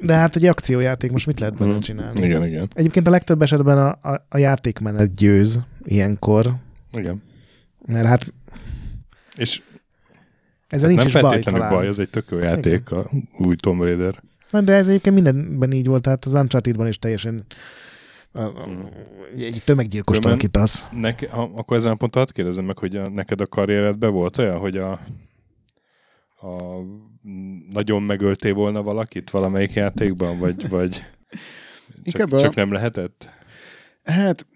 de 0.00 0.14
hát 0.14 0.36
egy 0.36 0.44
akciójáték, 0.46 1.10
most 1.10 1.26
mit 1.26 1.40
lehet 1.40 1.56
bele 1.56 1.70
Mhm. 1.72 1.80
csinálni? 1.80 2.24
Igen, 2.24 2.46
igen. 2.46 2.68
Egyébként 2.74 3.06
a 3.06 3.10
legtöbb 3.10 3.42
esetben 3.42 3.78
a, 3.78 4.08
a, 4.12 4.26
a 4.28 4.38
játékmenet 4.38 5.14
győz 5.14 5.60
ilyenkor, 5.84 6.54
igen. 6.92 7.22
mert 7.86 8.06
hát 8.06 8.32
És 9.36 9.62
ezzel 10.70 10.88
hát 10.88 10.98
nincs 10.98 11.12
nem 11.12 11.24
is 11.24 11.28
feltétlenül 11.30 11.68
baj, 11.76 11.86
ez 11.86 11.98
egy 11.98 12.10
tök 12.10 12.26
jó 12.30 12.38
játék, 12.38 12.90
a 12.90 13.10
új 13.38 13.56
Tomb 13.56 13.80
Raider. 13.80 14.22
Na, 14.50 14.60
De 14.60 14.72
ez 14.72 14.88
egyébként 14.88 15.14
mindenben 15.14 15.72
így 15.72 15.86
volt, 15.86 16.02
tehát 16.02 16.24
az 16.24 16.34
Uncharted-ban 16.34 16.86
is 16.86 16.98
teljesen 16.98 17.44
a, 18.32 18.40
a, 18.40 18.66
Mhm. 18.66 18.80
egy 19.38 19.62
tömeggyilkos 19.64 20.16
Különben- 20.18 20.32
alakítasz. 20.32 20.88
Nek, 20.92 21.30
ha, 21.30 21.50
akkor 21.54 21.76
ezen 21.76 21.92
a 21.92 21.94
ponton 21.94 22.22
hadd 22.22 22.32
kérdezem 22.34 22.64
meg, 22.64 22.78
hogy 22.78 22.96
a, 22.96 23.08
neked 23.08 23.40
a 23.40 23.46
karrieredben 23.46 24.12
volt 24.12 24.38
olyan, 24.38 24.58
hogy 24.58 24.76
a, 24.76 24.90
a 26.40 26.56
nagyon 27.72 28.02
megöltél 28.02 28.54
volna 28.54 28.82
valakit 28.82 29.30
valamelyik 29.30 29.72
játékban, 29.72 30.38
vagy, 30.38 30.68
vagy 30.68 31.02
csak, 32.04 32.32
a- 32.32 32.40
csak 32.40 32.54
nem 32.54 32.72
lehetett? 32.72 33.30
Hát 34.04 34.46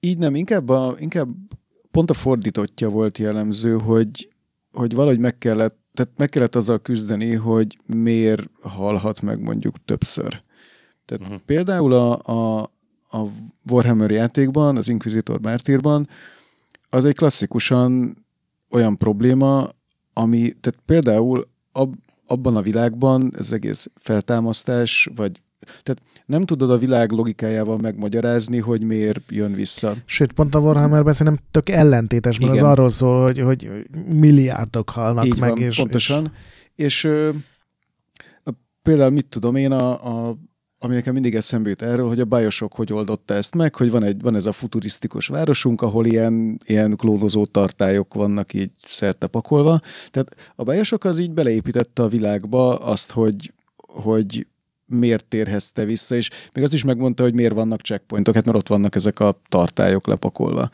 így 0.00 0.18
nem, 0.18 0.34
inkább, 0.34 0.68
a, 0.68 0.94
inkább 0.98 1.28
pont 1.90 2.10
a 2.10 2.14
fordítottja 2.14 2.88
volt 2.88 3.18
jellemző, 3.18 3.72
hogy, 3.78 4.28
hogy 4.74 4.94
valahogy 4.94 5.18
meg 5.18 5.38
kellett, 5.38 5.78
tehát 5.94 6.12
meg 6.16 6.28
kellett 6.28 6.54
azzal 6.54 6.80
küzdeni, 6.82 7.34
hogy 7.34 7.78
miért 7.86 8.50
halhat 8.60 9.22
meg 9.22 9.40
mondjuk 9.40 9.84
többször. 9.84 10.42
Tehát 11.04 11.22
uh-huh. 11.22 11.40
például 11.46 11.92
a, 11.92 12.18
a, 12.22 12.62
a 13.10 13.26
Warhammer 13.70 14.10
játékban, 14.10 14.76
az 14.76 14.88
Inquisitor 14.88 15.40
Mártírban, 15.40 16.08
az 16.90 17.04
egy 17.04 17.16
klasszikusan 17.16 18.16
olyan 18.70 18.96
probléma, 18.96 19.68
ami, 20.12 20.52
tehát 20.60 20.80
például 20.86 21.48
ab, 21.72 21.94
abban 22.26 22.56
a 22.56 22.62
világban 22.62 23.32
ez 23.36 23.52
egész 23.52 23.90
feltámasztás, 23.94 25.10
vagy 25.14 25.42
tehát 25.82 26.02
nem 26.26 26.42
tudod 26.42 26.70
a 26.70 26.78
világ 26.78 27.10
logikájával 27.10 27.78
megmagyarázni, 27.78 28.58
hogy 28.58 28.82
miért 28.82 29.20
jön 29.28 29.52
vissza. 29.52 29.94
Sőt, 30.06 30.32
pont 30.32 30.54
a 30.54 30.58
Warhammerben 30.58 31.12
szerintem 31.12 31.44
tök 31.50 31.68
ellentétes, 31.68 32.38
mert 32.38 32.52
Igen. 32.52 32.64
az 32.64 32.70
arról 32.70 32.90
szól, 32.90 33.22
hogy, 33.22 33.40
hogy 33.40 33.86
milliárdok 34.08 34.90
halnak 34.90 35.26
Így 35.26 35.38
meg. 35.38 35.48
van, 35.48 35.58
és, 35.58 35.76
pontosan. 35.76 36.32
És, 36.74 36.84
és 36.84 37.04
ö, 37.04 37.30
például 38.84 39.10
mit 39.10 39.26
tudom 39.26 39.56
én, 39.56 39.72
a, 39.72 40.28
a, 40.28 40.36
ami 40.78 40.94
nekem 40.94 41.12
mindig 41.12 41.34
eszembe 41.34 41.68
jut 41.68 41.82
erről, 41.82 42.08
hogy 42.08 42.20
a 42.20 42.24
Bioshock 42.24 42.74
hogy 42.74 42.92
oldotta 42.92 43.34
ezt 43.34 43.54
meg, 43.54 43.74
hogy 43.74 43.90
van, 43.90 44.02
egy, 44.02 44.20
van 44.20 44.34
ez 44.34 44.46
a 44.46 44.52
futurisztikus 44.52 45.26
városunk, 45.26 45.82
ahol 45.82 46.06
ilyen, 46.06 46.58
ilyen 46.66 46.96
klónozó 46.96 47.46
tartályok 47.46 48.14
vannak 48.14 48.54
így 48.54 48.70
szerte 48.86 49.26
pakolva. 49.26 49.80
Tehát 50.10 50.36
a 50.56 50.62
Bioshock 50.62 51.04
az 51.04 51.18
így 51.18 51.30
beleépítette 51.30 52.02
a 52.02 52.08
világba 52.08 52.78
azt, 52.78 53.10
hogy, 53.10 53.52
hogy 53.76 54.46
miért 54.86 55.24
térhezte 55.24 55.84
vissza, 55.84 56.14
és 56.14 56.30
még 56.52 56.64
azt 56.64 56.74
is 56.74 56.84
megmondta, 56.84 57.22
hogy 57.22 57.34
miért 57.34 57.54
vannak 57.54 57.80
checkpointok, 57.80 58.34
hát 58.34 58.44
mert 58.44 58.56
ott 58.56 58.68
vannak 58.68 58.94
ezek 58.94 59.20
a 59.20 59.40
tartályok 59.48 60.06
lepakolva. 60.06 60.70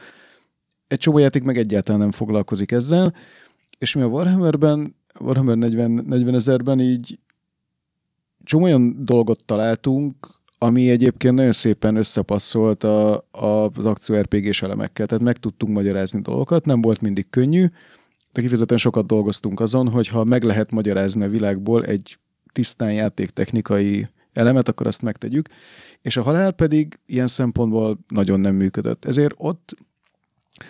Egy 0.88 0.98
csomó 0.98 1.18
játék 1.18 1.42
meg 1.42 1.58
egyáltalán 1.58 2.00
nem 2.00 2.10
foglalkozik 2.10 2.72
ezzel, 2.72 3.14
és 3.78 3.94
mi 3.94 4.02
a 4.02 4.06
Warhammerben, 4.06 4.94
Warhammer 5.20 5.56
40, 5.56 5.90
40 5.90 6.34
ezerben 6.34 6.80
így 6.80 7.18
csomó 8.44 8.64
olyan 8.64 8.96
dolgot 8.98 9.44
találtunk, 9.44 10.14
ami 10.58 10.90
egyébként 10.90 11.34
nagyon 11.34 11.52
szépen 11.52 11.96
összepasszolt 11.96 12.84
a, 12.84 13.24
a, 13.30 13.70
az 13.74 13.86
akció 13.86 14.16
RPG-s 14.16 14.62
elemekkel, 14.62 15.06
tehát 15.06 15.24
meg 15.24 15.36
tudtunk 15.36 15.72
magyarázni 15.72 16.20
dolgokat, 16.20 16.64
nem 16.66 16.80
volt 16.80 17.00
mindig 17.00 17.30
könnyű, 17.30 17.66
de 18.32 18.40
kifejezetten 18.40 18.76
sokat 18.76 19.06
dolgoztunk 19.06 19.60
azon, 19.60 19.88
hogy 19.88 20.08
ha 20.08 20.24
meg 20.24 20.42
lehet 20.42 20.70
magyarázni 20.70 21.24
a 21.24 21.28
világból 21.28 21.84
egy 21.84 22.18
tisztán 22.52 22.92
játéktechnikai 22.92 24.08
elemet, 24.32 24.68
akkor 24.68 24.86
azt 24.86 25.02
megtegyük, 25.02 25.48
és 26.02 26.16
a 26.16 26.22
halál 26.22 26.52
pedig 26.52 26.98
ilyen 27.06 27.26
szempontból 27.26 27.98
nagyon 28.08 28.40
nem 28.40 28.54
működött. 28.54 29.04
Ezért 29.04 29.34
ott 29.36 29.76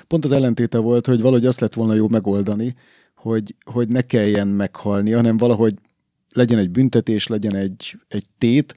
pont 0.06 0.24
az 0.24 0.32
ellentéte 0.32 0.78
volt, 0.78 1.06
hogy 1.06 1.20
valahogy 1.20 1.46
azt 1.46 1.60
lett 1.60 1.74
volna 1.74 1.94
jó 1.94 2.08
megoldani, 2.08 2.74
hogy, 3.14 3.54
hogy 3.64 3.88
ne 3.88 4.00
kelljen 4.00 4.48
meghalni, 4.48 5.12
hanem 5.12 5.36
valahogy 5.36 5.74
legyen 6.34 6.58
egy 6.58 6.70
büntetés, 6.70 7.26
legyen 7.26 7.54
egy, 7.54 7.98
egy 8.08 8.26
tét, 8.38 8.74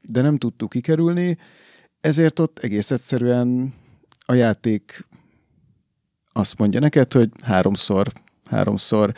de 0.00 0.20
nem 0.20 0.38
tudtuk 0.38 0.70
kikerülni, 0.70 1.38
ezért 2.00 2.38
ott 2.38 2.58
egész 2.58 2.90
egyszerűen 2.90 3.74
a 4.26 4.34
játék 4.34 5.06
azt 6.32 6.58
mondja 6.58 6.80
neked, 6.80 7.12
hogy 7.12 7.30
háromszor, 7.42 8.12
háromszor, 8.50 9.12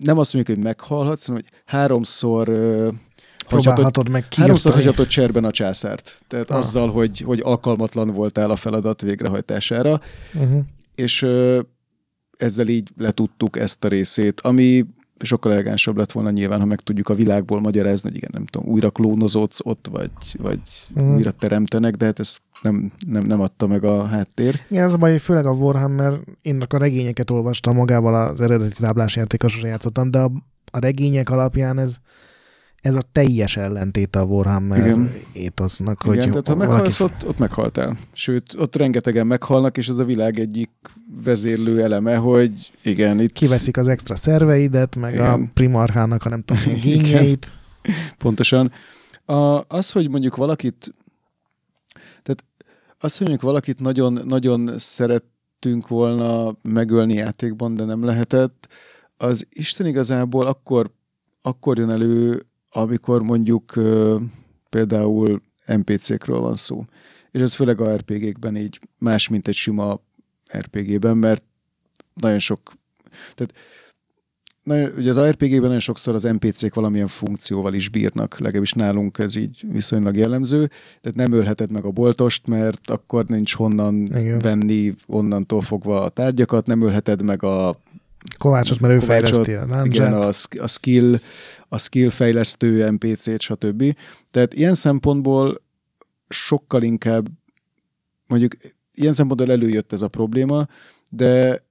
nem 0.00 0.18
azt 0.18 0.34
mondjuk, 0.34 0.56
hogy 0.56 0.64
meghalhatsz, 0.66 1.26
hanem 1.26 1.42
hogy 1.42 1.60
háromszor 1.66 2.46
hagyhatod, 3.46 4.08
meg 4.08 4.22
háromszor 4.34 4.72
kiirtani. 4.72 4.74
hagyhatod 4.74 5.06
cserben 5.06 5.44
a 5.44 5.50
császárt. 5.50 6.18
Tehát 6.28 6.50
Ah. 6.50 6.56
azzal, 6.56 6.90
hogy, 6.90 7.18
hogy 7.20 7.40
alkalmatlan 7.44 8.08
voltál 8.10 8.50
a 8.50 8.56
feladat 8.56 9.00
végrehajtására, 9.00 10.00
Uh-huh. 10.34 10.60
és 10.94 11.26
ezzel 12.36 12.68
így 12.68 12.88
letudtuk 12.96 13.58
ezt 13.58 13.84
a 13.84 13.88
részét, 13.88 14.40
ami 14.40 14.84
sokkal 15.18 15.52
elegánsabb 15.52 15.96
lett 15.96 16.12
volna 16.12 16.30
nyilván, 16.30 16.60
ha 16.60 16.64
meg 16.66 16.80
tudjuk 16.80 17.08
a 17.08 17.14
világból 17.14 17.60
magyarázni, 17.60 18.08
hogy 18.08 18.16
igen, 18.16 18.30
nem 18.32 18.44
tudom, 18.44 18.68
újra 18.72 18.90
klónozódsz 18.90 19.60
ott, 19.62 19.88
vagy, 19.90 20.10
vagy 20.38 20.60
Mhm. 20.94 21.14
újra 21.14 21.30
teremtenek, 21.30 21.94
de 21.94 22.04
hát 22.04 22.18
ezt 22.18 22.40
nem, 22.62 22.92
nem, 23.06 23.24
nem 23.24 23.40
adta 23.40 23.66
meg 23.66 23.84
a 23.84 24.06
háttér. 24.06 24.60
Igen, 24.68 24.84
az 24.84 24.94
a 24.94 24.96
baj, 24.96 25.18
főleg 25.18 25.46
a 25.46 25.50
Warhammer, 25.50 26.20
én 26.42 26.62
a 26.68 26.78
regényeket 26.78 27.30
olvastam 27.30 27.76
magával 27.76 28.14
az 28.14 28.40
eredeti 28.40 28.80
táblásjátékosra 28.80 29.68
játszottam, 29.68 30.10
de 30.10 30.18
a, 30.18 30.30
a 30.70 30.78
regények 30.78 31.30
alapján 31.30 31.78
ez, 31.78 31.96
ez 32.82 32.94
a 32.94 33.02
teljes 33.12 33.56
ellentét 33.56 34.16
a 34.16 34.22
Warhammer 34.22 34.78
Igen. 34.78 35.12
étosznak. 35.32 36.02
Hogy 36.02 36.06
hogy 36.06 36.16
igen, 36.16 36.30
tehát 36.30 36.46
ha 36.48 36.54
valaki- 36.54 36.72
meghalsz, 36.72 37.00
ott, 37.00 37.26
ott 37.28 37.38
meghaltál. 37.38 37.96
Sőt, 38.12 38.54
ott 38.58 38.76
rengetegen 38.76 39.26
meghalnak, 39.26 39.76
és 39.76 39.88
ez 39.88 39.98
a 39.98 40.04
világ 40.04 40.38
egyik 40.38 40.70
vezérlő 41.24 41.82
eleme, 41.82 42.16
hogy 42.16 42.72
igen, 42.82 43.20
itt 43.20 43.32
kiveszik 43.32 43.76
az 43.76 43.88
extra 43.88 44.16
szerveidet, 44.16 44.96
meg 44.96 45.12
Igen. 45.14 45.42
a 45.42 45.50
primarhának, 45.54 46.22
ha 46.22 46.28
nem 46.28 46.42
tudom, 46.42 46.62
Igen. 46.66 46.80
gényeit. 46.80 47.52
Pontosan. 48.18 48.72
A, 49.24 49.64
az, 49.68 49.90
hogy 49.90 50.08
mondjuk 50.10 50.36
valakit, 50.36 50.94
tehát 52.22 52.44
az, 52.98 53.16
hogy 53.16 53.26
mondjuk 53.26 53.50
valakit 53.50 53.80
nagyon, 53.80 54.20
nagyon 54.26 54.70
szerettünk 54.76 55.88
volna 55.88 56.56
megölni 56.62 57.14
játékban, 57.14 57.74
de 57.74 57.84
nem 57.84 58.04
lehetett, 58.04 58.68
az 59.16 59.46
Isten 59.50 59.86
igazából 59.86 60.46
akkor, 60.46 60.90
akkor 61.42 61.78
jön 61.78 61.90
elő, 61.90 62.42
amikor 62.72 63.22
mondjuk 63.22 63.72
például 64.70 65.42
NPC-kről 65.66 66.40
van 66.40 66.54
szó. 66.54 66.84
És 67.30 67.40
ez 67.40 67.54
főleg 67.54 67.80
a 67.80 67.94
RPG-kben 67.96 68.56
így 68.56 68.80
más, 68.98 69.28
mint 69.28 69.48
egy 69.48 69.54
sima 69.54 70.00
RPG-ben, 70.58 71.16
mert 71.16 71.44
nagyon 72.14 72.38
sok, 72.38 72.72
tehát 73.34 73.54
Na, 74.62 74.88
ugye 74.96 75.10
az 75.10 75.20
RPG-ben 75.20 75.60
nagyon 75.60 75.78
sokszor 75.78 76.14
az 76.14 76.22
NPC-k 76.22 76.74
valamilyen 76.74 77.06
funkcióval 77.06 77.74
is 77.74 77.88
bírnak, 77.88 78.38
legalábbis 78.38 78.72
nálunk 78.72 79.18
ez 79.18 79.36
így 79.36 79.64
viszonylag 79.72 80.16
jellemző, 80.16 80.70
tehát 81.00 81.18
nem 81.18 81.32
ölheted 81.32 81.70
meg 81.70 81.84
a 81.84 81.90
boltost, 81.90 82.46
mert 82.46 82.90
akkor 82.90 83.24
nincs 83.24 83.54
honnan 83.54 83.94
Igen. 83.94 84.38
venni 84.38 84.94
onnantól 85.06 85.60
fogva 85.60 86.02
a 86.02 86.08
tárgyakat, 86.08 86.66
nem 86.66 86.82
ölheted 86.82 87.22
meg 87.22 87.42
a 87.42 87.76
Kovácsot, 88.38 88.80
mert 88.80 88.94
ő 88.94 88.98
Kovácsot, 88.98 89.46
fejleszti 89.46 89.72
a 89.74 89.84
igen, 89.84 90.12
a, 90.12 90.28
a 90.58 90.66
skill, 90.66 91.18
a 91.72 91.78
skill 91.78 92.10
fejlesztő 92.10 92.90
NPC-t, 92.90 93.40
stb. 93.40 93.96
Tehát 94.30 94.54
ilyen 94.54 94.74
szempontból 94.74 95.62
sokkal 96.28 96.82
inkább, 96.82 97.28
mondjuk 98.26 98.56
ilyen 98.94 99.12
szempontból 99.12 99.50
előjött 99.50 99.92
ez 99.92 100.02
a 100.02 100.08
probléma, 100.08 100.66
de 101.10 101.62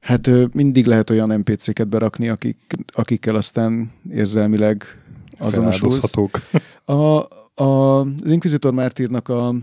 hát 0.00 0.30
mindig 0.52 0.86
lehet 0.86 1.10
olyan 1.10 1.38
NPC-ket 1.38 1.88
berakni, 1.88 2.28
akik, 2.28 2.58
akikkel 2.86 3.34
aztán 3.34 3.92
érzelmileg 4.10 4.84
azonosulsz. 5.38 6.14
A, 6.84 6.92
a, 6.92 7.64
az 7.64 8.06
Inquisitor 8.30 8.72
Mártírnak 8.72 9.28
a 9.28 9.54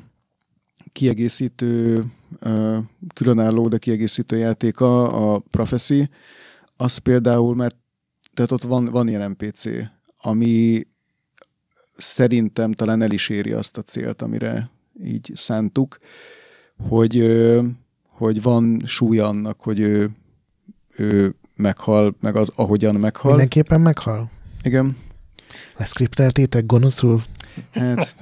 kiegészítő, 0.92 2.06
különálló, 3.14 3.68
de 3.68 3.78
kiegészítő 3.78 4.38
játéka, 4.38 5.08
a 5.08 5.40
Prophecy, 5.40 6.10
az 6.76 6.98
például, 6.98 7.56
mert 7.56 7.76
tehát 8.38 8.52
ott 8.52 8.64
van, 8.64 8.86
van 8.86 9.08
ilyen 9.08 9.32
NPC, 9.32 9.70
ami 10.22 10.88
szerintem 11.96 12.72
talán 12.72 13.02
el 13.02 13.12
is 13.12 13.30
éri 13.30 13.52
azt 13.52 13.78
a 13.78 13.82
célt, 13.82 14.22
amire 14.22 14.70
így 15.04 15.32
szántuk, 15.34 15.98
hogy, 16.90 17.26
hogy 18.10 18.42
van 18.42 18.82
súlya 18.86 19.28
annak, 19.28 19.60
hogy 19.60 19.80
ő, 19.80 20.10
ő 20.96 21.36
meghal, 21.56 22.16
meg 22.20 22.36
az, 22.36 22.52
ahogyan 22.56 22.96
meghal. 22.96 23.32
Mindenképpen 23.32 23.82
meghal. 23.82 24.30
Igen. 24.64 24.98
Leszkripteltétek 25.78 26.66
gonoszul? 26.66 27.22
Hát, 27.72 28.16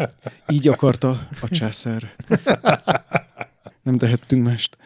így 0.48 0.68
akarta 0.68 1.28
a 1.42 1.48
császár. 1.48 2.16
Nem 3.84 3.98
tehettünk 3.98 4.44
mást. 4.44 4.78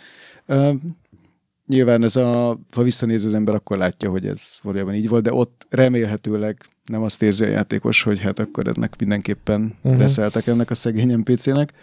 Nyilván 1.70 2.04
ez 2.04 2.16
a, 2.16 2.60
ha 2.72 2.84
visszanéz 2.84 3.26
az 3.26 3.34
ember, 3.34 3.56
akkor 3.56 3.78
látja, 3.78 4.10
hogy 4.10 4.26
ez 4.28 4.54
valójában 4.62 4.94
így 4.94 5.10
volt, 5.10 5.24
de 5.24 5.34
ott 5.34 5.66
remélhetőleg 5.70 6.66
nem 6.84 7.02
azt 7.02 7.22
érzi 7.22 7.44
a 7.44 7.48
játékos, 7.48 8.04
hogy 8.04 8.20
hát 8.20 8.40
akkor 8.40 8.68
ennek 8.68 8.96
mindenképpen 9.00 9.78
uh-huh. 9.82 10.00
reszeltek 10.00 10.48
ennek 10.48 10.70
a 10.70 10.74
szegény 10.74 11.18
NPC-nek. 11.18 11.74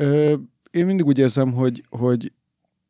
Uh, 0.00 0.32
én 0.70 0.86
mindig 0.86 1.06
úgy 1.06 1.18
érzem, 1.18 1.52
hogy, 1.52 1.82
hogy 1.88 2.32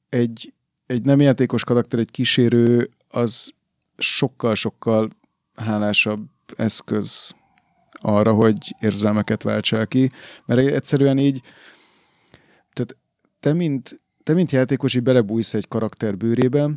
egy, 0.08 0.52
egy 0.86 1.02
nem 1.02 1.20
játékos 1.20 1.64
karakter, 1.64 1.98
egy 1.98 2.10
kísérő, 2.10 2.90
az 3.08 3.52
sokkal-sokkal 3.98 5.08
hálásabb 5.54 6.26
eszköz 6.56 7.34
arra, 7.92 8.32
hogy 8.32 8.74
érzelmeket 8.80 9.42
váltsál 9.42 9.86
ki, 9.86 10.10
mert 10.46 10.60
egyszerűen 10.60 11.18
így, 11.18 11.40
tehát 12.72 12.96
te 13.40 13.52
mint, 13.52 14.00
te 14.28 14.34
mint 14.34 14.50
játékos 14.50 14.94
így 14.94 15.02
belebújsz 15.02 15.54
egy 15.54 15.68
karakter 15.68 16.16
bőrébe, 16.16 16.70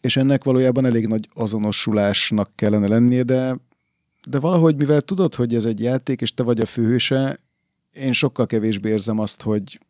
és 0.00 0.16
ennek 0.16 0.44
valójában 0.44 0.84
elég 0.86 1.06
nagy 1.06 1.28
azonosulásnak 1.34 2.50
kellene 2.54 2.86
lennie, 2.86 3.22
de, 3.22 3.56
de 4.28 4.38
valahogy, 4.38 4.76
mivel 4.76 5.00
tudod, 5.00 5.34
hogy 5.34 5.54
ez 5.54 5.64
egy 5.64 5.80
játék, 5.80 6.20
és 6.20 6.34
te 6.34 6.42
vagy 6.42 6.60
a 6.60 6.66
főhőse, 6.66 7.38
én 7.92 8.12
sokkal 8.12 8.46
kevésbé 8.46 8.88
érzem 8.88 9.18
azt, 9.18 9.42
hogy, 9.42 9.80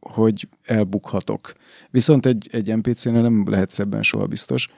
hogy 0.00 0.48
elbukhatok. 0.64 1.52
Viszont 1.90 2.26
egy, 2.26 2.48
egy 2.52 2.76
NPC-nél 2.76 3.22
nem 3.22 3.44
lehet 3.48 3.78
ebben 3.78 4.02
soha 4.02 4.26
biztos. 4.26 4.68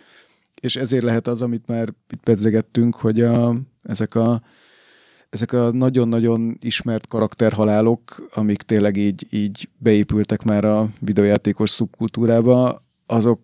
És 0.60 0.76
ezért 0.76 1.04
lehet 1.04 1.26
az, 1.26 1.42
amit 1.42 1.66
már 1.66 1.88
itt 2.10 2.22
pedzegettünk, 2.22 2.94
hogy 2.94 3.20
a, 3.20 3.56
ezek 3.82 4.14
a 4.14 4.42
ezek 5.32 5.52
a 5.52 5.70
nagyon-nagyon 5.70 6.56
ismert 6.60 7.06
karakterhalálok, 7.06 8.28
amik 8.34 8.62
tényleg 8.62 8.96
így, 8.96 9.26
így 9.30 9.68
beépültek 9.78 10.42
már 10.42 10.64
a 10.64 10.88
videojátékos 10.98 11.70
szubkultúrába, 11.70 12.82
azok 13.06 13.40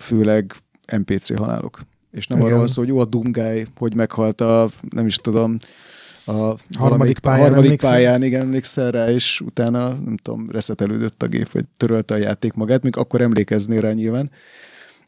főleg 0.00 0.52
NPC 0.96 1.36
halálok. 1.36 1.80
És 2.10 2.26
nem 2.26 2.38
Igen. 2.38 2.52
arról 2.52 2.66
szó, 2.66 2.80
hogy 2.80 2.90
jó, 2.90 2.98
a 2.98 3.04
Dungály, 3.04 3.64
hogy 3.76 3.94
meghalt 3.94 4.40
a, 4.40 4.68
nem 4.88 5.06
is 5.06 5.16
tudom, 5.16 5.56
a 6.24 6.54
valamelyik- 6.78 7.18
pályán 7.18 7.40
harmadik 7.40 7.64
emlékszel? 7.64 7.90
pályán, 7.90 8.22
igen, 8.22 8.40
emlékszel 8.40 8.90
rá, 8.90 9.08
és 9.08 9.40
utána, 9.40 9.88
nem 9.88 10.16
tudom, 10.16 10.50
reszetelődött 10.50 11.22
a 11.22 11.26
gép, 11.26 11.50
vagy 11.50 11.64
törölte 11.76 12.14
a 12.14 12.18
játék 12.18 12.52
magát, 12.52 12.82
még 12.82 12.96
akkor 12.96 13.20
emlékeznél 13.20 13.80
rá 13.80 13.92
nyilván, 13.92 14.30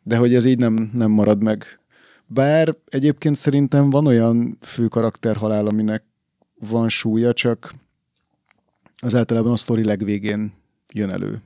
de 0.03 0.17
hogy 0.17 0.35
ez 0.35 0.45
így 0.45 0.59
nem, 0.59 0.91
nem 0.95 1.11
marad 1.11 1.43
meg. 1.43 1.81
Bár 2.27 2.75
egyébként 2.89 3.37
szerintem 3.37 3.91
van 3.91 4.07
olyan 4.07 4.59
fő 4.61 4.87
karakterhalál, 4.89 5.67
aminek 5.67 6.03
van 6.69 6.89
súlya, 6.89 7.33
csak 7.33 7.75
az 9.03 9.15
általában 9.15 9.53
a 9.53 9.57
sztori 9.57 9.85
legvégén 9.85 10.53
jön 10.95 11.11
elő. 11.11 11.43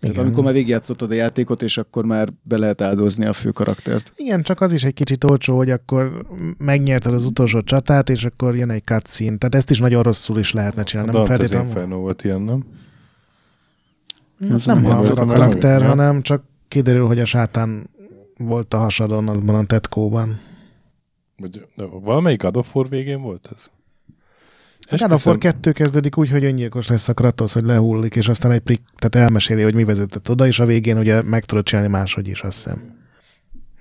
Tehát 0.00 0.14
Igen. 0.14 0.26
amikor 0.26 0.44
már 0.44 0.52
végigjátszottad 0.52 1.10
a 1.10 1.14
játékot, 1.14 1.62
és 1.62 1.78
akkor 1.78 2.04
már 2.04 2.28
be 2.42 2.56
lehet 2.56 2.80
áldozni 2.80 3.26
a 3.26 3.32
fő 3.32 3.50
karaktert. 3.50 4.12
Igen, 4.16 4.42
csak 4.42 4.60
az 4.60 4.72
is 4.72 4.84
egy 4.84 4.94
kicsit 4.94 5.24
olcsó, 5.24 5.56
hogy 5.56 5.70
akkor 5.70 6.26
megnyerted 6.58 7.12
az 7.12 7.24
utolsó 7.24 7.60
csatát, 7.60 8.10
és 8.10 8.24
akkor 8.24 8.56
jön 8.56 8.70
egy 8.70 8.84
cutscene. 8.84 9.36
Tehát 9.36 9.54
ezt 9.54 9.70
is 9.70 9.78
nagyon 9.78 10.02
rosszul 10.02 10.38
is 10.38 10.52
lehetne 10.52 10.80
A 10.80 10.84
csinálni. 10.84 11.10
Nem 11.10 11.22
Dante's 11.22 11.26
feltétlenül. 11.26 11.66
Inferno 11.66 11.96
volt 11.96 12.24
ilyen, 12.24 12.40
nem? 12.40 12.64
Ez 14.50 14.66
nem 14.66 14.80
nem 14.82 14.92
harcol 14.92 15.16
a 15.16 15.24
karakter, 15.24 15.82
hanem 15.82 16.22
csak 16.22 16.44
kiderül, 16.68 17.06
hogy 17.06 17.20
a 17.20 17.24
sátán 17.24 17.90
volt 18.36 18.74
a 18.74 18.78
hasadon 18.78 19.28
abban 19.28 19.54
a 19.54 19.64
tetkóban. 19.64 20.40
Vagy, 21.36 21.66
de 21.76 21.84
valamelyik 21.84 22.42
God 22.42 22.56
of 22.56 22.74
War 22.74 22.88
végén 22.88 23.20
volt 23.20 23.48
ez? 23.56 23.70
A 24.90 24.96
God 24.96 25.12
of 25.12 25.26
War 25.26 25.38
2 25.38 25.72
kezdődik 25.72 26.18
úgy, 26.18 26.30
hogy 26.30 26.44
öngyilkos 26.44 26.86
lesz 26.86 27.08
a 27.08 27.12
Kratos, 27.12 27.52
hogy 27.52 27.64
lehullik, 27.64 28.16
és 28.16 28.28
aztán 28.28 28.50
egy 28.52 28.60
prik, 28.60 28.80
tehát 28.96 29.26
elmeséli, 29.26 29.62
hogy 29.62 29.74
mi 29.74 29.84
vezetett 29.84 30.30
oda, 30.30 30.46
és 30.46 30.60
a 30.60 30.66
végén 30.66 30.98
ugye 30.98 31.22
meg 31.22 31.44
tudod 31.44 31.64
csinálni 31.64 31.90
máshogy 31.90 32.28
is, 32.28 32.40
azt 32.42 32.64
hiszem. 32.64 32.94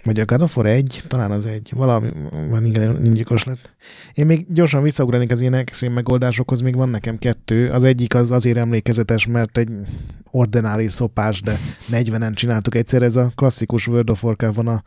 Vagy 0.04 0.20
a 0.20 0.26
God 0.26 0.42
of 0.42 0.58
War 0.58 0.66
1, 0.66 1.04
talán 1.08 1.32
az 1.32 1.46
egy, 1.46 1.72
valami, 1.76 2.10
van 2.50 2.66
igen, 2.66 3.06
öngyilkos 3.06 3.44
lett. 3.44 3.74
Én 4.14 4.26
még 4.26 4.46
gyorsan 4.54 4.84
visszaugranék 4.84 5.32
az 5.32 5.42
ilyen 5.42 5.54
extrém 5.54 5.94
megoldásokhoz, 5.94 6.62
még 6.62 6.76
van 6.76 6.90
nekem 6.90 7.18
kettő. 7.18 7.70
Az 7.70 7.84
egyik 7.84 8.16
az 8.16 8.32
azért 8.32 8.58
emlékezetes, 8.58 9.28
mert 9.28 9.58
egy 9.58 9.70
ordinári 10.32 10.88
szopás, 10.88 11.42
de 11.42 11.58
40-en 11.92 12.34
csináltuk 12.34 12.76
egyszer. 12.76 13.02
Ez 13.02 13.16
a 13.16 13.32
klasszikus 13.36 13.88
World 13.88 14.10
of 14.10 14.24
Warcraft 14.24 14.56
van 14.56 14.68
a, 14.68 14.84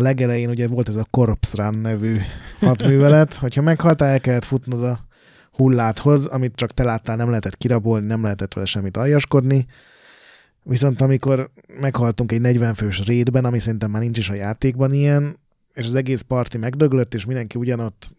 a 0.00 0.02
legelején, 0.02 0.48
ugye 0.48 0.66
volt 0.66 0.88
ez 0.88 0.96
a 0.96 1.06
Corpse 1.10 1.62
Run 1.62 1.78
nevű 1.78 2.16
hadművelet, 2.60 3.34
hogyha 3.34 3.62
meghaltál, 3.62 4.08
el 4.08 4.20
kellett 4.20 4.44
futnod 4.44 4.84
a 4.84 5.06
hulláthoz, 5.52 6.26
amit 6.26 6.54
csak 6.54 6.70
te 6.70 6.84
láttál, 6.84 7.16
nem 7.16 7.28
lehetett 7.28 7.56
kirabolni, 7.56 8.06
nem 8.06 8.22
lehetett 8.22 8.54
vele 8.54 8.66
semmit 8.66 8.96
aljaskodni. 8.96 9.66
Viszont 10.62 11.00
amikor 11.00 11.50
meghaltunk 11.80 12.32
egy 12.32 12.40
40 12.40 12.74
fős 12.74 13.06
rédben, 13.06 13.44
ami 13.44 13.58
szerintem 13.58 13.90
már 13.90 14.02
nincs 14.02 14.18
is 14.18 14.30
a 14.30 14.34
játékban 14.34 14.92
ilyen, 14.92 15.36
és 15.74 15.86
az 15.86 15.94
egész 15.94 16.20
parti 16.20 16.58
megdöglött, 16.58 17.14
és 17.14 17.24
mindenki 17.24 17.58
ugyanott 17.58 18.14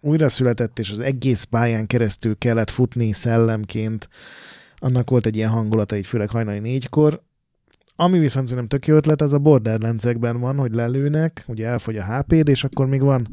újra 0.00 0.28
született, 0.28 0.78
és 0.78 0.90
az 0.90 1.00
egész 1.00 1.44
pályán 1.44 1.86
keresztül 1.86 2.38
kellett 2.38 2.70
futni 2.70 3.12
szellemként. 3.12 4.08
Annak 4.76 5.10
volt 5.10 5.26
egy 5.26 5.36
ilyen 5.36 5.50
hangulata, 5.50 5.96
így 5.96 6.06
főleg 6.06 6.30
hajnali 6.30 6.58
négykor. 6.58 7.22
Ami 7.96 8.18
viszont 8.18 8.46
szerintem 8.46 8.78
tök 8.78 8.86
jó 8.86 8.96
ötlet, 8.96 9.20
az 9.20 9.32
a 9.32 9.38
borderlands 9.38 10.04
van, 10.20 10.56
hogy 10.56 10.72
lelőnek, 10.72 11.44
ugye 11.46 11.66
elfogy 11.66 11.96
a 11.96 12.04
HP-d, 12.04 12.48
és 12.48 12.64
akkor 12.64 12.86
még 12.86 13.00
van 13.02 13.28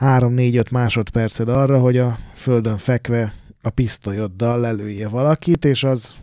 3-4-5 0.00 0.70
másodperced 0.70 1.48
arra, 1.48 1.78
hogy 1.78 1.98
a 1.98 2.18
földön 2.34 2.76
fekve 2.78 3.32
a 3.62 3.70
pisztolyoddal 3.70 4.60
lelője 4.60 5.08
valakit, 5.08 5.64
és 5.64 5.84
az 5.84 6.14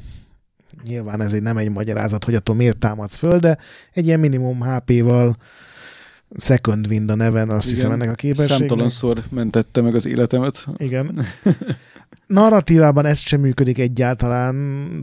nyilván 0.84 1.22
ez 1.22 1.34
egy 1.34 1.42
nem 1.42 1.58
egy 1.58 1.72
magyarázat, 1.72 2.24
hogy 2.24 2.36
attól 2.36 2.56
miért 2.56 2.78
támadsz 2.78 3.16
föl, 3.16 3.40
de 3.40 3.58
egy 3.94 4.06
ilyen 4.06 4.20
minimum 4.20 4.62
HP-val 4.62 5.38
Second 6.36 6.88
Wind 6.88 7.12
a 7.12 7.16
neven, 7.16 7.50
azt 7.50 7.66
Igen. 7.66 7.76
hiszem 7.76 7.92
ennek 7.92 8.10
a 8.10 8.14
képességnek. 8.14 8.58
Számtalanszor 8.58 9.24
mentette 9.30 9.82
meg 9.82 9.96
az 9.96 10.06
életemet. 10.06 10.68
Igen. 10.78 11.20
Narratívában 12.28 13.06
ez 13.06 13.20
sem 13.20 13.42
működik 13.42 13.78
egyáltalán, 13.78 14.56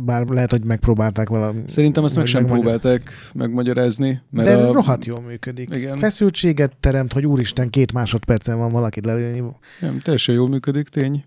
bár 0.05 0.27
lehet, 0.27 0.51
hogy 0.51 0.65
megpróbálták 0.65 1.29
valami. 1.29 1.63
Szerintem 1.67 2.05
ezt 2.05 2.17
meg 2.17 2.27
sem 2.27 2.43
megmagyar- 2.43 2.65
próbálták 2.65 3.11
megmagyarázni. 3.35 4.21
Mert 4.31 4.49
De 4.49 4.55
a... 4.55 4.73
rohadt 4.73 5.05
jól 5.05 5.21
működik. 5.21 5.71
Igen. 5.75 5.99
Feszültséget 5.99 6.77
teremt, 6.81 7.13
hogy 7.13 7.27
úristen, 7.27 7.71
két 7.71 7.93
másodpercen 7.93 8.59
van 8.59 8.73
valakit 8.73 9.05
lelőni. 9.05 9.43
Nem, 9.81 9.99
teljesen 9.99 10.35
jól 10.35 10.49
működik, 10.49 10.89
tény. 10.89 11.25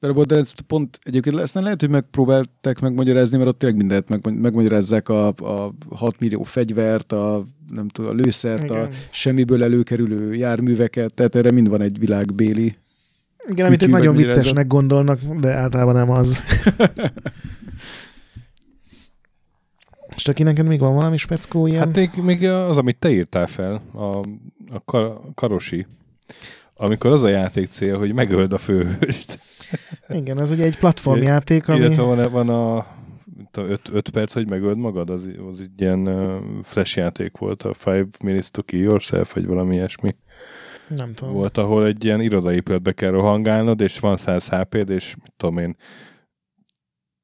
De 0.00 0.08
a 0.08 0.12
Borderlands 0.12 0.54
pont 0.66 0.98
egyébként 1.02 1.36
aztán 1.36 1.62
lehet, 1.62 1.80
hogy 1.80 1.90
megpróbálták 1.90 2.80
megmagyarázni, 2.80 3.36
mert 3.36 3.48
ott 3.48 3.58
tényleg 3.58 3.78
mindent 3.78 4.08
meg, 4.08 4.40
megmagyarázzák 4.40 5.08
a, 5.08 5.26
a 5.26 5.72
6 5.90 6.20
millió 6.20 6.42
fegyvert, 6.42 7.12
a, 7.12 7.42
nem 7.70 7.88
tudom, 7.88 8.10
a 8.10 8.14
lőszert, 8.14 8.70
a 8.70 8.74
Igen. 8.76 8.90
semmiből 9.10 9.62
előkerülő 9.62 10.34
járműveket, 10.34 11.14
tehát 11.14 11.34
erre 11.34 11.50
mind 11.50 11.68
van 11.68 11.80
egy 11.80 11.98
világbéli. 11.98 12.76
Igen, 13.48 13.66
amit 13.66 13.82
ők 13.82 13.90
nagyon 13.90 14.16
viccesnek 14.16 14.66
gondolnak, 14.66 15.20
de 15.40 15.52
általában 15.52 15.94
nem 15.94 16.10
az. 16.10 16.42
És 20.16 20.22
Csaki, 20.22 20.42
neked 20.42 20.66
még 20.66 20.80
van 20.80 20.94
valami 20.94 21.16
speckó 21.16 21.66
ilyen? 21.66 21.86
Hát 21.86 21.96
még, 21.96 22.10
még 22.22 22.44
az, 22.44 22.76
amit 22.76 22.96
te 22.98 23.10
írtál 23.10 23.46
fel, 23.46 23.82
a, 23.92 24.18
a 24.70 24.84
kar, 24.84 25.20
karosi, 25.34 25.86
amikor 26.82 27.10
az 27.10 27.22
a 27.22 27.28
játék 27.28 27.70
cél, 27.70 27.98
hogy 27.98 28.12
megöld 28.14 28.52
a 28.52 28.58
főhőst. 28.58 29.38
Igen, 30.08 30.38
az 30.38 30.50
ugye 30.50 30.64
egy 30.64 30.78
platformjáték, 30.78 31.68
ami... 31.68 31.78
Illetve 31.78 32.02
van, 32.02 32.30
van 32.30 32.48
a 32.48 32.86
5 33.92 34.10
perc, 34.12 34.32
hogy 34.32 34.48
megöld 34.48 34.76
magad, 34.76 35.10
az, 35.10 35.28
az 35.50 35.60
egy 35.60 35.80
ilyen 35.80 36.08
uh, 36.08 36.40
flash 36.62 36.96
játék 36.96 37.36
volt, 37.36 37.62
a 37.62 37.74
Five 37.74 38.06
Minutes 38.22 38.50
to 38.50 38.62
Kill 38.62 38.80
Yourself, 38.80 39.34
vagy 39.34 39.46
valami 39.46 39.74
ilyesmi. 39.74 40.16
Nem 40.88 41.14
tudom. 41.14 41.34
Volt, 41.34 41.58
ahol 41.58 41.86
egy 41.86 42.04
ilyen 42.04 42.20
irodaépületbe 42.20 42.92
kell 42.92 43.10
rohangálnod, 43.10 43.80
és 43.80 43.98
van 43.98 44.16
100 44.16 44.48
hp 44.48 44.74
és 44.74 45.14
mit 45.22 45.32
tudom 45.36 45.58
én, 45.58 45.76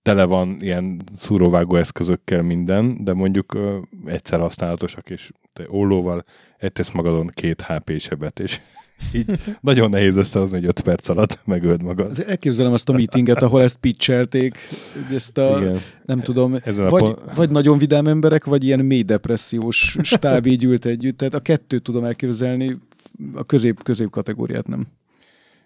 tele 0.03 0.25
van 0.25 0.57
ilyen 0.61 1.03
szúróvágó 1.17 1.75
eszközökkel 1.75 2.43
minden, 2.43 3.05
de 3.05 3.13
mondjuk 3.13 3.55
uh, 3.55 3.77
egyszer 4.05 4.41
használatosak, 4.41 5.11
és 5.11 5.33
te 5.53 5.65
ollóval 5.69 6.25
egytesz 6.57 6.91
magadon 6.91 7.27
két 7.27 7.63
HP 7.63 7.99
sebet, 7.99 8.41
és 8.41 8.61
így 9.13 9.41
nagyon 9.61 9.91
nehéz 9.91 10.17
összehozni, 10.17 10.57
hogy 10.57 10.67
5 10.67 10.81
perc 10.81 11.09
alatt 11.09 11.39
megöld 11.45 11.83
magad. 11.83 12.11
Az 12.11 12.25
elképzelem 12.25 12.73
azt 12.73 12.89
a 12.89 12.93
meetinget, 12.93 13.43
ahol 13.43 13.63
ezt 13.63 13.77
pitchelték, 13.77 14.59
ezt 15.11 15.39
a, 15.39 15.59
Igen. 15.61 15.79
nem 16.05 16.21
tudom, 16.21 16.57
Ezen 16.65 16.89
vagy, 16.89 17.05
a 17.05 17.35
vagy 17.35 17.51
nagyon 17.51 17.79
vidám 17.79 18.07
emberek, 18.07 18.45
vagy 18.45 18.65
ilyen 18.65 18.85
mély 18.85 19.03
depressziós 19.03 19.97
stáb 20.03 20.47
így 20.47 20.65
ült 20.65 20.85
együtt, 20.85 21.17
tehát 21.17 21.35
a 21.35 21.41
kettőt 21.41 21.83
tudom 21.83 22.05
elképzelni, 22.05 22.79
a 23.33 23.45
közép, 23.45 23.83
közép 23.83 24.11
kategóriát 24.11 24.67
nem. 24.67 24.87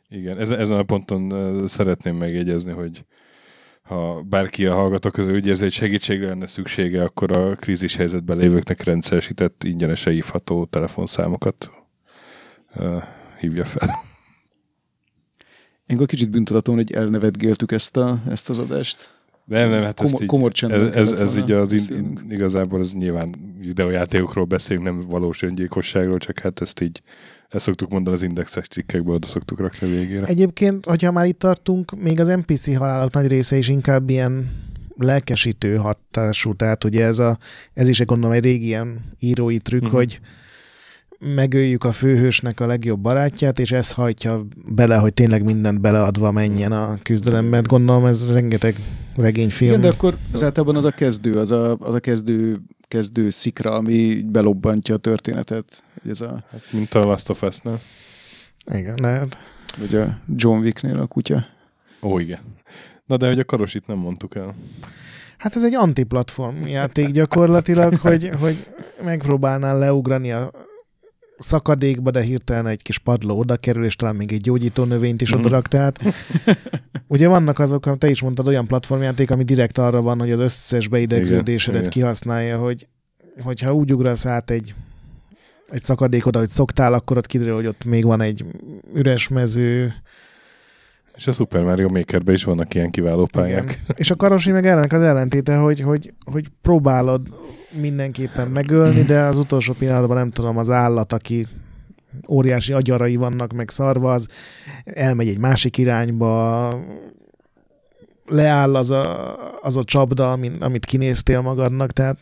Igen, 0.08 0.38
ezen 0.38 0.78
a 0.78 0.82
ponton 0.82 1.62
szeretném 1.68 2.16
megjegyezni, 2.16 2.72
hogy 2.72 3.04
ha 3.82 4.22
bárki 4.28 4.66
a 4.66 4.74
hallgatók 4.74 5.12
közül 5.12 5.34
úgy 5.34 5.46
érzi, 5.46 5.62
hogy 5.62 5.72
segítségre 5.72 6.26
lenne 6.26 6.46
szüksége, 6.46 7.02
akkor 7.02 7.36
a 7.36 7.54
krízis 7.54 7.96
helyzetben 7.96 8.36
lévőknek 8.36 8.84
rendszeresített 8.84 9.64
ingyenesen 9.64 10.12
hívható 10.12 10.64
telefonszámokat 10.64 11.70
hívja 13.40 13.64
fel. 13.64 13.88
Én 15.86 15.96
akkor 15.96 16.06
kicsit 16.06 16.30
bűntudatom, 16.30 16.74
hogy 16.74 16.92
elnevetgéltük 16.92 17.72
ezt, 17.72 17.96
a, 17.96 18.22
ezt 18.28 18.50
az 18.50 18.58
adást. 18.58 19.18
Nem, 19.44 19.70
nem, 19.70 19.82
hát 19.82 20.00
ezt 20.00 20.20
így, 20.20 20.26
komor 20.26 20.52
ez, 20.68 20.94
ez, 20.94 21.12
ez 21.12 21.36
így 21.36 21.52
az 21.52 21.90
in, 21.90 22.26
igazából 22.30 22.80
az 22.80 22.92
nyilván 22.92 23.34
videójátékokról 23.60 24.44
beszélünk, 24.44 24.84
nem 24.84 25.00
valós 25.08 25.42
öngyilkosságról, 25.42 26.18
csak 26.18 26.38
hát 26.38 26.60
ezt 26.60 26.80
így 26.80 27.02
ezt 27.48 27.64
szoktuk 27.64 27.90
mondani 27.90 28.16
az 28.16 28.22
indexes 28.22 28.66
cikkekből, 28.66 29.14
oda 29.14 29.26
szoktuk 29.26 29.58
rakni 29.58 29.86
a 29.86 29.90
végére. 29.90 30.26
Egyébként, 30.26 30.86
hogyha 30.86 31.12
már 31.12 31.26
itt 31.26 31.38
tartunk, 31.38 32.02
még 32.02 32.20
az 32.20 32.26
NPC 32.26 32.76
halálok 32.76 33.12
nagy 33.12 33.26
része 33.26 33.56
is 33.56 33.68
inkább 33.68 34.10
ilyen 34.10 34.50
lelkesítő 34.96 35.76
hatású, 35.76 36.54
tehát 36.54 36.84
ugye 36.84 37.04
ez, 37.04 37.18
a, 37.18 37.38
ez 37.74 37.88
is 37.88 38.00
egy 38.00 38.06
gondolom 38.06 38.36
egy 38.36 38.44
régi 38.44 38.66
ilyen 38.66 39.14
írói 39.18 39.58
trükk, 39.58 39.82
uh-huh. 39.82 39.98
hogy 39.98 40.20
megöljük 41.20 41.84
a 41.84 41.92
főhősnek 41.92 42.60
a 42.60 42.66
legjobb 42.66 43.00
barátját, 43.00 43.58
és 43.58 43.72
ez 43.72 43.92
hajtja 43.92 44.40
bele, 44.66 44.96
hogy 44.96 45.14
tényleg 45.14 45.44
mindent 45.44 45.80
beleadva 45.80 46.30
menjen 46.30 46.72
a 46.72 46.98
küzdelemben. 47.02 47.64
Gondolom 47.68 48.04
ez 48.04 48.32
rengeteg 48.32 48.76
regényfilm. 49.16 49.70
Igen, 49.70 49.80
de 49.80 49.88
akkor 49.88 50.16
az 50.32 50.44
általában 50.44 50.76
az 50.76 50.84
a 50.84 50.90
kezdő, 50.90 51.38
az 51.38 51.50
a, 51.50 51.76
az 51.76 51.94
a 51.94 52.00
kezdő, 52.00 52.56
kezdő 52.88 53.30
szikra, 53.30 53.72
ami 53.72 54.22
belobbantja 54.22 54.94
a 54.94 54.98
történetet. 54.98 55.82
Ez 56.08 56.20
a... 56.20 56.44
Hát, 56.50 56.62
mint 56.72 56.94
a 56.94 57.04
Last 57.04 57.30
of 57.30 57.42
Us-nál. 57.42 57.80
Igen, 58.72 58.98
lehet. 59.02 59.38
Vagy 59.78 59.94
a 59.94 60.18
John 60.36 60.58
Wicknél 60.58 60.98
a 60.98 61.06
kutya. 61.06 61.44
Ó, 62.02 62.18
igen. 62.18 62.40
Na 63.06 63.16
de 63.16 63.26
hogy 63.26 63.38
a 63.38 63.44
karosit 63.44 63.86
nem 63.86 63.96
mondtuk 63.96 64.34
el. 64.34 64.54
Hát 65.36 65.56
ez 65.56 65.64
egy 65.64 65.74
antiplatform 65.74 66.66
játék 66.66 67.10
gyakorlatilag, 67.10 67.94
hogy, 67.94 68.30
hogy 68.40 68.66
megpróbálnál 69.04 69.78
leugrani 69.78 70.32
a 70.32 70.50
szakadékba, 71.40 72.10
de 72.10 72.20
hirtelen 72.20 72.66
egy 72.66 72.82
kis 72.82 72.98
padló 72.98 73.38
oda 73.38 73.56
kerül, 73.56 73.84
és 73.84 73.96
talán 73.96 74.16
még 74.16 74.32
egy 74.32 74.40
gyógyító 74.40 74.84
növényt 74.84 75.22
is 75.22 75.32
odarak. 75.32 75.68
Tehát 75.68 76.02
ugye 77.06 77.28
vannak 77.28 77.58
azok, 77.58 77.98
te 77.98 78.08
is 78.08 78.22
mondtad, 78.22 78.46
olyan 78.46 78.66
platformjáték, 78.66 79.30
ami 79.30 79.44
direkt 79.44 79.78
arra 79.78 80.02
van, 80.02 80.18
hogy 80.18 80.30
az 80.30 80.40
összes 80.40 80.88
beidegződésedet 80.88 81.80
igen, 81.80 81.92
kihasználja, 81.92 82.58
hogy 82.58 82.86
hogyha 83.42 83.74
úgy 83.74 83.92
ugrasz 83.92 84.26
át 84.26 84.50
egy 84.50 84.74
egy 85.70 85.82
szakadék 85.82 86.26
oda, 86.26 86.38
hogy 86.38 86.48
szoktál, 86.48 86.92
akkor 86.92 87.16
ott 87.16 87.26
kiderül, 87.26 87.54
hogy 87.54 87.66
ott 87.66 87.84
még 87.84 88.04
van 88.04 88.20
egy 88.20 88.44
üres 88.94 89.28
mező. 89.28 89.94
És 91.20 91.26
a 91.26 91.32
Super 91.32 91.62
Mario 91.62 91.88
Makerben 91.88 92.34
is 92.34 92.44
vannak 92.44 92.74
ilyen 92.74 92.90
kiváló 92.90 93.28
pályák. 93.32 93.62
Igen. 93.62 93.76
És 93.94 94.10
a 94.10 94.16
karosi 94.16 94.50
meg 94.50 94.66
ennek 94.66 94.92
az 94.92 95.02
ellentéte, 95.02 95.56
hogy, 95.56 95.80
hogy, 95.80 96.12
hogy 96.24 96.48
próbálod 96.62 97.28
mindenképpen 97.80 98.50
megölni, 98.50 99.02
de 99.02 99.20
az 99.20 99.38
utolsó 99.38 99.72
pillanatban 99.78 100.16
nem 100.16 100.30
tudom, 100.30 100.58
az 100.58 100.70
állat, 100.70 101.12
aki 101.12 101.46
óriási 102.28 102.72
agyarai 102.72 103.16
vannak 103.16 103.52
meg 103.52 103.70
szarva, 103.70 104.12
az 104.12 104.28
elmegy 104.84 105.28
egy 105.28 105.38
másik 105.38 105.78
irányba, 105.78 106.68
leáll 108.26 108.76
az 108.76 108.90
a, 108.90 109.36
az 109.62 109.76
a 109.76 109.84
csapda, 109.84 110.32
amit, 110.32 110.62
amit 110.62 110.84
kinéztél 110.84 111.40
magadnak, 111.40 111.90
tehát 111.90 112.18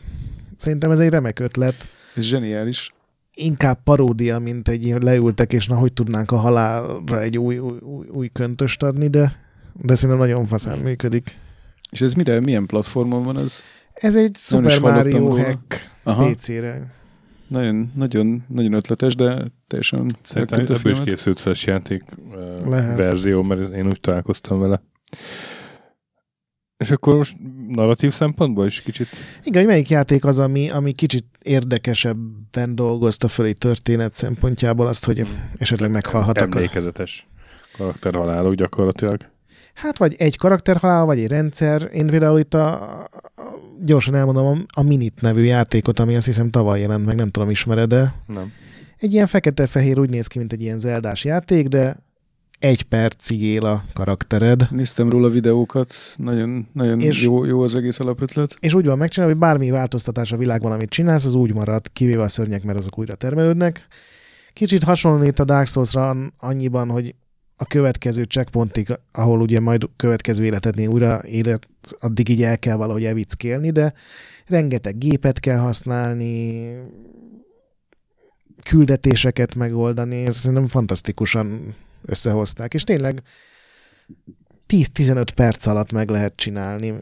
szerintem 0.57 0.91
ez 0.91 0.99
egy 0.99 1.09
remek 1.09 1.39
ötlet. 1.39 1.87
Ez 2.15 2.23
zseniális 2.23 2.91
inkább 3.39 3.83
paródia, 3.83 4.39
mint 4.39 4.67
egy 4.67 4.95
leültek, 4.99 5.53
és 5.53 5.67
na, 5.67 5.75
hogy 5.75 5.93
tudnánk 5.93 6.31
a 6.31 6.35
halálra 6.35 7.21
egy 7.21 7.37
új, 7.37 7.57
új, 7.57 7.77
új, 7.81 8.07
új 8.11 8.29
köntöst 8.33 8.83
adni, 8.83 9.07
de, 9.07 9.35
de 9.73 9.95
szerintem 9.95 10.27
nagyon 10.27 10.47
faszán 10.47 10.79
működik. 10.79 11.35
És 11.91 12.01
ez 12.01 12.13
mire, 12.13 12.39
milyen 12.39 12.65
platformon 12.65 13.23
van 13.23 13.39
ez? 13.39 13.61
Ez 13.93 14.15
egy 14.15 14.35
Super 14.35 14.79
Mario 14.79 15.35
hack 15.35 15.91
PC-re. 16.03 16.97
Nagyon, 17.47 17.91
nagyon, 17.95 18.43
nagyon 18.47 18.73
ötletes, 18.73 19.15
de 19.15 19.45
teljesen 19.67 20.15
Szerintem 20.21 20.59
ebből 20.59 20.91
is 20.91 20.99
készült 21.03 21.39
flash 21.39 21.67
játék 21.67 22.03
Lehet. 22.65 22.97
verzió, 22.97 23.41
mert 23.41 23.73
én 23.73 23.85
úgy 23.85 23.99
találkoztam 23.99 24.59
vele. 24.59 24.81
És 26.79 26.91
akkor 26.91 27.15
most 27.15 27.35
narratív 27.67 28.13
szempontból 28.13 28.65
is 28.65 28.81
kicsit... 28.81 29.07
Igen, 29.43 29.61
hogy 29.61 29.71
melyik 29.71 29.89
játék 29.89 30.25
az, 30.25 30.39
ami, 30.39 30.69
ami 30.69 30.91
kicsit 30.91 31.25
érdekesebben 31.41 32.75
dolgozta 32.75 33.27
föl 33.27 33.45
egy 33.45 33.57
történet 33.57 34.13
szempontjából 34.13 34.87
azt, 34.87 35.05
hogy 35.05 35.27
esetleg 35.57 35.91
meghalhatok. 35.91 36.55
Emlékezetes 36.55 37.27
karakterhalálok 37.77 38.53
gyakorlatilag. 38.53 39.29
Hát 39.73 39.97
vagy 39.97 40.15
egy 40.17 40.37
karakterhalál, 40.37 41.05
vagy 41.05 41.19
egy 41.19 41.27
rendszer. 41.27 41.89
Én 41.93 42.07
például 42.07 42.39
itt 42.39 42.53
a, 42.53 42.73
a 43.01 43.09
gyorsan 43.85 44.15
elmondom 44.15 44.45
a, 44.45 44.79
a 44.79 44.83
Minit 44.83 45.21
nevű 45.21 45.43
játékot, 45.43 45.99
ami 45.99 46.15
azt 46.15 46.25
hiszem 46.25 46.49
tavaly 46.49 46.79
jelent 46.79 47.05
meg, 47.05 47.15
nem 47.15 47.29
tudom, 47.29 47.49
ismered 47.49 47.89
de 47.89 48.13
Nem. 48.27 48.51
Egy 48.97 49.13
ilyen 49.13 49.27
fekete-fehér 49.27 49.99
úgy 49.99 50.09
néz 50.09 50.27
ki, 50.27 50.37
mint 50.37 50.53
egy 50.53 50.61
ilyen 50.61 50.79
zeldás 50.79 51.23
játék, 51.23 51.67
de 51.67 51.97
egy 52.59 52.83
percig 52.83 53.41
él 53.41 53.65
a 53.65 53.83
karaktered. 53.93 54.67
Néztem 54.71 55.09
róla 55.09 55.29
videókat, 55.29 55.93
nagyon, 56.15 56.67
nagyon 56.73 57.01
és, 57.01 57.23
jó, 57.23 57.45
jó 57.45 57.61
az 57.61 57.75
egész 57.75 57.99
alapötlet. 57.99 58.55
És 58.59 58.73
úgy 58.73 58.85
van 58.85 58.97
megcsinálva, 58.97 59.33
hogy 59.33 59.43
bármi 59.43 59.69
változtatás 59.69 60.31
a 60.31 60.37
világban, 60.37 60.71
amit 60.71 60.89
csinálsz, 60.89 61.25
az 61.25 61.33
úgy 61.33 61.53
marad, 61.53 61.91
kivéve 61.93 62.23
a 62.23 62.27
szörnyek, 62.27 62.63
mert 62.63 62.77
azok 62.77 62.97
újra 62.97 63.15
termelődnek. 63.15 63.87
Kicsit 64.53 64.83
hasonlít 64.83 65.39
a 65.39 65.43
Dark 65.43 65.67
Souls-ra 65.67 66.15
annyiban, 66.37 66.89
hogy 66.89 67.15
a 67.55 67.65
következő 67.65 68.23
checkpointig, 68.23 68.99
ahol 69.11 69.41
ugye 69.41 69.59
majd 69.59 69.89
következő 69.95 70.43
életednél 70.43 70.87
újra 70.87 71.21
élet, 71.25 71.67
addig 71.99 72.29
így 72.29 72.43
el 72.43 72.59
kell 72.59 72.75
valahogy 72.75 73.05
evickélni, 73.05 73.71
de 73.71 73.93
rengeteg 74.47 74.97
gépet 74.97 75.39
kell 75.39 75.57
használni, 75.57 76.73
küldetéseket 78.63 79.55
megoldani, 79.55 80.25
ez 80.25 80.35
szerintem 80.35 80.67
fantasztikusan 80.67 81.75
összehozták, 82.01 82.73
és 82.73 82.83
tényleg 82.83 83.21
10-15 84.67 85.27
perc 85.35 85.65
alatt 85.65 85.91
meg 85.91 86.09
lehet 86.09 86.35
csinálni. 86.35 86.93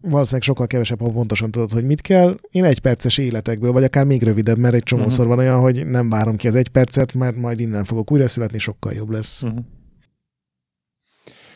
Valószínűleg 0.00 0.42
sokkal 0.42 0.66
kevesebb, 0.66 1.00
ha 1.00 1.10
pontosan 1.10 1.50
tudod, 1.50 1.72
hogy 1.72 1.84
mit 1.84 2.00
kell. 2.00 2.38
Én 2.50 2.64
egy 2.64 2.78
perces 2.78 3.18
életekből, 3.18 3.72
vagy 3.72 3.84
akár 3.84 4.04
még 4.04 4.22
rövidebb, 4.22 4.58
mert 4.58 4.74
egy 4.74 4.82
csomószor 4.82 5.26
uh-huh. 5.26 5.36
van 5.36 5.46
olyan, 5.46 5.60
hogy 5.60 5.86
nem 5.86 6.08
várom 6.08 6.36
ki 6.36 6.46
az 6.46 6.54
egy 6.54 6.68
percet, 6.68 7.14
mert 7.14 7.36
majd 7.36 7.60
innen 7.60 7.84
fogok 7.84 8.10
újra 8.12 8.28
születni, 8.28 8.58
sokkal 8.58 8.92
jobb 8.92 9.10
lesz. 9.10 9.42
Uh-huh. 9.42 9.58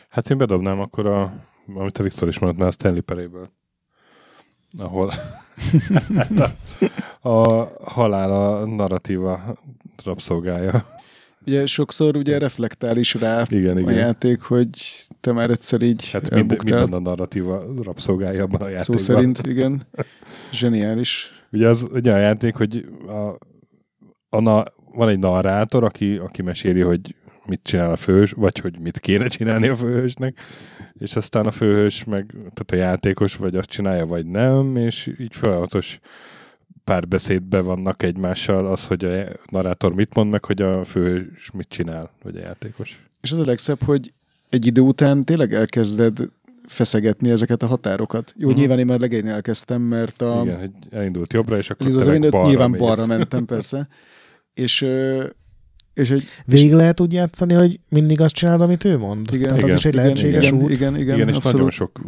Hát 0.09 0.29
én 0.29 0.37
bedobnám 0.37 0.79
akkor 0.79 1.05
a, 1.05 1.47
amit 1.75 1.97
a 1.97 2.03
Viktor 2.03 2.27
is 2.27 2.39
mondott, 2.39 2.67
a 2.67 2.71
Stanley 2.71 3.01
Peréből 3.01 3.49
ahol 4.77 5.13
hát 6.15 6.39
a, 7.21 7.29
a 7.29 7.71
halál 7.83 8.31
a 8.31 8.65
narratíva 8.65 9.57
rabszolgája. 10.03 10.85
Ugye 11.47 11.65
sokszor 11.65 12.17
ugye 12.17 12.37
reflektál 12.37 12.97
is 12.97 13.13
rá 13.13 13.45
igen, 13.49 13.75
a 13.75 13.79
igen. 13.79 13.93
játék, 13.93 14.41
hogy 14.41 14.69
te 15.19 15.31
már 15.31 15.49
egyszer 15.49 15.81
így 15.81 16.11
Hát 16.11 16.29
mind, 16.29 16.63
minden 16.63 16.93
a 16.93 16.99
narratíva 16.99 17.63
rabszolgálja 17.83 18.43
abban 18.43 18.61
a 18.61 18.69
játékban. 18.69 18.97
Szó 18.97 19.13
szerint, 19.13 19.41
igen. 19.47 19.81
Zseniális. 20.51 21.31
Ugye 21.51 21.67
az 21.67 21.85
ugye 21.91 22.13
a 22.13 22.17
játék, 22.17 22.55
hogy 22.55 22.85
a, 23.07 23.37
a 24.29 24.39
na, 24.39 24.63
van 24.93 25.09
egy 25.09 25.19
narrátor, 25.19 25.83
aki, 25.83 26.15
aki 26.15 26.41
meséli, 26.41 26.81
hogy 26.81 27.15
mit 27.45 27.59
csinál 27.63 27.91
a 27.91 27.95
főhős, 27.95 28.31
vagy 28.31 28.59
hogy 28.59 28.79
mit 28.79 28.99
kéne 28.99 29.27
csinálni 29.27 29.67
a 29.67 29.75
főhősnek, 29.75 30.39
és 30.93 31.15
aztán 31.15 31.45
a 31.45 31.51
főhős 31.51 32.03
meg, 32.03 32.25
tehát 32.31 32.71
a 32.71 32.75
játékos 32.75 33.35
vagy 33.35 33.55
azt 33.55 33.69
csinálja, 33.69 34.05
vagy 34.05 34.25
nem, 34.25 34.75
és 34.75 35.11
így 35.19 35.35
folyamatos 35.35 35.99
párbeszédbe 36.83 37.61
vannak 37.61 38.03
egymással 38.03 38.67
az, 38.67 38.85
hogy 38.87 39.05
a 39.05 39.23
narrátor 39.49 39.93
mit 39.95 40.13
mond, 40.15 40.31
meg 40.31 40.45
hogy 40.45 40.61
a 40.61 40.83
főhős 40.83 41.51
mit 41.53 41.67
csinál, 41.69 42.09
vagy 42.23 42.35
a 42.35 42.39
játékos. 42.39 43.05
És 43.21 43.31
az 43.31 43.39
a 43.39 43.45
legszebb, 43.45 43.83
hogy 43.83 44.13
egy 44.49 44.65
idő 44.65 44.81
után 44.81 45.23
tényleg 45.23 45.53
elkezded 45.53 46.17
feszegetni 46.67 47.29
ezeket 47.29 47.63
a 47.63 47.67
határokat. 47.67 48.33
Jó, 48.37 48.49
Mhm. 48.49 48.57
nyilván 48.59 48.79
én 48.79 48.85
már 48.85 48.99
legényen 48.99 49.33
elkezdtem, 49.33 49.81
mert 49.81 50.21
a... 50.21 50.41
Igen, 50.43 50.59
hogy 50.59 50.71
elindult 50.89 51.33
jobbra, 51.33 51.57
és 51.57 51.69
akkor 51.69 51.87
Elindult, 51.87 52.31
balra 52.31 52.47
nyilván 52.47 52.69
mész. 52.69 52.79
balra 52.79 53.05
mentem, 53.05 53.45
persze. 53.45 53.87
És, 54.53 54.85
és 55.93 56.09
egy 56.09 56.23
Végig 56.45 56.71
lehet 56.73 56.99
úgy 56.99 57.13
játszani, 57.13 57.53
hogy 57.53 57.79
mindig 57.89 58.21
azt 58.21 58.33
csinálod, 58.33 58.61
amit 58.61 58.83
ő 58.83 58.97
mond? 58.97 59.29
Igen. 59.31 59.47
Tehát 59.47 59.63
az 59.63 59.69
Igen. 59.69 59.77
is 59.77 59.85
egy 59.85 59.93
igen, 59.93 60.03
lehetséges 60.05 60.45
igen, 60.47 60.61
út. 60.61 60.69
Igen, 60.71 60.97
igen, 60.97 61.15
Igen, 61.15 61.27
és 61.29 61.35
abszolút. 61.35 61.55
nagyon 61.55 61.71
sok 61.71 61.99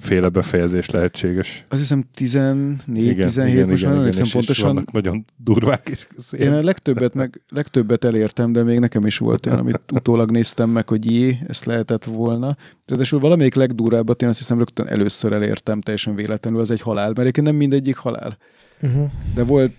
féle 0.00 0.28
befejezés 0.28 0.90
lehetséges. 0.90 1.64
Azt 1.68 1.80
hiszem 1.80 2.04
14-17, 2.18 3.48
igen, 3.52 3.68
most 3.68 3.82
már 3.82 3.90
nem 3.92 4.00
emlékszem 4.00 4.22
és- 4.24 4.28
és 4.28 4.32
pontosan. 4.32 4.66
vannak 4.74 4.92
nagyon 4.92 5.24
durvák 5.36 5.88
is. 5.92 6.06
Én 6.40 6.52
a 6.52 6.62
legtöbbet, 6.62 7.14
meg, 7.14 7.40
legtöbbet 7.48 8.04
elértem, 8.04 8.52
de 8.52 8.62
még 8.62 8.78
nekem 8.78 9.06
is 9.06 9.18
volt 9.18 9.46
olyan, 9.46 9.58
amit 9.58 9.80
utólag 9.92 10.30
néztem 10.30 10.70
meg, 10.70 10.88
hogy 10.88 11.10
jé, 11.10 11.38
ezt 11.48 11.64
lehetett 11.64 12.04
volna. 12.04 12.56
Ráadásul 12.86 13.20
valamelyik 13.20 13.54
legdurábbat 13.54 14.22
én 14.22 14.28
azt 14.28 14.38
hiszem 14.38 14.58
rögtön 14.58 14.86
először 14.86 15.32
elértem 15.32 15.80
teljesen 15.80 16.14
véletlenül, 16.14 16.60
az 16.60 16.70
egy 16.70 16.80
halál, 16.80 17.06
mert 17.06 17.18
egyébként 17.18 17.46
nem 17.46 17.56
mindegyik 17.56 17.96
halál. 17.96 18.38
Uh-huh. 18.82 19.10
De 19.34 19.42
volt 19.44 19.72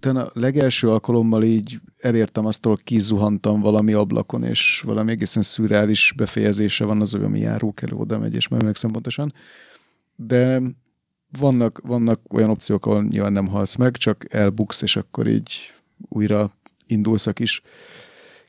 talán 0.00 0.26
a 0.26 0.30
legelső 0.32 0.88
alkalommal 0.88 1.42
így 1.42 1.80
elértem 1.98 2.46
aztól, 2.46 2.76
kizuhantam 2.84 3.60
valami 3.60 3.92
ablakon, 3.92 4.44
és 4.44 4.82
valami 4.86 5.10
egészen 5.10 5.42
szürreális 5.42 6.12
befejezése 6.16 6.84
van 6.84 7.00
az, 7.00 7.14
ami 7.14 7.38
járókelő 7.40 7.96
oda 7.96 8.18
megy, 8.18 8.34
és 8.34 8.48
már 8.48 8.60
emlékszem 8.60 8.90
pontosan. 8.90 9.32
De 10.16 10.62
vannak, 11.38 11.80
vannak 11.84 12.20
olyan 12.32 12.50
opciók, 12.50 12.86
ahol 12.86 13.02
nyilván 13.02 13.32
nem 13.32 13.46
halsz 13.46 13.74
meg, 13.74 13.96
csak 13.96 14.34
elbuksz, 14.34 14.82
és 14.82 14.96
akkor 14.96 15.26
így 15.26 15.74
újra 16.08 16.50
indulsz 16.86 17.26
a 17.26 17.32
kis, 17.32 17.62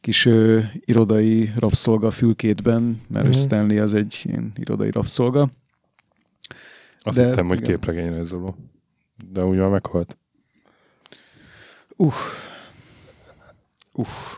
kis 0.02 0.26
ö, 0.26 0.60
irodai 0.74 1.52
rabszolga 1.58 2.12
fülkétben, 2.12 3.02
mert 3.08 3.28
mm. 3.28 3.32
Stanley 3.32 3.82
az 3.82 3.94
egy 3.94 4.22
ilyen 4.24 4.52
irodai 4.56 4.92
rabszolga. 4.92 5.50
Azt 7.00 7.18
De- 7.18 7.28
hittem, 7.28 7.48
hogy 7.48 7.58
igen. 7.58 7.70
képregényrajzoló. 7.70 8.56
De 9.32 9.46
úgy 9.46 9.58
már 9.58 9.70
meghalt. 9.70 10.18
Uff. 12.02 12.16
Uff. 13.94 14.38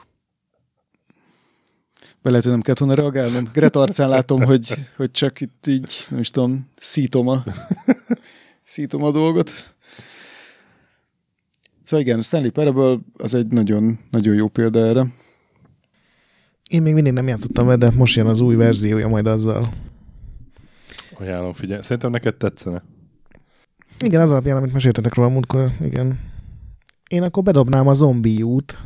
Be 2.21 2.29
lehet, 2.29 2.43
hogy 2.43 2.51
nem 2.51 2.61
kellett 2.61 2.79
volna 2.79 2.93
reagálnom. 2.93 3.49
Gret 3.53 3.75
arcán 3.75 4.09
látom, 4.09 4.43
hogy, 4.43 4.73
hogy 4.95 5.11
csak 5.11 5.41
itt 5.41 5.67
így, 5.67 5.93
nem 6.09 6.19
is 6.19 6.29
tudom, 6.29 6.69
szítom 6.75 7.27
a, 7.27 7.43
szítom 8.63 9.03
a 9.03 9.11
dolgot. 9.11 9.75
Szóval 11.83 12.05
igen, 12.05 12.21
Stanley 12.21 12.51
Parable 12.51 12.97
az 13.17 13.33
egy 13.33 13.47
nagyon, 13.47 13.99
nagyon 14.11 14.35
jó 14.35 14.47
példa 14.47 14.79
erre. 14.79 15.05
Én 16.69 16.81
még 16.81 16.93
mindig 16.93 17.13
nem 17.13 17.27
játszottam 17.27 17.65
vele, 17.65 17.77
de 17.77 17.91
most 17.95 18.15
jön 18.15 18.27
az 18.27 18.39
új 18.39 18.55
verziója 18.55 19.07
majd 19.07 19.27
azzal. 19.27 19.73
Ajánlom, 21.13 21.53
figyelj. 21.53 21.81
Szerintem 21.81 22.11
neked 22.11 22.35
tetszene. 22.35 22.83
Igen, 23.99 24.21
az 24.21 24.31
alapján, 24.31 24.57
amit 24.57 24.73
meséltetek 24.73 25.13
róla 25.13 25.29
múltkor, 25.29 25.71
igen. 25.81 26.32
Én 27.09 27.23
akkor 27.23 27.43
bedobnám 27.43 27.87
a 27.87 27.93
Zombie 27.93 28.43
út. 28.43 28.79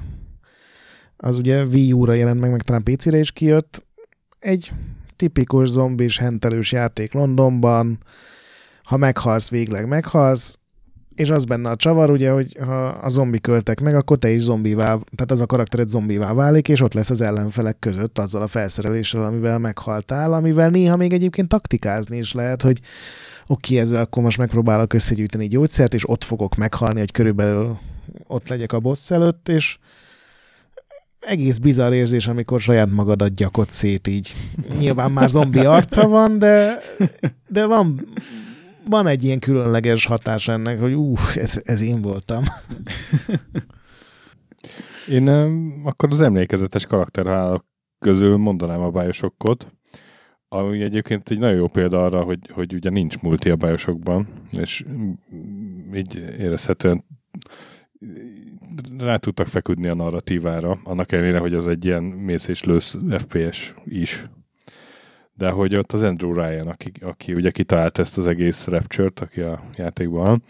Az 1.17 1.37
ugye 1.37 1.63
Wii 1.63 1.91
U-ra 1.91 2.13
jelent 2.13 2.39
meg, 2.39 2.51
meg 2.51 2.61
talán 2.61 2.83
PC-re 2.83 3.17
is 3.17 3.31
kijött. 3.31 3.85
Egy 4.39 4.71
tipikus 5.15 5.69
zombis 5.69 6.17
hentelős 6.17 6.71
játék 6.71 7.13
Londonban. 7.13 7.97
Ha 8.83 8.97
meghalsz, 8.97 9.49
végleg 9.49 9.87
meghalsz. 9.87 10.59
És 11.15 11.29
az 11.29 11.45
benne 11.45 11.69
a 11.69 11.75
csavar, 11.75 12.09
ugye, 12.09 12.31
hogy 12.31 12.57
ha 12.59 12.85
a 12.87 13.09
zombi 13.09 13.39
költek 13.39 13.81
meg, 13.81 13.95
akkor 13.95 14.17
te 14.17 14.29
is 14.29 14.41
zombivá, 14.41 14.85
tehát 14.85 15.31
az 15.31 15.41
a 15.41 15.45
karaktered 15.45 15.89
zombivá 15.89 16.33
válik, 16.33 16.67
és 16.69 16.81
ott 16.81 16.93
lesz 16.93 17.09
az 17.09 17.21
ellenfelek 17.21 17.79
között 17.79 18.19
azzal 18.19 18.41
a 18.41 18.47
felszereléssel, 18.47 19.23
amivel 19.23 19.59
meghaltál, 19.59 20.33
amivel 20.33 20.69
néha 20.69 20.95
még 20.95 21.13
egyébként 21.13 21.47
taktikázni 21.47 22.17
is 22.17 22.33
lehet, 22.33 22.61
hogy 22.61 22.79
oké, 23.47 23.79
ezzel 23.79 24.01
akkor 24.01 24.23
most 24.23 24.37
megpróbálok 24.37 24.93
összegyűjteni 24.93 25.47
gyógyszert, 25.47 25.93
és 25.93 26.09
ott 26.09 26.23
fogok 26.23 26.55
meghalni, 26.55 26.99
hogy 26.99 27.11
körülbelül 27.11 27.79
ott 28.27 28.47
legyek 28.47 28.73
a 28.73 28.79
boss 28.79 29.11
előtt, 29.11 29.49
és 29.49 29.77
egész 31.19 31.57
bizarr 31.57 31.91
érzés, 31.91 32.27
amikor 32.27 32.59
saját 32.59 32.89
magadat 32.91 33.35
gyakod 33.35 33.69
szét 33.69 34.07
így. 34.07 34.33
Nyilván 34.79 35.11
már 35.11 35.29
zombi 35.29 35.59
arca 35.59 36.07
van, 36.07 36.39
de, 36.39 36.79
de 37.47 37.65
van, 37.65 38.07
van 38.89 39.07
egy 39.07 39.23
ilyen 39.23 39.39
különleges 39.39 40.05
hatás 40.05 40.47
ennek, 40.47 40.79
hogy 40.79 40.93
ú, 40.93 41.13
ez, 41.35 41.61
ez 41.63 41.81
én 41.81 42.01
voltam. 42.01 42.43
Én 45.09 45.27
akkor 45.83 46.09
az 46.11 46.21
emlékezetes 46.21 46.85
karakterhálók 46.85 47.65
közül 47.99 48.37
mondanám 48.37 48.81
a 48.81 48.89
Bioshockot, 48.89 49.67
ami 50.49 50.81
egyébként 50.81 51.29
egy 51.29 51.39
nagyon 51.39 51.57
jó 51.57 51.67
példa 51.67 52.05
arra, 52.05 52.21
hogy, 52.21 52.39
hogy 52.53 52.73
ugye 52.73 52.89
nincs 52.89 53.19
multi 53.19 53.49
a 53.49 53.55
Bioshockban, 53.55 54.27
és 54.51 54.85
így 55.93 56.15
érezhetően 56.39 57.05
rá 58.97 59.17
tudtak 59.17 59.47
feküdni 59.47 59.87
a 59.87 59.95
narratívára, 59.95 60.77
annak 60.83 61.11
ellenére, 61.11 61.39
hogy 61.39 61.53
az 61.53 61.67
egy 61.67 61.85
ilyen 61.85 62.03
mész 62.03 62.47
és 62.47 62.63
lősz 62.63 62.97
FPS 63.17 63.73
is. 63.85 64.25
De 65.33 65.49
hogy 65.49 65.75
ott 65.75 65.91
az 65.91 66.03
Andrew 66.03 66.33
Ryan, 66.33 66.67
aki, 66.67 66.91
aki 67.01 67.33
ugye 67.33 67.51
kitalálta 67.51 68.01
ezt 68.01 68.17
az 68.17 68.27
egész 68.27 68.67
Rapture-t, 68.67 69.19
aki 69.19 69.41
a 69.41 69.63
játékban 69.75 70.43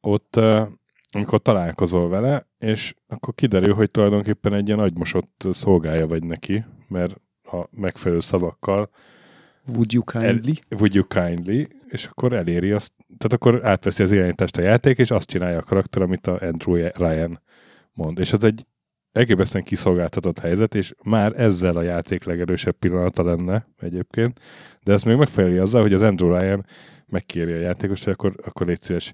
ott 0.00 0.40
amikor 1.10 1.38
találkozol 1.38 2.08
vele, 2.08 2.46
és 2.58 2.94
akkor 3.06 3.34
kiderül, 3.34 3.74
hogy 3.74 3.90
tulajdonképpen 3.90 4.54
egy 4.54 4.66
ilyen 4.66 4.80
agymosott 4.80 5.46
szolgája 5.52 6.06
vagy 6.06 6.24
neki, 6.24 6.64
mert 6.88 7.20
a 7.42 7.66
megfelelő 7.70 8.20
szavakkal 8.20 8.90
Would 9.66 9.92
you 9.92 10.02
kindly? 10.04 10.52
would 10.70 10.94
you 10.94 11.06
kindly, 11.06 11.62
és 11.88 12.04
akkor 12.04 12.32
eléri 12.32 12.70
azt, 12.70 12.92
tehát 13.18 13.32
akkor 13.32 13.66
átveszi 13.68 14.02
az 14.02 14.12
irányítást 14.12 14.56
a 14.56 14.62
játék, 14.62 14.98
és 14.98 15.10
azt 15.10 15.28
csinálja 15.28 15.58
a 15.58 15.62
karakter, 15.62 16.02
amit 16.02 16.26
a 16.26 16.38
Andrew 16.40 16.74
Ryan 16.96 17.42
mond. 17.92 18.18
És 18.18 18.32
az 18.32 18.44
egy 18.44 18.66
elképesztően 19.12 19.64
kiszolgáltatott 19.64 20.38
helyzet, 20.38 20.74
és 20.74 20.94
már 21.02 21.40
ezzel 21.40 21.76
a 21.76 21.82
játék 21.82 22.24
legerősebb 22.24 22.74
pillanata 22.78 23.22
lenne 23.22 23.68
egyébként, 23.78 24.40
de 24.82 24.92
ezt 24.92 25.04
még 25.04 25.16
megfeleli 25.16 25.56
azzal, 25.56 25.82
hogy 25.82 25.92
az 25.92 26.02
Andrew 26.02 26.38
Ryan 26.38 26.66
megkéri 27.06 27.52
a 27.52 27.60
játékost, 27.60 28.04
hogy 28.04 28.12
akkor, 28.12 28.34
akkor 28.44 28.66
légy 28.66 28.82
szíves, 28.82 29.12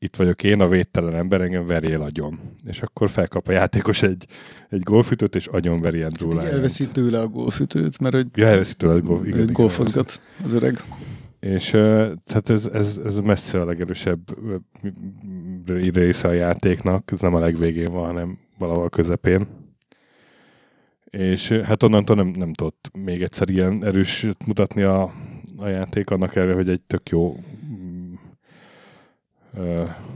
itt 0.00 0.16
vagyok 0.16 0.42
én, 0.42 0.60
a 0.60 0.68
védtelen 0.68 1.14
ember, 1.14 1.40
engem 1.40 1.66
verjél 1.66 2.02
agyon. 2.02 2.38
És 2.64 2.82
akkor 2.82 3.10
felkap 3.10 3.48
a 3.48 3.52
játékos 3.52 4.02
egy, 4.02 4.26
egy 4.68 4.82
golfütőt, 4.82 5.34
és 5.34 5.46
agyon 5.46 5.80
veri 5.80 6.02
Andrew 6.02 6.30
Ryan. 6.30 6.46
elveszi 6.46 6.88
tőle 6.88 7.20
a 7.20 7.26
golfütőt, 7.26 7.98
mert 7.98 8.14
hogy 8.14 8.26
Ja, 8.34 8.46
elveszi 8.46 8.74
tőle 8.74 8.92
a 8.92 9.00
golf, 9.00 9.26
igen, 9.26 9.38
igen, 9.38 9.52
golfozgat 9.52 10.20
az 10.44 10.52
öreg. 10.52 10.76
És 11.40 11.70
tehát 12.24 12.48
ez, 12.50 12.66
ez, 12.66 13.00
ez 13.04 13.20
messze 13.20 13.60
a 13.60 13.64
legerősebb 13.64 14.20
része 15.92 16.28
a 16.28 16.32
játéknak, 16.32 17.10
ez 17.12 17.20
nem 17.20 17.34
a 17.34 17.38
legvégén 17.38 17.92
van, 17.92 18.06
hanem 18.06 18.38
valahol 18.58 18.88
közepén. 18.88 19.46
És 21.04 21.50
hát 21.50 21.82
onnantól 21.82 22.16
nem, 22.16 22.26
nem 22.26 22.52
tudott 22.52 22.90
még 22.98 23.22
egyszer 23.22 23.50
ilyen 23.50 23.84
erős 23.84 24.26
mutatni 24.46 24.82
a, 24.82 25.12
a 25.56 25.66
játék, 25.66 26.10
annak 26.10 26.36
ellenére, 26.36 26.56
hogy 26.56 26.68
egy 26.68 26.82
tök 26.82 27.08
jó 27.08 27.36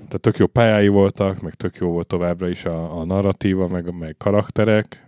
tehát 0.09 0.20
tök 0.20 0.36
jó 0.36 0.47
pályái 0.47 0.89
voltak, 0.89 1.40
meg 1.40 1.55
tök 1.55 1.77
jó 1.77 1.90
volt 1.90 2.07
továbbra 2.07 2.49
is 2.49 2.65
a, 2.65 3.01
a 3.01 3.05
narratíva, 3.05 3.69
meg, 3.69 3.94
meg 3.94 4.15
karakterek, 4.19 5.07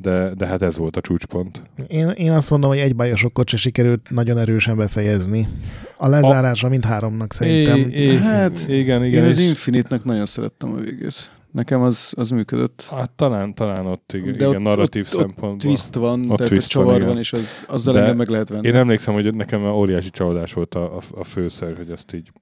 de, 0.00 0.34
de 0.34 0.46
hát 0.46 0.62
ez 0.62 0.76
volt 0.76 0.96
a 0.96 1.00
csúcspont. 1.00 1.62
Én, 1.86 2.08
én 2.08 2.32
azt 2.32 2.50
mondom, 2.50 2.70
hogy 2.70 2.78
egy 2.78 2.96
bajosokot 2.96 3.48
se 3.48 3.56
sikerült 3.56 4.10
nagyon 4.10 4.38
erősen 4.38 4.76
befejezni. 4.76 5.48
A 5.96 6.08
lezárása 6.08 6.68
mind 6.68 6.84
háromnak 6.84 7.32
szerintem. 7.32 7.76
É, 7.78 7.90
é, 8.12 8.16
Hát, 8.16 8.64
igen, 8.68 9.02
Én 9.02 9.08
igen. 9.10 9.24
az 9.24 9.38
és- 9.38 9.48
Infinite-nek 9.48 10.04
nagyon 10.04 10.26
szerettem 10.26 10.72
a 10.72 10.76
végét. 10.76 11.30
Nekem 11.52 11.80
az, 11.80 12.12
az 12.16 12.30
működött. 12.30 12.86
Hát 12.90 13.10
talán, 13.10 13.54
talán 13.54 13.86
ott 13.86 14.12
igen, 14.12 14.24
De 14.26 14.30
igen 14.30 14.48
ott- 14.48 14.58
narratív 14.62 15.06
ott- 15.08 15.14
ott 15.14 15.20
szempontból. 15.20 15.56
Twist 15.58 15.94
van, 15.94 16.18
Ott 16.28 16.36
tehát 16.36 16.52
twist 16.52 16.66
a 16.66 16.68
csavar 16.70 16.86
van, 16.86 17.00
van, 17.00 17.08
igen. 17.08 17.18
és 17.18 17.32
az, 17.32 17.64
azzal 17.68 17.94
De 17.94 18.00
engem 18.00 18.16
meg 18.16 18.28
lehet 18.28 18.48
venni. 18.48 18.66
Én 18.68 18.74
emlékszem, 18.74 19.14
hogy 19.14 19.34
nekem 19.34 19.64
a 19.64 19.70
óriási 19.76 20.10
csalódás 20.10 20.52
volt 20.52 20.74
a, 20.74 20.96
a, 20.96 21.00
a 21.14 21.24
főszer, 21.24 21.76
hogy 21.76 21.90
ezt 21.90 22.14
így 22.14 22.32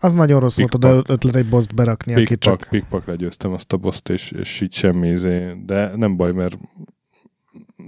Az 0.00 0.14
nagyon 0.14 0.40
rossz 0.40 0.56
volt 0.58 0.74
oda 0.74 1.02
ötlet 1.06 1.36
egy 1.36 1.48
boszt 1.48 1.74
berakni, 1.74 2.12
aki 2.12 2.24
pikpak, 2.24 2.60
csak... 2.60 2.70
pikpak 2.70 3.06
legyőztem 3.06 3.52
azt 3.52 3.72
a 3.72 3.76
boszt, 3.76 4.08
és, 4.08 4.30
és 4.30 4.60
így 4.60 4.72
semmi, 4.72 5.08
izé. 5.08 5.56
de 5.66 5.92
nem 5.96 6.16
baj, 6.16 6.32
mert 6.32 6.58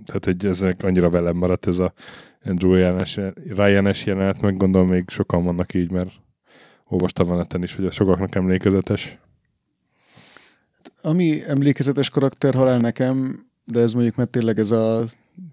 tehát 0.04 0.26
egy, 0.26 0.46
ezek 0.46 0.82
annyira 0.82 1.10
velem 1.10 1.36
maradt 1.36 1.66
ez 1.66 1.78
a 1.78 1.92
Andrew 2.44 2.74
Ryan-es, 2.74 3.20
Ryan-es 3.34 4.06
jelenet, 4.06 4.40
meg 4.40 4.56
gondolom 4.56 4.88
még 4.88 5.08
sokan 5.08 5.44
vannak 5.44 5.74
így, 5.74 5.90
mert 5.90 6.10
olvastam 6.84 7.30
a 7.30 7.36
neten 7.36 7.62
is, 7.62 7.74
hogy 7.74 7.84
ez 7.84 7.94
sokaknak 7.94 8.34
emlékezetes. 8.34 9.18
Ami 11.02 11.42
emlékezetes 11.46 12.10
karakter 12.10 12.54
halál 12.54 12.78
nekem, 12.78 13.46
de 13.64 13.80
ez 13.80 13.92
mondjuk 13.92 14.16
már 14.16 14.26
tényleg 14.26 14.58
ez 14.58 14.70
a 14.70 15.04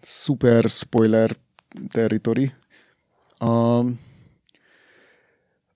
super 0.01 0.63
spoiler 0.63 1.35
territory. 1.87 2.51
A, 3.37 3.85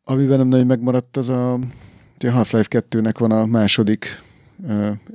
amiben 0.03 0.37
nem 0.37 0.47
nagyon 0.47 0.65
megmaradt, 0.65 1.17
az 1.17 1.29
a, 1.29 1.53
a 1.53 2.29
Half-Life 2.29 2.83
2-nek 2.89 3.15
van 3.19 3.31
a 3.31 3.45
második 3.45 4.21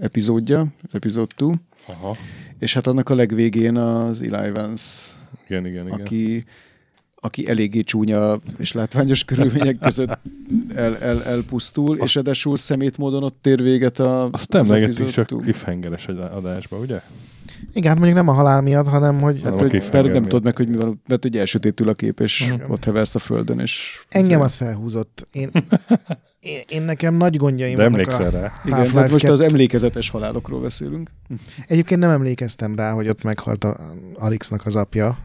epizódja, 0.01 0.67
epizód 0.93 1.35
2, 1.35 1.53
Aha. 1.87 2.17
És 2.59 2.75
hát 2.75 2.87
annak 2.87 3.09
a 3.11 3.15
legvégén 3.15 3.77
az 3.77 4.23
Eli 4.23 4.47
Evans, 4.47 5.11
Igen, 5.49 5.67
igen, 5.67 5.87
igen. 5.87 6.01
aki, 6.01 6.45
aki 7.21 7.49
eléggé 7.49 7.81
csúnya 7.81 8.39
és 8.59 8.73
látványos 8.73 9.25
körülmények 9.25 9.79
között 9.79 10.19
el, 10.75 10.97
el, 10.99 11.25
elpusztul, 11.25 11.97
és 11.97 12.15
ráadásul 12.15 12.57
szemét 12.57 12.99
módon 12.99 13.23
ott 13.23 13.47
ér 13.47 13.63
véget 13.63 13.99
a, 13.99 14.29
Azt 14.33 14.55
emlegettük 14.55 14.95
epizód 14.99 15.11
csak 15.27 15.27
cliffhangeres 15.41 16.07
adásba, 16.07 16.79
ugye? 16.79 17.01
Igen, 17.73 17.89
hát 17.89 17.97
mondjuk 17.97 18.17
nem 18.19 18.29
a 18.29 18.33
halál 18.33 18.61
miatt, 18.61 18.87
hanem 18.87 19.21
hogy 19.21 19.41
Hát, 19.43 19.61
hogy, 19.61 19.73
mert 19.73 19.93
nem 19.93 20.03
miatt. 20.11 20.23
tudod 20.23 20.45
meg, 20.45 20.57
hogy 20.57 20.69
mi 20.69 20.77
van, 20.77 21.03
mert 21.09 21.23
hogy 21.23 21.37
elsötétül 21.37 21.89
a 21.89 21.95
kép, 21.95 22.21
és 22.21 22.53
Mhm. 22.53 22.71
ott 22.71 22.85
heversz 22.85 23.15
a 23.15 23.19
földön, 23.19 23.59
és... 23.59 24.03
engem 24.09 24.41
az 24.41 24.55
felhúzott. 24.55 25.27
Én, 25.33 25.51
én, 26.41 26.61
én 26.69 26.83
nekem 26.83 27.15
nagy 27.15 27.37
gondjaim 27.37 27.77
De 27.77 27.83
vannak 27.83 27.99
emlékszel 27.99 28.27
a... 28.27 28.41
rá? 28.41 28.53
Igen, 28.65 28.93
tehát 28.93 29.11
most 29.11 29.25
az 29.25 29.39
2. 29.39 29.51
emlékezetes 29.51 30.11
halálokról 30.11 30.61
beszélünk. 30.61 31.11
Egyébként 31.67 32.01
nem 32.01 32.11
emlékeztem 32.11 32.75
rá, 32.75 32.93
hogy 32.93 33.09
ott 33.09 33.23
meghalt 33.23 33.65
a 33.65 33.95
Alixnak 34.15 34.67
az 34.67 34.77
apja. 34.77 35.19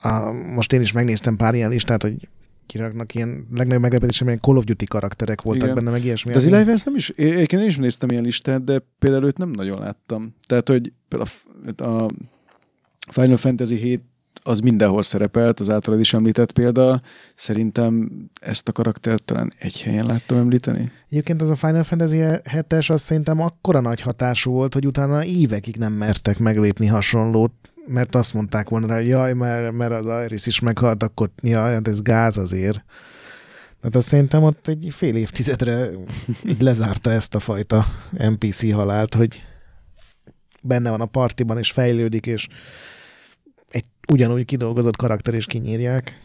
A, 0.00 0.30
most 0.32 0.72
én 0.72 0.80
is 0.80 0.92
megnéztem 0.92 1.36
pár 1.36 1.54
ilyen 1.54 1.70
listát, 1.70 2.02
hogy 2.02 2.28
kiraknak 2.66 3.14
ilyen 3.14 3.46
legnagyobb 3.54 3.82
meglepetésem, 3.82 4.26
ilyen 4.26 4.40
Call 4.40 4.56
of 4.56 4.64
Duty 4.64 4.84
karakterek 4.84 5.42
voltak 5.42 5.62
Igen. 5.62 5.74
benne, 5.74 5.90
meg 5.90 6.04
ilyesmi. 6.04 6.30
De 6.30 6.36
az 6.36 6.46
Eli 6.46 6.64
nem 6.84 6.94
is, 6.94 7.08
én, 7.08 7.46
én 7.50 7.66
is 7.66 7.76
néztem 7.76 8.10
ilyen 8.10 8.22
listát, 8.22 8.64
de 8.64 8.82
például 8.98 9.24
őt 9.24 9.38
nem 9.38 9.50
nagyon 9.50 9.78
láttam. 9.78 10.34
Tehát, 10.46 10.68
hogy 10.68 10.92
például 11.08 11.30
a, 11.76 11.84
a 11.84 12.08
Final 13.10 13.36
Fantasy 13.36 13.74
7 13.74 14.02
az 14.42 14.58
mindenhol 14.58 15.02
szerepelt, 15.02 15.60
az 15.60 15.70
általad 15.70 16.00
is 16.00 16.14
említett 16.14 16.52
példa. 16.52 17.00
Szerintem 17.34 18.10
ezt 18.40 18.68
a 18.68 18.72
karaktert 18.72 19.24
talán 19.24 19.52
egy 19.58 19.82
helyen 19.82 20.06
láttam 20.06 20.38
említeni. 20.38 20.90
Egyébként 21.10 21.42
az 21.42 21.50
a 21.50 21.54
Final 21.54 21.82
Fantasy 21.82 22.18
7-es 22.42 22.92
az 22.92 23.00
szerintem 23.00 23.40
akkora 23.40 23.80
nagy 23.80 24.00
hatású 24.00 24.50
volt, 24.50 24.74
hogy 24.74 24.86
utána 24.86 25.24
évekig 25.24 25.76
nem 25.76 25.92
mertek 25.92 26.38
meglépni 26.38 26.86
hasonlót, 26.86 27.52
mert 27.86 28.14
azt 28.14 28.34
mondták 28.34 28.68
volna 28.68 28.94
hogy 28.94 29.06
jaj, 29.06 29.32
mert, 29.32 29.72
mert 29.72 29.92
az 29.92 30.24
Iris 30.24 30.46
is 30.46 30.60
meghalt, 30.60 31.02
akkor 31.02 31.30
jaj, 31.42 31.72
hát 31.72 31.88
ez 31.88 32.02
gáz 32.02 32.38
azért. 32.38 32.84
Tehát 33.80 33.96
azt 33.96 34.08
szerintem 34.08 34.42
ott 34.42 34.68
egy 34.68 34.88
fél 34.90 35.16
évtizedre 35.16 35.88
így 36.48 36.60
lezárta 36.60 37.10
ezt 37.10 37.34
a 37.34 37.40
fajta 37.40 37.84
NPC 38.10 38.72
halált, 38.72 39.14
hogy 39.14 39.44
benne 40.62 40.90
van 40.90 41.00
a 41.00 41.06
partiban, 41.06 41.58
és 41.58 41.70
fejlődik, 41.70 42.26
és 42.26 42.48
egy 43.72 43.84
ugyanúgy 44.08 44.44
kidolgozott 44.44 44.96
karakter 44.96 45.34
is 45.34 45.46
kinyírják. 45.46 46.20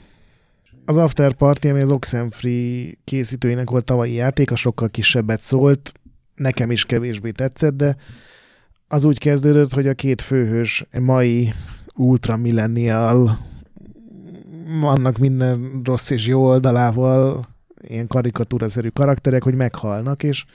Az 0.86 0.98
After 0.98 1.34
Party, 1.34 1.68
ami 1.68 1.82
az 1.82 1.92
Oxenfree 1.92 2.94
készítőinek 3.04 3.70
volt 3.70 3.86
tavalyi 3.86 4.14
játék, 4.14 4.52
a 4.52 4.56
sokkal 4.56 4.90
kisebbet 4.90 5.42
szólt, 5.42 5.94
nekem 6.36 6.72
is 6.72 6.86
kevésbé 6.86 7.32
tetszett, 7.32 7.76
de 7.76 7.96
az 8.88 9.06
úgy 9.06 9.20
kezdődött, 9.20 9.74
hogy 9.74 9.88
a 9.88 9.94
két 9.94 10.22
főhős 10.22 10.86
mai 11.00 11.54
ultra 11.96 12.38
millennial 12.38 13.40
vannak 14.80 15.18
minden 15.18 15.82
rossz 15.84 16.10
és 16.10 16.28
jó 16.28 16.46
oldalával, 16.46 17.48
ilyen 17.82 18.08
karikatúraszerű 18.08 18.88
karakterek, 18.88 19.44
hogy 19.44 19.56
meghalnak, 19.56 20.24
és, 20.24 20.46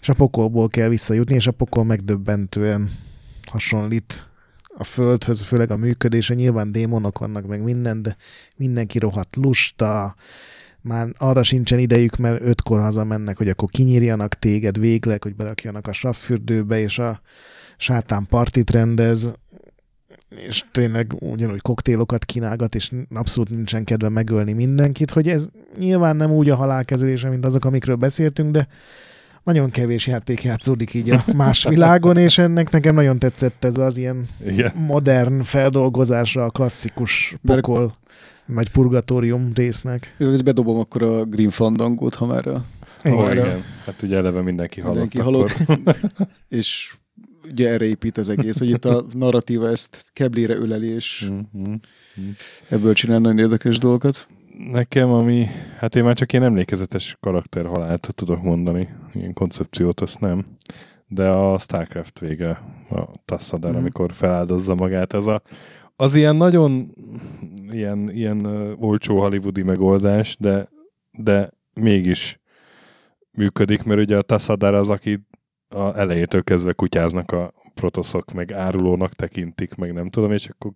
és 0.00 0.08
a 0.08 0.14
pokolból 0.14 0.68
kell 0.68 0.88
visszajutni, 0.88 1.34
és 1.34 1.46
a 1.46 1.52
pokol 1.52 1.84
megdöbbentően 1.84 2.90
hasonlít 3.50 4.30
a 4.78 4.84
földhöz, 4.84 5.42
főleg 5.42 5.70
a 5.70 5.76
működése. 5.76 6.34
Nyilván 6.34 6.72
démonok 6.72 7.18
vannak, 7.18 7.46
meg 7.46 7.62
minden, 7.62 8.02
de 8.02 8.16
mindenki 8.56 8.98
rohadt 8.98 9.36
lusta, 9.36 10.14
már 10.80 11.08
arra 11.18 11.42
sincsen 11.42 11.78
idejük, 11.78 12.16
mert 12.16 12.42
ötkor 12.42 12.80
hazamennek, 12.80 13.36
hogy 13.36 13.48
akkor 13.48 13.68
kinyírjanak 13.68 14.34
téged 14.34 14.78
végleg, 14.78 15.22
hogy 15.22 15.34
berakjanak 15.34 15.86
a 15.86 15.92
savfürdőbe, 15.92 16.80
és 16.80 16.98
a 16.98 17.20
sátán 17.76 18.26
partit 18.26 18.70
rendez, 18.70 19.34
és 20.28 20.64
tényleg 20.72 21.12
ugyanúgy 21.18 21.62
koktélokat 21.62 22.24
kínálgat, 22.24 22.74
és 22.74 22.92
abszolút 23.14 23.50
nincsen 23.50 23.84
kedve 23.84 24.08
megölni 24.08 24.52
mindenkit, 24.52 25.10
hogy 25.10 25.28
ez 25.28 25.48
nyilván 25.78 26.16
nem 26.16 26.30
úgy 26.30 26.50
a 26.50 26.56
halálkezelése, 26.56 27.28
mint 27.28 27.44
azok, 27.44 27.64
amikről 27.64 27.96
beszéltünk, 27.96 28.50
de 28.50 28.68
nagyon 29.46 29.70
kevés 29.70 30.06
játék 30.06 30.42
játszódik 30.42 30.94
így 30.94 31.10
a 31.10 31.24
más 31.36 31.64
világon, 31.64 32.16
és 32.16 32.38
ennek 32.38 32.70
nekem 32.70 32.94
nagyon 32.94 33.18
tetszett 33.18 33.64
ez 33.64 33.78
az 33.78 33.96
ilyen 33.96 34.26
Igen. 34.46 34.72
modern 34.76 35.42
feldolgozása 35.42 36.44
a 36.44 36.50
klasszikus 36.50 37.36
pokol, 37.46 37.96
vagy 38.48 38.70
purgatórium 38.70 39.50
résznek. 39.54 40.14
Jó, 40.18 40.30
ezt 40.30 40.44
bedobom 40.44 40.78
akkor 40.78 41.02
a 41.02 41.24
Green 41.24 41.50
Fandangot, 41.50 42.14
ha 42.14 42.26
már 42.26 42.46
a 42.46 42.64
Ó, 43.08 43.18
Arra- 43.18 43.44
igen. 43.44 43.62
Hát 43.84 44.02
ugye 44.02 44.16
eleve 44.16 44.40
mindenki 44.42 44.80
halott. 44.80 44.94
mindenki 44.94 45.18
halott. 45.18 45.56
és 46.48 46.94
ugye 47.50 47.68
erre 47.68 47.84
épít 47.84 48.18
az 48.18 48.28
egész, 48.28 48.58
hogy 48.58 48.70
itt 48.70 48.84
a 48.84 49.04
narratíva 49.12 49.68
ezt 49.70 50.04
keblére 50.12 50.54
öleli, 50.54 50.88
és 50.88 51.28
Mhm. 51.52 51.72
ebből 52.68 52.92
csinál 52.92 53.18
nagyon 53.18 53.38
érdekes 53.38 53.78
dolgokat. 53.78 54.26
Nekem, 54.58 55.10
ami, 55.10 55.44
hát 55.78 55.96
én 55.96 56.04
már 56.04 56.14
csak 56.14 56.32
ilyen 56.32 56.44
emlékezetes 56.44 57.16
karakterhalált 57.20 58.08
tudok 58.14 58.42
mondani, 58.42 58.88
ilyen 59.14 59.32
koncepciót 59.32 60.00
azt 60.00 60.20
nem, 60.20 60.46
de 61.06 61.28
a 61.28 61.58
Starcraft 61.58 62.18
vége, 62.18 62.60
a 62.90 63.04
Tassadar, 63.24 63.70
Mhm. 63.70 63.80
amikor 63.80 64.12
feláldozza 64.12 64.74
magát, 64.74 65.12
az 65.12 65.26
a, 65.26 65.42
az 65.96 66.14
ilyen 66.14 66.36
nagyon 66.36 66.94
ilyen, 67.70 68.10
ilyen 68.10 68.46
olcsó 68.78 69.20
hollywoodi 69.20 69.62
megoldás, 69.62 70.36
de, 70.40 70.68
de 71.10 71.50
mégis 71.74 72.40
működik, 73.30 73.82
mert 73.82 74.00
ugye 74.00 74.16
a 74.16 74.22
Tassadar 74.22 74.74
az, 74.74 74.88
aki 74.88 75.26
a 75.68 75.98
elejétől 75.98 76.42
kezdve 76.42 76.72
kutyáznak 76.72 77.32
a 77.32 77.52
protoszok, 77.74 78.32
meg 78.32 78.52
árulónak 78.52 79.12
tekintik, 79.12 79.74
meg 79.74 79.92
nem 79.92 80.10
tudom, 80.10 80.32
és 80.32 80.48
akkor 80.48 80.72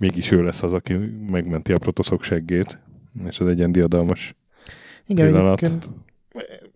mégis 0.00 0.30
ő 0.30 0.42
lesz 0.42 0.62
az, 0.62 0.72
aki 0.72 0.92
megmenti 1.30 1.72
a 1.72 1.78
protoszok 1.78 2.22
seggét, 2.22 2.78
és 3.28 3.38
ez 3.40 3.46
egy 3.46 3.58
ilyen 3.58 3.72
diadalmas 3.72 4.34
Igen, 5.06 5.26
pillanat. 5.26 5.62
egyébként 5.62 5.92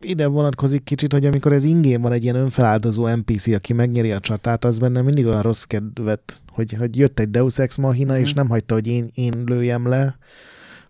ide 0.01 0.27
vonatkozik 0.27 0.83
kicsit, 0.85 1.13
hogy 1.13 1.27
amikor 1.27 1.53
ez 1.53 1.65
ingén 1.65 2.01
van 2.01 2.13
egy 2.13 2.23
ilyen 2.23 2.37
önfeláldozó 2.37 3.09
NPC, 3.09 3.47
aki 3.47 3.73
megnyeri 3.73 4.13
a 4.13 4.21
csatát, 4.21 4.65
az 4.65 4.79
benne 4.79 5.03
mindig 5.03 5.27
olyan 5.27 5.43
rossz 5.43 5.63
kedvet, 5.63 6.43
hogy, 6.49 6.73
hogy 6.73 6.99
jött 6.99 7.19
egy 7.19 7.31
Deus 7.31 7.59
Ex 7.59 7.77
Machina, 7.77 8.13
Mhm. 8.13 8.23
és 8.23 8.33
nem 8.33 8.49
hagyta, 8.49 8.75
hogy 8.75 8.87
én, 8.89 9.11
én 9.15 9.33
lőjem 9.47 9.87
le 9.89 10.17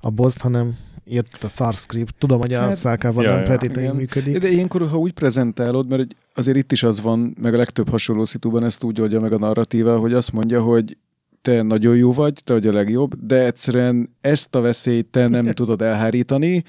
a 0.01 0.11
boss 0.11 0.36
hanem 0.39 0.77
jött 1.05 1.39
a 1.43 1.48
SAR 1.48 1.74
script. 1.74 2.15
Tudom, 2.19 2.39
hogy 2.40 2.52
a 2.52 2.61
Hát, 2.61 3.02
ja, 3.02 3.35
nem 3.35 3.44
feltétlenül 3.44 3.93
működik. 3.93 4.39
De 4.39 4.48
ilyenkor, 4.48 4.89
ha 4.89 4.98
úgy 4.98 5.12
prezentálod, 5.12 5.89
mert 5.89 6.15
azért 6.35 6.56
itt 6.56 6.73
is 6.73 6.82
az 6.82 7.01
van, 7.01 7.35
meg 7.43 7.55
a 7.55 7.56
legtöbb 7.56 7.89
hasonló 7.89 8.24
szitúban 8.24 8.65
ezt 8.65 8.85
úgy 8.85 9.01
oldja 9.01 9.20
meg 9.20 9.32
a 9.32 9.39
narratíva, 9.39 9.98
hogy 9.98 10.12
azt 10.12 10.32
mondja, 10.32 10.62
hogy 10.62 10.97
te 11.44 11.62
nagyon 11.62 11.96
jó 11.96 12.12
vagy, 12.12 12.40
te 12.44 12.52
vagy 12.52 12.66
a 12.66 12.72
legjobb, 12.72 13.14
de 13.26 13.44
egyszerűen 13.44 14.16
ezt 14.20 14.54
a 14.54 14.60
veszélyt 14.60 15.06
te 15.06 15.28
nem 15.28 15.44
tudod 15.60 15.82
elhárítani, 15.82 16.64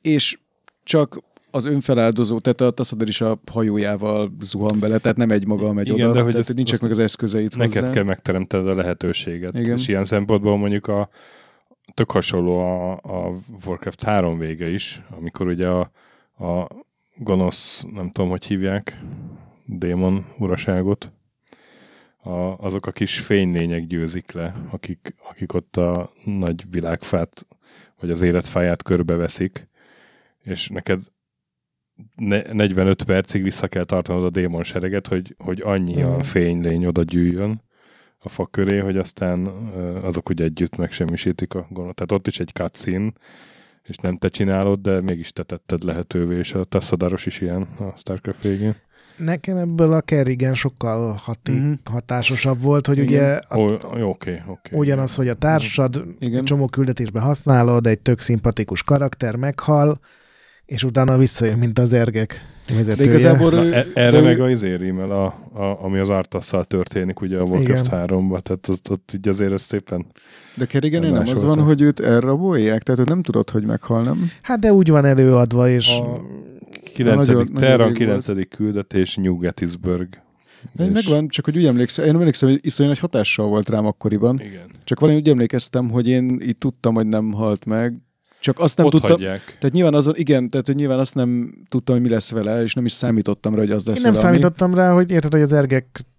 és 0.00 0.38
csak 0.84 1.20
az 1.50 1.64
önfeláldozó, 1.64 2.38
tehát 2.38 2.60
a 2.60 2.70
Tassadar 2.70 3.08
is 3.08 3.20
a 3.20 3.40
hajójával 3.52 4.32
zuhan 4.40 4.80
bele, 4.80 4.98
tehát 4.98 5.16
nem 5.16 5.30
egy 5.30 5.46
maga 5.46 5.72
megy 5.72 5.88
Igen, 5.88 6.06
oda, 6.08 6.14
de 6.16 6.22
hogy 6.22 6.30
tehát 6.32 6.46
ezt- 6.48 6.56
nincsenek 6.56 6.80
azt 6.82 6.90
meg 6.90 6.98
az 7.00 7.04
eszközeit 7.10 7.56
Neked 7.56 7.72
hozzá. 7.80 7.92
kell 7.92 8.02
megteremtened 8.04 8.66
a 8.66 8.74
lehetőséget. 8.74 9.54
Igen. 9.58 9.76
És 9.76 9.88
ilyen 9.88 10.04
szempontból 10.04 10.56
mondjuk 10.58 10.86
a 10.86 11.08
tök 11.94 12.10
hasonló 12.10 12.58
a, 12.58 12.92
a 12.92 13.32
Warcraft 13.66 14.02
3 14.02 14.38
vége 14.38 14.70
is, 14.70 15.02
amikor 15.18 15.46
ugye 15.46 15.68
a, 15.68 15.80
a 16.44 16.68
gonosz, 17.16 17.84
nem 17.94 18.10
tudom, 18.10 18.30
hogy 18.30 18.44
hívják, 18.44 19.00
démon 19.66 20.26
uraságot, 20.38 21.12
a, 22.22 22.30
azok 22.58 22.86
a 22.86 22.92
kis 22.92 23.20
fénylények 23.20 23.86
győzik 23.86 24.32
le, 24.32 24.54
akik, 24.70 25.14
akik 25.28 25.52
ott 25.52 25.76
a 25.76 26.12
nagy 26.24 26.70
világfát, 26.70 27.46
vagy 28.00 28.10
az 28.10 28.20
életfáját 28.20 28.82
körbeveszik, 28.82 29.68
és 30.42 30.68
neked 30.68 31.00
ne, 32.16 32.42
45 32.52 33.02
percig 33.02 33.42
vissza 33.42 33.68
kell 33.68 33.84
tartanod 33.84 34.24
a 34.24 34.30
démon 34.30 34.62
sereget, 34.62 35.06
hogy, 35.06 35.34
hogy 35.38 35.60
annyi 35.64 36.02
a 36.02 36.22
fénylény 36.22 36.86
oda 36.86 37.02
gyűjjön 37.02 37.62
a 38.18 38.28
fa 38.28 38.46
köré, 38.46 38.78
hogy 38.78 38.96
aztán 38.96 39.46
azok 40.02 40.30
úgy 40.30 40.42
együtt 40.42 40.76
megsemmisítik 40.76 41.54
a 41.54 41.66
gondot. 41.70 41.94
Tehát 41.94 42.12
ott 42.12 42.26
is 42.26 42.40
egy 42.40 42.50
cutscene, 42.52 43.12
és 43.82 43.96
nem 43.96 44.16
te 44.16 44.28
csinálod, 44.28 44.80
de 44.80 45.00
mégis 45.00 45.32
te 45.32 45.42
tetted 45.42 45.82
lehetővé, 45.82 46.36
és 46.36 46.54
a 46.54 46.64
Tassadaros 46.64 47.26
is 47.26 47.40
ilyen 47.40 47.62
a 47.62 47.96
StarCraft 47.96 48.42
végén. 48.42 48.74
Nekem 49.24 49.56
ebből 49.56 49.92
a 49.92 50.00
Kerrigan 50.00 50.54
sokkal 50.54 51.20
haté- 51.24 51.54
Mhm. 51.60 51.72
hatásosabb 51.90 52.60
volt, 52.62 52.86
hogy 52.86 52.98
Igen. 52.98 53.08
ugye 53.08 53.24
a, 53.48 53.58
jó, 53.98 54.08
oké, 54.08 54.42
oké. 54.46 54.76
ugyanaz, 54.76 55.14
hogy 55.14 55.28
a 55.28 55.34
társad 55.34 56.04
Igen. 56.18 56.44
csomó 56.44 56.66
küldetésben 56.66 57.22
használod, 57.22 57.86
egy 57.86 57.98
tök 57.98 58.20
szimpatikus 58.20 58.82
karakter 58.82 59.36
meghal, 59.36 60.00
és 60.66 60.84
utána 60.84 61.16
visszajön, 61.18 61.58
mint 61.58 61.78
az 61.78 61.92
ergek 61.92 62.40
De 62.68 62.74
vezetője. 62.74 63.08
igazából 63.08 63.50
Na, 63.50 63.60
e- 63.64 63.68
de 63.70 63.86
erre 63.94 64.18
ő- 64.18 64.22
meg 64.24 64.40
az 64.40 64.62
rímel, 64.64 65.10
a, 65.10 65.24
a, 65.52 65.84
ami 65.84 65.98
az 65.98 66.10
Artasszal 66.10 66.64
történik 66.64 67.20
ugye 67.20 67.38
a 67.38 67.42
Warcraft 67.42 67.86
Igen. 67.86 68.06
3-ban, 68.06 68.42
tehát 68.42 68.68
ott, 68.68 68.90
ott 68.90 69.10
így 69.14 69.28
azért 69.28 69.52
ez 69.52 69.62
szépen 69.62 70.06
De 70.54 70.64
Kerrigan 70.66 71.00
Nem 71.00 71.12
nem 71.12 71.22
az 71.28 71.44
van, 71.44 71.58
hogy 71.62 71.82
őt 71.82 72.00
elrabolják? 72.00 72.82
Tehát 72.82 73.00
ő 73.00 73.04
nem 73.04 73.22
tudod, 73.22 73.50
hogy 73.50 73.64
meghal, 73.64 74.00
nem? 74.02 74.30
Hát 74.42 74.58
de 74.58 74.72
úgy 74.72 74.90
van 74.90 75.04
előadva, 75.04 75.68
és 75.68 75.98
a 75.98 76.20
9. 76.92 77.26
nagyon- 77.26 77.36
nagyon 77.52 77.54
Terran 77.68 77.86
rég 77.86 77.96
9. 77.96 78.48
küldetés 78.48 79.14
New 79.16 79.38
Gettysburg. 79.38 80.08
Én 80.78 80.90
megvan, 80.90 81.28
csak 81.28 81.44
hogy 81.44 81.56
úgy 81.56 81.66
emlékszem, 81.66 82.06
én 82.06 82.14
emlékszem, 82.14 82.48
hogy 82.48 82.58
iszonyú 82.62 82.88
nagy 82.88 82.98
hatással 82.98 83.46
volt 83.48 83.68
rám 83.68 83.86
akkoriban. 83.86 84.40
Igen. 84.40 84.70
Csak 84.84 85.00
valami 85.00 85.18
úgy 85.18 85.28
emlékeztem, 85.28 85.90
hogy 85.90 86.08
én 86.08 86.40
így 86.42 86.56
tudtam, 86.56 86.94
hogy 86.94 87.06
nem 87.06 87.32
halt 87.32 87.64
meg. 87.64 87.94
Csak 88.40 88.58
azt 88.58 88.76
nem 88.76 88.86
Ott 88.86 88.92
tudtam. 88.92 89.10
hagyják. 89.10 89.40
Tehát 89.44 89.72
nyilván 89.72 89.94
azon, 89.94 90.14
igen, 90.16 90.50
tehát 90.50 90.66
hogy 90.66 90.74
nyilván 90.74 90.98
azt 90.98 91.14
nem 91.14 91.54
tudtam, 91.68 91.94
hogy 91.94 92.04
mi 92.04 92.10
lesz 92.10 92.30
vele, 92.30 92.62
és 92.62 92.74
nem 92.74 92.84
is 92.84 92.92
számítottam 92.92 93.54
rá, 93.54 93.60
hogy 93.60 93.70
az 93.70 93.86
lesz 93.86 93.96
én 93.96 94.02
nem 94.02 94.12
valami. 94.12 94.32
számítottam 94.32 94.74
rá, 94.74 94.92
hogy 94.92 95.10
érted, 95.10 95.32
hogy 95.32 95.40
az 95.40 95.52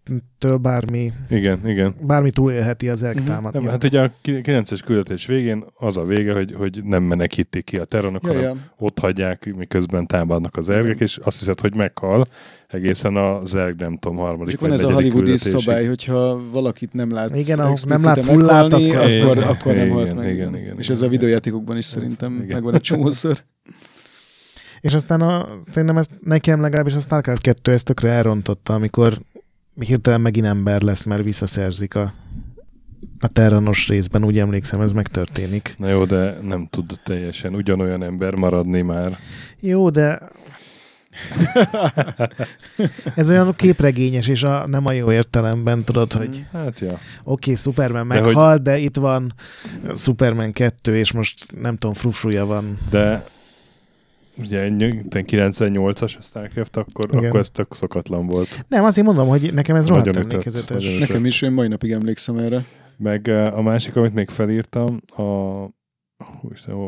ergektől 0.05 0.57
bármi, 0.57 1.11
Igen, 1.29 1.67
igen. 1.67 1.95
bármi 2.01 2.31
túlélheti 2.31 2.89
az 2.89 3.03
erg 3.03 3.19
Mhm. 3.19 3.47
Nem, 3.51 3.65
hát 3.67 3.83
ugye 3.83 4.01
a 4.01 4.11
9-es 4.23 4.79
küldetés 4.85 5.25
végén 5.25 5.63
az 5.77 5.97
a 5.97 6.03
vége, 6.05 6.33
hogy, 6.33 6.53
hogy 6.57 6.83
nem 6.83 7.03
menekítik 7.03 7.63
ki 7.63 7.77
a 7.77 7.83
Terranok, 7.85 8.23
Ja, 8.23 8.29
hanem 8.33 8.43
ja. 8.43 8.55
ott 8.77 8.99
hagyják, 8.99 9.53
miközben 9.55 10.07
támadnak 10.07 10.57
az 10.57 10.69
ergek, 10.69 10.99
és 10.99 11.17
azt 11.17 11.39
hiszed, 11.39 11.59
hogy 11.59 11.75
meghal, 11.75 12.27
egészen 12.67 13.15
az 13.15 13.55
erg, 13.55 13.79
nem 13.79 13.97
tudom, 13.97 14.17
harmadik 14.17 14.51
Csak 14.51 14.59
van 14.61 14.71
ez 14.71 14.83
a 14.83 14.91
hollywoodi 14.93 15.37
szabály, 15.37 15.85
hogyha 15.85 16.41
valakit 16.51 16.93
nem 16.93 17.11
látsz 17.11 17.39
Igen, 17.39 17.57
nem 17.57 17.67
látsz 17.67 17.83
meghalni, 17.85 18.91
akkor 18.91 19.07
akkor, 19.07 19.35
nem- 19.35 19.47
akkor 19.49 19.73
nem 19.73 19.85
Igen, 19.85 19.95
halt 19.95 20.15
meg. 20.15 20.23
igen, 20.29 20.47
igen. 20.49 20.61
igen, 20.61 20.77
És 20.77 20.89
ez 20.89 21.01
a 21.01 21.07
videójátékokban 21.07 21.77
is 21.77 21.85
szerintem 21.85 22.33
igen. 22.33 22.47
megvan 22.47 22.73
egy 22.73 22.81
csomószor. 22.81 23.37
És 24.81 24.93
aztán 24.93 25.21
a, 25.21 25.47
szerintem 25.71 25.97
ezt 25.97 26.11
nekem 26.23 26.61
legalábbis 26.61 26.93
a 26.95 26.99
StarCraft 26.99 27.41
2 27.41 27.71
ezt 27.71 27.85
tökre 27.85 28.09
elrontotta, 28.09 28.73
amikor 28.73 29.17
hirtelen 29.79 30.21
megint 30.21 30.45
ember 30.45 30.81
lesz, 30.81 31.03
mert 31.03 31.23
visszaszerzik 31.23 31.95
a, 31.95 32.13
a 33.19 33.27
Terranos 33.27 33.87
részben, 33.87 34.23
úgy 34.23 34.39
emlékszem, 34.39 34.81
ez 34.81 34.91
megtörténik. 34.91 35.75
Na 35.77 35.89
jó, 35.89 36.05
de 36.05 36.37
nem 36.41 36.67
tud 36.69 36.99
teljesen 37.03 37.55
ugyanolyan 37.55 38.03
ember 38.03 38.35
maradni 38.35 38.81
már. 38.81 39.17
Jó, 39.59 39.89
de 39.89 40.19
ez 43.15 43.29
olyan 43.29 43.55
képregényes, 43.55 44.27
és 44.27 44.43
a, 44.43 44.67
nem 44.67 44.85
a 44.85 44.91
jó 44.91 45.11
értelemben 45.11 45.83
tudod, 45.83 46.13
hogy 46.13 46.45
Hát 46.51 46.79
ja. 46.79 46.91
oké, 46.91 46.99
okay, 47.23 47.55
Superman 47.55 48.07
De 48.07 48.21
meghalt, 48.21 48.61
de, 48.61 48.71
de 48.71 48.77
itt 48.77 48.95
van 48.95 49.33
Superman 49.95 50.51
2, 50.51 50.97
és 50.97 51.11
most 51.11 51.51
nem 51.61 51.77
tudom, 51.77 51.95
frufruja 51.95 52.45
van. 52.45 52.77
De 52.89 53.25
ugye 54.41 54.59
egy 54.59 54.73
98-as 55.09 56.17
a 56.17 56.21
Starcraft, 56.21 56.77
akkor, 56.77 57.05
Igen. 57.11 57.25
akkor 57.25 57.39
ez 57.39 57.49
tök 57.49 57.73
szokatlan 57.73 58.27
volt. 58.27 58.65
Nem, 58.67 58.83
azért 58.83 59.07
mondom, 59.07 59.27
hogy 59.27 59.53
nekem 59.53 59.75
ez 59.75 59.87
rohadt 59.87 60.15
emlékezetes. 60.15 60.99
Nekem 60.99 61.25
is, 61.25 61.41
én 61.41 61.51
mai 61.51 61.67
napig 61.67 61.91
emlékszem 61.91 62.37
erre. 62.37 62.65
Meg 62.97 63.27
a 63.27 63.61
másik, 63.61 63.95
amit 63.95 64.13
még 64.13 64.29
felírtam, 64.29 65.01
a, 65.15 65.63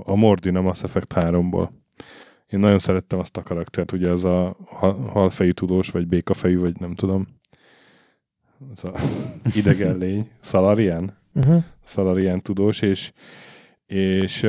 a 0.04 0.16
Mordin 0.16 0.56
a 0.56 0.62
Mass 0.62 0.84
Effect 0.84 1.14
3-ból. 1.16 1.70
Én 2.50 2.60
nagyon 2.60 2.80
szerettem 2.80 3.20
azt 3.20 3.38
a 3.38 3.42
karaktert, 3.42 3.92
ugye 3.92 4.10
az 4.10 4.24
a 4.24 4.58
ha- 4.66 5.10
halfejű 5.12 5.52
tudós, 5.52 5.90
vagy 5.90 6.08
békafejű, 6.08 6.60
vagy 6.60 6.80
nem 6.80 6.96
tudom. 6.96 7.28
Az 8.76 8.84
a 8.84 8.92
idegen 9.60 9.98
lény. 9.98 10.30
Salarian? 10.42 11.18
Uh-huh. 11.34 11.64
Salarian 11.86 12.42
tudós, 12.42 12.82
és, 12.82 13.12
és 13.86 14.48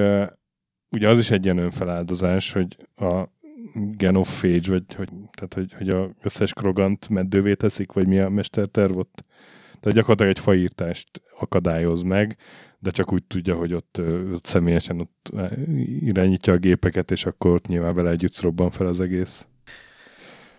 ugye 0.94 1.08
az 1.08 1.18
is 1.18 1.30
egy 1.30 1.44
ilyen 1.44 1.58
önfeláldozás, 1.58 2.52
hogy 2.52 2.76
a 2.96 3.28
genophage, 3.74 4.70
vagy 4.70 4.94
hogy, 4.96 5.08
tehát, 5.32 5.54
hogy, 5.54 5.72
hogy 5.72 5.88
a 5.88 6.10
összes 6.22 6.52
krogant 6.52 7.08
meddővé 7.08 7.54
teszik, 7.54 7.92
vagy 7.92 8.08
mi 8.08 8.18
a 8.18 8.28
mesterterv 8.28 8.96
ott. 8.96 9.24
Tehát 9.80 9.98
gyakorlatilag 9.98 10.32
egy 10.36 10.42
faírtást 10.42 11.08
akadályoz 11.38 12.02
meg, 12.02 12.36
de 12.78 12.90
csak 12.90 13.12
úgy 13.12 13.24
tudja, 13.24 13.54
hogy 13.54 13.74
ott, 13.74 14.00
ott 14.32 14.44
személyesen 14.44 15.00
ott 15.00 15.32
irányítja 16.00 16.52
a 16.52 16.56
gépeket, 16.56 17.10
és 17.10 17.26
akkor 17.26 17.50
ott 17.50 17.66
nyilván 17.66 17.94
vele 17.94 18.10
együtt 18.10 18.40
robban 18.40 18.70
fel 18.70 18.86
az 18.86 19.00
egész. 19.00 19.46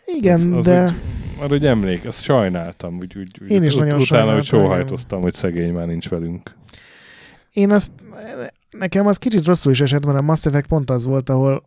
Igen, 0.05 0.53
az, 0.53 0.57
az 0.57 0.65
de... 0.65 0.83
Úgy, 0.83 0.93
arra 1.39 1.55
úgy 1.55 1.65
emlék, 1.65 2.05
azt 2.05 2.21
sajnáltam. 2.21 2.97
Úgy, 2.97 3.17
úgy, 3.17 3.39
úgy, 3.41 3.49
Én 3.49 3.63
is 3.63 3.73
ut- 3.73 3.79
nagyon 3.79 3.99
Utána, 3.99 4.33
hogy 4.33 4.43
sóhajtoztam, 4.43 5.21
hogy 5.21 5.33
szegény 5.33 5.73
már 5.73 5.87
nincs 5.87 6.09
velünk. 6.09 6.55
Én 7.53 7.71
azt, 7.71 7.91
nekem 8.79 9.07
az 9.07 9.17
kicsit 9.17 9.45
rosszul 9.45 9.71
is 9.71 9.81
esett, 9.81 10.05
mert 10.05 10.19
a 10.19 10.21
Mass 10.21 10.45
Effect 10.45 10.67
pont 10.67 10.89
az 10.89 11.05
volt, 11.05 11.29
ahol 11.29 11.63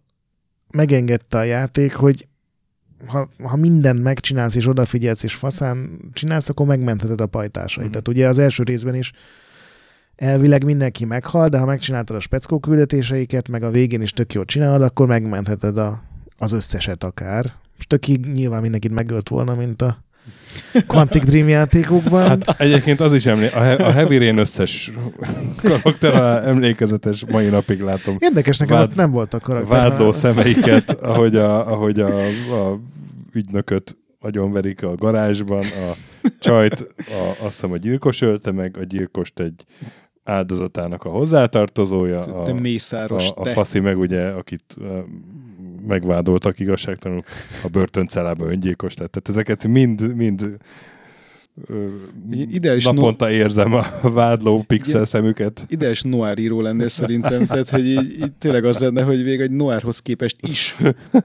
megengedte 0.70 1.38
a 1.38 1.42
játék, 1.42 1.94
hogy 1.94 2.26
ha, 3.06 3.28
ha 3.42 3.56
mindent 3.56 4.02
megcsinálsz, 4.02 4.54
és 4.54 4.68
odafigyelsz, 4.68 5.22
és 5.22 5.34
faszán 5.34 5.98
csinálsz, 6.12 6.48
akkor 6.48 6.66
megmentheted 6.66 7.20
a 7.20 7.26
pajtásait. 7.26 7.84
Mhm. 7.84 7.92
Tehát 7.92 8.08
ugye 8.08 8.28
az 8.28 8.38
első 8.38 8.62
részben 8.62 8.94
is 8.94 9.12
elvileg 10.16 10.64
mindenki 10.64 11.04
meghal, 11.04 11.48
de 11.48 11.58
ha 11.58 11.66
megcsináltad 11.66 12.16
a 12.16 12.20
speckó 12.20 12.58
küldetéseiket, 12.58 13.48
meg 13.48 13.62
a 13.62 13.70
végén 13.70 14.02
is 14.02 14.12
tök 14.12 14.32
jól 14.32 14.44
csinálod, 14.44 14.82
akkor 14.82 15.06
megmentheted 15.06 15.76
a, 15.76 16.02
az 16.36 16.52
összeset 16.52 17.04
akár. 17.04 17.52
Most 17.74 17.88
tök 17.88 18.06
nyilván 18.32 18.60
mindenkit 18.60 18.92
megölt 18.92 19.28
volna, 19.28 19.54
mint 19.54 19.82
a 19.82 20.04
Quantic 20.86 21.24
Dream 21.24 21.48
játékokban. 21.48 22.28
Hát 22.28 22.60
egyébként 22.60 23.00
az 23.00 23.12
is 23.12 23.26
emlé- 23.26 23.52
a, 23.54 23.60
He- 23.60 23.80
a 23.80 23.90
Heavy 23.90 24.18
Rain 24.18 24.38
összes 24.38 24.90
karakter 25.62 26.46
emlékezetes, 26.46 27.24
mai 27.30 27.46
napig 27.48 27.80
látom. 27.80 28.16
Érdekes, 28.18 28.58
nekem 28.58 28.76
vád- 28.76 28.96
nem 28.96 29.10
volt 29.10 29.34
a 29.34 29.40
karakter. 29.40 29.78
Vádló 29.78 30.12
szemeiket, 30.12 30.90
ahogy 30.90 31.36
a, 31.36 31.70
ahogy 31.72 32.00
a, 32.00 32.16
a 32.26 32.78
ügynököt 33.32 33.96
agyonverik 34.20 34.82
a 34.82 34.94
garázsban, 34.94 35.58
a 35.64 35.92
csajt, 36.40 36.80
a, 36.96 37.28
azt 37.44 37.54
hiszem 37.54 37.72
a 37.72 37.76
gyilkos 37.76 38.20
ölte 38.20 38.52
meg, 38.52 38.76
a 38.80 38.84
gyilkost 38.84 39.40
egy 39.40 39.64
áldozatának 40.24 41.04
a 41.04 41.08
hozzátartozója, 41.08 42.24
Te 42.44 42.50
a, 42.50 42.54
mészáros, 42.54 43.30
a, 43.30 43.40
a 43.40 43.42
te. 43.44 43.50
faszi 43.50 43.78
meg 43.80 43.98
ugye, 43.98 44.26
akit 44.28 44.76
megvádoltak 45.86 46.58
igazságtalanul, 46.58 47.22
a 47.64 47.68
börtöncellába 47.68 48.50
öngyilkos 48.50 48.96
lett. 48.96 49.10
Tehát 49.10 49.28
ezeket 49.28 49.66
mind, 49.66 50.14
mind 50.14 50.58
ö, 51.66 51.86
Ideális 52.30 52.84
naponta 52.84 53.30
érzem 53.30 53.72
a 53.74 54.10
vádló 54.10 54.62
pixel 54.66 55.04
szemüket. 55.04 55.64
Ideális 55.68 56.02
noir 56.02 56.38
író 56.38 56.60
lennél 56.60 56.88
szerintem, 56.88 57.46
tehát 57.46 57.68
hogy 57.68 57.86
így, 57.86 58.18
így 58.20 58.32
tényleg 58.38 58.64
az 58.64 58.80
lenne, 58.80 59.02
hogy 59.02 59.24
még 59.24 59.40
egy 59.40 59.50
noirhoz 59.50 59.98
képest 59.98 60.36
is 60.40 60.76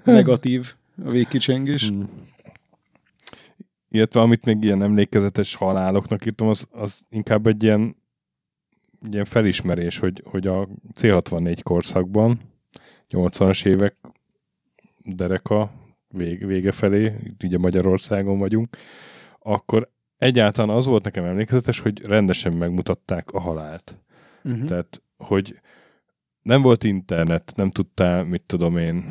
negatív 0.04 0.74
a 1.06 1.10
végkicsengés. 1.10 1.92
Mm. 1.92 2.02
Illetve 3.90 4.22
amit 4.22 4.46
még 4.46 4.64
ilyen 4.64 4.84
emlékezetes 4.84 5.56
haláloknak 5.56 6.26
írtam, 6.26 6.48
az, 6.48 6.68
az 6.72 7.02
inkább 7.10 7.48
egy 7.48 7.64
ilyen, 7.64 7.96
ilyen 9.12 9.26
felismerés, 9.26 9.98
hogy, 9.98 10.24
hogy 10.26 10.48
a 10.48 10.68
C64 11.00 11.60
korszakban, 11.64 12.40
80-as 13.10 13.66
évek 13.66 13.96
dereka 15.04 15.72
vég, 16.08 16.46
vége 16.46 16.72
felé, 16.72 17.16
ugye 17.44 17.58
Magyarországon 17.58 18.40
vagyunk, 18.40 18.78
akkor 19.40 19.92
egyáltalán 20.18 20.76
az 20.76 20.86
volt 20.86 21.04
nekem 21.04 21.24
emlékezetes, 21.24 21.80
hogy 21.80 22.02
rendesen 22.02 22.54
megmutatták 22.54 23.32
a 23.32 23.40
halált. 23.40 23.98
Uh-huh. 24.44 24.66
Tehát, 24.66 25.02
hogy 25.18 25.60
nem 26.42 26.62
volt 26.62 26.84
internet, 26.84 27.52
nem 27.56 27.70
tudtál, 27.70 28.24
mit 28.24 28.42
tudom 28.42 28.78
én, 28.78 29.04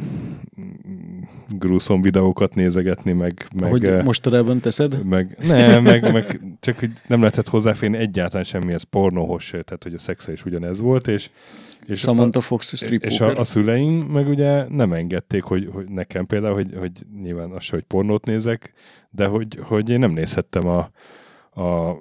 grúszom 1.59 2.03
videókat 2.03 2.55
nézegetni, 2.55 3.13
meg... 3.13 3.47
meg 3.61 3.71
Hogy 3.71 3.85
eh, 3.85 4.05
mostanában 4.05 4.61
teszed? 4.61 5.05
meg, 5.05 5.37
nem, 5.47 5.83
meg, 5.83 6.13
meg 6.13 6.41
csak 6.61 6.79
hogy 6.79 6.91
nem 7.07 7.19
lehetett 7.19 7.49
hozzáférni 7.49 7.97
egyáltalán 7.97 8.45
semmihez 8.45 8.83
pornóhoz 8.83 9.43
se, 9.43 9.63
tehát 9.63 9.83
hogy 9.83 9.95
a 9.95 9.99
szexe 9.99 10.33
is 10.33 10.45
ugyanez 10.45 10.81
volt, 10.81 11.09
és, 11.09 11.31
és 11.87 11.99
Samantha 11.99 12.41
Fox 12.41 12.77
strip 12.77 13.05
és 13.05 13.21
a, 13.21 13.35
a 13.35 13.45
szüleim 13.45 13.93
meg 13.93 14.29
ugye 14.29 14.69
nem 14.69 14.93
engedték, 14.93 15.43
hogy, 15.43 15.69
hogy 15.73 15.89
nekem 15.89 16.27
például, 16.27 16.55
hogy, 16.55 16.75
hogy 16.79 16.93
nyilván 17.23 17.51
az 17.51 17.63
se, 17.63 17.75
hogy 17.75 17.85
pornót 17.85 18.25
nézek, 18.25 18.73
de 19.11 19.27
hogy, 19.27 19.59
hogy 19.63 19.91
én 19.91 19.99
nem 19.99 20.13
nézhettem 20.13 20.69
a, 20.69 20.91
a 21.61 21.99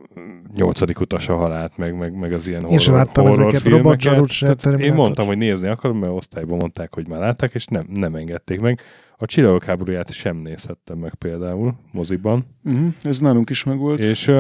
nyolcadik 0.56 0.99
utas 0.99 1.30
a 1.30 1.36
halált, 1.36 1.78
meg, 1.78 1.98
meg, 1.98 2.14
meg 2.14 2.34
az 2.34 2.48
ilyen 2.48 2.65
Én 2.65 2.78
sem 2.78 2.94
horror, 2.94 3.06
láttam 3.06 3.28
ezeket, 3.28 4.30
se, 4.30 4.53
Tehát 4.53 4.80
Én 4.80 4.94
mondtam, 4.94 5.26
hogy 5.26 5.38
nézni 5.38 5.68
akarom, 5.68 5.98
mert 5.98 6.11
osztályban 6.14 6.57
mondták, 6.57 6.94
hogy 6.94 7.07
már 7.07 7.19
látták, 7.19 7.53
és 7.53 7.65
nem, 7.65 7.86
nem 7.94 8.15
engedték 8.15 8.60
meg. 8.60 8.82
A 9.22 9.26
Csillagok 9.26 9.64
háborúját 9.64 10.11
sem 10.11 10.38
nézhettem 10.38 10.98
meg 10.98 11.14
például 11.14 11.76
moziban. 11.91 12.45
Uh-huh. 12.64 12.93
Ez 13.02 13.19
nálunk 13.19 13.49
is 13.49 13.64
megvolt. 13.64 13.99
És, 13.99 14.31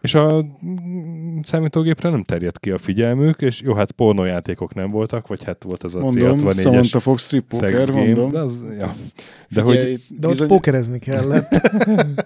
és 0.00 0.14
a 0.14 0.44
számítógépre 1.42 2.10
nem 2.10 2.22
terjedt 2.22 2.58
ki 2.58 2.70
a 2.70 2.78
figyelmük, 2.78 3.40
és 3.42 3.60
jó, 3.60 3.74
hát 3.74 3.90
pornójátékok 3.92 4.74
nem 4.74 4.90
voltak, 4.90 5.26
vagy 5.26 5.44
hát 5.44 5.62
volt 5.62 5.82
az 5.82 5.94
a 5.94 6.00
mondom, 6.00 6.38
C64-es 6.38 6.60
Samantha 6.60 7.00
Fox 7.00 7.24
strip 7.24 7.44
poker, 7.48 7.86
game, 7.86 8.00
mondom. 8.00 8.30
de, 8.30 8.38
az, 8.38 8.64
ja. 8.78 8.90
de, 9.48 9.62
Figyelj, 9.62 9.90
hogy, 9.90 10.02
De 10.18 10.26
bizony- 10.28 10.48
pókerezni 10.48 10.98
kellett. 10.98 11.60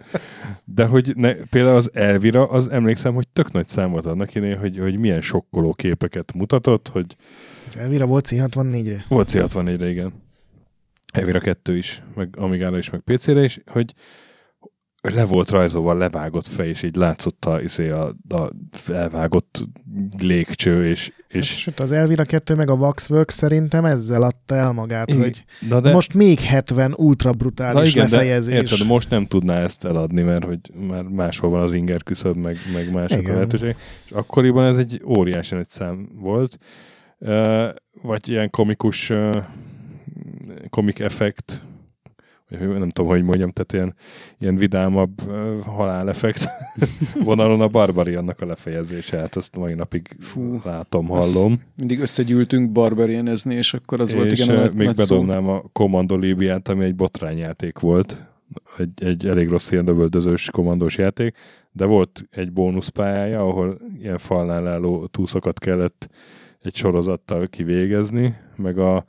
de 0.76 0.84
hogy 0.84 1.12
ne, 1.16 1.32
például 1.32 1.76
az 1.76 1.90
Elvira, 1.92 2.48
az 2.48 2.70
emlékszem, 2.70 3.14
hogy 3.14 3.28
tök 3.28 3.52
nagy 3.52 3.68
szám 3.68 3.90
volt 3.90 4.06
annak 4.06 4.32
hogy, 4.60 4.78
hogy 4.78 4.98
milyen 4.98 5.20
sokkoló 5.20 5.72
képeket 5.72 6.32
mutatott, 6.34 6.88
hogy 6.88 7.16
Elvira 7.78 8.06
volt 8.06 8.26
C64-re. 8.30 9.04
volt 9.08 9.30
C64-re, 9.32 9.88
igen. 9.90 10.22
Evira 11.14 11.40
2 11.40 11.76
is, 11.76 12.02
meg 12.14 12.28
Amigára 12.38 12.78
is, 12.78 12.90
meg 12.90 13.00
PC-re 13.00 13.44
is, 13.44 13.60
hogy 13.66 13.94
le 15.12 15.24
volt 15.24 15.50
rajzolva 15.50 15.94
levágott 15.94 16.46
fej, 16.46 16.68
és 16.68 16.82
így 16.82 16.96
látszott 16.96 17.44
a, 17.44 17.60
izé, 17.60 17.88
a, 17.88 18.14
a 18.28 18.50
elvágott 18.92 19.62
légcső, 20.18 20.86
és, 20.86 21.12
és... 21.28 21.58
Sőt, 21.58 21.80
az 21.80 21.92
Elvira 21.92 22.24
2 22.24 22.54
meg 22.54 22.70
a 22.70 22.74
Waxworks 22.74 23.34
szerintem 23.34 23.84
ezzel 23.84 24.22
adta 24.22 24.54
el 24.54 24.72
magát, 24.72 25.08
Igen. 25.08 25.20
hogy 25.20 25.44
Na 25.68 25.80
de... 25.80 25.92
most 25.92 26.14
még 26.14 26.40
70 26.40 26.94
ultra 26.96 27.32
brutális 27.32 27.80
Na 27.94 28.00
igen, 28.00 28.10
lefejezés. 28.10 28.54
De, 28.54 28.60
érted, 28.60 28.86
most 28.86 29.10
nem 29.10 29.26
tudná 29.26 29.56
ezt 29.56 29.84
eladni, 29.84 30.22
mert 30.22 30.44
hogy 30.44 30.58
már 30.88 31.02
máshol 31.02 31.50
van 31.50 31.62
az 31.62 31.72
inger 31.72 32.02
küszöb, 32.02 32.36
meg, 32.36 32.56
meg 32.72 32.92
mások 32.92 33.28
a 33.28 33.32
lehetőség. 33.32 33.76
És 34.04 34.10
akkoriban 34.10 34.66
ez 34.66 34.76
egy 34.76 35.02
óriási 35.06 35.54
nagy 35.54 35.68
szám 35.68 36.08
volt. 36.14 36.58
Uh, 37.18 37.68
vagy 38.02 38.28
ilyen 38.28 38.50
komikus 38.50 39.10
uh, 39.10 39.36
komik 40.70 40.98
effekt, 40.98 41.62
nem 42.48 42.88
tudom, 42.88 43.10
hogy 43.10 43.22
mondjam, 43.22 43.50
tehát 43.50 43.72
ilyen, 43.72 43.94
ilyen 44.38 44.56
vidámabb 44.56 45.22
uh, 45.26 45.64
haláleffekt 45.64 46.48
vonalon 47.24 47.60
a 47.60 47.68
Barbariannak 47.68 48.40
a 48.40 48.46
lefejezése, 48.46 49.18
hát 49.18 49.36
azt 49.36 49.56
mai 49.56 49.74
napig 49.74 50.16
Fú, 50.20 50.60
látom, 50.64 51.06
hallom. 51.06 51.60
Mindig 51.76 52.00
összegyűltünk 52.00 52.72
barbarianezni, 52.72 53.54
és 53.54 53.74
akkor 53.74 54.00
az 54.00 54.14
volt 54.14 54.32
és 54.32 54.40
igen 54.40 54.56
a 54.56 54.68
még 54.74 54.86
nagy 54.86 54.96
szó. 54.96 55.16
bedobnám 55.16 55.48
a 55.48 55.62
Commando 55.72 56.16
Libiát, 56.16 56.68
ami 56.68 56.84
egy 56.84 56.94
botrányjáték 56.94 57.78
volt. 57.78 58.24
Egy, 58.78 59.04
egy 59.04 59.26
elég 59.26 59.48
rossz 59.48 59.70
ilyen 59.70 59.84
lövöldözős 59.84 60.50
kommandós 60.50 60.96
játék, 60.98 61.36
de 61.72 61.84
volt 61.84 62.26
egy 62.30 62.52
bónuszpályája, 62.52 63.40
ahol 63.40 63.80
ilyen 64.00 64.18
falnál 64.18 64.66
álló 64.66 65.06
túszokat 65.06 65.58
kellett 65.58 66.08
egy 66.62 66.74
sorozattal 66.74 67.46
kivégezni, 67.46 68.36
meg 68.56 68.78
a, 68.78 69.04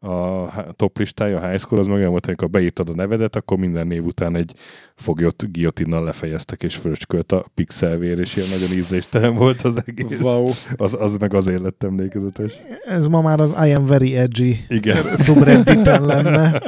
a 0.00 0.72
top 0.76 0.98
listája, 0.98 1.40
a 1.40 1.48
high 1.48 1.60
score, 1.60 1.80
az 1.80 1.86
meg 1.86 2.08
volt, 2.08 2.26
amikor 2.26 2.50
beírtad 2.50 2.88
a 2.88 2.94
nevedet, 2.94 3.36
akkor 3.36 3.58
minden 3.58 3.86
név 3.86 4.04
után 4.04 4.36
egy 4.36 4.54
foglyot 4.94 5.52
guillotinnal 5.52 6.04
lefejeztek, 6.04 6.62
és 6.62 6.76
fröcskölt 6.76 7.32
a 7.32 7.46
pixelvér, 7.54 8.18
és 8.18 8.36
ilyen 8.36 8.48
nagyon 8.48 8.76
ízléstelen 8.76 9.34
volt 9.34 9.62
az 9.62 9.82
egész. 9.86 10.20
Wow. 10.20 10.50
Az, 10.76 10.96
az 10.98 11.16
meg 11.16 11.34
azért 11.34 11.62
lett 11.62 11.82
emlékezetes. 11.82 12.52
Ez 12.84 13.06
ma 13.06 13.20
már 13.20 13.40
az 13.40 13.54
I 13.64 13.72
am 13.72 13.84
very 13.84 14.16
edgy 14.16 14.66
Igen. 14.68 15.02
subredditen 15.24 16.04
lenne. 16.04 16.62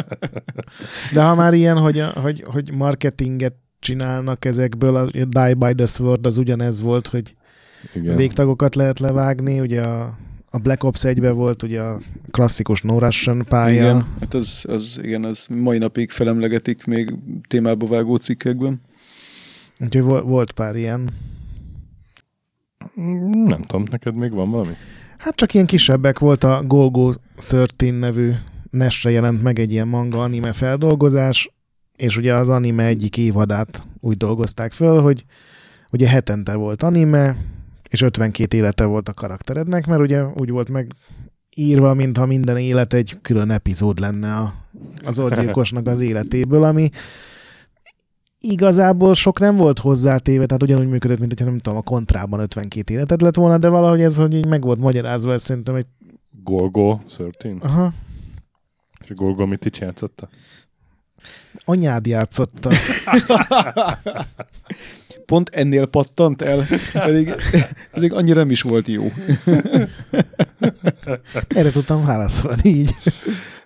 De 1.13 1.23
ha 1.23 1.35
már 1.35 1.55
ilyen, 1.55 1.77
hogy, 1.77 2.05
hogy, 2.15 2.45
hogy 2.47 2.73
marketinget 2.73 3.55
csinálnak 3.79 4.45
ezekből, 4.45 4.97
a 4.97 5.05
Die 5.11 5.55
by 5.55 5.75
the 5.75 5.87
Sword 5.87 6.27
az 6.27 6.39
ugyanez 6.39 6.81
volt, 6.81 7.09
hogy 7.09 7.35
Igen. 7.95 8.17
végtagokat 8.17 8.75
lehet 8.75 8.99
levágni, 8.99 9.61
ugye 9.61 9.83
a, 9.83 10.19
a 10.51 10.59
Black 10.59 10.85
Ops 10.85 11.05
1 11.05 11.21
volt 11.21 11.63
ugye 11.63 11.81
a 11.81 12.01
klasszikus 12.31 12.83
No 12.83 12.99
Russian 12.99 13.45
pálya. 13.49 13.83
Igen, 13.83 14.07
hát 14.21 14.35
az, 14.35 14.67
az, 14.69 15.01
igen, 15.03 15.25
az 15.25 15.47
mai 15.47 15.79
napig 15.79 16.11
felemlegetik 16.11 16.85
még 16.85 17.15
témába 17.49 17.87
vágó 17.87 18.17
cikkekben. 18.17 18.81
Úgyhogy 19.81 20.03
vo- 20.05 20.25
volt 20.25 20.53
pár 20.53 20.77
ilyen. 20.77 21.11
Nem 23.33 23.63
tudom, 23.63 23.85
neked 23.91 24.15
még 24.15 24.33
van 24.33 24.51
valami? 24.51 24.73
Hát 25.19 25.35
csak 25.35 25.55
ilyen 25.55 25.67
kisebbek 25.67 26.19
volt 26.19 26.45
a 26.45 26.63
Golgo 26.67 27.13
13 27.37 27.99
nevű 27.99 28.33
Nesre 28.71 29.11
jelent 29.11 29.43
meg 29.43 29.59
egy 29.59 29.73
ilyen 29.73 29.89
manga 29.89 30.23
anime 30.23 30.53
feldolgozás, 30.53 31.51
és 31.97 32.17
ugye 32.17 32.35
az 32.35 32.49
anime 32.49 32.85
egyik 32.85 33.17
évadát 33.17 33.87
úgy 34.01 34.17
dolgozták 34.17 34.73
föl, 34.73 35.01
hogy 35.01 35.25
ugye 35.93 36.09
hetente 36.09 36.55
volt 36.55 36.83
anime, 36.83 37.37
és 37.91 38.03
52 38.03 38.57
élete 38.57 38.85
volt 38.85 39.09
a 39.09 39.15
karakterednek, 39.15 39.87
mert 39.87 40.01
ugye 40.01 40.25
úgy 40.25 40.51
volt 40.51 40.69
meg 40.69 40.93
írva, 41.55 41.95
mintha 41.95 42.27
minden 42.27 42.57
élet 42.57 42.93
egy 42.93 43.19
külön 43.23 43.51
epizód 43.51 43.99
lenne 43.99 44.35
a, 44.37 44.55
az 45.05 45.19
orgyilkosnak 45.19 45.87
az 45.87 46.01
életéből, 46.01 46.65
ami 46.65 46.91
igazából 48.41 49.15
sok 49.15 49.41
nem 49.41 49.57
volt 49.57 49.79
hozzátéve, 49.79 50.47
tehát 50.47 50.63
ugyanúgy 50.63 50.89
működött, 50.89 51.19
mint 51.19 51.31
hogyha 51.31 51.51
nem 51.51 51.59
tudom, 51.59 51.79
a 51.79 51.83
kontrában 51.83 52.41
52 52.41 52.95
életed 52.95 53.21
lett 53.21 53.35
volna, 53.35 53.59
de 53.59 53.69
valahogy 53.69 54.01
ez, 54.01 54.17
hogy 54.17 54.35
így 54.35 54.47
meg 54.47 54.63
volt 54.63 54.79
magyarázva, 54.79 55.33
ez 55.33 55.43
szerintem 55.43 55.75
egy... 55.75 55.87
Golgo 56.45 56.99
13? 57.07 57.59
Aha, 57.63 57.93
És 59.05 59.15
Golgo 59.15 59.47
mit 59.47 59.65
így 59.65 59.79
játszotta? 59.81 60.29
anyád 61.65 62.07
játszotta. 62.07 62.71
Pont 65.31 65.49
ennél 65.49 65.87
pattant 65.87 66.43
el, 66.43 66.65
pedig 66.93 67.35
ez 67.93 68.03
annyira 68.03 68.39
nem 68.39 68.51
is 68.51 68.63
volt 68.63 68.89
jó. 68.89 69.13
Erre 71.49 71.71
tudtam 71.71 72.05
válaszolni 72.05 72.69
így. 72.69 72.91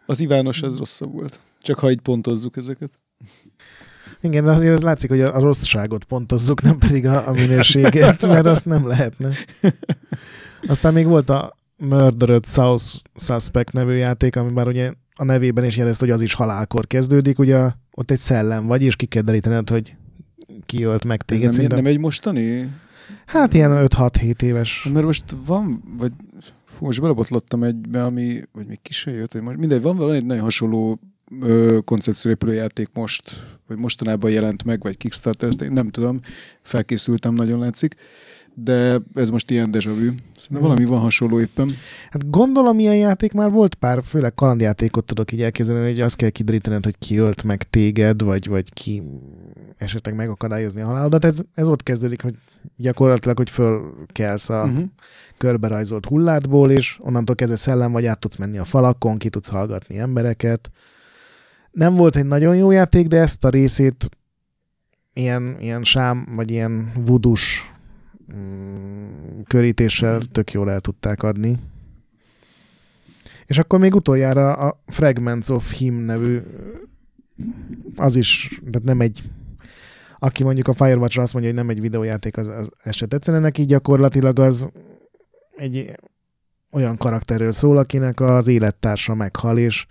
Az 0.06 0.20
Ivános 0.20 0.62
az 0.62 0.78
rosszabb 0.78 1.12
volt. 1.12 1.40
Csak 1.62 1.78
ha 1.78 1.90
így 1.90 2.00
pontozzuk 2.00 2.56
ezeket. 2.56 2.90
Igen, 4.20 4.44
de 4.44 4.50
azért 4.50 4.72
az 4.72 4.82
látszik, 4.82 5.10
hogy 5.10 5.20
a, 5.20 5.40
rosszságot 5.40 6.04
pontozzuk, 6.04 6.62
nem 6.62 6.78
pedig 6.78 7.06
a, 7.06 7.28
a 7.28 7.32
minőséget, 7.32 8.26
mert 8.26 8.46
azt 8.46 8.64
nem 8.64 8.86
lehetne. 8.86 9.30
Aztán 10.66 10.92
még 10.92 11.06
volt 11.06 11.30
a 11.30 11.58
Murdered 11.76 12.46
South 12.46 12.84
Suspect 13.14 13.72
nevű 13.72 13.92
játék, 13.92 14.36
ami 14.36 14.52
bár 14.52 14.66
ugye 14.66 14.92
a 15.14 15.24
nevében 15.24 15.64
is 15.64 15.76
jelezte, 15.76 16.04
hogy 16.04 16.14
az 16.14 16.20
is 16.20 16.34
halálkor 16.34 16.86
kezdődik, 16.86 17.38
ugye 17.38 17.70
ott 17.94 18.10
egy 18.10 18.18
szellem 18.18 18.66
vagy, 18.66 18.82
és 18.82 18.96
ki 18.96 19.06
kell 19.06 19.22
derítened, 19.22 19.70
hogy 19.70 19.96
ki 20.66 20.82
ölt 20.82 21.04
meg 21.04 21.18
Ez 21.20 21.26
téged. 21.26 21.42
nem, 21.44 21.52
Szerintem, 21.52 21.82
nem 21.82 21.92
egy 21.92 21.98
mostani? 21.98 22.70
Hát 23.26 23.54
ilyen 23.54 23.86
5-6-7 23.88 24.42
éves. 24.42 24.88
Mert 24.92 25.04
most 25.04 25.24
van, 25.46 25.82
vagy 25.98 26.12
fú, 26.64 26.84
most 26.86 27.00
belebotlottam 27.00 27.62
egybe, 27.62 28.04
ami, 28.04 28.42
vagy 28.52 28.66
még 28.66 28.78
ki 28.82 28.92
se 28.92 29.10
jött, 29.10 29.32
hogy 29.32 29.42
most, 29.42 29.56
mindegy, 29.56 29.82
van 29.82 29.96
valami 29.96 30.16
egy 30.16 30.24
nagyon 30.24 30.42
hasonló 30.42 30.98
ö, 31.40 31.78
koncepcióépülő 31.84 32.52
játék 32.52 32.88
most, 32.92 33.42
vagy 33.66 33.78
mostanában 33.78 34.30
jelent 34.30 34.64
meg, 34.64 34.82
vagy 34.82 34.96
Kickstarter, 34.96 35.48
ezt 35.48 35.62
én 35.62 35.72
nem 35.72 35.88
tudom, 35.88 36.20
felkészültem, 36.62 37.32
nagyon 37.32 37.58
látszik, 37.58 37.94
de 38.54 39.00
ez 39.14 39.30
most 39.30 39.50
ilyen 39.50 39.70
déjà 39.72 39.88
vu. 39.88 40.10
Szerintem 40.36 40.68
valami 40.68 40.84
van 40.84 41.00
hasonló 41.00 41.40
éppen. 41.40 41.70
Hát 42.10 42.30
gondolom 42.30 42.78
ilyen 42.78 42.96
játék 42.96 43.32
már 43.32 43.50
volt 43.50 43.74
pár, 43.74 44.02
főleg 44.02 44.34
kalandjátékot 44.34 45.04
tudok 45.04 45.32
így 45.32 45.42
elképzelni, 45.42 45.86
hogy 45.86 46.00
azt 46.00 46.16
kell 46.16 46.28
kiderítened, 46.28 46.84
hogy 46.84 46.98
ki 46.98 47.16
ölt 47.16 47.42
meg 47.42 47.62
téged, 47.62 48.22
vagy, 48.22 48.48
vagy 48.48 48.72
ki 48.72 49.02
esetleg 49.76 50.14
megakadályozni 50.14 50.80
a 50.80 50.86
halálodat. 50.86 51.24
Ez, 51.24 51.42
ez 51.54 51.68
ott 51.68 51.82
kezdődik, 51.82 52.22
hogy 52.22 52.34
gyakorlatilag, 52.76 53.36
hogy 53.36 53.50
fölkelsz 53.50 54.50
a 54.50 54.62
Uh-huh. 54.64 54.84
körberajzolt 55.38 56.06
hulládból, 56.06 56.70
és 56.70 56.98
onnantól 57.00 57.34
kezdve 57.34 57.56
szellem 57.56 57.92
vagy 57.92 58.06
át 58.06 58.18
tudsz 58.18 58.36
menni 58.36 58.58
a 58.58 58.64
falakon, 58.64 59.16
ki 59.16 59.28
tudsz 59.28 59.48
hallgatni 59.48 59.98
embereket. 59.98 60.70
Nem 61.70 61.94
volt 61.94 62.16
egy 62.16 62.26
nagyon 62.26 62.56
jó 62.56 62.70
játék, 62.70 63.06
de 63.06 63.20
ezt 63.20 63.44
a 63.44 63.48
részét 63.48 64.08
ilyen, 65.12 65.56
ilyen 65.60 65.82
sám, 65.82 66.28
vagy 66.36 66.50
ilyen 66.50 66.92
vudus 67.04 67.73
mm, 68.32 69.40
körítéssel 69.46 70.22
tök 70.22 70.52
jól 70.52 70.70
el 70.70 70.80
tudták 70.80 71.22
adni. 71.22 71.58
És 73.46 73.58
akkor 73.58 73.78
még 73.78 73.94
utoljára 73.94 74.52
a 74.52 74.82
Fragments 74.86 75.48
of 75.48 75.72
Him 75.72 75.94
nevű 75.94 76.40
az 77.96 78.16
is, 78.16 78.60
tehát 78.64 78.82
nem 78.82 79.00
egy 79.00 79.22
aki 80.18 80.44
mondjuk 80.44 80.68
a 80.68 80.72
Firewatch-ra 80.72 81.22
azt 81.22 81.32
mondja, 81.32 81.50
hogy 81.50 81.60
nem 81.60 81.70
egy 81.70 81.80
videójáték, 81.80 82.36
az, 82.36 82.48
az 82.48 82.70
ez 82.82 82.94
se 82.94 83.06
tetszene 83.06 83.38
neki, 83.38 83.64
gyakorlatilag 83.64 84.38
az 84.38 84.70
egy 85.56 85.94
olyan 86.70 86.96
karakterről 86.96 87.52
szól, 87.52 87.76
akinek 87.76 88.20
az 88.20 88.48
élettársa 88.48 89.14
meghal, 89.14 89.58
és 89.58 89.86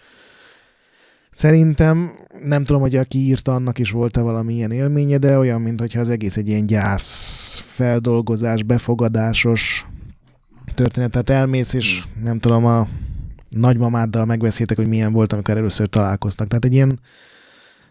szerintem, 1.34 2.11
nem 2.43 2.64
tudom, 2.64 2.81
hogy 2.81 2.95
aki 2.95 3.18
írta, 3.18 3.53
annak 3.53 3.80
is 3.80 3.91
volt-e 3.91 4.22
valami 4.22 4.53
ilyen 4.53 4.72
élménye, 4.72 5.18
de 5.18 5.38
olyan, 5.38 5.61
mintha 5.61 5.99
az 5.99 6.10
egész 6.10 6.38
egy 6.38 6.47
ilyen 6.47 6.65
gyász, 6.65 7.60
feldolgozás, 7.65 8.64
befogadásos 8.64 9.85
történet. 10.73 11.11
Tehát 11.11 11.30
elmész, 11.30 11.73
és 11.73 12.03
nem 12.23 12.39
tudom, 12.39 12.65
a 12.65 12.88
nagymamáddal 13.49 14.26
megbeszéltek, 14.26 14.77
hogy 14.77 14.88
milyen 14.88 15.14
volt, 15.14 15.34
amikor 15.34 15.57
először 15.57 15.88
találkoztak. 15.88 16.47
Tehát 16.47 16.65
egy 16.65 16.73
ilyen 16.73 16.99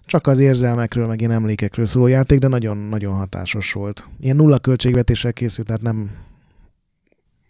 csak 0.07 0.27
az 0.27 0.39
érzelmekről, 0.39 1.07
meg 1.07 1.21
ilyen 1.21 1.33
emlékekről 1.33 1.87
szóló 1.87 2.07
játék, 2.07 2.39
de 2.39 2.49
nagyon-nagyon 2.49 3.15
hatásos 3.15 3.73
volt. 3.73 4.09
Ilyen 4.21 4.37
nulla 4.37 4.59
költségvetéssel 4.59 5.33
készült, 5.33 5.67
tehát 5.67 5.83
nem, 5.83 6.11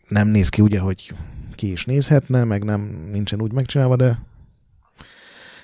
nem 0.08 0.28
néz 0.28 0.48
ki 0.48 0.62
ugye, 0.62 0.78
hogy 0.78 1.14
ki 1.54 1.70
is 1.70 1.84
nézhetne, 1.84 2.44
meg 2.44 2.64
nem 2.64 3.08
nincsen 3.12 3.42
úgy 3.42 3.52
megcsinálva, 3.52 3.96
de 3.96 4.18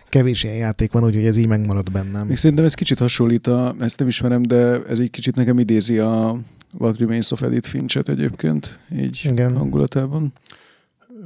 kevés 0.08 0.44
ilyen 0.44 0.56
játék 0.56 0.92
van, 0.92 1.04
úgyhogy 1.04 1.26
ez 1.26 1.36
így 1.36 1.48
megmaradt 1.48 1.92
bennem. 1.92 2.26
Még 2.26 2.36
szerintem 2.36 2.64
ez 2.64 2.74
kicsit 2.74 2.98
hasonlít, 2.98 3.46
a, 3.46 3.74
ezt 3.80 3.98
nem 3.98 4.08
ismerem, 4.08 4.42
de 4.42 4.82
ez 4.88 4.98
egy 4.98 5.10
kicsit 5.10 5.34
nekem 5.34 5.58
idézi 5.58 5.98
a 5.98 6.38
What 6.78 6.98
Remains 6.98 7.30
of 7.30 7.42
Edith 7.42 7.68
Finchet 7.68 8.08
egyébként, 8.08 8.78
így 8.96 9.20
Igen. 9.30 9.56
hangulatában. 9.56 10.32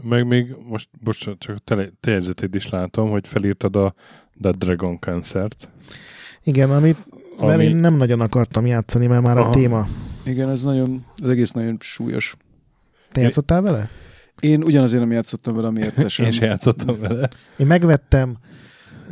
Meg 0.02 0.26
még 0.26 0.54
most, 0.68 0.88
most 1.04 1.30
csak 1.38 1.56
a 1.56 1.58
tele- 1.64 1.92
te 2.00 2.10
jegyzetét 2.10 2.54
is 2.54 2.68
látom, 2.68 3.10
hogy 3.10 3.28
felírtad 3.28 3.76
a 3.76 3.94
The 4.40 4.50
Dragon 4.50 4.98
Cancer-t. 4.98 5.68
Igen, 6.44 6.70
amit 6.70 6.96
Ami... 7.36 7.64
Én 7.64 7.76
nem 7.76 7.94
nagyon 7.96 8.20
akartam 8.20 8.66
játszani, 8.66 9.06
mert 9.06 9.22
már 9.22 9.36
Aha. 9.36 9.48
a 9.48 9.52
téma. 9.52 9.88
Igen, 10.24 10.50
ez 10.50 10.62
nagyon, 10.62 11.04
az 11.22 11.28
egész 11.28 11.50
nagyon 11.50 11.76
súlyos. 11.80 12.36
Te 13.10 13.20
játszottál 13.20 13.62
vele? 13.62 13.88
Én 14.40 14.62
ugyanazért 14.62 15.02
nem 15.02 15.12
játszottam 15.12 15.54
vele, 15.54 15.66
amiért 15.66 15.94
te 16.02 16.08
sem. 16.08 16.26
Én 16.26 16.32
se 16.32 16.44
játszottam 16.46 17.00
vele. 17.00 17.28
Én 17.56 17.66
megvettem 17.66 18.36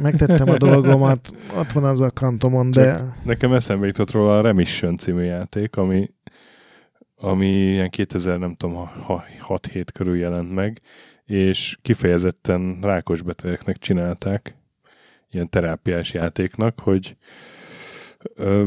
megtettem 0.01 0.49
a 0.49 0.57
dolgomat, 0.57 1.31
ott 1.57 1.73
van 1.73 1.85
az 1.85 2.01
a 2.01 2.11
kantomon, 2.11 2.71
de... 2.71 3.15
Nekem 3.23 3.53
eszembe 3.53 3.87
jutott 3.87 4.11
róla 4.11 4.39
a 4.39 4.41
Remission 4.41 4.97
című 4.97 5.23
játék, 5.23 5.77
ami, 5.77 6.11
ami 7.17 7.47
ilyen 7.47 7.91
2000, 7.91 8.39
nem 8.39 8.55
tudom, 8.55 8.91
6-7 9.49 9.87
körül 9.93 10.17
jelent 10.17 10.55
meg, 10.55 10.81
és 11.25 11.79
kifejezetten 11.83 12.79
rákos 12.83 13.23
betegeknek 13.23 13.79
csinálták, 13.79 14.57
ilyen 15.31 15.49
terápiás 15.49 16.13
játéknak, 16.13 16.81
hogy 16.81 17.17
ö, 18.35 18.67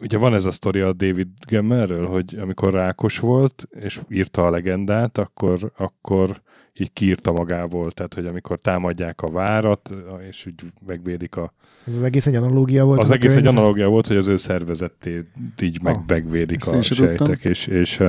ugye 0.00 0.18
van 0.18 0.34
ez 0.34 0.44
a 0.44 0.50
sztori 0.50 0.80
a 0.80 0.92
David 0.92 1.28
Gemmerről, 1.48 2.06
hogy 2.06 2.36
amikor 2.40 2.72
rákos 2.72 3.18
volt, 3.18 3.68
és 3.70 4.00
írta 4.08 4.46
a 4.46 4.50
legendát, 4.50 5.18
akkor, 5.18 5.72
akkor 5.76 6.42
így 6.78 6.92
kiírta 6.92 7.32
magából, 7.32 7.92
tehát 7.92 8.14
hogy 8.14 8.26
amikor 8.26 8.58
támadják 8.58 9.22
a 9.22 9.30
várat, 9.30 9.94
és 10.28 10.46
úgy 10.46 10.72
megvédik 10.86 11.36
a... 11.36 11.52
Ez 11.86 11.96
az 11.96 12.02
egész 12.02 12.26
egy 12.26 12.34
analógia 12.34 12.84
volt? 12.84 13.02
Az, 13.02 13.10
egész 13.10 13.34
egy 13.34 13.46
analógia 13.46 13.88
volt, 13.88 14.06
hogy 14.06 14.16
az 14.16 14.26
ő 14.26 14.36
szervezetét 14.36 15.26
így 15.60 15.82
meg, 15.82 15.94
ah, 15.94 16.02
megvédik 16.06 16.66
a 16.66 16.82
sejtek, 16.82 17.44
és, 17.44 17.66
és, 17.66 18.02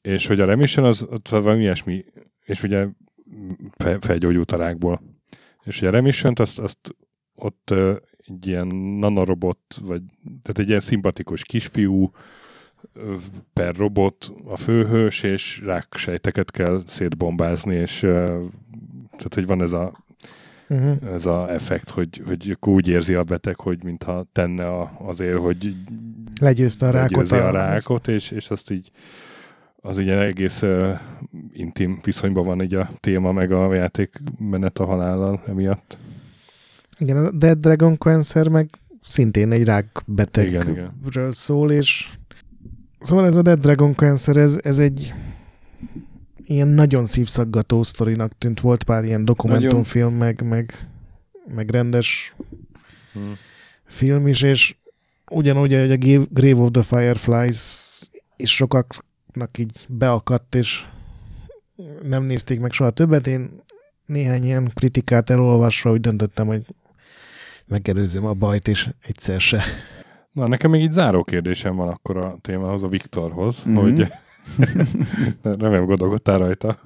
és 0.00 0.26
hogy 0.26 0.40
a 0.40 0.44
remission 0.44 0.86
az, 0.86 1.06
az 1.10 1.30
valami 1.30 1.60
ilyesmi, 1.60 2.04
és 2.44 2.62
ugye 2.62 2.86
felgyógyult 4.00 4.52
a 4.52 4.56
rákból. 4.56 5.02
És 5.64 5.78
ugye 5.78 5.88
a 5.88 5.92
remission 5.92 6.32
azt, 6.36 6.58
azt 6.58 6.96
ott 7.34 7.74
egy 8.26 8.46
ilyen 8.46 8.66
nanorobot, 8.98 9.80
vagy 9.82 10.02
tehát 10.22 10.58
egy 10.58 10.68
ilyen 10.68 10.80
szimpatikus 10.80 11.44
kisfiú 11.44 12.10
per 13.52 13.74
robot 13.76 14.32
a 14.44 14.56
főhős, 14.56 15.22
és 15.22 15.62
ráksejteket 15.64 16.50
kell 16.50 16.82
szétbombázni, 16.86 17.74
és 17.74 17.98
tehát, 19.16 19.34
hogy 19.34 19.46
van 19.46 19.62
ez 19.62 19.72
a 19.72 20.04
uh-huh. 20.68 21.12
ez 21.12 21.26
a 21.26 21.52
effekt, 21.52 21.90
hogy, 21.90 22.22
hogy 22.26 22.56
úgy 22.60 22.88
érzi 22.88 23.14
a 23.14 23.22
beteg, 23.22 23.60
hogy 23.60 23.84
mintha 23.84 24.26
tenne 24.32 24.66
a, 24.66 24.92
azért, 24.98 25.38
hogy 25.38 25.74
legyőzte 26.40 26.86
a 26.86 26.90
rákot. 26.90 27.30
a 27.30 27.50
rákot, 27.50 28.08
és, 28.08 28.30
és 28.30 28.50
azt 28.50 28.70
így 28.70 28.90
az 29.76 29.98
ugye 29.98 30.20
egész 30.20 30.62
uh, 30.62 30.98
intim 31.52 31.98
viszonyban 32.02 32.44
van 32.44 32.62
így 32.62 32.74
a 32.74 32.90
téma, 33.00 33.32
meg 33.32 33.52
a 33.52 33.74
játék 33.74 34.14
menet 34.38 34.78
a 34.78 34.84
halállal 34.84 35.42
emiatt. 35.46 35.98
Igen, 36.98 37.16
a 37.16 37.30
Dead 37.30 37.58
Dragon 37.58 37.96
Cancer 37.98 38.48
meg 38.48 38.70
szintén 39.02 39.52
egy 39.52 39.64
rákbetegről 39.64 40.60
igen, 40.74 40.92
igen. 41.02 41.32
szól, 41.32 41.72
és 41.72 42.10
szóval 43.00 43.26
ez 43.26 43.36
a 43.36 43.42
Dead 43.42 43.58
Dragon 43.58 43.94
Cancer, 43.94 44.36
ez, 44.36 44.58
ez 44.62 44.78
egy 44.78 45.14
ilyen 46.44 46.68
nagyon 46.68 47.04
szívszaggató 47.04 47.82
sztorinak 47.82 48.38
tűnt. 48.38 48.60
Volt 48.60 48.84
pár 48.84 49.04
ilyen 49.04 49.24
dokumentumfilm, 49.24 50.14
meg, 50.14 50.42
meg, 50.42 50.74
meg 51.54 51.70
rendes 51.70 52.34
hmm. 53.12 53.32
film 53.84 54.26
is, 54.26 54.42
és 54.42 54.76
ugyanúgy, 55.30 55.74
hogy 55.74 55.90
a 55.90 56.26
Grave 56.30 56.62
of 56.62 56.70
the 56.70 56.82
Fireflies 56.82 58.00
és 58.36 58.54
sokaknak 58.54 59.58
így 59.58 59.86
beakadt, 59.88 60.54
és 60.54 60.86
nem 62.02 62.22
nézték 62.22 62.60
meg 62.60 62.72
soha 62.72 62.90
többet. 62.90 63.26
Én 63.26 63.62
néhány 64.06 64.44
ilyen 64.44 64.70
kritikát 64.74 65.30
elolvasva 65.30 65.90
úgy 65.90 66.00
döntöttem, 66.00 66.46
hogy 66.46 66.66
megelőzöm 67.66 68.24
a 68.24 68.32
bajt, 68.32 68.68
és 68.68 68.90
egyszer 69.02 69.40
se. 69.40 69.64
Na, 70.36 70.48
nekem 70.48 70.70
még 70.70 70.82
így 70.82 70.92
záró 70.92 71.22
kérdésem 71.22 71.76
van 71.76 71.88
akkor 71.88 72.16
a 72.16 72.36
témához, 72.40 72.82
a 72.82 72.88
Viktorhoz, 72.88 73.64
mm-hmm. 73.68 73.76
hogy 73.76 74.12
remélem 75.62 75.84
gondolkodtál 75.84 76.38
rajta. 76.38 76.78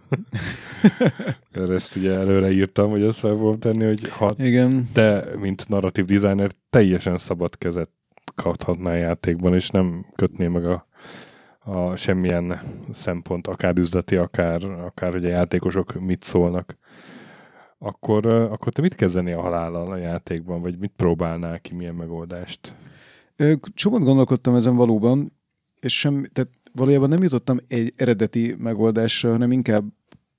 Mert 1.55 1.71
ezt 1.71 1.97
ugye 1.97 2.15
előre 2.15 2.51
írtam, 2.51 2.91
hogy 2.91 3.03
ezt 3.03 3.19
fel 3.19 3.35
fogom 3.35 3.59
tenni, 3.59 3.85
hogy 3.85 4.09
ha 4.09 4.35
Igen. 4.39 4.89
te, 4.93 5.25
mint 5.39 5.69
narratív 5.69 6.05
designer, 6.05 6.51
teljesen 6.71 7.19
szabad 7.19 7.59
kezet 7.59 7.91
kaphatnál 8.35 8.97
játékban, 8.97 9.55
és 9.55 9.71
nem 9.71 10.07
kötné 10.17 10.47
meg 10.47 10.65
a, 10.65 10.87
a 11.59 11.97
semmilyen 11.97 12.61
szempont, 12.93 13.47
akár 13.47 13.77
üzleti, 13.77 14.17
akár, 14.17 14.65
akár 14.65 15.15
ugye 15.15 15.29
játékosok 15.29 16.01
mit 16.01 16.23
szólnak 16.23 16.79
akkor, 17.79 18.27
akkor 18.27 18.73
te 18.73 18.81
mit 18.83 18.95
kezdeni 18.95 19.33
a 19.33 19.41
halállal 19.41 19.91
a 19.91 19.97
játékban, 19.97 20.61
vagy 20.61 20.79
mit 20.79 20.93
próbálnál 20.97 21.61
ki, 21.61 21.75
milyen 21.75 21.95
megoldást? 21.95 22.75
Csomót 23.75 24.05
gondolkodtam 24.05 24.55
ezen 24.55 24.77
valóban, 24.77 25.33
és 25.81 25.99
sem, 25.99 26.27
tehát 26.33 26.51
valójában 26.73 27.09
nem 27.09 27.23
jutottam 27.23 27.59
egy 27.69 27.93
eredeti 27.97 28.55
megoldásra, 28.59 29.31
hanem 29.31 29.53
inkább 29.53 29.85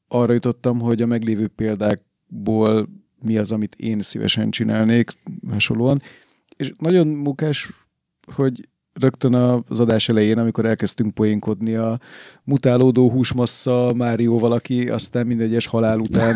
arra 0.07 0.33
jutottam, 0.33 0.79
hogy 0.79 1.01
a 1.01 1.05
meglévő 1.05 1.47
példákból 1.47 2.87
mi 3.23 3.37
az, 3.37 3.51
amit 3.51 3.75
én 3.75 4.01
szívesen 4.01 4.49
csinálnék, 4.49 5.11
hasonlóan. 5.49 6.01
És 6.57 6.73
nagyon 6.77 7.07
mukás, 7.07 7.69
hogy 8.35 8.69
rögtön 8.93 9.33
az 9.33 9.79
adás 9.79 10.09
elején, 10.09 10.37
amikor 10.37 10.65
elkezdtünk 10.65 11.13
poénkodni 11.13 11.75
a 11.75 11.99
mutálódó 12.43 13.09
húsmassza 13.09 13.93
Mário 13.95 14.39
valaki, 14.39 14.89
aztán 14.89 15.27
mindegyes 15.27 15.65
halál 15.65 15.99
után 15.99 16.35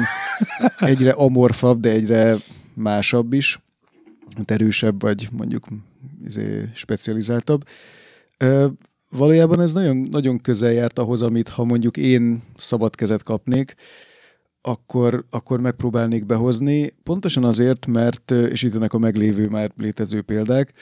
egyre 0.80 1.12
amorfabb, 1.12 1.80
de 1.80 1.90
egyre 1.90 2.36
másabb 2.74 3.34
is, 3.34 3.60
erősebb, 4.46 5.02
vagy 5.02 5.30
mondjuk 5.32 5.68
izé, 6.26 6.70
specializáltabb. 6.74 7.64
Valójában 9.10 9.62
ez 9.62 9.74
nagyon, 9.74 9.98
nagyon 9.98 10.40
közel 10.40 10.72
járt 10.72 11.00
ahhoz, 11.00 11.22
amit 11.22 11.50
ha 11.50 11.64
mondjuk 11.64 11.98
én 11.98 12.44
szabad 12.58 12.96
kezet 12.96 13.24
kapnék, 13.24 13.76
akkor, 14.62 15.26
akkor 15.30 15.60
megpróbálnék 15.60 16.26
behozni. 16.26 16.94
Pontosan 17.04 17.44
azért, 17.44 17.86
mert, 17.86 18.32
és 18.32 18.64
itt 18.64 18.76
a 18.76 18.98
meglévő 18.98 19.48
már 19.48 19.72
létező 19.78 20.22
példák, 20.22 20.74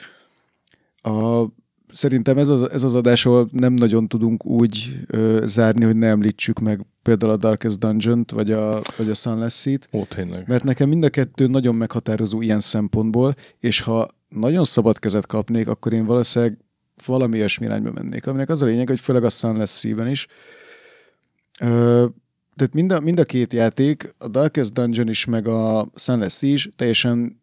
a 1.02 1.46
szerintem 1.94 2.38
ez 2.38 2.48
az, 2.48 2.70
ez 2.70 2.84
az 2.84 2.94
adás, 2.94 3.26
ahol 3.26 3.48
nem 3.52 3.72
nagyon 3.72 4.08
tudunk 4.08 4.46
úgy 4.46 5.00
ö, 5.06 5.42
zárni, 5.46 5.84
hogy 5.84 5.96
ne 5.96 6.06
említsük 6.06 6.58
meg 6.58 6.86
például 7.02 7.32
a 7.32 7.36
Darkest 7.36 7.78
Dungeon-t, 7.78 8.30
vagy 8.30 8.50
a, 8.50 8.82
vagy 8.96 9.10
a 9.10 9.14
Sunless 9.14 9.60
Seat. 9.60 9.88
Ó, 9.92 10.04
tényleg. 10.04 10.48
Mert 10.48 10.64
nekem 10.64 10.88
mind 10.88 11.04
a 11.04 11.08
kettő 11.08 11.46
nagyon 11.46 11.74
meghatározó 11.74 12.42
ilyen 12.42 12.60
szempontból, 12.60 13.34
és 13.60 13.80
ha 13.80 14.08
nagyon 14.28 14.64
szabad 14.64 14.98
kezet 14.98 15.26
kapnék, 15.26 15.68
akkor 15.68 15.92
én 15.92 16.04
valószínűleg 16.04 16.58
valami 17.06 17.36
ilyesmi 17.36 17.66
irányba 17.66 17.90
mennék. 17.92 18.26
Aminek 18.26 18.48
az 18.48 18.62
a 18.62 18.66
lényeg, 18.66 18.88
hogy 18.88 19.00
főleg 19.00 19.24
a 19.24 19.28
Sunless 19.28 19.78
Sea-ben 19.78 20.08
is. 20.08 20.26
Ö, 21.60 22.06
tehát 22.56 22.74
mind 22.74 22.92
a, 22.92 23.00
mind 23.00 23.18
a 23.18 23.24
két 23.24 23.52
játék, 23.52 24.14
a 24.18 24.28
Darkest 24.28 24.72
Dungeon 24.72 25.08
is, 25.08 25.24
meg 25.24 25.48
a 25.48 25.90
Sunless 25.94 26.36
Sea 26.36 26.50
is 26.50 26.68
teljesen 26.76 27.42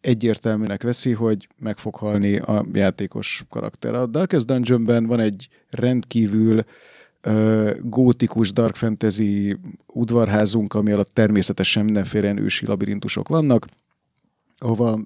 egyértelműnek 0.00 0.82
veszi, 0.82 1.12
hogy 1.12 1.48
meg 1.58 1.78
fog 1.78 1.94
halni 1.94 2.38
a 2.38 2.66
játékos 2.72 3.44
karakter. 3.48 3.94
A 3.94 4.06
Darkest 4.06 4.46
Dungeonben 4.46 5.06
van 5.06 5.20
egy 5.20 5.48
rendkívül 5.70 6.62
gótikus 7.80 8.52
dark 8.52 8.76
fantasy 8.76 9.56
udvarházunk, 9.86 10.74
ami 10.74 10.92
alatt 10.92 11.10
természetesen 11.10 11.84
mindenféle 11.84 12.34
ősi 12.38 12.66
labirintusok 12.66 13.28
vannak, 13.28 13.66
ahova 14.58 14.98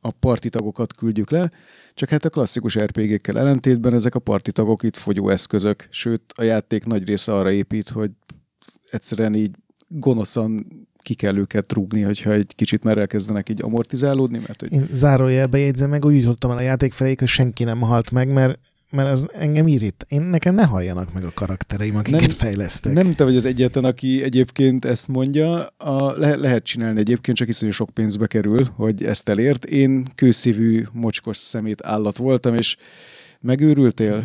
a 0.00 0.10
partitagokat 0.10 0.94
küldjük 0.94 1.30
le, 1.30 1.50
csak 1.94 2.08
hát 2.08 2.24
a 2.24 2.30
klasszikus 2.30 2.78
RPG-kkel 2.78 3.38
ellentétben 3.38 3.94
ezek 3.94 4.14
a 4.14 4.18
partitagok 4.18 4.82
itt 4.82 4.96
fogyó 4.96 5.28
eszközök, 5.28 5.86
sőt 5.90 6.32
a 6.36 6.42
játék 6.42 6.84
nagy 6.84 7.04
része 7.04 7.34
arra 7.34 7.50
épít, 7.50 7.88
hogy 7.88 8.10
egyszerűen 8.90 9.34
így 9.34 9.56
gonoszan 9.88 10.66
ki 11.02 11.14
kell 11.14 11.36
őket 11.36 11.72
rúgni, 11.72 12.02
hogyha 12.02 12.32
egy 12.32 12.52
kicsit 12.54 12.84
már 12.84 12.98
elkezdenek 12.98 13.48
így 13.48 13.62
amortizálódni. 13.62 14.38
Mert, 14.38 14.60
hogy... 14.60 14.72
Én 14.72 14.88
zárójelbe 14.92 15.58
jegyzem 15.58 15.90
meg, 15.90 16.04
úgy 16.04 16.16
jutottam 16.16 16.50
el 16.50 16.56
a 16.56 16.60
játék 16.60 16.92
felé, 16.92 17.14
hogy 17.18 17.28
senki 17.28 17.64
nem 17.64 17.80
halt 17.80 18.10
meg, 18.10 18.28
mert 18.28 18.58
mert 18.90 19.08
az 19.08 19.28
engem 19.32 19.68
írít. 19.68 20.06
Én 20.08 20.22
nekem 20.22 20.54
ne 20.54 20.64
halljanak 20.64 21.12
meg 21.12 21.24
a 21.24 21.30
karaktereim, 21.34 21.96
akiket 21.96 22.20
nem, 22.20 22.30
fejlesztek. 22.30 22.92
Nem 22.92 23.14
te 23.14 23.24
vagy 23.24 23.36
az 23.36 23.44
egyetlen, 23.44 23.84
aki 23.84 24.22
egyébként 24.22 24.84
ezt 24.84 25.08
mondja. 25.08 25.66
A, 25.66 26.18
le, 26.18 26.36
lehet 26.36 26.64
csinálni 26.64 26.98
egyébként, 26.98 27.36
csak 27.36 27.48
iszonyú 27.48 27.72
sok 27.72 27.90
pénzbe 27.90 28.26
kerül, 28.26 28.68
hogy 28.76 29.04
ezt 29.04 29.28
elért. 29.28 29.64
Én 29.64 30.06
kőszívű, 30.14 30.82
mocskos 30.92 31.36
szemét 31.36 31.84
állat 31.84 32.16
voltam, 32.16 32.54
és 32.54 32.76
megőrültél? 33.40 34.24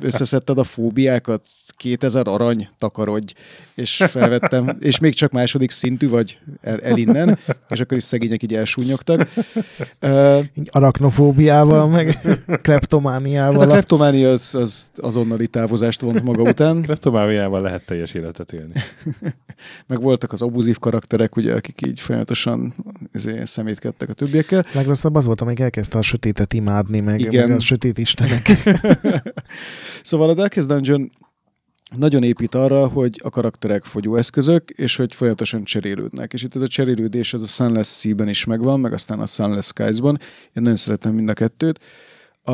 Összeszedted 0.00 0.58
a 0.58 0.64
fóbiákat? 0.64 1.42
2000 1.76 2.28
arany, 2.28 2.68
takarodj, 2.78 3.32
és 3.74 4.04
felvettem, 4.08 4.76
és 4.80 4.98
még 4.98 5.14
csak 5.14 5.32
második 5.32 5.70
szintű 5.70 6.08
vagy 6.08 6.38
el, 6.60 6.78
el 6.78 6.96
innen, 6.96 7.38
és 7.68 7.80
akkor 7.80 7.96
is 7.96 8.02
szegények 8.02 8.42
így 8.42 8.54
elsúnyogtak. 8.54 9.28
Uh, 10.02 10.44
Arachnofóbiával, 10.70 11.88
meg 11.88 12.18
kleptomániával. 12.62 13.58
Hát 13.58 13.68
a 13.68 13.70
kleptománia 13.70 14.30
az, 14.30 14.54
az 14.54 14.90
azonnali 14.96 15.46
távozást 15.46 16.00
vont 16.00 16.22
maga 16.22 16.42
után. 16.42 16.82
Kleptomániával 16.82 17.60
lehet 17.60 17.86
teljes 17.86 18.14
életet 18.14 18.52
élni. 18.52 18.72
meg 19.86 20.00
voltak 20.00 20.32
az 20.32 20.42
abuzív 20.42 20.78
karakterek, 20.78 21.36
ugye, 21.36 21.54
akik 21.54 21.86
így 21.86 22.00
folyamatosan 22.00 22.74
izé, 23.12 23.44
szemétkedtek 23.44 24.08
a 24.08 24.12
többiekkel. 24.12 24.64
Legrosszabb 24.72 25.14
az 25.14 25.26
volt, 25.26 25.40
amíg 25.40 25.60
elkezdte 25.60 25.98
a 25.98 26.02
sötétet 26.02 26.52
imádni, 26.52 27.00
meg, 27.00 27.20
Igen. 27.20 27.48
meg 27.48 27.56
a 27.56 27.60
sötét 27.60 27.98
istenek. 27.98 28.55
szóval 30.02 30.30
a 30.30 30.34
Darkest 30.34 30.68
Dungeon 30.68 31.10
nagyon 31.96 32.22
épít 32.22 32.54
arra, 32.54 32.86
hogy 32.86 33.20
a 33.24 33.30
karakterek 33.30 33.84
fogyóeszközök, 33.84 34.70
és 34.70 34.96
hogy 34.96 35.14
folyamatosan 35.14 35.64
cserélődnek. 35.64 36.32
És 36.32 36.42
itt 36.42 36.54
ez 36.54 36.62
a 36.62 36.66
cserélődés 36.66 37.32
ez 37.32 37.40
a 37.40 37.46
Sunless 37.46 37.98
Sea-ben 37.98 38.28
is 38.28 38.44
megvan, 38.44 38.80
meg 38.80 38.92
aztán 38.92 39.20
a 39.20 39.26
Sunless 39.26 39.66
Skies-ban. 39.66 40.18
Én 40.44 40.62
nagyon 40.62 40.76
szeretem 40.76 41.14
mind 41.14 41.28
a 41.28 41.32
kettőt. 41.32 41.80
A, 42.42 42.52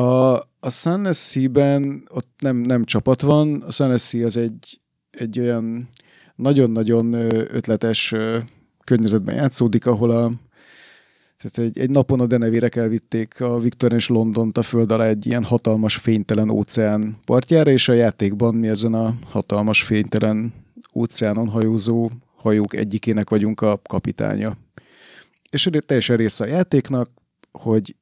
a 0.59 0.69
Sunless 0.69 1.29
Sea-ben 1.29 2.03
ott 2.09 2.29
nem, 2.39 2.57
nem 2.57 2.83
csapat 2.83 3.21
van, 3.21 3.61
a 3.61 3.71
Sunless 3.71 4.07
Sea 4.07 4.25
az 4.25 4.37
egy, 4.37 4.79
egy 5.11 5.39
olyan 5.39 5.89
nagyon-nagyon 6.35 7.13
ötletes 7.55 8.13
környezetben 8.83 9.35
játszódik, 9.35 9.85
ahol 9.85 10.11
a, 10.11 10.31
tehát 11.43 11.69
egy, 11.69 11.79
egy 11.79 11.89
napon 11.89 12.19
a 12.19 12.25
denevérek 12.25 12.75
elvitték 12.75 13.41
a 13.41 13.59
Victor 13.59 13.93
és 13.93 14.07
Londont 14.07 14.57
a 14.57 14.61
föld 14.61 14.91
alá 14.91 15.07
egy 15.07 15.25
ilyen 15.25 15.43
hatalmas 15.43 15.95
fénytelen 15.95 16.49
óceán 16.49 17.17
partjára, 17.25 17.71
és 17.71 17.89
a 17.89 17.93
játékban 17.93 18.55
mi 18.55 18.67
ezen 18.67 18.93
a 18.93 19.15
hatalmas 19.29 19.83
fénytelen 19.83 20.53
óceánon 20.95 21.47
hajózó 21.47 22.09
hajók 22.35 22.75
egyikének 22.75 23.29
vagyunk 23.29 23.61
a 23.61 23.81
kapitánya. 23.89 24.57
És 25.49 25.69
teljesen 25.85 26.17
része 26.17 26.43
a 26.43 26.47
játéknak, 26.47 27.09
hogy 27.51 27.95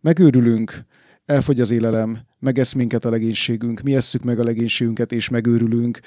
megőrülünk, 0.00 0.84
elfogy 1.24 1.60
az 1.60 1.70
élelem, 1.70 2.18
megesz 2.38 2.72
minket 2.72 3.04
a 3.04 3.10
legénységünk, 3.10 3.80
mi 3.80 3.94
esszük 3.94 4.22
meg 4.22 4.38
a 4.38 4.44
legénységünket, 4.44 5.12
és 5.12 5.28
megőrülünk, 5.28 6.00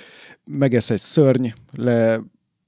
megesz 0.46 0.90
egy 0.90 1.00
szörny, 1.00 1.48
le, 1.72 2.22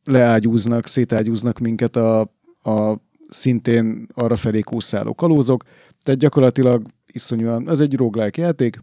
leágyúznak, 0.03 0.87
szétágyúznak 0.87 1.59
minket 1.59 1.95
a, 1.95 2.19
a 2.61 3.09
szintén 3.33 4.07
arra 4.13 4.35
felé 4.35 4.59
kúszáló 4.59 5.13
kalózok, 5.13 5.63
tehát 6.03 6.19
gyakorlatilag 6.19 6.85
iszonyúan, 7.11 7.69
ez 7.69 7.79
egy 7.79 7.95
roguelike 7.95 8.41
játék, 8.41 8.79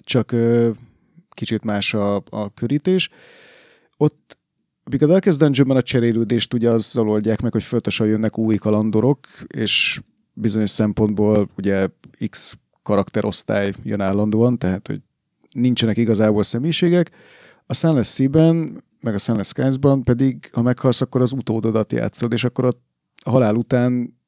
csak 0.00 0.32
ö, 0.32 0.70
kicsit 1.30 1.64
más 1.64 1.94
a, 1.94 2.16
a 2.16 2.54
körítés. 2.54 3.08
Ott 3.96 4.38
a 4.84 5.06
Darkest 5.06 5.38
Dungeonben 5.38 5.76
a 5.76 5.82
cserélődést 5.82 6.54
ugye 6.54 6.70
azzal 6.70 7.08
oldják 7.08 7.40
meg, 7.40 7.52
hogy 7.52 7.62
folyamatosan 7.62 8.06
jönnek 8.06 8.38
új 8.38 8.56
kalandorok, 8.56 9.18
és 9.46 10.00
bizonyos 10.32 10.70
szempontból 10.70 11.48
ugye 11.56 11.88
X 12.30 12.58
karakterosztály 12.82 13.72
jön 13.82 14.00
állandóan, 14.00 14.58
tehát 14.58 14.86
hogy 14.86 15.00
nincsenek 15.50 15.96
igazából 15.96 16.42
személyiségek. 16.42 17.10
A 17.66 17.74
Sunless 17.74 18.14
Sea-ben, 18.14 18.84
meg 19.00 19.14
a 19.14 19.18
Sunless 19.18 19.48
Skies-ban 19.48 20.02
pedig, 20.02 20.50
ha 20.52 20.62
meghalsz, 20.62 21.00
akkor 21.00 21.22
az 21.22 21.32
utódodat 21.32 21.92
játszod, 21.92 22.32
és 22.32 22.44
akkor 22.44 22.64
ott 22.64 22.87
halál 23.30 23.54
után 23.54 24.18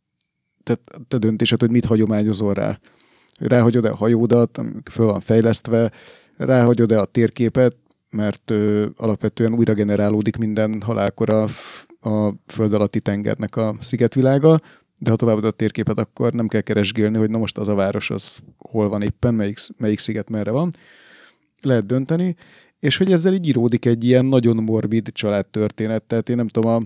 te, 0.62 0.78
te 1.08 1.18
döntésed, 1.18 1.60
hogy 1.60 1.70
mit 1.70 1.84
hagyományozol 1.84 2.54
rá. 2.54 2.78
Ráhagyod-e 3.38 3.90
a 3.90 3.96
hajódat, 3.96 4.60
föl 4.90 5.06
van 5.06 5.20
fejlesztve, 5.20 5.90
ráhagyod-e 6.36 7.00
a 7.00 7.04
térképet, 7.04 7.76
mert 8.10 8.50
ö, 8.50 8.86
alapvetően 8.96 9.54
újra 9.54 9.74
generálódik 9.74 10.36
minden 10.36 10.80
halálkor 10.80 11.30
a, 11.30 11.42
a 12.10 12.34
föld 12.46 12.74
alatti 12.74 13.00
tengernek 13.00 13.56
a 13.56 13.76
szigetvilága, 13.80 14.58
de 14.98 15.10
ha 15.10 15.16
tovább 15.16 15.42
a 15.42 15.50
térképet, 15.50 15.98
akkor 15.98 16.32
nem 16.32 16.48
kell 16.48 16.60
keresgélni, 16.60 17.18
hogy 17.18 17.30
na 17.30 17.38
most 17.38 17.58
az 17.58 17.68
a 17.68 17.74
város, 17.74 18.10
az 18.10 18.40
hol 18.58 18.88
van 18.88 19.02
éppen, 19.02 19.34
melyik, 19.34 19.58
melyik 19.76 19.98
sziget 19.98 20.30
merre 20.30 20.50
van. 20.50 20.74
Lehet 21.62 21.86
dönteni, 21.86 22.36
és 22.80 22.96
hogy 22.96 23.12
ezzel 23.12 23.34
így 23.34 23.48
íródik 23.48 23.84
egy 23.84 24.04
ilyen 24.04 24.26
nagyon 24.26 24.56
morbid 24.56 25.12
családtörténet, 25.12 26.02
tehát 26.02 26.28
én 26.28 26.36
nem 26.36 26.46
tudom, 26.46 26.70
a 26.74 26.82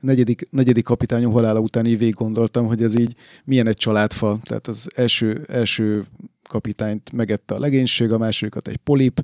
negyedik, 0.00 0.42
negyedik 0.50 0.84
kapitányom 0.84 1.32
halála 1.32 1.60
után 1.60 1.86
így 1.86 1.98
végig 1.98 2.14
gondoltam, 2.14 2.66
hogy 2.66 2.82
ez 2.82 2.98
így 2.98 3.14
milyen 3.44 3.66
egy 3.66 3.76
családfa. 3.76 4.38
Tehát 4.42 4.68
az 4.68 4.88
első, 4.94 5.44
első 5.48 6.06
kapitányt 6.48 7.12
megette 7.12 7.54
a 7.54 7.58
legénység, 7.58 8.12
a 8.12 8.18
másodikat 8.18 8.68
egy 8.68 8.76
polip, 8.76 9.22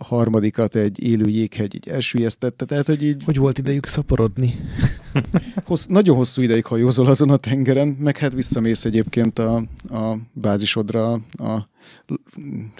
a 0.00 0.04
harmadikat 0.04 0.74
egy 0.74 1.02
élő 1.02 1.28
jéghegy 1.28 1.74
így 1.74 1.88
elsüllyesztette, 1.88 2.64
tehát 2.64 2.86
hogy 2.86 3.02
így... 3.02 3.24
Hogy 3.24 3.36
volt 3.36 3.58
idejük 3.58 3.86
szaporodni? 3.86 4.54
hossz, 5.64 5.86
nagyon 5.86 6.16
hosszú 6.16 6.42
ideig 6.42 6.64
hajózol 6.64 7.06
azon 7.06 7.30
a 7.30 7.36
tengeren, 7.36 7.88
meg 7.88 8.16
hát 8.16 8.34
visszamész 8.34 8.84
egyébként 8.84 9.38
a, 9.38 9.56
a 9.90 10.16
bázisodra 10.32 11.12
a 11.36 11.68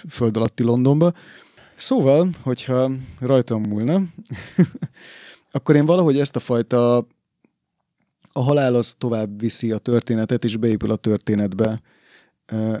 föld 0.09 0.37
alatti 0.37 0.63
Londonba. 0.63 1.13
Szóval, 1.75 2.29
hogyha 2.41 2.91
rajtam 3.19 3.61
múlna, 3.61 4.01
akkor 5.51 5.75
én 5.75 5.85
valahogy 5.85 6.19
ezt 6.19 6.35
a 6.35 6.39
fajta 6.39 7.07
a 8.39 8.41
halál 8.41 8.75
az 8.75 8.95
tovább 8.97 9.39
viszi 9.39 9.71
a 9.71 9.77
történetet, 9.77 10.43
és 10.43 10.57
beépül 10.57 10.91
a 10.91 10.95
történetbe. 10.95 11.81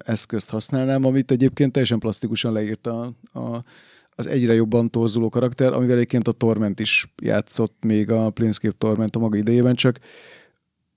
Eszközt 0.03 0.49
használnám, 0.49 1.05
amit 1.05 1.31
egyébként 1.31 1.71
teljesen 1.71 1.99
plastikusan 1.99 2.53
leírt 2.53 2.87
a, 2.87 3.13
a, 3.33 3.63
az 4.09 4.27
egyre 4.27 4.53
jobban 4.53 4.89
torzuló 4.89 5.29
karakter, 5.29 5.73
amivel 5.73 5.95
egyébként 5.95 6.27
a 6.27 6.31
Torment 6.31 6.79
is 6.79 7.13
játszott 7.21 7.83
még 7.85 8.11
a 8.11 8.29
Planescape 8.29 8.75
Torment 8.77 9.15
a 9.15 9.19
maga 9.19 9.37
idejében, 9.37 9.75
csak 9.75 9.99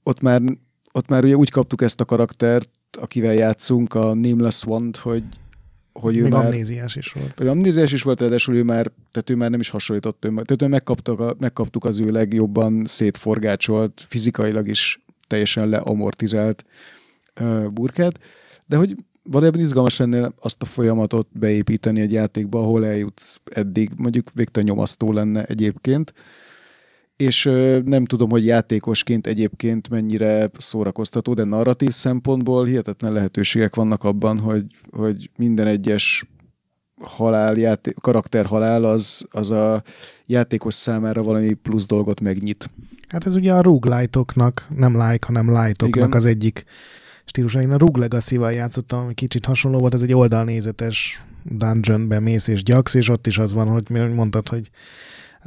ott 0.03 0.21
már, 0.21 0.43
ott 0.93 1.09
már 1.09 1.25
ugye 1.25 1.37
úgy 1.37 1.51
kaptuk 1.51 1.83
ezt 1.83 2.01
a 2.01 2.05
karaktert, 2.05 2.71
akivel 3.01 3.35
játszunk, 3.35 3.95
a 3.95 4.15
Nameless 4.15 4.63
one 4.67 4.91
hogy 5.03 5.25
hogy 5.93 6.17
ő 6.17 6.23
Még 6.23 6.33
már... 6.33 6.45
amnéziás 6.45 6.97
is 6.97 7.13
volt. 7.13 7.39
Hogy 7.39 7.47
amnéziás 7.47 7.93
is 7.93 8.03
volt, 8.03 8.21
ráadásul 8.21 8.55
ő 8.55 8.63
már, 8.63 8.91
tehát 9.11 9.31
ő 9.31 9.35
már 9.35 9.51
nem 9.51 9.61
is 9.61 9.69
hasonlított 9.69 10.25
önmag. 10.25 10.45
Tehát 10.45 10.63
ő 10.63 10.67
megkaptuk, 10.67 11.21
a, 11.21 11.37
megkaptuk 11.39 11.85
az 11.85 12.01
ő 12.01 12.11
legjobban 12.11 12.85
szétforgácsolt, 12.87 14.05
fizikailag 14.09 14.69
is 14.69 15.05
teljesen 15.27 15.69
leamortizált 15.69 16.65
uh, 17.41 17.69
burkát, 17.69 18.19
de 18.67 18.77
hogy 18.77 18.95
valójában 19.23 19.61
izgalmas 19.61 19.97
lenne 19.97 20.33
azt 20.41 20.63
a 20.63 20.65
folyamatot 20.65 21.29
beépíteni 21.33 22.01
egy 22.01 22.13
játékba, 22.13 22.61
ahol 22.61 22.87
eljutsz 22.87 23.41
eddig, 23.45 23.91
mondjuk 23.97 24.31
végtelen 24.35 24.69
nyomasztó 24.69 25.13
lenne 25.13 25.45
egyébként, 25.45 26.15
és 27.17 27.45
nem 27.85 28.05
tudom, 28.05 28.31
hogy 28.31 28.45
játékosként 28.45 29.27
egyébként 29.27 29.89
mennyire 29.89 30.51
szórakoztató, 30.59 31.35
de 31.35 31.45
narratív 31.45 31.91
szempontból 31.91 32.65
hihetetlen 32.65 33.13
lehetőségek 33.13 33.75
vannak 33.75 34.05
abban, 34.05 34.39
hogy, 34.39 34.65
hogy 34.91 35.31
minden 35.37 35.67
egyes 35.67 36.25
halál, 37.01 37.57
játék, 37.57 37.95
karakterhalál 38.01 38.85
az, 38.85 39.27
az 39.31 39.51
a 39.51 39.83
játékos 40.27 40.75
számára 40.75 41.23
valami 41.23 41.53
plusz 41.55 41.87
dolgot 41.87 42.21
megnyit. 42.21 42.71
Hát 43.09 43.27
ez 43.27 43.35
ugye 43.35 43.53
a 43.53 43.63
roguelite-oknak, 43.63 44.69
nem 44.77 44.93
like, 44.93 45.27
hanem 45.27 45.63
light-oknak 45.63 46.15
az 46.15 46.27
egyik 46.27 46.65
stílusa. 47.25 47.61
Én 47.61 47.71
a 47.71 47.79
Rogue 47.79 48.01
Legacy-val 48.01 48.53
játszottam, 48.53 48.99
ami 48.99 49.15
kicsit 49.15 49.47
hasonló 49.47 49.79
volt, 49.79 49.95
ez 49.95 50.03
egy 50.03 50.15
oldalnézetes 50.15 51.23
dungeonben 51.43 52.23
mész 52.23 52.49
és 52.49 52.63
gyaksz, 52.63 52.95
és 52.95 53.09
ott 53.09 53.27
is 53.27 53.39
az 53.39 53.55
van, 53.55 53.69
hogy 53.69 53.91
mondtad, 54.15 54.49
hogy 54.49 54.71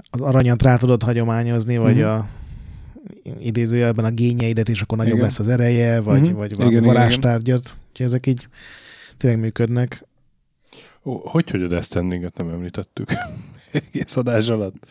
az 0.09 0.21
aranyat 0.21 0.61
rá 0.61 0.77
tudod 0.77 1.03
hagyományozni, 1.03 1.77
vagy 1.77 1.97
uh-huh. 1.97 2.13
a 2.13 2.27
idézőjelben 3.39 4.05
a 4.05 4.09
gényeidet, 4.09 4.69
és 4.69 4.81
akkor 4.81 4.97
nagyobb 4.97 5.13
igen. 5.13 5.25
lesz 5.25 5.39
az 5.39 5.47
ereje, 5.47 6.01
vagy, 6.01 6.21
uh-huh. 6.21 6.37
vagy 6.37 6.55
valami 6.55 6.75
igen, 6.75 6.85
varázstárgyat. 6.85 7.75
Úgyhogy 7.89 8.05
ezek 8.05 8.25
így 8.25 8.47
tényleg 9.17 9.39
működnek. 9.39 10.05
Ó, 11.03 11.21
hogy 11.23 11.49
hogy 11.49 11.61
a 11.61 11.67
Death 11.67 11.95
nem 11.95 12.49
említettük 12.49 13.09
egész 13.71 14.15
adás 14.15 14.49
alatt? 14.49 14.87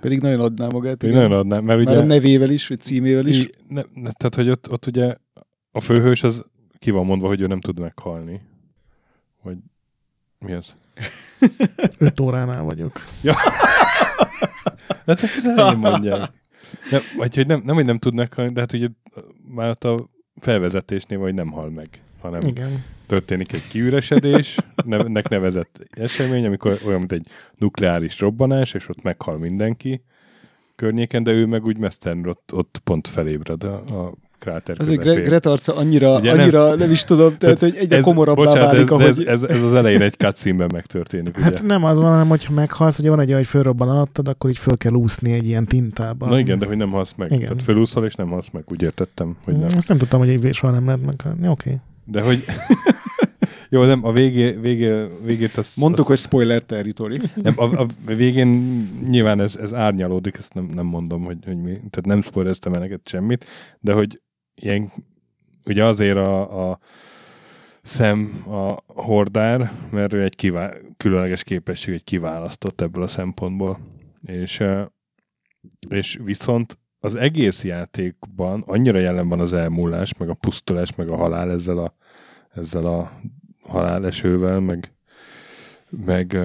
Pedig 0.00 0.20
nagyon 0.20 0.40
adná 0.40 0.66
magát. 0.66 0.96
Pedig 0.96 1.14
nagyon 1.14 1.32
adná, 1.32 1.60
mert 1.60 1.80
ugye... 1.80 1.90
Már 1.90 2.02
a 2.02 2.06
nevével 2.06 2.50
is, 2.50 2.68
vagy 2.68 2.80
címével 2.80 3.26
is. 3.26 3.50
Ne, 3.68 3.82
ne, 3.94 4.10
tehát, 4.10 4.34
hogy 4.34 4.48
ott, 4.50 4.70
ott 4.70 4.86
ugye 4.86 5.14
a 5.70 5.80
főhős 5.80 6.22
az 6.22 6.44
ki 6.78 6.90
van 6.90 7.04
mondva, 7.04 7.26
hogy 7.26 7.40
ő 7.40 7.46
nem 7.46 7.60
tud 7.60 7.78
meghalni. 7.78 8.40
Vagy 9.42 9.56
mi 10.38 10.52
az? 10.52 10.74
Öt 11.98 12.20
óránál 12.20 12.62
vagyok. 12.62 13.04
Ja. 13.22 13.34
hát 15.06 15.22
ezt 15.22 15.42
nem 15.42 15.78
mondják. 15.78 16.32
Nem, 16.90 17.00
vagy 17.16 17.34
hogy 17.34 17.46
nem, 17.46 17.62
nem, 17.64 17.74
hogy 17.74 17.84
nem 17.84 17.98
tudnak 17.98 18.40
de 18.40 18.60
hát 18.60 18.72
ugye 18.72 18.88
már 19.54 19.68
ott 19.68 19.84
a 19.84 20.08
felvezetésnél 20.40 21.18
vagy 21.18 21.34
nem 21.34 21.50
hal 21.50 21.70
meg, 21.70 21.88
hanem 22.20 22.40
Igen. 22.40 22.84
történik 23.06 23.52
egy 23.52 23.68
kiüresedés, 23.68 24.56
nek 24.84 25.28
nevezett 25.28 25.86
esemény, 25.90 26.46
amikor 26.46 26.78
olyan, 26.86 26.98
mint 26.98 27.12
egy 27.12 27.26
nukleáris 27.56 28.20
robbanás, 28.20 28.74
és 28.74 28.88
ott 28.88 29.02
meghal 29.02 29.38
mindenki 29.38 30.02
környéken, 30.76 31.22
de 31.22 31.30
ő 31.30 31.46
meg 31.46 31.64
úgy 31.64 31.78
mesztelen 31.78 32.26
ott, 32.26 32.52
ott 32.52 32.80
pont 32.84 33.08
felébred 33.08 33.64
a, 33.64 33.74
a 33.74 34.14
kráter 34.38 34.76
Azért 34.78 35.00
Gre- 35.00 35.24
Gret 35.24 35.46
arca 35.46 35.76
annyira, 35.76 36.18
Ugye 36.18 36.32
annyira 36.32 36.68
nem, 36.68 36.78
nem 36.78 36.90
is 36.90 37.04
tudom, 37.04 37.36
tehát 37.38 37.58
hogy 37.58 37.76
egyre 37.76 37.96
ez, 37.96 38.02
komorabbá 38.02 38.42
bocsánat, 38.42 38.72
válik, 38.72 38.82
ez, 38.82 38.90
ahogy... 38.90 39.04
Ez, 39.04 39.18
ez, 39.18 39.42
ez, 39.42 39.62
az 39.62 39.74
elején 39.74 40.02
egy 40.02 40.14
cutscene 40.14 40.66
megtörténik. 40.72 41.36
Hát 41.36 41.58
ugye? 41.58 41.66
nem 41.66 41.84
az 41.84 41.98
van, 41.98 42.10
hanem 42.10 42.28
hogyha 42.28 42.52
meghalsz, 42.52 42.98
ugye 42.98 43.10
van 43.10 43.20
egy 43.20 43.26
olyan, 43.26 43.38
hogy 43.38 43.48
fölrobban 43.48 43.88
alattad, 43.88 44.28
akkor 44.28 44.50
így 44.50 44.58
föl 44.58 44.76
kell 44.76 44.92
úszni 44.92 45.32
egy 45.32 45.46
ilyen 45.46 45.66
tintában. 45.66 46.28
Na 46.28 46.38
igen, 46.38 46.58
de 46.58 46.66
hogy 46.66 46.76
nem 46.76 46.90
halsz 46.90 47.14
meg. 47.16 47.32
Igen. 47.32 47.46
Tehát 47.46 47.62
fölúszol 47.62 48.04
és 48.04 48.14
nem 48.14 48.28
halsz 48.28 48.48
meg, 48.52 48.64
úgy 48.66 48.82
értettem. 48.82 49.36
Hogy 49.44 49.54
nem. 49.58 49.68
Ezt 49.76 49.88
nem 49.88 49.98
tudtam, 49.98 50.20
hogy 50.20 50.28
egy 50.28 50.54
soha 50.54 50.72
nem 50.72 50.84
lehet 50.84 51.04
meghalni. 51.04 51.48
Oké. 51.48 51.50
Okay. 51.50 51.80
De 52.04 52.20
hogy... 52.20 52.44
Jó, 53.68 53.84
nem, 53.84 54.04
a 54.04 54.12
végé, 54.12 54.50
végé, 54.50 55.06
végét 55.24 55.56
azt... 55.56 55.76
Mondtuk, 55.76 55.98
azt, 55.98 56.08
hogy 56.08 56.18
spoiler 56.18 56.60
territory. 56.60 57.20
Nem, 57.34 57.54
a, 57.56 57.64
a 57.64 57.86
végén 58.04 58.48
nyilván 59.08 59.40
ez, 59.40 59.56
ez 59.56 59.74
árnyalódik, 59.74 60.36
ezt 60.36 60.54
nem, 60.54 60.70
nem 60.74 60.86
mondom, 60.86 61.24
hogy, 61.24 61.38
hogy 61.44 61.56
mi, 61.56 61.70
tehát 61.72 62.04
nem 62.04 62.22
spoilereztem 62.22 62.72
neked 62.72 63.00
semmit, 63.04 63.44
de 63.80 63.92
hogy 63.92 64.20
ilyen, 64.60 64.90
ugye 65.64 65.84
azért 65.84 66.16
a, 66.16 66.70
a 66.70 66.78
szem 67.82 68.42
a 68.46 68.74
hordár, 68.86 69.70
mert 69.90 70.12
ő 70.12 70.22
egy 70.22 70.36
kivá- 70.36 70.80
különleges 70.96 71.42
képesség, 71.42 71.94
egy 71.94 72.04
kiválasztott 72.04 72.80
ebből 72.80 73.02
a 73.02 73.06
szempontból. 73.06 73.78
És, 74.22 74.64
és 75.88 76.18
viszont 76.24 76.78
az 77.00 77.14
egész 77.14 77.64
játékban 77.64 78.62
annyira 78.66 78.98
jelen 78.98 79.28
van 79.28 79.40
az 79.40 79.52
elmúlás, 79.52 80.16
meg 80.16 80.28
a 80.28 80.34
pusztulás, 80.34 80.94
meg 80.94 81.08
a 81.08 81.16
halál 81.16 81.50
ezzel 81.50 81.78
a, 81.78 81.94
ezzel 82.54 82.86
a 82.86 83.20
halálesővel, 83.62 84.60
meg, 84.60 84.92
meg 85.90 86.38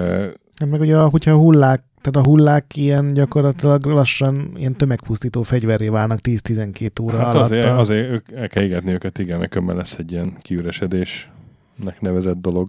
meg 0.70 0.82
ugye, 0.82 0.98
hogyha 0.98 1.32
a 1.32 1.38
hullák, 1.38 1.84
tehát 2.02 2.28
a 2.28 2.30
hullák 2.30 2.76
ilyen 2.76 3.14
gyakorlatilag 3.14 3.86
lassan 3.86 4.52
ilyen 4.56 4.76
tömegpusztító 4.76 5.41
fegyverré 5.41 5.88
válnak 5.88 6.19
10-12 6.23 7.02
óra 7.02 7.18
hát 7.18 7.34
alatt. 7.34 7.45
azért, 7.45 7.65
azért 7.65 8.10
ők, 8.10 8.32
el 8.32 8.48
kell 8.48 8.64
égetni 8.64 8.91
őket, 8.91 9.19
igen, 9.19 9.40
meg 9.40 9.49
különben 9.49 9.76
lesz 9.76 9.98
egy 9.98 10.11
ilyen 10.11 10.34
kiüresedésnek 10.41 11.99
nevezett 11.99 12.41
dolog. 12.41 12.68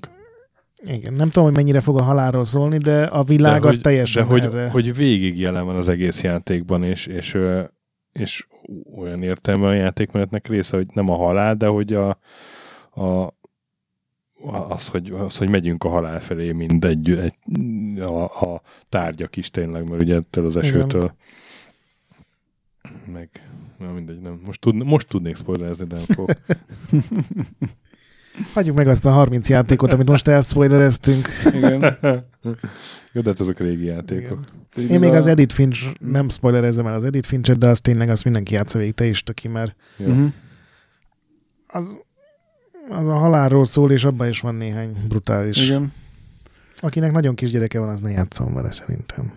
Igen, 0.84 1.12
nem 1.12 1.30
tudom, 1.30 1.44
hogy 1.44 1.56
mennyire 1.56 1.80
fog 1.80 2.00
a 2.00 2.02
halálról 2.02 2.44
szólni, 2.44 2.78
de 2.78 3.02
a 3.04 3.22
világ 3.22 3.60
de 3.60 3.68
az 3.68 3.74
hogy, 3.74 3.82
teljesen 3.82 4.22
de 4.22 4.30
hogy, 4.30 4.44
erre. 4.44 4.68
hogy 4.68 4.94
végig 4.94 5.38
jelen 5.38 5.64
van 5.64 5.76
az 5.76 5.88
egész 5.88 6.22
játékban, 6.22 6.82
és, 6.82 7.06
és, 7.06 7.38
és 8.12 8.46
olyan 8.96 9.22
értelme 9.22 9.66
a 9.66 9.72
játékmenetnek 9.72 10.46
része, 10.46 10.76
hogy 10.76 10.86
nem 10.94 11.10
a 11.10 11.16
halál, 11.16 11.54
de 11.54 11.66
hogy 11.66 11.92
a, 11.92 12.08
a 13.02 13.34
az, 14.68 14.88
hogy, 14.88 15.10
az, 15.10 15.36
hogy 15.36 15.50
megyünk 15.50 15.84
a 15.84 15.88
halál 15.88 16.20
felé, 16.20 16.52
mind 16.52 16.84
egy, 16.84 17.10
egy 17.10 17.34
a, 18.00 18.22
a 18.24 18.62
tárgyak 18.88 19.36
is 19.36 19.50
tényleg, 19.50 19.88
mert 19.88 20.02
ugye 20.02 20.16
ettől 20.16 20.46
az 20.46 20.56
esőtől 20.56 21.14
meg 23.12 23.28
na 23.78 23.92
mindegy, 23.92 24.20
nem. 24.20 24.40
Most, 24.44 24.60
tud, 24.60 24.84
most 24.84 25.08
tudnék 25.08 25.36
spoilerezni, 25.36 25.86
de 25.86 25.96
nem 25.96 26.04
fogok. 26.04 26.30
Hagyjuk 28.54 28.76
meg 28.76 28.86
azt 28.86 29.04
a 29.04 29.10
30 29.10 29.48
játékot, 29.48 29.92
amit 29.92 30.08
most 30.08 30.28
elspoilereztünk. 30.28 31.28
Igen. 31.52 31.98
Jó, 33.12 33.20
de 33.20 33.30
hát 33.30 33.40
ezek 33.40 33.58
régi 33.58 33.84
játékok. 33.84 34.40
Én 34.76 34.98
még 34.98 35.12
az 35.12 35.26
Edith 35.26 35.54
Finch, 35.54 35.92
nem 36.00 36.28
spoilerezem 36.28 36.86
el 36.86 36.94
az 36.94 37.04
Edith 37.04 37.28
Finch-et, 37.28 37.58
de 37.58 37.68
az 37.68 37.80
tényleg 37.80 38.08
azt 38.08 38.24
mindenki 38.24 38.54
játsza 38.54 38.78
végig, 38.78 38.94
te 38.94 39.04
is 39.04 39.22
töki, 39.22 39.48
mert 39.48 39.76
Ja. 39.98 40.32
Az, 41.66 41.98
az 42.92 43.06
a 43.08 43.14
halálról 43.16 43.64
szól, 43.64 43.90
és 43.90 44.04
abban 44.04 44.28
is 44.28 44.40
van 44.40 44.54
néhány 44.54 44.96
brutális. 45.08 45.66
Igen. 45.66 45.92
Akinek 46.80 47.12
nagyon 47.12 47.34
kis 47.34 47.50
gyereke 47.50 47.78
van, 47.78 47.88
az 47.88 48.00
ne 48.00 48.10
játszom 48.10 48.54
vele 48.54 48.70
szerintem. 48.72 49.32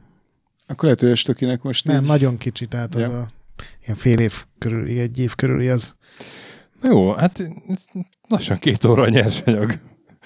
Akkor 0.67 0.83
lehet, 0.83 0.99
hogy 0.99 1.09
Estökinek 1.09 1.61
most 1.61 1.85
Nem, 1.87 2.01
így... 2.01 2.07
nagyon 2.07 2.37
kicsi, 2.37 2.65
tehát 2.65 2.95
az 2.95 3.01
Ja. 3.01 3.19
a 3.19 3.27
ilyen 3.83 3.95
fél 3.97 4.19
év 4.19 4.45
körül, 4.57 4.87
egy 4.99 5.19
év 5.19 5.35
körül 5.35 5.71
az. 5.71 5.95
Na 6.81 6.89
Jó, 6.89 7.13
hát 7.13 7.43
lassan 8.27 8.57
két 8.57 8.83
óra 8.85 9.01
a 9.03 9.09
nyersanyag. 9.09 9.79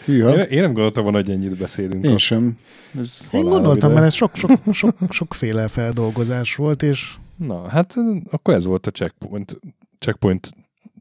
Hűha. 0.05 0.29
Én, 0.37 0.39
én 0.39 0.61
nem 0.61 0.73
gondoltam 0.73 1.03
volna, 1.03 1.17
hogy 1.17 1.29
ennyit 1.31 1.57
beszélünk. 1.57 2.03
Én 2.03 2.13
a- 2.13 2.17
sem. 2.17 2.57
Ez... 2.99 3.21
Én 3.31 3.41
gondoltam, 3.43 3.89
ide. 3.89 3.99
mert 3.99 4.05
ez 4.05 4.13
sok, 4.13 4.35
sok, 4.35 4.51
sok, 4.71 4.95
sokféle 5.09 5.67
feldolgozás 5.67 6.55
volt, 6.55 6.83
és 6.83 7.15
Na, 7.35 7.69
hát 7.69 7.93
akkor 8.31 8.53
ez 8.53 8.65
volt 8.65 8.87
a 8.87 8.91
checkpoint, 8.91 9.59
checkpoint 9.99 10.51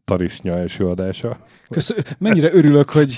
tarisznya 0.08 0.56
első 0.56 0.86
adása. 0.86 1.38
Köszön... 1.70 1.96
Mennyire 2.18 2.52
örülök, 2.52 2.90
hogy 2.90 3.16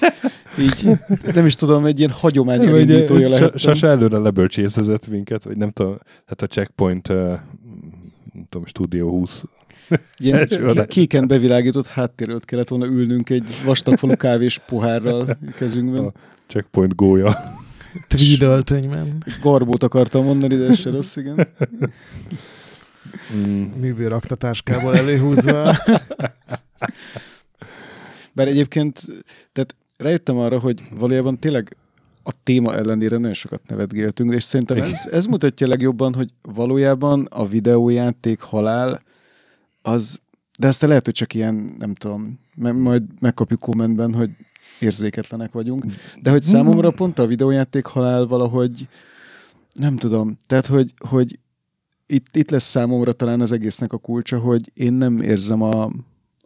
így, 0.59 0.89
nem 1.35 1.47
is 1.47 1.55
tudom, 1.55 1.85
egy 1.85 1.99
ilyen 1.99 2.11
hagyomány 2.11 2.59
Vagy, 2.59 2.69
elindítója 2.69 3.29
lehettem. 3.29 3.57
Sasa 3.57 3.87
előre 3.87 4.19
lebölcsészezett 4.19 5.09
minket, 5.09 5.43
vagy 5.43 5.57
nem 5.57 5.71
tudom, 5.71 5.99
hát 6.27 6.43
a 6.43 6.47
checkpoint, 6.47 7.09
nem 7.09 8.47
tudom, 8.49 8.67
Studio 8.67 9.09
20. 9.09 9.43
Ilyen 10.19 10.49
kéken 10.87 11.27
bevilágított 11.27 11.87
háttérőt 11.87 12.45
kellett 12.45 12.69
volna 12.69 12.87
ülnünk 12.87 13.31
egy 13.31 13.45
vastagfalú 13.65 14.17
kávés 14.17 14.61
pohárral 14.67 15.39
kezünkben. 15.59 16.13
Checkpoint 16.47 16.95
gólya. 16.95 17.37
tweedöltönyben, 18.09 19.25
Garbót 19.43 19.83
akartam 19.83 20.25
mondani, 20.25 20.57
de 20.57 20.67
ez 20.67 20.79
se 20.79 20.91
rossz, 20.91 21.17
igen. 21.17 21.49
Mm. 23.35 23.63
műbőraktatáskából 23.63 24.97
előhúzva. 24.97 25.77
Bár 28.33 28.49
egyébként, 28.49 29.01
tehát 29.53 29.77
rájöttem 29.97 30.39
arra, 30.39 30.59
hogy 30.59 30.83
valójában 30.91 31.39
tényleg 31.39 31.77
a 32.23 32.33
téma 32.43 32.75
ellenére 32.75 33.17
nagyon 33.17 33.35
sokat 33.35 33.61
nevetgéltünk, 33.69 34.35
és 34.35 34.43
szerintem 34.43 34.83
ez, 34.83 35.09
ez 35.11 35.25
mutatja 35.25 35.67
legjobban, 35.67 36.15
hogy 36.15 36.33
valójában 36.43 37.27
a 37.31 37.47
videójáték 37.47 38.41
halál 38.41 39.03
az, 39.83 40.21
de 40.59 40.67
ezt 40.67 40.83
lehet, 40.83 41.05
hogy 41.05 41.15
csak 41.15 41.35
ilyen, 41.35 41.75
nem 41.79 41.95
tudom, 41.95 42.41
majd 42.55 43.03
megkapjuk 43.21 43.61
kommentben, 43.61 44.15
hogy 44.15 44.31
érzéketlenek 44.81 45.53
vagyunk, 45.53 45.85
de 46.23 46.31
hogy 46.31 46.43
számomra 46.43 46.91
pont 46.91 47.19
a 47.19 47.27
videójáték 47.27 47.87
halál 47.87 48.27
valahogy, 48.27 48.89
nem 49.73 49.97
tudom, 49.97 50.37
tehát 50.47 50.67
hogy, 50.67 50.95
hogy 51.09 51.39
itt, 52.11 52.37
itt 52.37 52.51
lesz 52.51 52.65
számomra 52.65 53.13
talán 53.13 53.41
az 53.41 53.53
egésznek 53.53 53.93
a 53.93 53.99
kulcsa, 53.99 54.39
hogy 54.39 54.71
én 54.75 54.93
nem 54.93 55.21
érzem 55.21 55.63
a, 55.63 55.85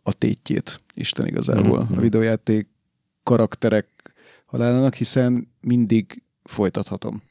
a 0.03 0.13
tétjét, 0.13 0.81
Isten 0.95 1.27
igazából, 1.27 1.83
Mhm. 1.85 1.99
a 1.99 2.01
videójáték 2.01 2.69
karakterek 3.23 3.87
halálának, 4.47 4.95
hiszen 4.95 5.49
mindig 5.61 6.23
folytathatom. 6.43 7.23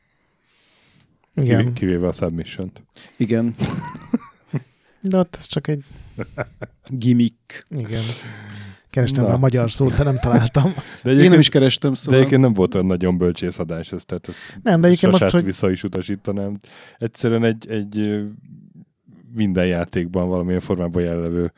Igen, 1.36 1.58
Kivé- 1.60 1.74
Kivéve 1.74 2.08
a 2.08 2.12
submission 2.12 2.72
Igen, 3.18 3.56
de 5.02 5.18
ott 5.18 5.36
ez 5.36 5.46
csak 5.46 5.68
egy, 5.68 5.84
gimmick. 6.88 7.64
igen. 7.70 8.02
Kerestem 8.94 9.24
Na. 9.24 9.34
a 9.34 9.38
magyar 9.38 9.72
szót, 9.72 9.98
de 9.98 10.04
nem 10.04 10.18
találtam. 10.18 10.74
De 11.04 11.12
Én 11.12 11.30
nem 11.30 11.40
is 11.40 11.50
kerestem, 11.50 11.90
de 11.92 11.96
szóval... 11.98 12.20
egyébként 12.20 12.42
nem 12.42 12.54
volt 12.54 12.74
olyan 12.74 12.86
nagyon 12.86 13.18
bölcsészadás, 13.18 13.92
ez, 13.92 14.04
tehát 14.06 14.28
ezt 14.28 14.38
Nem, 14.64 14.82
de 14.82 14.88
egyébként 14.88 15.20
most, 15.20 15.34
hogy 15.34 15.44
vissza 15.44 15.72
is 15.72 15.84
utasítanám. 15.84 16.60
Egyszerűen 16.98 17.44
egy, 17.44 17.70
egy 17.70 18.24
minden 19.36 19.66
játékban 19.66 20.28
valamilyen 20.28 20.60
formában 20.60 21.04
jellevő 21.04 21.52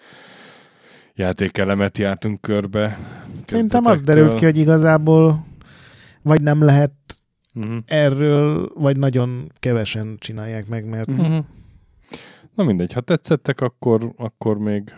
játékelemet 1.15 1.97
jártunk 1.97 2.41
körbe. 2.41 2.97
szerintem 3.45 3.85
az 3.85 4.01
derült 4.01 4.35
ki, 4.35 4.45
hogy 4.45 4.57
igazából 4.57 5.45
vagy 6.21 6.41
nem 6.41 6.63
lehet 6.63 6.91
Mhm. 7.55 7.77
erről, 7.85 8.71
vagy 8.75 8.97
nagyon 8.97 9.51
kevesen 9.59 10.15
csinálják 10.19 10.67
meg, 10.67 10.85
mert. 10.85 11.07
Mhm. 11.07 11.37
Na 12.55 12.63
mindegy, 12.63 12.93
ha 12.93 13.01
tetszettek, 13.01 13.61
akkor, 13.61 14.13
akkor 14.17 14.57
még, 14.57 14.93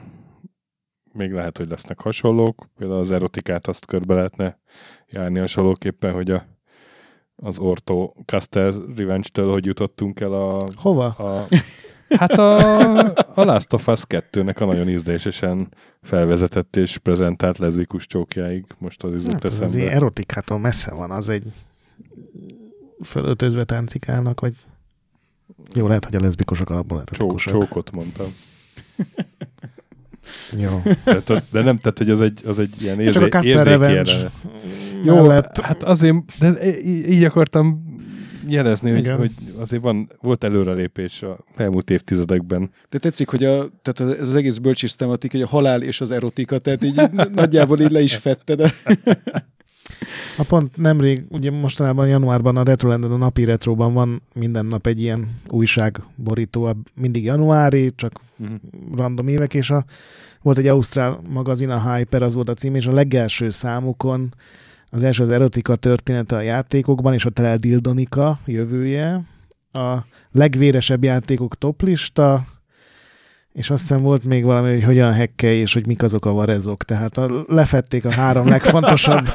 még 1.17 1.31
lehet, 1.31 1.57
hogy 1.57 1.69
lesznek 1.69 2.01
hasonlók. 2.01 2.67
Például 2.77 2.99
az 2.99 3.11
erotikát 3.11 3.67
azt 3.67 3.85
körbe 3.85 4.13
lehetne 4.13 4.59
járni 5.07 5.39
hasonlóképpen, 5.39 6.13
hogy 6.13 6.31
a, 6.31 6.45
az 7.35 7.59
Orto 7.59 8.11
Caster 8.25 8.73
Revenge-től 8.95 9.51
hogy 9.51 9.65
jutottunk 9.65 10.19
el 10.19 10.33
a, 10.33 10.63
hova? 10.75 11.05
a 11.05 11.47
Hát 12.09 12.31
a, 12.31 12.99
a 13.33 13.43
Last 13.43 13.73
of 13.73 13.87
Us 13.87 14.03
2-nek 14.07 14.61
a 14.61 14.65
nagyon 14.65 14.89
ízlésesen 14.89 15.73
felvezetett 16.01 16.75
és 16.75 16.97
prezentált 16.97 17.57
lezbikus 17.57 18.05
csókjáig 18.05 18.65
most 18.77 19.03
az 19.03 19.11
jutott 19.11 19.31
Hát 19.31 19.43
az 19.43 19.59
azért 19.59 19.91
erotikától 19.91 20.59
messze 20.59 20.93
van, 20.93 21.11
az 21.11 21.29
egy 21.29 21.53
fölöltözve 23.03 23.63
táncikálnak, 23.63 24.39
vagy 24.39 24.55
jó, 25.73 25.87
lehet, 25.87 26.05
hogy 26.05 26.15
a 26.15 26.19
leszbikusok 26.19 26.69
alapból 26.69 27.01
erotikusak. 27.01 27.53
csókot 27.53 27.91
mondtam. 27.91 28.27
Jó. 30.57 30.81
Tehát, 31.03 31.43
de 31.51 31.63
nem, 31.63 31.77
tehát, 31.77 31.97
hogy 31.97 32.09
az 32.09 32.21
egy, 32.21 32.41
az 32.45 32.59
egy 32.59 32.81
ilyen 32.81 32.95
Csak 32.95 33.05
érzé, 33.05 33.23
a 33.23 33.29
Caster 33.29 33.91
érzéki. 33.91 34.27
Jó, 35.03 35.15
mellett 35.15 35.59
hát 35.59 35.83
azért, 35.83 36.15
de 36.39 36.75
így 36.85 37.23
akartam 37.23 37.95
jelezni, 38.47 38.89
hogy, 38.89 38.99
Igen. 38.99 39.17
hogy 39.17 39.31
azért 39.57 39.81
van, 39.81 40.11
volt 40.21 40.43
előrelépés 40.43 41.21
a 41.21 41.37
elmúlt 41.55 41.89
évtizedekben. 41.89 42.69
De 42.89 42.97
tetszik, 42.97 43.29
hogy 43.29 43.43
a, 43.43 43.67
tehát 43.81 44.13
ez 44.19 44.27
az 44.29 44.35
egész 44.35 44.57
bölcsész 44.57 44.95
tematik, 44.95 45.31
hogy 45.31 45.41
a 45.41 45.47
halál 45.47 45.81
és 45.81 46.01
az 46.01 46.11
erotika, 46.11 46.57
tehát 46.57 46.83
így 46.83 47.01
nagyjából 47.33 47.79
így 47.79 47.91
le 47.91 48.01
is 48.01 48.15
fette, 48.15 48.55
de 48.55 48.73
A 50.37 50.43
pont 50.43 50.77
nemrég, 50.77 51.25
ugye 51.29 51.51
mostanában 51.51 52.07
januárban 52.07 52.57
a 52.57 52.63
Retrolanden, 52.63 53.11
a 53.11 53.17
napi 53.17 53.45
retróban 53.45 53.93
van 53.93 54.21
minden 54.33 54.65
nap 54.65 54.87
egy 54.87 55.01
ilyen 55.01 55.41
újság 55.49 56.01
borító, 56.15 56.63
a- 56.63 56.75
mindig 56.93 57.23
januári, 57.23 57.91
csak 57.95 58.21
random 58.95 59.27
évek, 59.27 59.53
és 59.53 59.69
a, 59.69 59.85
volt 60.41 60.57
egy 60.57 60.67
ausztrál 60.67 61.21
magazin, 61.29 61.69
a 61.69 61.93
Hyper, 61.93 62.23
az 62.23 62.35
volt 62.35 62.49
a 62.49 62.53
cím, 62.53 62.75
és 62.75 62.85
a 62.85 62.93
legelső 62.93 63.49
számukon 63.49 64.33
az 64.89 65.03
első 65.03 65.23
az 65.23 65.29
erotika 65.29 65.75
története 65.75 66.35
a 66.35 66.41
játékokban, 66.41 67.13
és 67.13 67.25
ott 67.25 67.39
el 67.39 67.57
Dildonika 67.57 68.39
jövője, 68.45 69.23
a 69.71 69.97
legvéresebb 70.31 71.03
játékok 71.03 71.57
toplista, 71.57 72.45
és 73.57 73.69
azt 73.69 73.81
hiszem 73.81 74.01
volt 74.01 74.23
még 74.23 74.43
valami, 74.43 74.73
hogy 74.73 74.83
hogyan 74.83 75.13
hekkelj, 75.13 75.57
és 75.57 75.73
hogy 75.73 75.85
mik 75.87 76.03
azok 76.03 76.25
a 76.25 76.31
varezok. 76.31 76.83
Tehát 76.83 77.17
a, 77.17 77.45
lefették 77.47 78.05
a 78.05 78.11
három 78.11 78.47
legfontosabb 78.47 79.25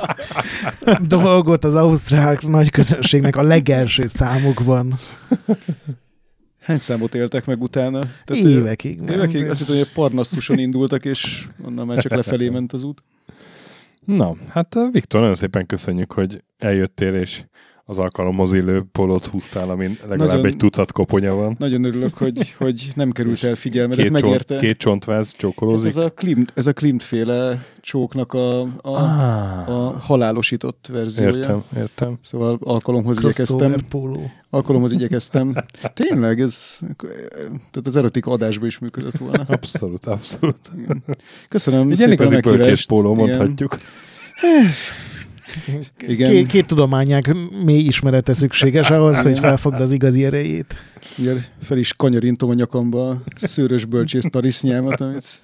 dolgot 1.07 1.65
az 1.65 1.75
ausztrál 1.75 2.39
nagy 2.41 2.71
közönségnek 2.71 3.37
a 3.37 3.43
legelső 3.43 4.07
számukban. 4.07 4.95
hány 6.61 6.79
számot 6.79 7.15
éltek 7.15 7.47
meg 7.47 7.63
utána? 7.63 8.01
Tehát, 8.25 8.45
Évekig. 8.45 9.01
Évekig? 9.11 9.49
Azt 9.49 9.59
hittem, 9.59 9.77
hogy 9.77 9.87
a 9.91 9.93
Parnassuson 9.95 10.59
indultak, 10.59 11.05
és 11.05 11.47
onnan 11.65 11.87
már 11.87 11.99
csak 11.99 12.13
lefelé 12.13 12.49
ment 12.49 12.73
az 12.73 12.83
út. 12.83 13.03
Na, 14.05 14.37
hát 14.49 14.77
Viktor, 14.93 15.21
nagyon 15.21 15.35
szépen 15.35 15.67
köszönjük, 15.67 16.13
hogy 16.13 16.43
eljöttél, 16.59 17.15
és 17.15 17.45
az 17.85 17.99
alkalomhoz 17.99 18.53
illő 18.53 18.85
polót 18.93 19.27
húztál, 19.27 19.71
amin 19.71 19.99
legalább 20.09 20.29
Nagyon- 20.29 20.47
egy 20.47 20.57
tucat 20.57 20.93
koponya 20.93 21.35
van. 21.35 21.55
Nagyon 21.59 21.85
örülök, 21.85 22.17
hogy, 22.17 22.55
hogy 22.59 22.91
nem 22.95 23.11
került 23.11 23.43
el 23.45 23.55
figyelmedet, 23.55 24.07
Két, 24.07 24.19
csont, 24.21 24.57
két 24.61 24.79
csontváz 24.79 25.27
Hát 25.31 25.37
csókolózik. 25.37 25.89
ez 25.89 25.97
a 25.97 26.11
Klimt, 26.11 26.53
ez 26.55 26.67
a 26.67 26.73
Klimt 26.73 27.03
féle 27.03 27.63
csóknak 27.81 28.33
a, 28.33 28.61
a, 28.61 28.69
ah, 28.83 29.69
a 29.69 29.99
halálosított 30.01 30.89
verziója. 30.93 31.37
értem, 31.37 31.63
értem. 31.77 32.19
Szóval 32.23 32.59
alkalomhoz 32.61 33.19
igyekeztem. 33.19 33.59
Crossover 33.59 33.83
póló. 33.89 34.31
Alkalomhoz 34.51 34.93
igyekeztem. 34.93 35.51
Tényleg, 35.95 36.41
ez 36.41 36.79
tehát 37.51 37.87
az 37.87 37.97
erotik 37.97 38.27
adásban 38.27 38.67
is 38.67 38.79
működött 38.79 39.17
volna. 39.19 39.45
Abszolút, 39.49 40.05
abszolút. 40.07 40.57
Köszönöm 41.49 41.91
Egy 41.91 41.97
szépen 41.97 42.11
a 42.11 42.15
igazi 42.15 42.31
bölcsész 42.35 42.57
meghívást. 42.59 42.89
póló, 42.89 43.15
mondhatjuk. 43.15 43.79
Igen. 44.43 44.71
Két, 45.97 46.47
két 46.47 46.67
tudományák 46.67 47.35
mély 47.65 47.83
ismerete 47.85 48.33
szükséges 48.33 48.91
ahhoz, 48.91 49.23
hogy 49.23 49.39
felfogd 49.39 49.81
az 49.81 49.93
igazi 49.93 50.25
erejét. 50.25 50.75
Igen, 51.19 51.39
fel 51.61 51.79
is 51.79 51.95
kanyarintom 51.95 52.51
a 52.51 52.55
nyakamba 52.55 53.09
a 53.09 53.19
szőrös 53.35 53.85
bölcsész 53.85 54.25
tarisznyámat, 54.31 55.01
amit 55.01 55.41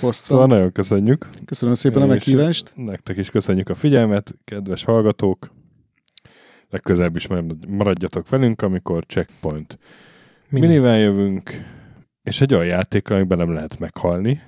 hoztam. 0.00 0.36
Szóval 0.36 0.46
nagyon 0.46 0.72
köszönjük. 0.72 1.28
Köszönöm 1.44 1.74
szépen 1.74 2.02
a 2.02 2.06
meghívást. 2.06 2.72
Nektek 2.74 3.16
is 3.16 3.30
köszönjük 3.30 3.68
a 3.68 3.74
figyelmet, 3.74 4.34
kedves 4.44 4.84
hallgatók. 4.84 5.52
Legközelebb 6.70 7.16
is 7.16 7.26
maradjatok 7.68 8.28
velünk, 8.28 8.62
amikor 8.62 9.04
Checkpoint 9.04 9.78
Mini. 10.48 10.66
Minivel 10.66 10.98
jövünk, 10.98 11.50
és 12.22 12.40
egy 12.40 12.54
olyan 12.54 12.66
játékkal, 12.66 13.16
amiben 13.16 13.38
nem 13.38 13.52
lehet 13.52 13.78
meghalni. 13.78 14.42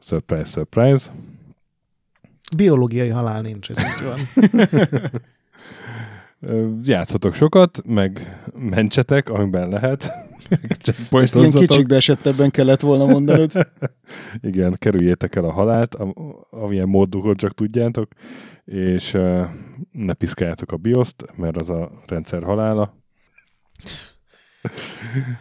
Surprise, 0.00 0.44
surprise. 0.44 1.10
Biológiai 2.56 3.08
halál 3.08 3.40
nincs, 3.40 3.70
ez 3.70 3.78
így 3.78 4.06
van. 4.06 4.20
Ö, 6.40 6.70
Játszatok 6.82 7.34
sokat, 7.34 7.82
meg 7.86 8.40
mentsetek, 8.60 9.28
amiben 9.28 9.68
lehet. 9.68 10.10
Ezt 11.10 11.34
ilyen 11.34 11.50
kicsikbe 11.68 11.96
esettebben 11.96 12.50
kellett 12.50 12.80
volna 12.80 13.04
mondanod. 13.06 13.52
Igen, 14.40 14.74
kerüljétek 14.78 15.34
el 15.36 15.44
a 15.44 15.52
halált, 15.52 15.94
am- 15.94 16.14
amilyen 16.50 16.88
módon 16.88 17.34
csak 17.34 17.54
tudjátok, 17.54 18.12
és 18.64 19.18
ne 19.92 20.14
piszkáljátok 20.14 20.72
a 20.72 20.76
bioszt, 20.76 21.24
mert 21.36 21.56
az 21.56 21.70
a 21.70 21.90
rendszer 22.06 22.42
halála. 22.42 22.96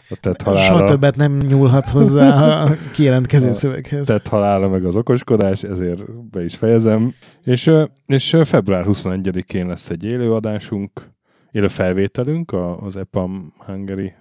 A 0.09 0.15
tett 0.19 0.41
Soha 0.41 0.57
halála, 0.57 0.85
többet 0.85 1.15
nem 1.15 1.37
nyúlhatsz 1.37 1.91
hozzá 1.91 2.63
a 2.63 2.75
kijelentkező 2.93 3.49
A 3.49 3.53
szöveghez. 3.53 4.05
tett 4.05 4.27
halála 4.27 4.69
meg 4.69 4.85
az 4.85 4.95
okoskodás, 4.95 5.63
ezért 5.63 6.29
be 6.29 6.43
is 6.43 6.55
fejezem. 6.55 7.13
És, 7.43 7.71
és 8.05 8.37
február 8.43 8.85
21-én 8.87 9.67
lesz 9.67 9.89
egy 9.89 10.03
élőadásunk, 10.03 11.09
élő 11.51 11.67
felvételünk 11.67 12.53
az 12.79 12.95
EPAM 12.95 13.53
Hungary 13.57 14.13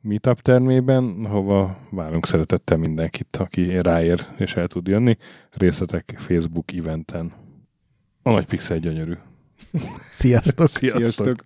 meetup 0.00 0.40
termében, 0.40 1.26
hova 1.26 1.78
várunk 1.90 2.26
szeretettel 2.26 2.76
mindenkit, 2.76 3.36
aki 3.36 3.80
ráér 3.80 4.26
és 4.36 4.56
el 4.56 4.66
tud 4.66 4.86
jönni. 4.86 5.16
Részletek 5.50 6.14
Facebook 6.16 6.72
eventen. 6.72 7.32
A 8.22 8.30
nagy 8.30 8.46
pixel 8.46 8.78
gyönyörű. 8.78 9.14
Sziasztok! 9.98 10.68
Sziasztok! 10.68 11.44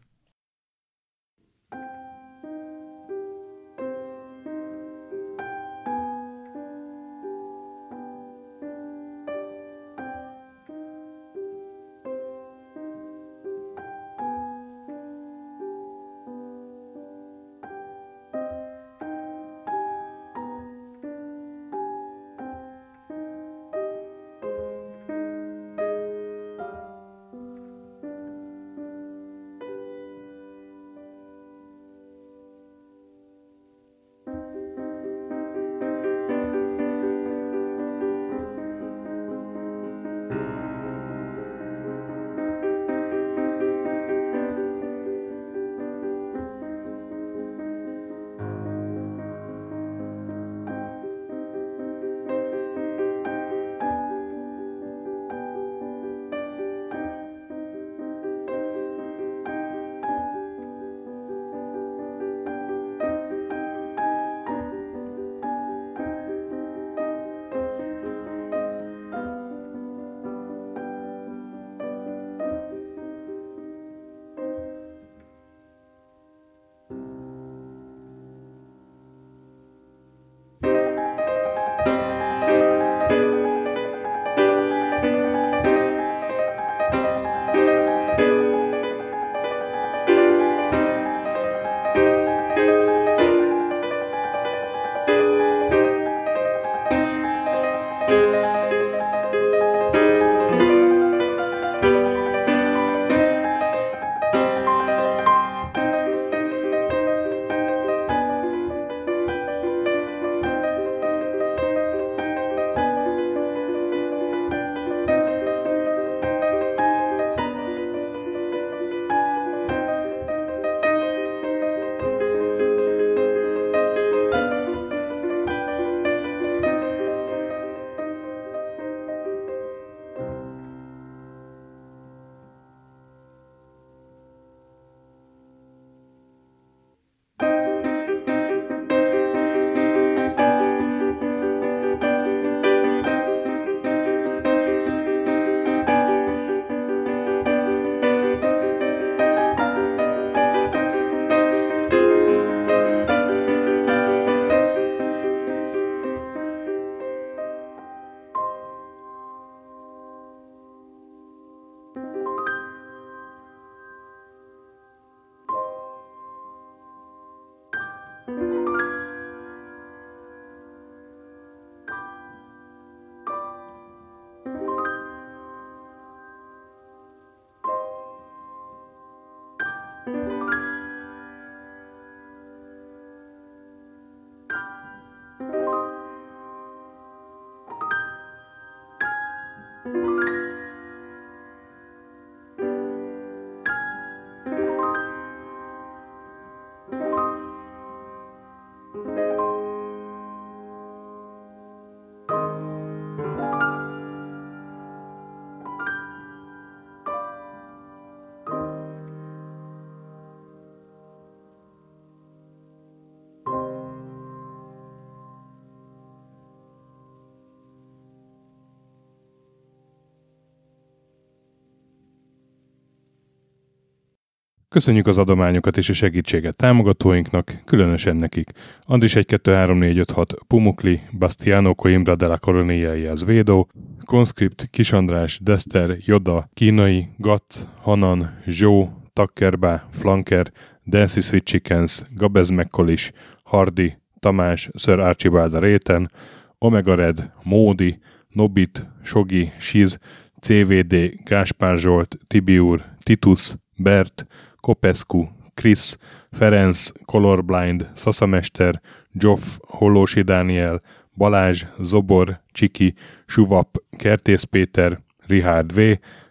Köszönjük 224.70 225.06
az 225.06 225.18
adományokat 225.18 225.76
és 225.76 225.88
a 225.88 225.92
segítséget 225.92 226.56
támogatóinknak, 226.56 227.60
különösen 227.64 228.16
nekik. 228.16 228.50
Andris 228.82 229.16
1 229.16 229.26
2 229.26 229.54
3 229.54 229.78
4 229.78 229.98
5 229.98 230.10
6 230.10 230.34
Pumukli, 230.46 231.00
Bastiano 231.18 231.74
Coimbra 231.74 232.16
de 232.16 232.26
la 232.26 232.38
Coronia 232.38 233.14
Védó, 233.26 233.68
Conscript, 234.04 234.68
Kisandrás, 234.70 235.38
Dester, 235.42 235.96
Joda, 236.00 236.50
Kínai, 236.54 237.08
Gatz, 237.16 237.68
Hanan, 237.80 238.38
Zsó, 238.46 238.88
Takkerbá, 239.12 239.88
Flanker, 239.90 240.52
Dancy 240.84 241.20
Sweet 241.20 241.44
Chickens, 241.44 242.02
Gabez 242.14 242.48
Mekkolis, 242.48 243.12
Hardy, 243.44 243.96
Tamás, 244.20 244.68
Sir 244.74 244.98
Archibald 244.98 245.54
a 245.54 245.58
Réten, 245.58 246.10
Omega 246.58 246.94
Red, 246.94 247.30
Módi, 247.42 247.98
Nobit, 248.28 248.86
Sogi, 249.02 249.52
Siz, 249.58 249.98
CVD, 250.40 250.94
Gáspár 251.24 251.78
Zsolt, 251.78 252.18
Tibiur, 252.26 252.84
Titus, 253.02 253.54
Bert, 253.76 254.26
Kopescu, 254.68 255.28
Chris, 255.54 255.96
Ferenc, 256.30 256.90
Colorblind, 257.04 257.90
Szaszamester, 257.94 258.80
Joff, 259.12 259.42
Hollósi 259.68 260.22
Dániel, 260.22 260.80
Balázs, 261.16 261.64
Zobor, 261.78 262.40
Csiki, 262.52 262.94
Suvap, 263.26 263.76
Kertész 263.98 264.42
Péter, 264.42 265.00
Richard 265.26 265.74
V, 265.74 265.80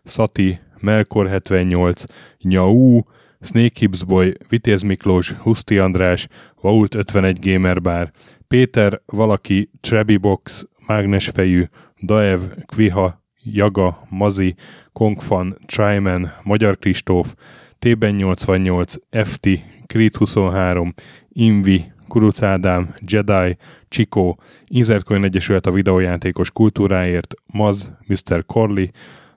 Szati, 0.04 0.60
Melkor 0.80 1.28
78, 1.28 2.04
Nyau, 2.42 3.00
Snake 3.42 3.80
Hips 3.80 4.04
Boy, 4.04 4.34
Vitéz 4.50 4.82
Miklós, 4.82 5.32
Huszti 5.32 5.78
András, 5.78 6.28
Vault 6.62 6.96
51 6.96 7.40
Gamer 7.40 7.82
Bar, 7.82 8.12
Péter, 8.48 9.02
Valaki, 9.06 9.70
Trebi 9.80 10.18
Box, 10.18 10.66
Mágnesfejű, 10.88 11.64
Daev, 12.02 12.40
Kviha, 12.66 13.22
Jaga, 13.44 14.08
Mazi, 14.10 14.56
Kongfan, 14.94 15.58
Tryman, 15.66 16.32
Magyar 16.44 16.78
Kristóf, 16.78 17.34
Tében 17.80 18.16
88, 18.16 18.96
FT, 19.24 19.48
Krit 19.86 20.16
23, 20.16 20.94
Invi, 21.30 21.92
Kuruc 22.08 22.42
Ádám, 22.42 22.96
Jedi, 23.00 23.58
Csikó, 23.88 24.40
Inzertcoin 24.66 25.24
Egyesület 25.24 25.66
a 25.66 25.72
videójátékos 25.72 26.52
kultúráért, 26.52 27.34
Maz, 27.54 27.92
Mr. 28.08 28.46
Corley, 28.46 28.86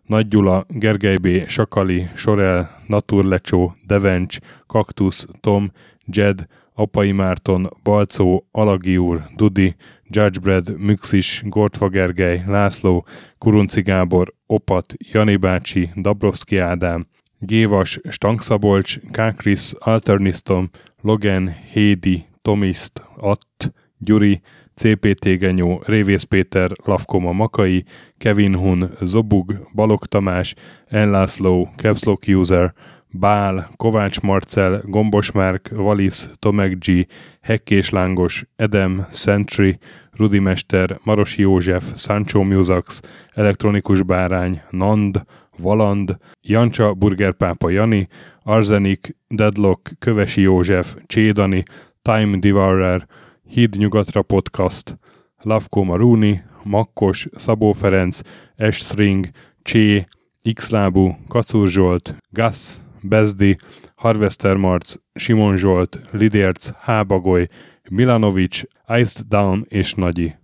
Nagy 0.04 0.28
Gyula, 0.28 0.66
Gergely 0.68 1.16
B., 1.16 1.48
Sakali, 1.48 2.08
Sorel, 2.14 2.82
Naturlecsó, 2.86 3.72
Devencs, 3.86 4.38
Kaktusz, 4.66 5.26
Tom, 5.40 5.70
Jed, 6.06 6.46
Apai 6.74 7.12
Márton, 7.12 7.70
Balcó, 7.82 8.48
Alagi 8.50 8.96
úr, 8.96 9.22
Dudi, 9.36 9.74
Judgebred, 10.08 10.78
Müxis, 10.78 11.42
Gortva 11.44 11.88
Gergely, 11.88 12.42
László, 12.46 13.06
Kurunci 13.38 13.82
Gábor, 13.82 14.34
Opat, 14.46 14.94
Jani 15.12 15.36
bácsi, 15.36 15.90
Dabrowski 15.96 16.56
Ádám, 16.58 17.06
Gévas, 17.40 18.00
Stangszabolcs, 18.08 18.98
Kákris, 19.10 19.72
Alternisztom, 19.78 20.70
Logan, 21.02 21.54
Hédi, 21.72 22.26
Tomiszt, 22.42 23.02
Att, 23.16 23.72
Gyuri, 23.98 24.40
CPT 24.74 25.38
Genyó, 25.38 25.82
Révész 25.84 26.22
Péter, 26.22 26.70
Lavkoma 26.84 27.32
Makai, 27.32 27.84
Kevin 28.18 28.54
Hun, 28.54 28.90
Zobug, 29.00 29.68
Balog 29.74 30.06
Tamás, 30.06 30.54
Enlászló, 30.86 31.68
Capslock 31.76 32.22
User, 32.28 32.74
Bál, 33.12 33.70
Kovács 33.76 34.20
Marcel, 34.20 34.82
Gombos 34.84 35.32
Márk, 35.32 35.68
Valisz, 35.74 36.30
Tomek 36.38 36.78
G, 36.78 37.06
Hekkés 37.40 37.90
Lángos, 37.90 38.44
Edem, 38.56 39.06
Sentry, 39.12 39.78
Rudimester, 40.10 41.00
Marosi 41.02 41.42
József, 41.42 41.84
Sancho 41.94 42.42
Musax, 42.42 43.00
Elektronikus 43.34 44.02
Bárány, 44.02 44.62
Nand, 44.70 45.24
Valand, 45.62 46.16
Jancsa, 46.40 46.94
Burgerpápa 46.94 47.70
Jani, 47.70 48.08
Arzenik, 48.42 49.16
Deadlock, 49.28 49.90
Kövesi 49.98 50.40
József, 50.40 50.94
Csédani, 51.06 51.62
Time 52.02 52.36
Devourer, 52.36 53.06
Híd 53.48 53.74
Nyugatra 53.76 54.22
Podcast, 54.22 54.98
Lavko 55.42 55.82
Maruni, 55.82 56.42
Makkos, 56.62 57.28
Szabó 57.36 57.72
Ferenc, 57.72 58.20
Estring, 58.56 59.28
Csé, 59.62 60.06
Xlábú, 60.52 61.16
Kacur 61.28 61.68
Zsolt, 61.68 62.16
Gas, 62.30 62.80
Bezdi, 63.02 63.56
Harvester 63.94 64.56
Marc, 64.56 64.94
Simon 65.14 65.56
Zsolt, 65.56 66.00
Lidérc, 66.10 66.70
Hábagoly, 66.78 67.46
Milanovic, 67.90 68.62
Iced 68.88 69.26
Down 69.28 69.66
és 69.68 69.94
Nagyi. 69.94 70.39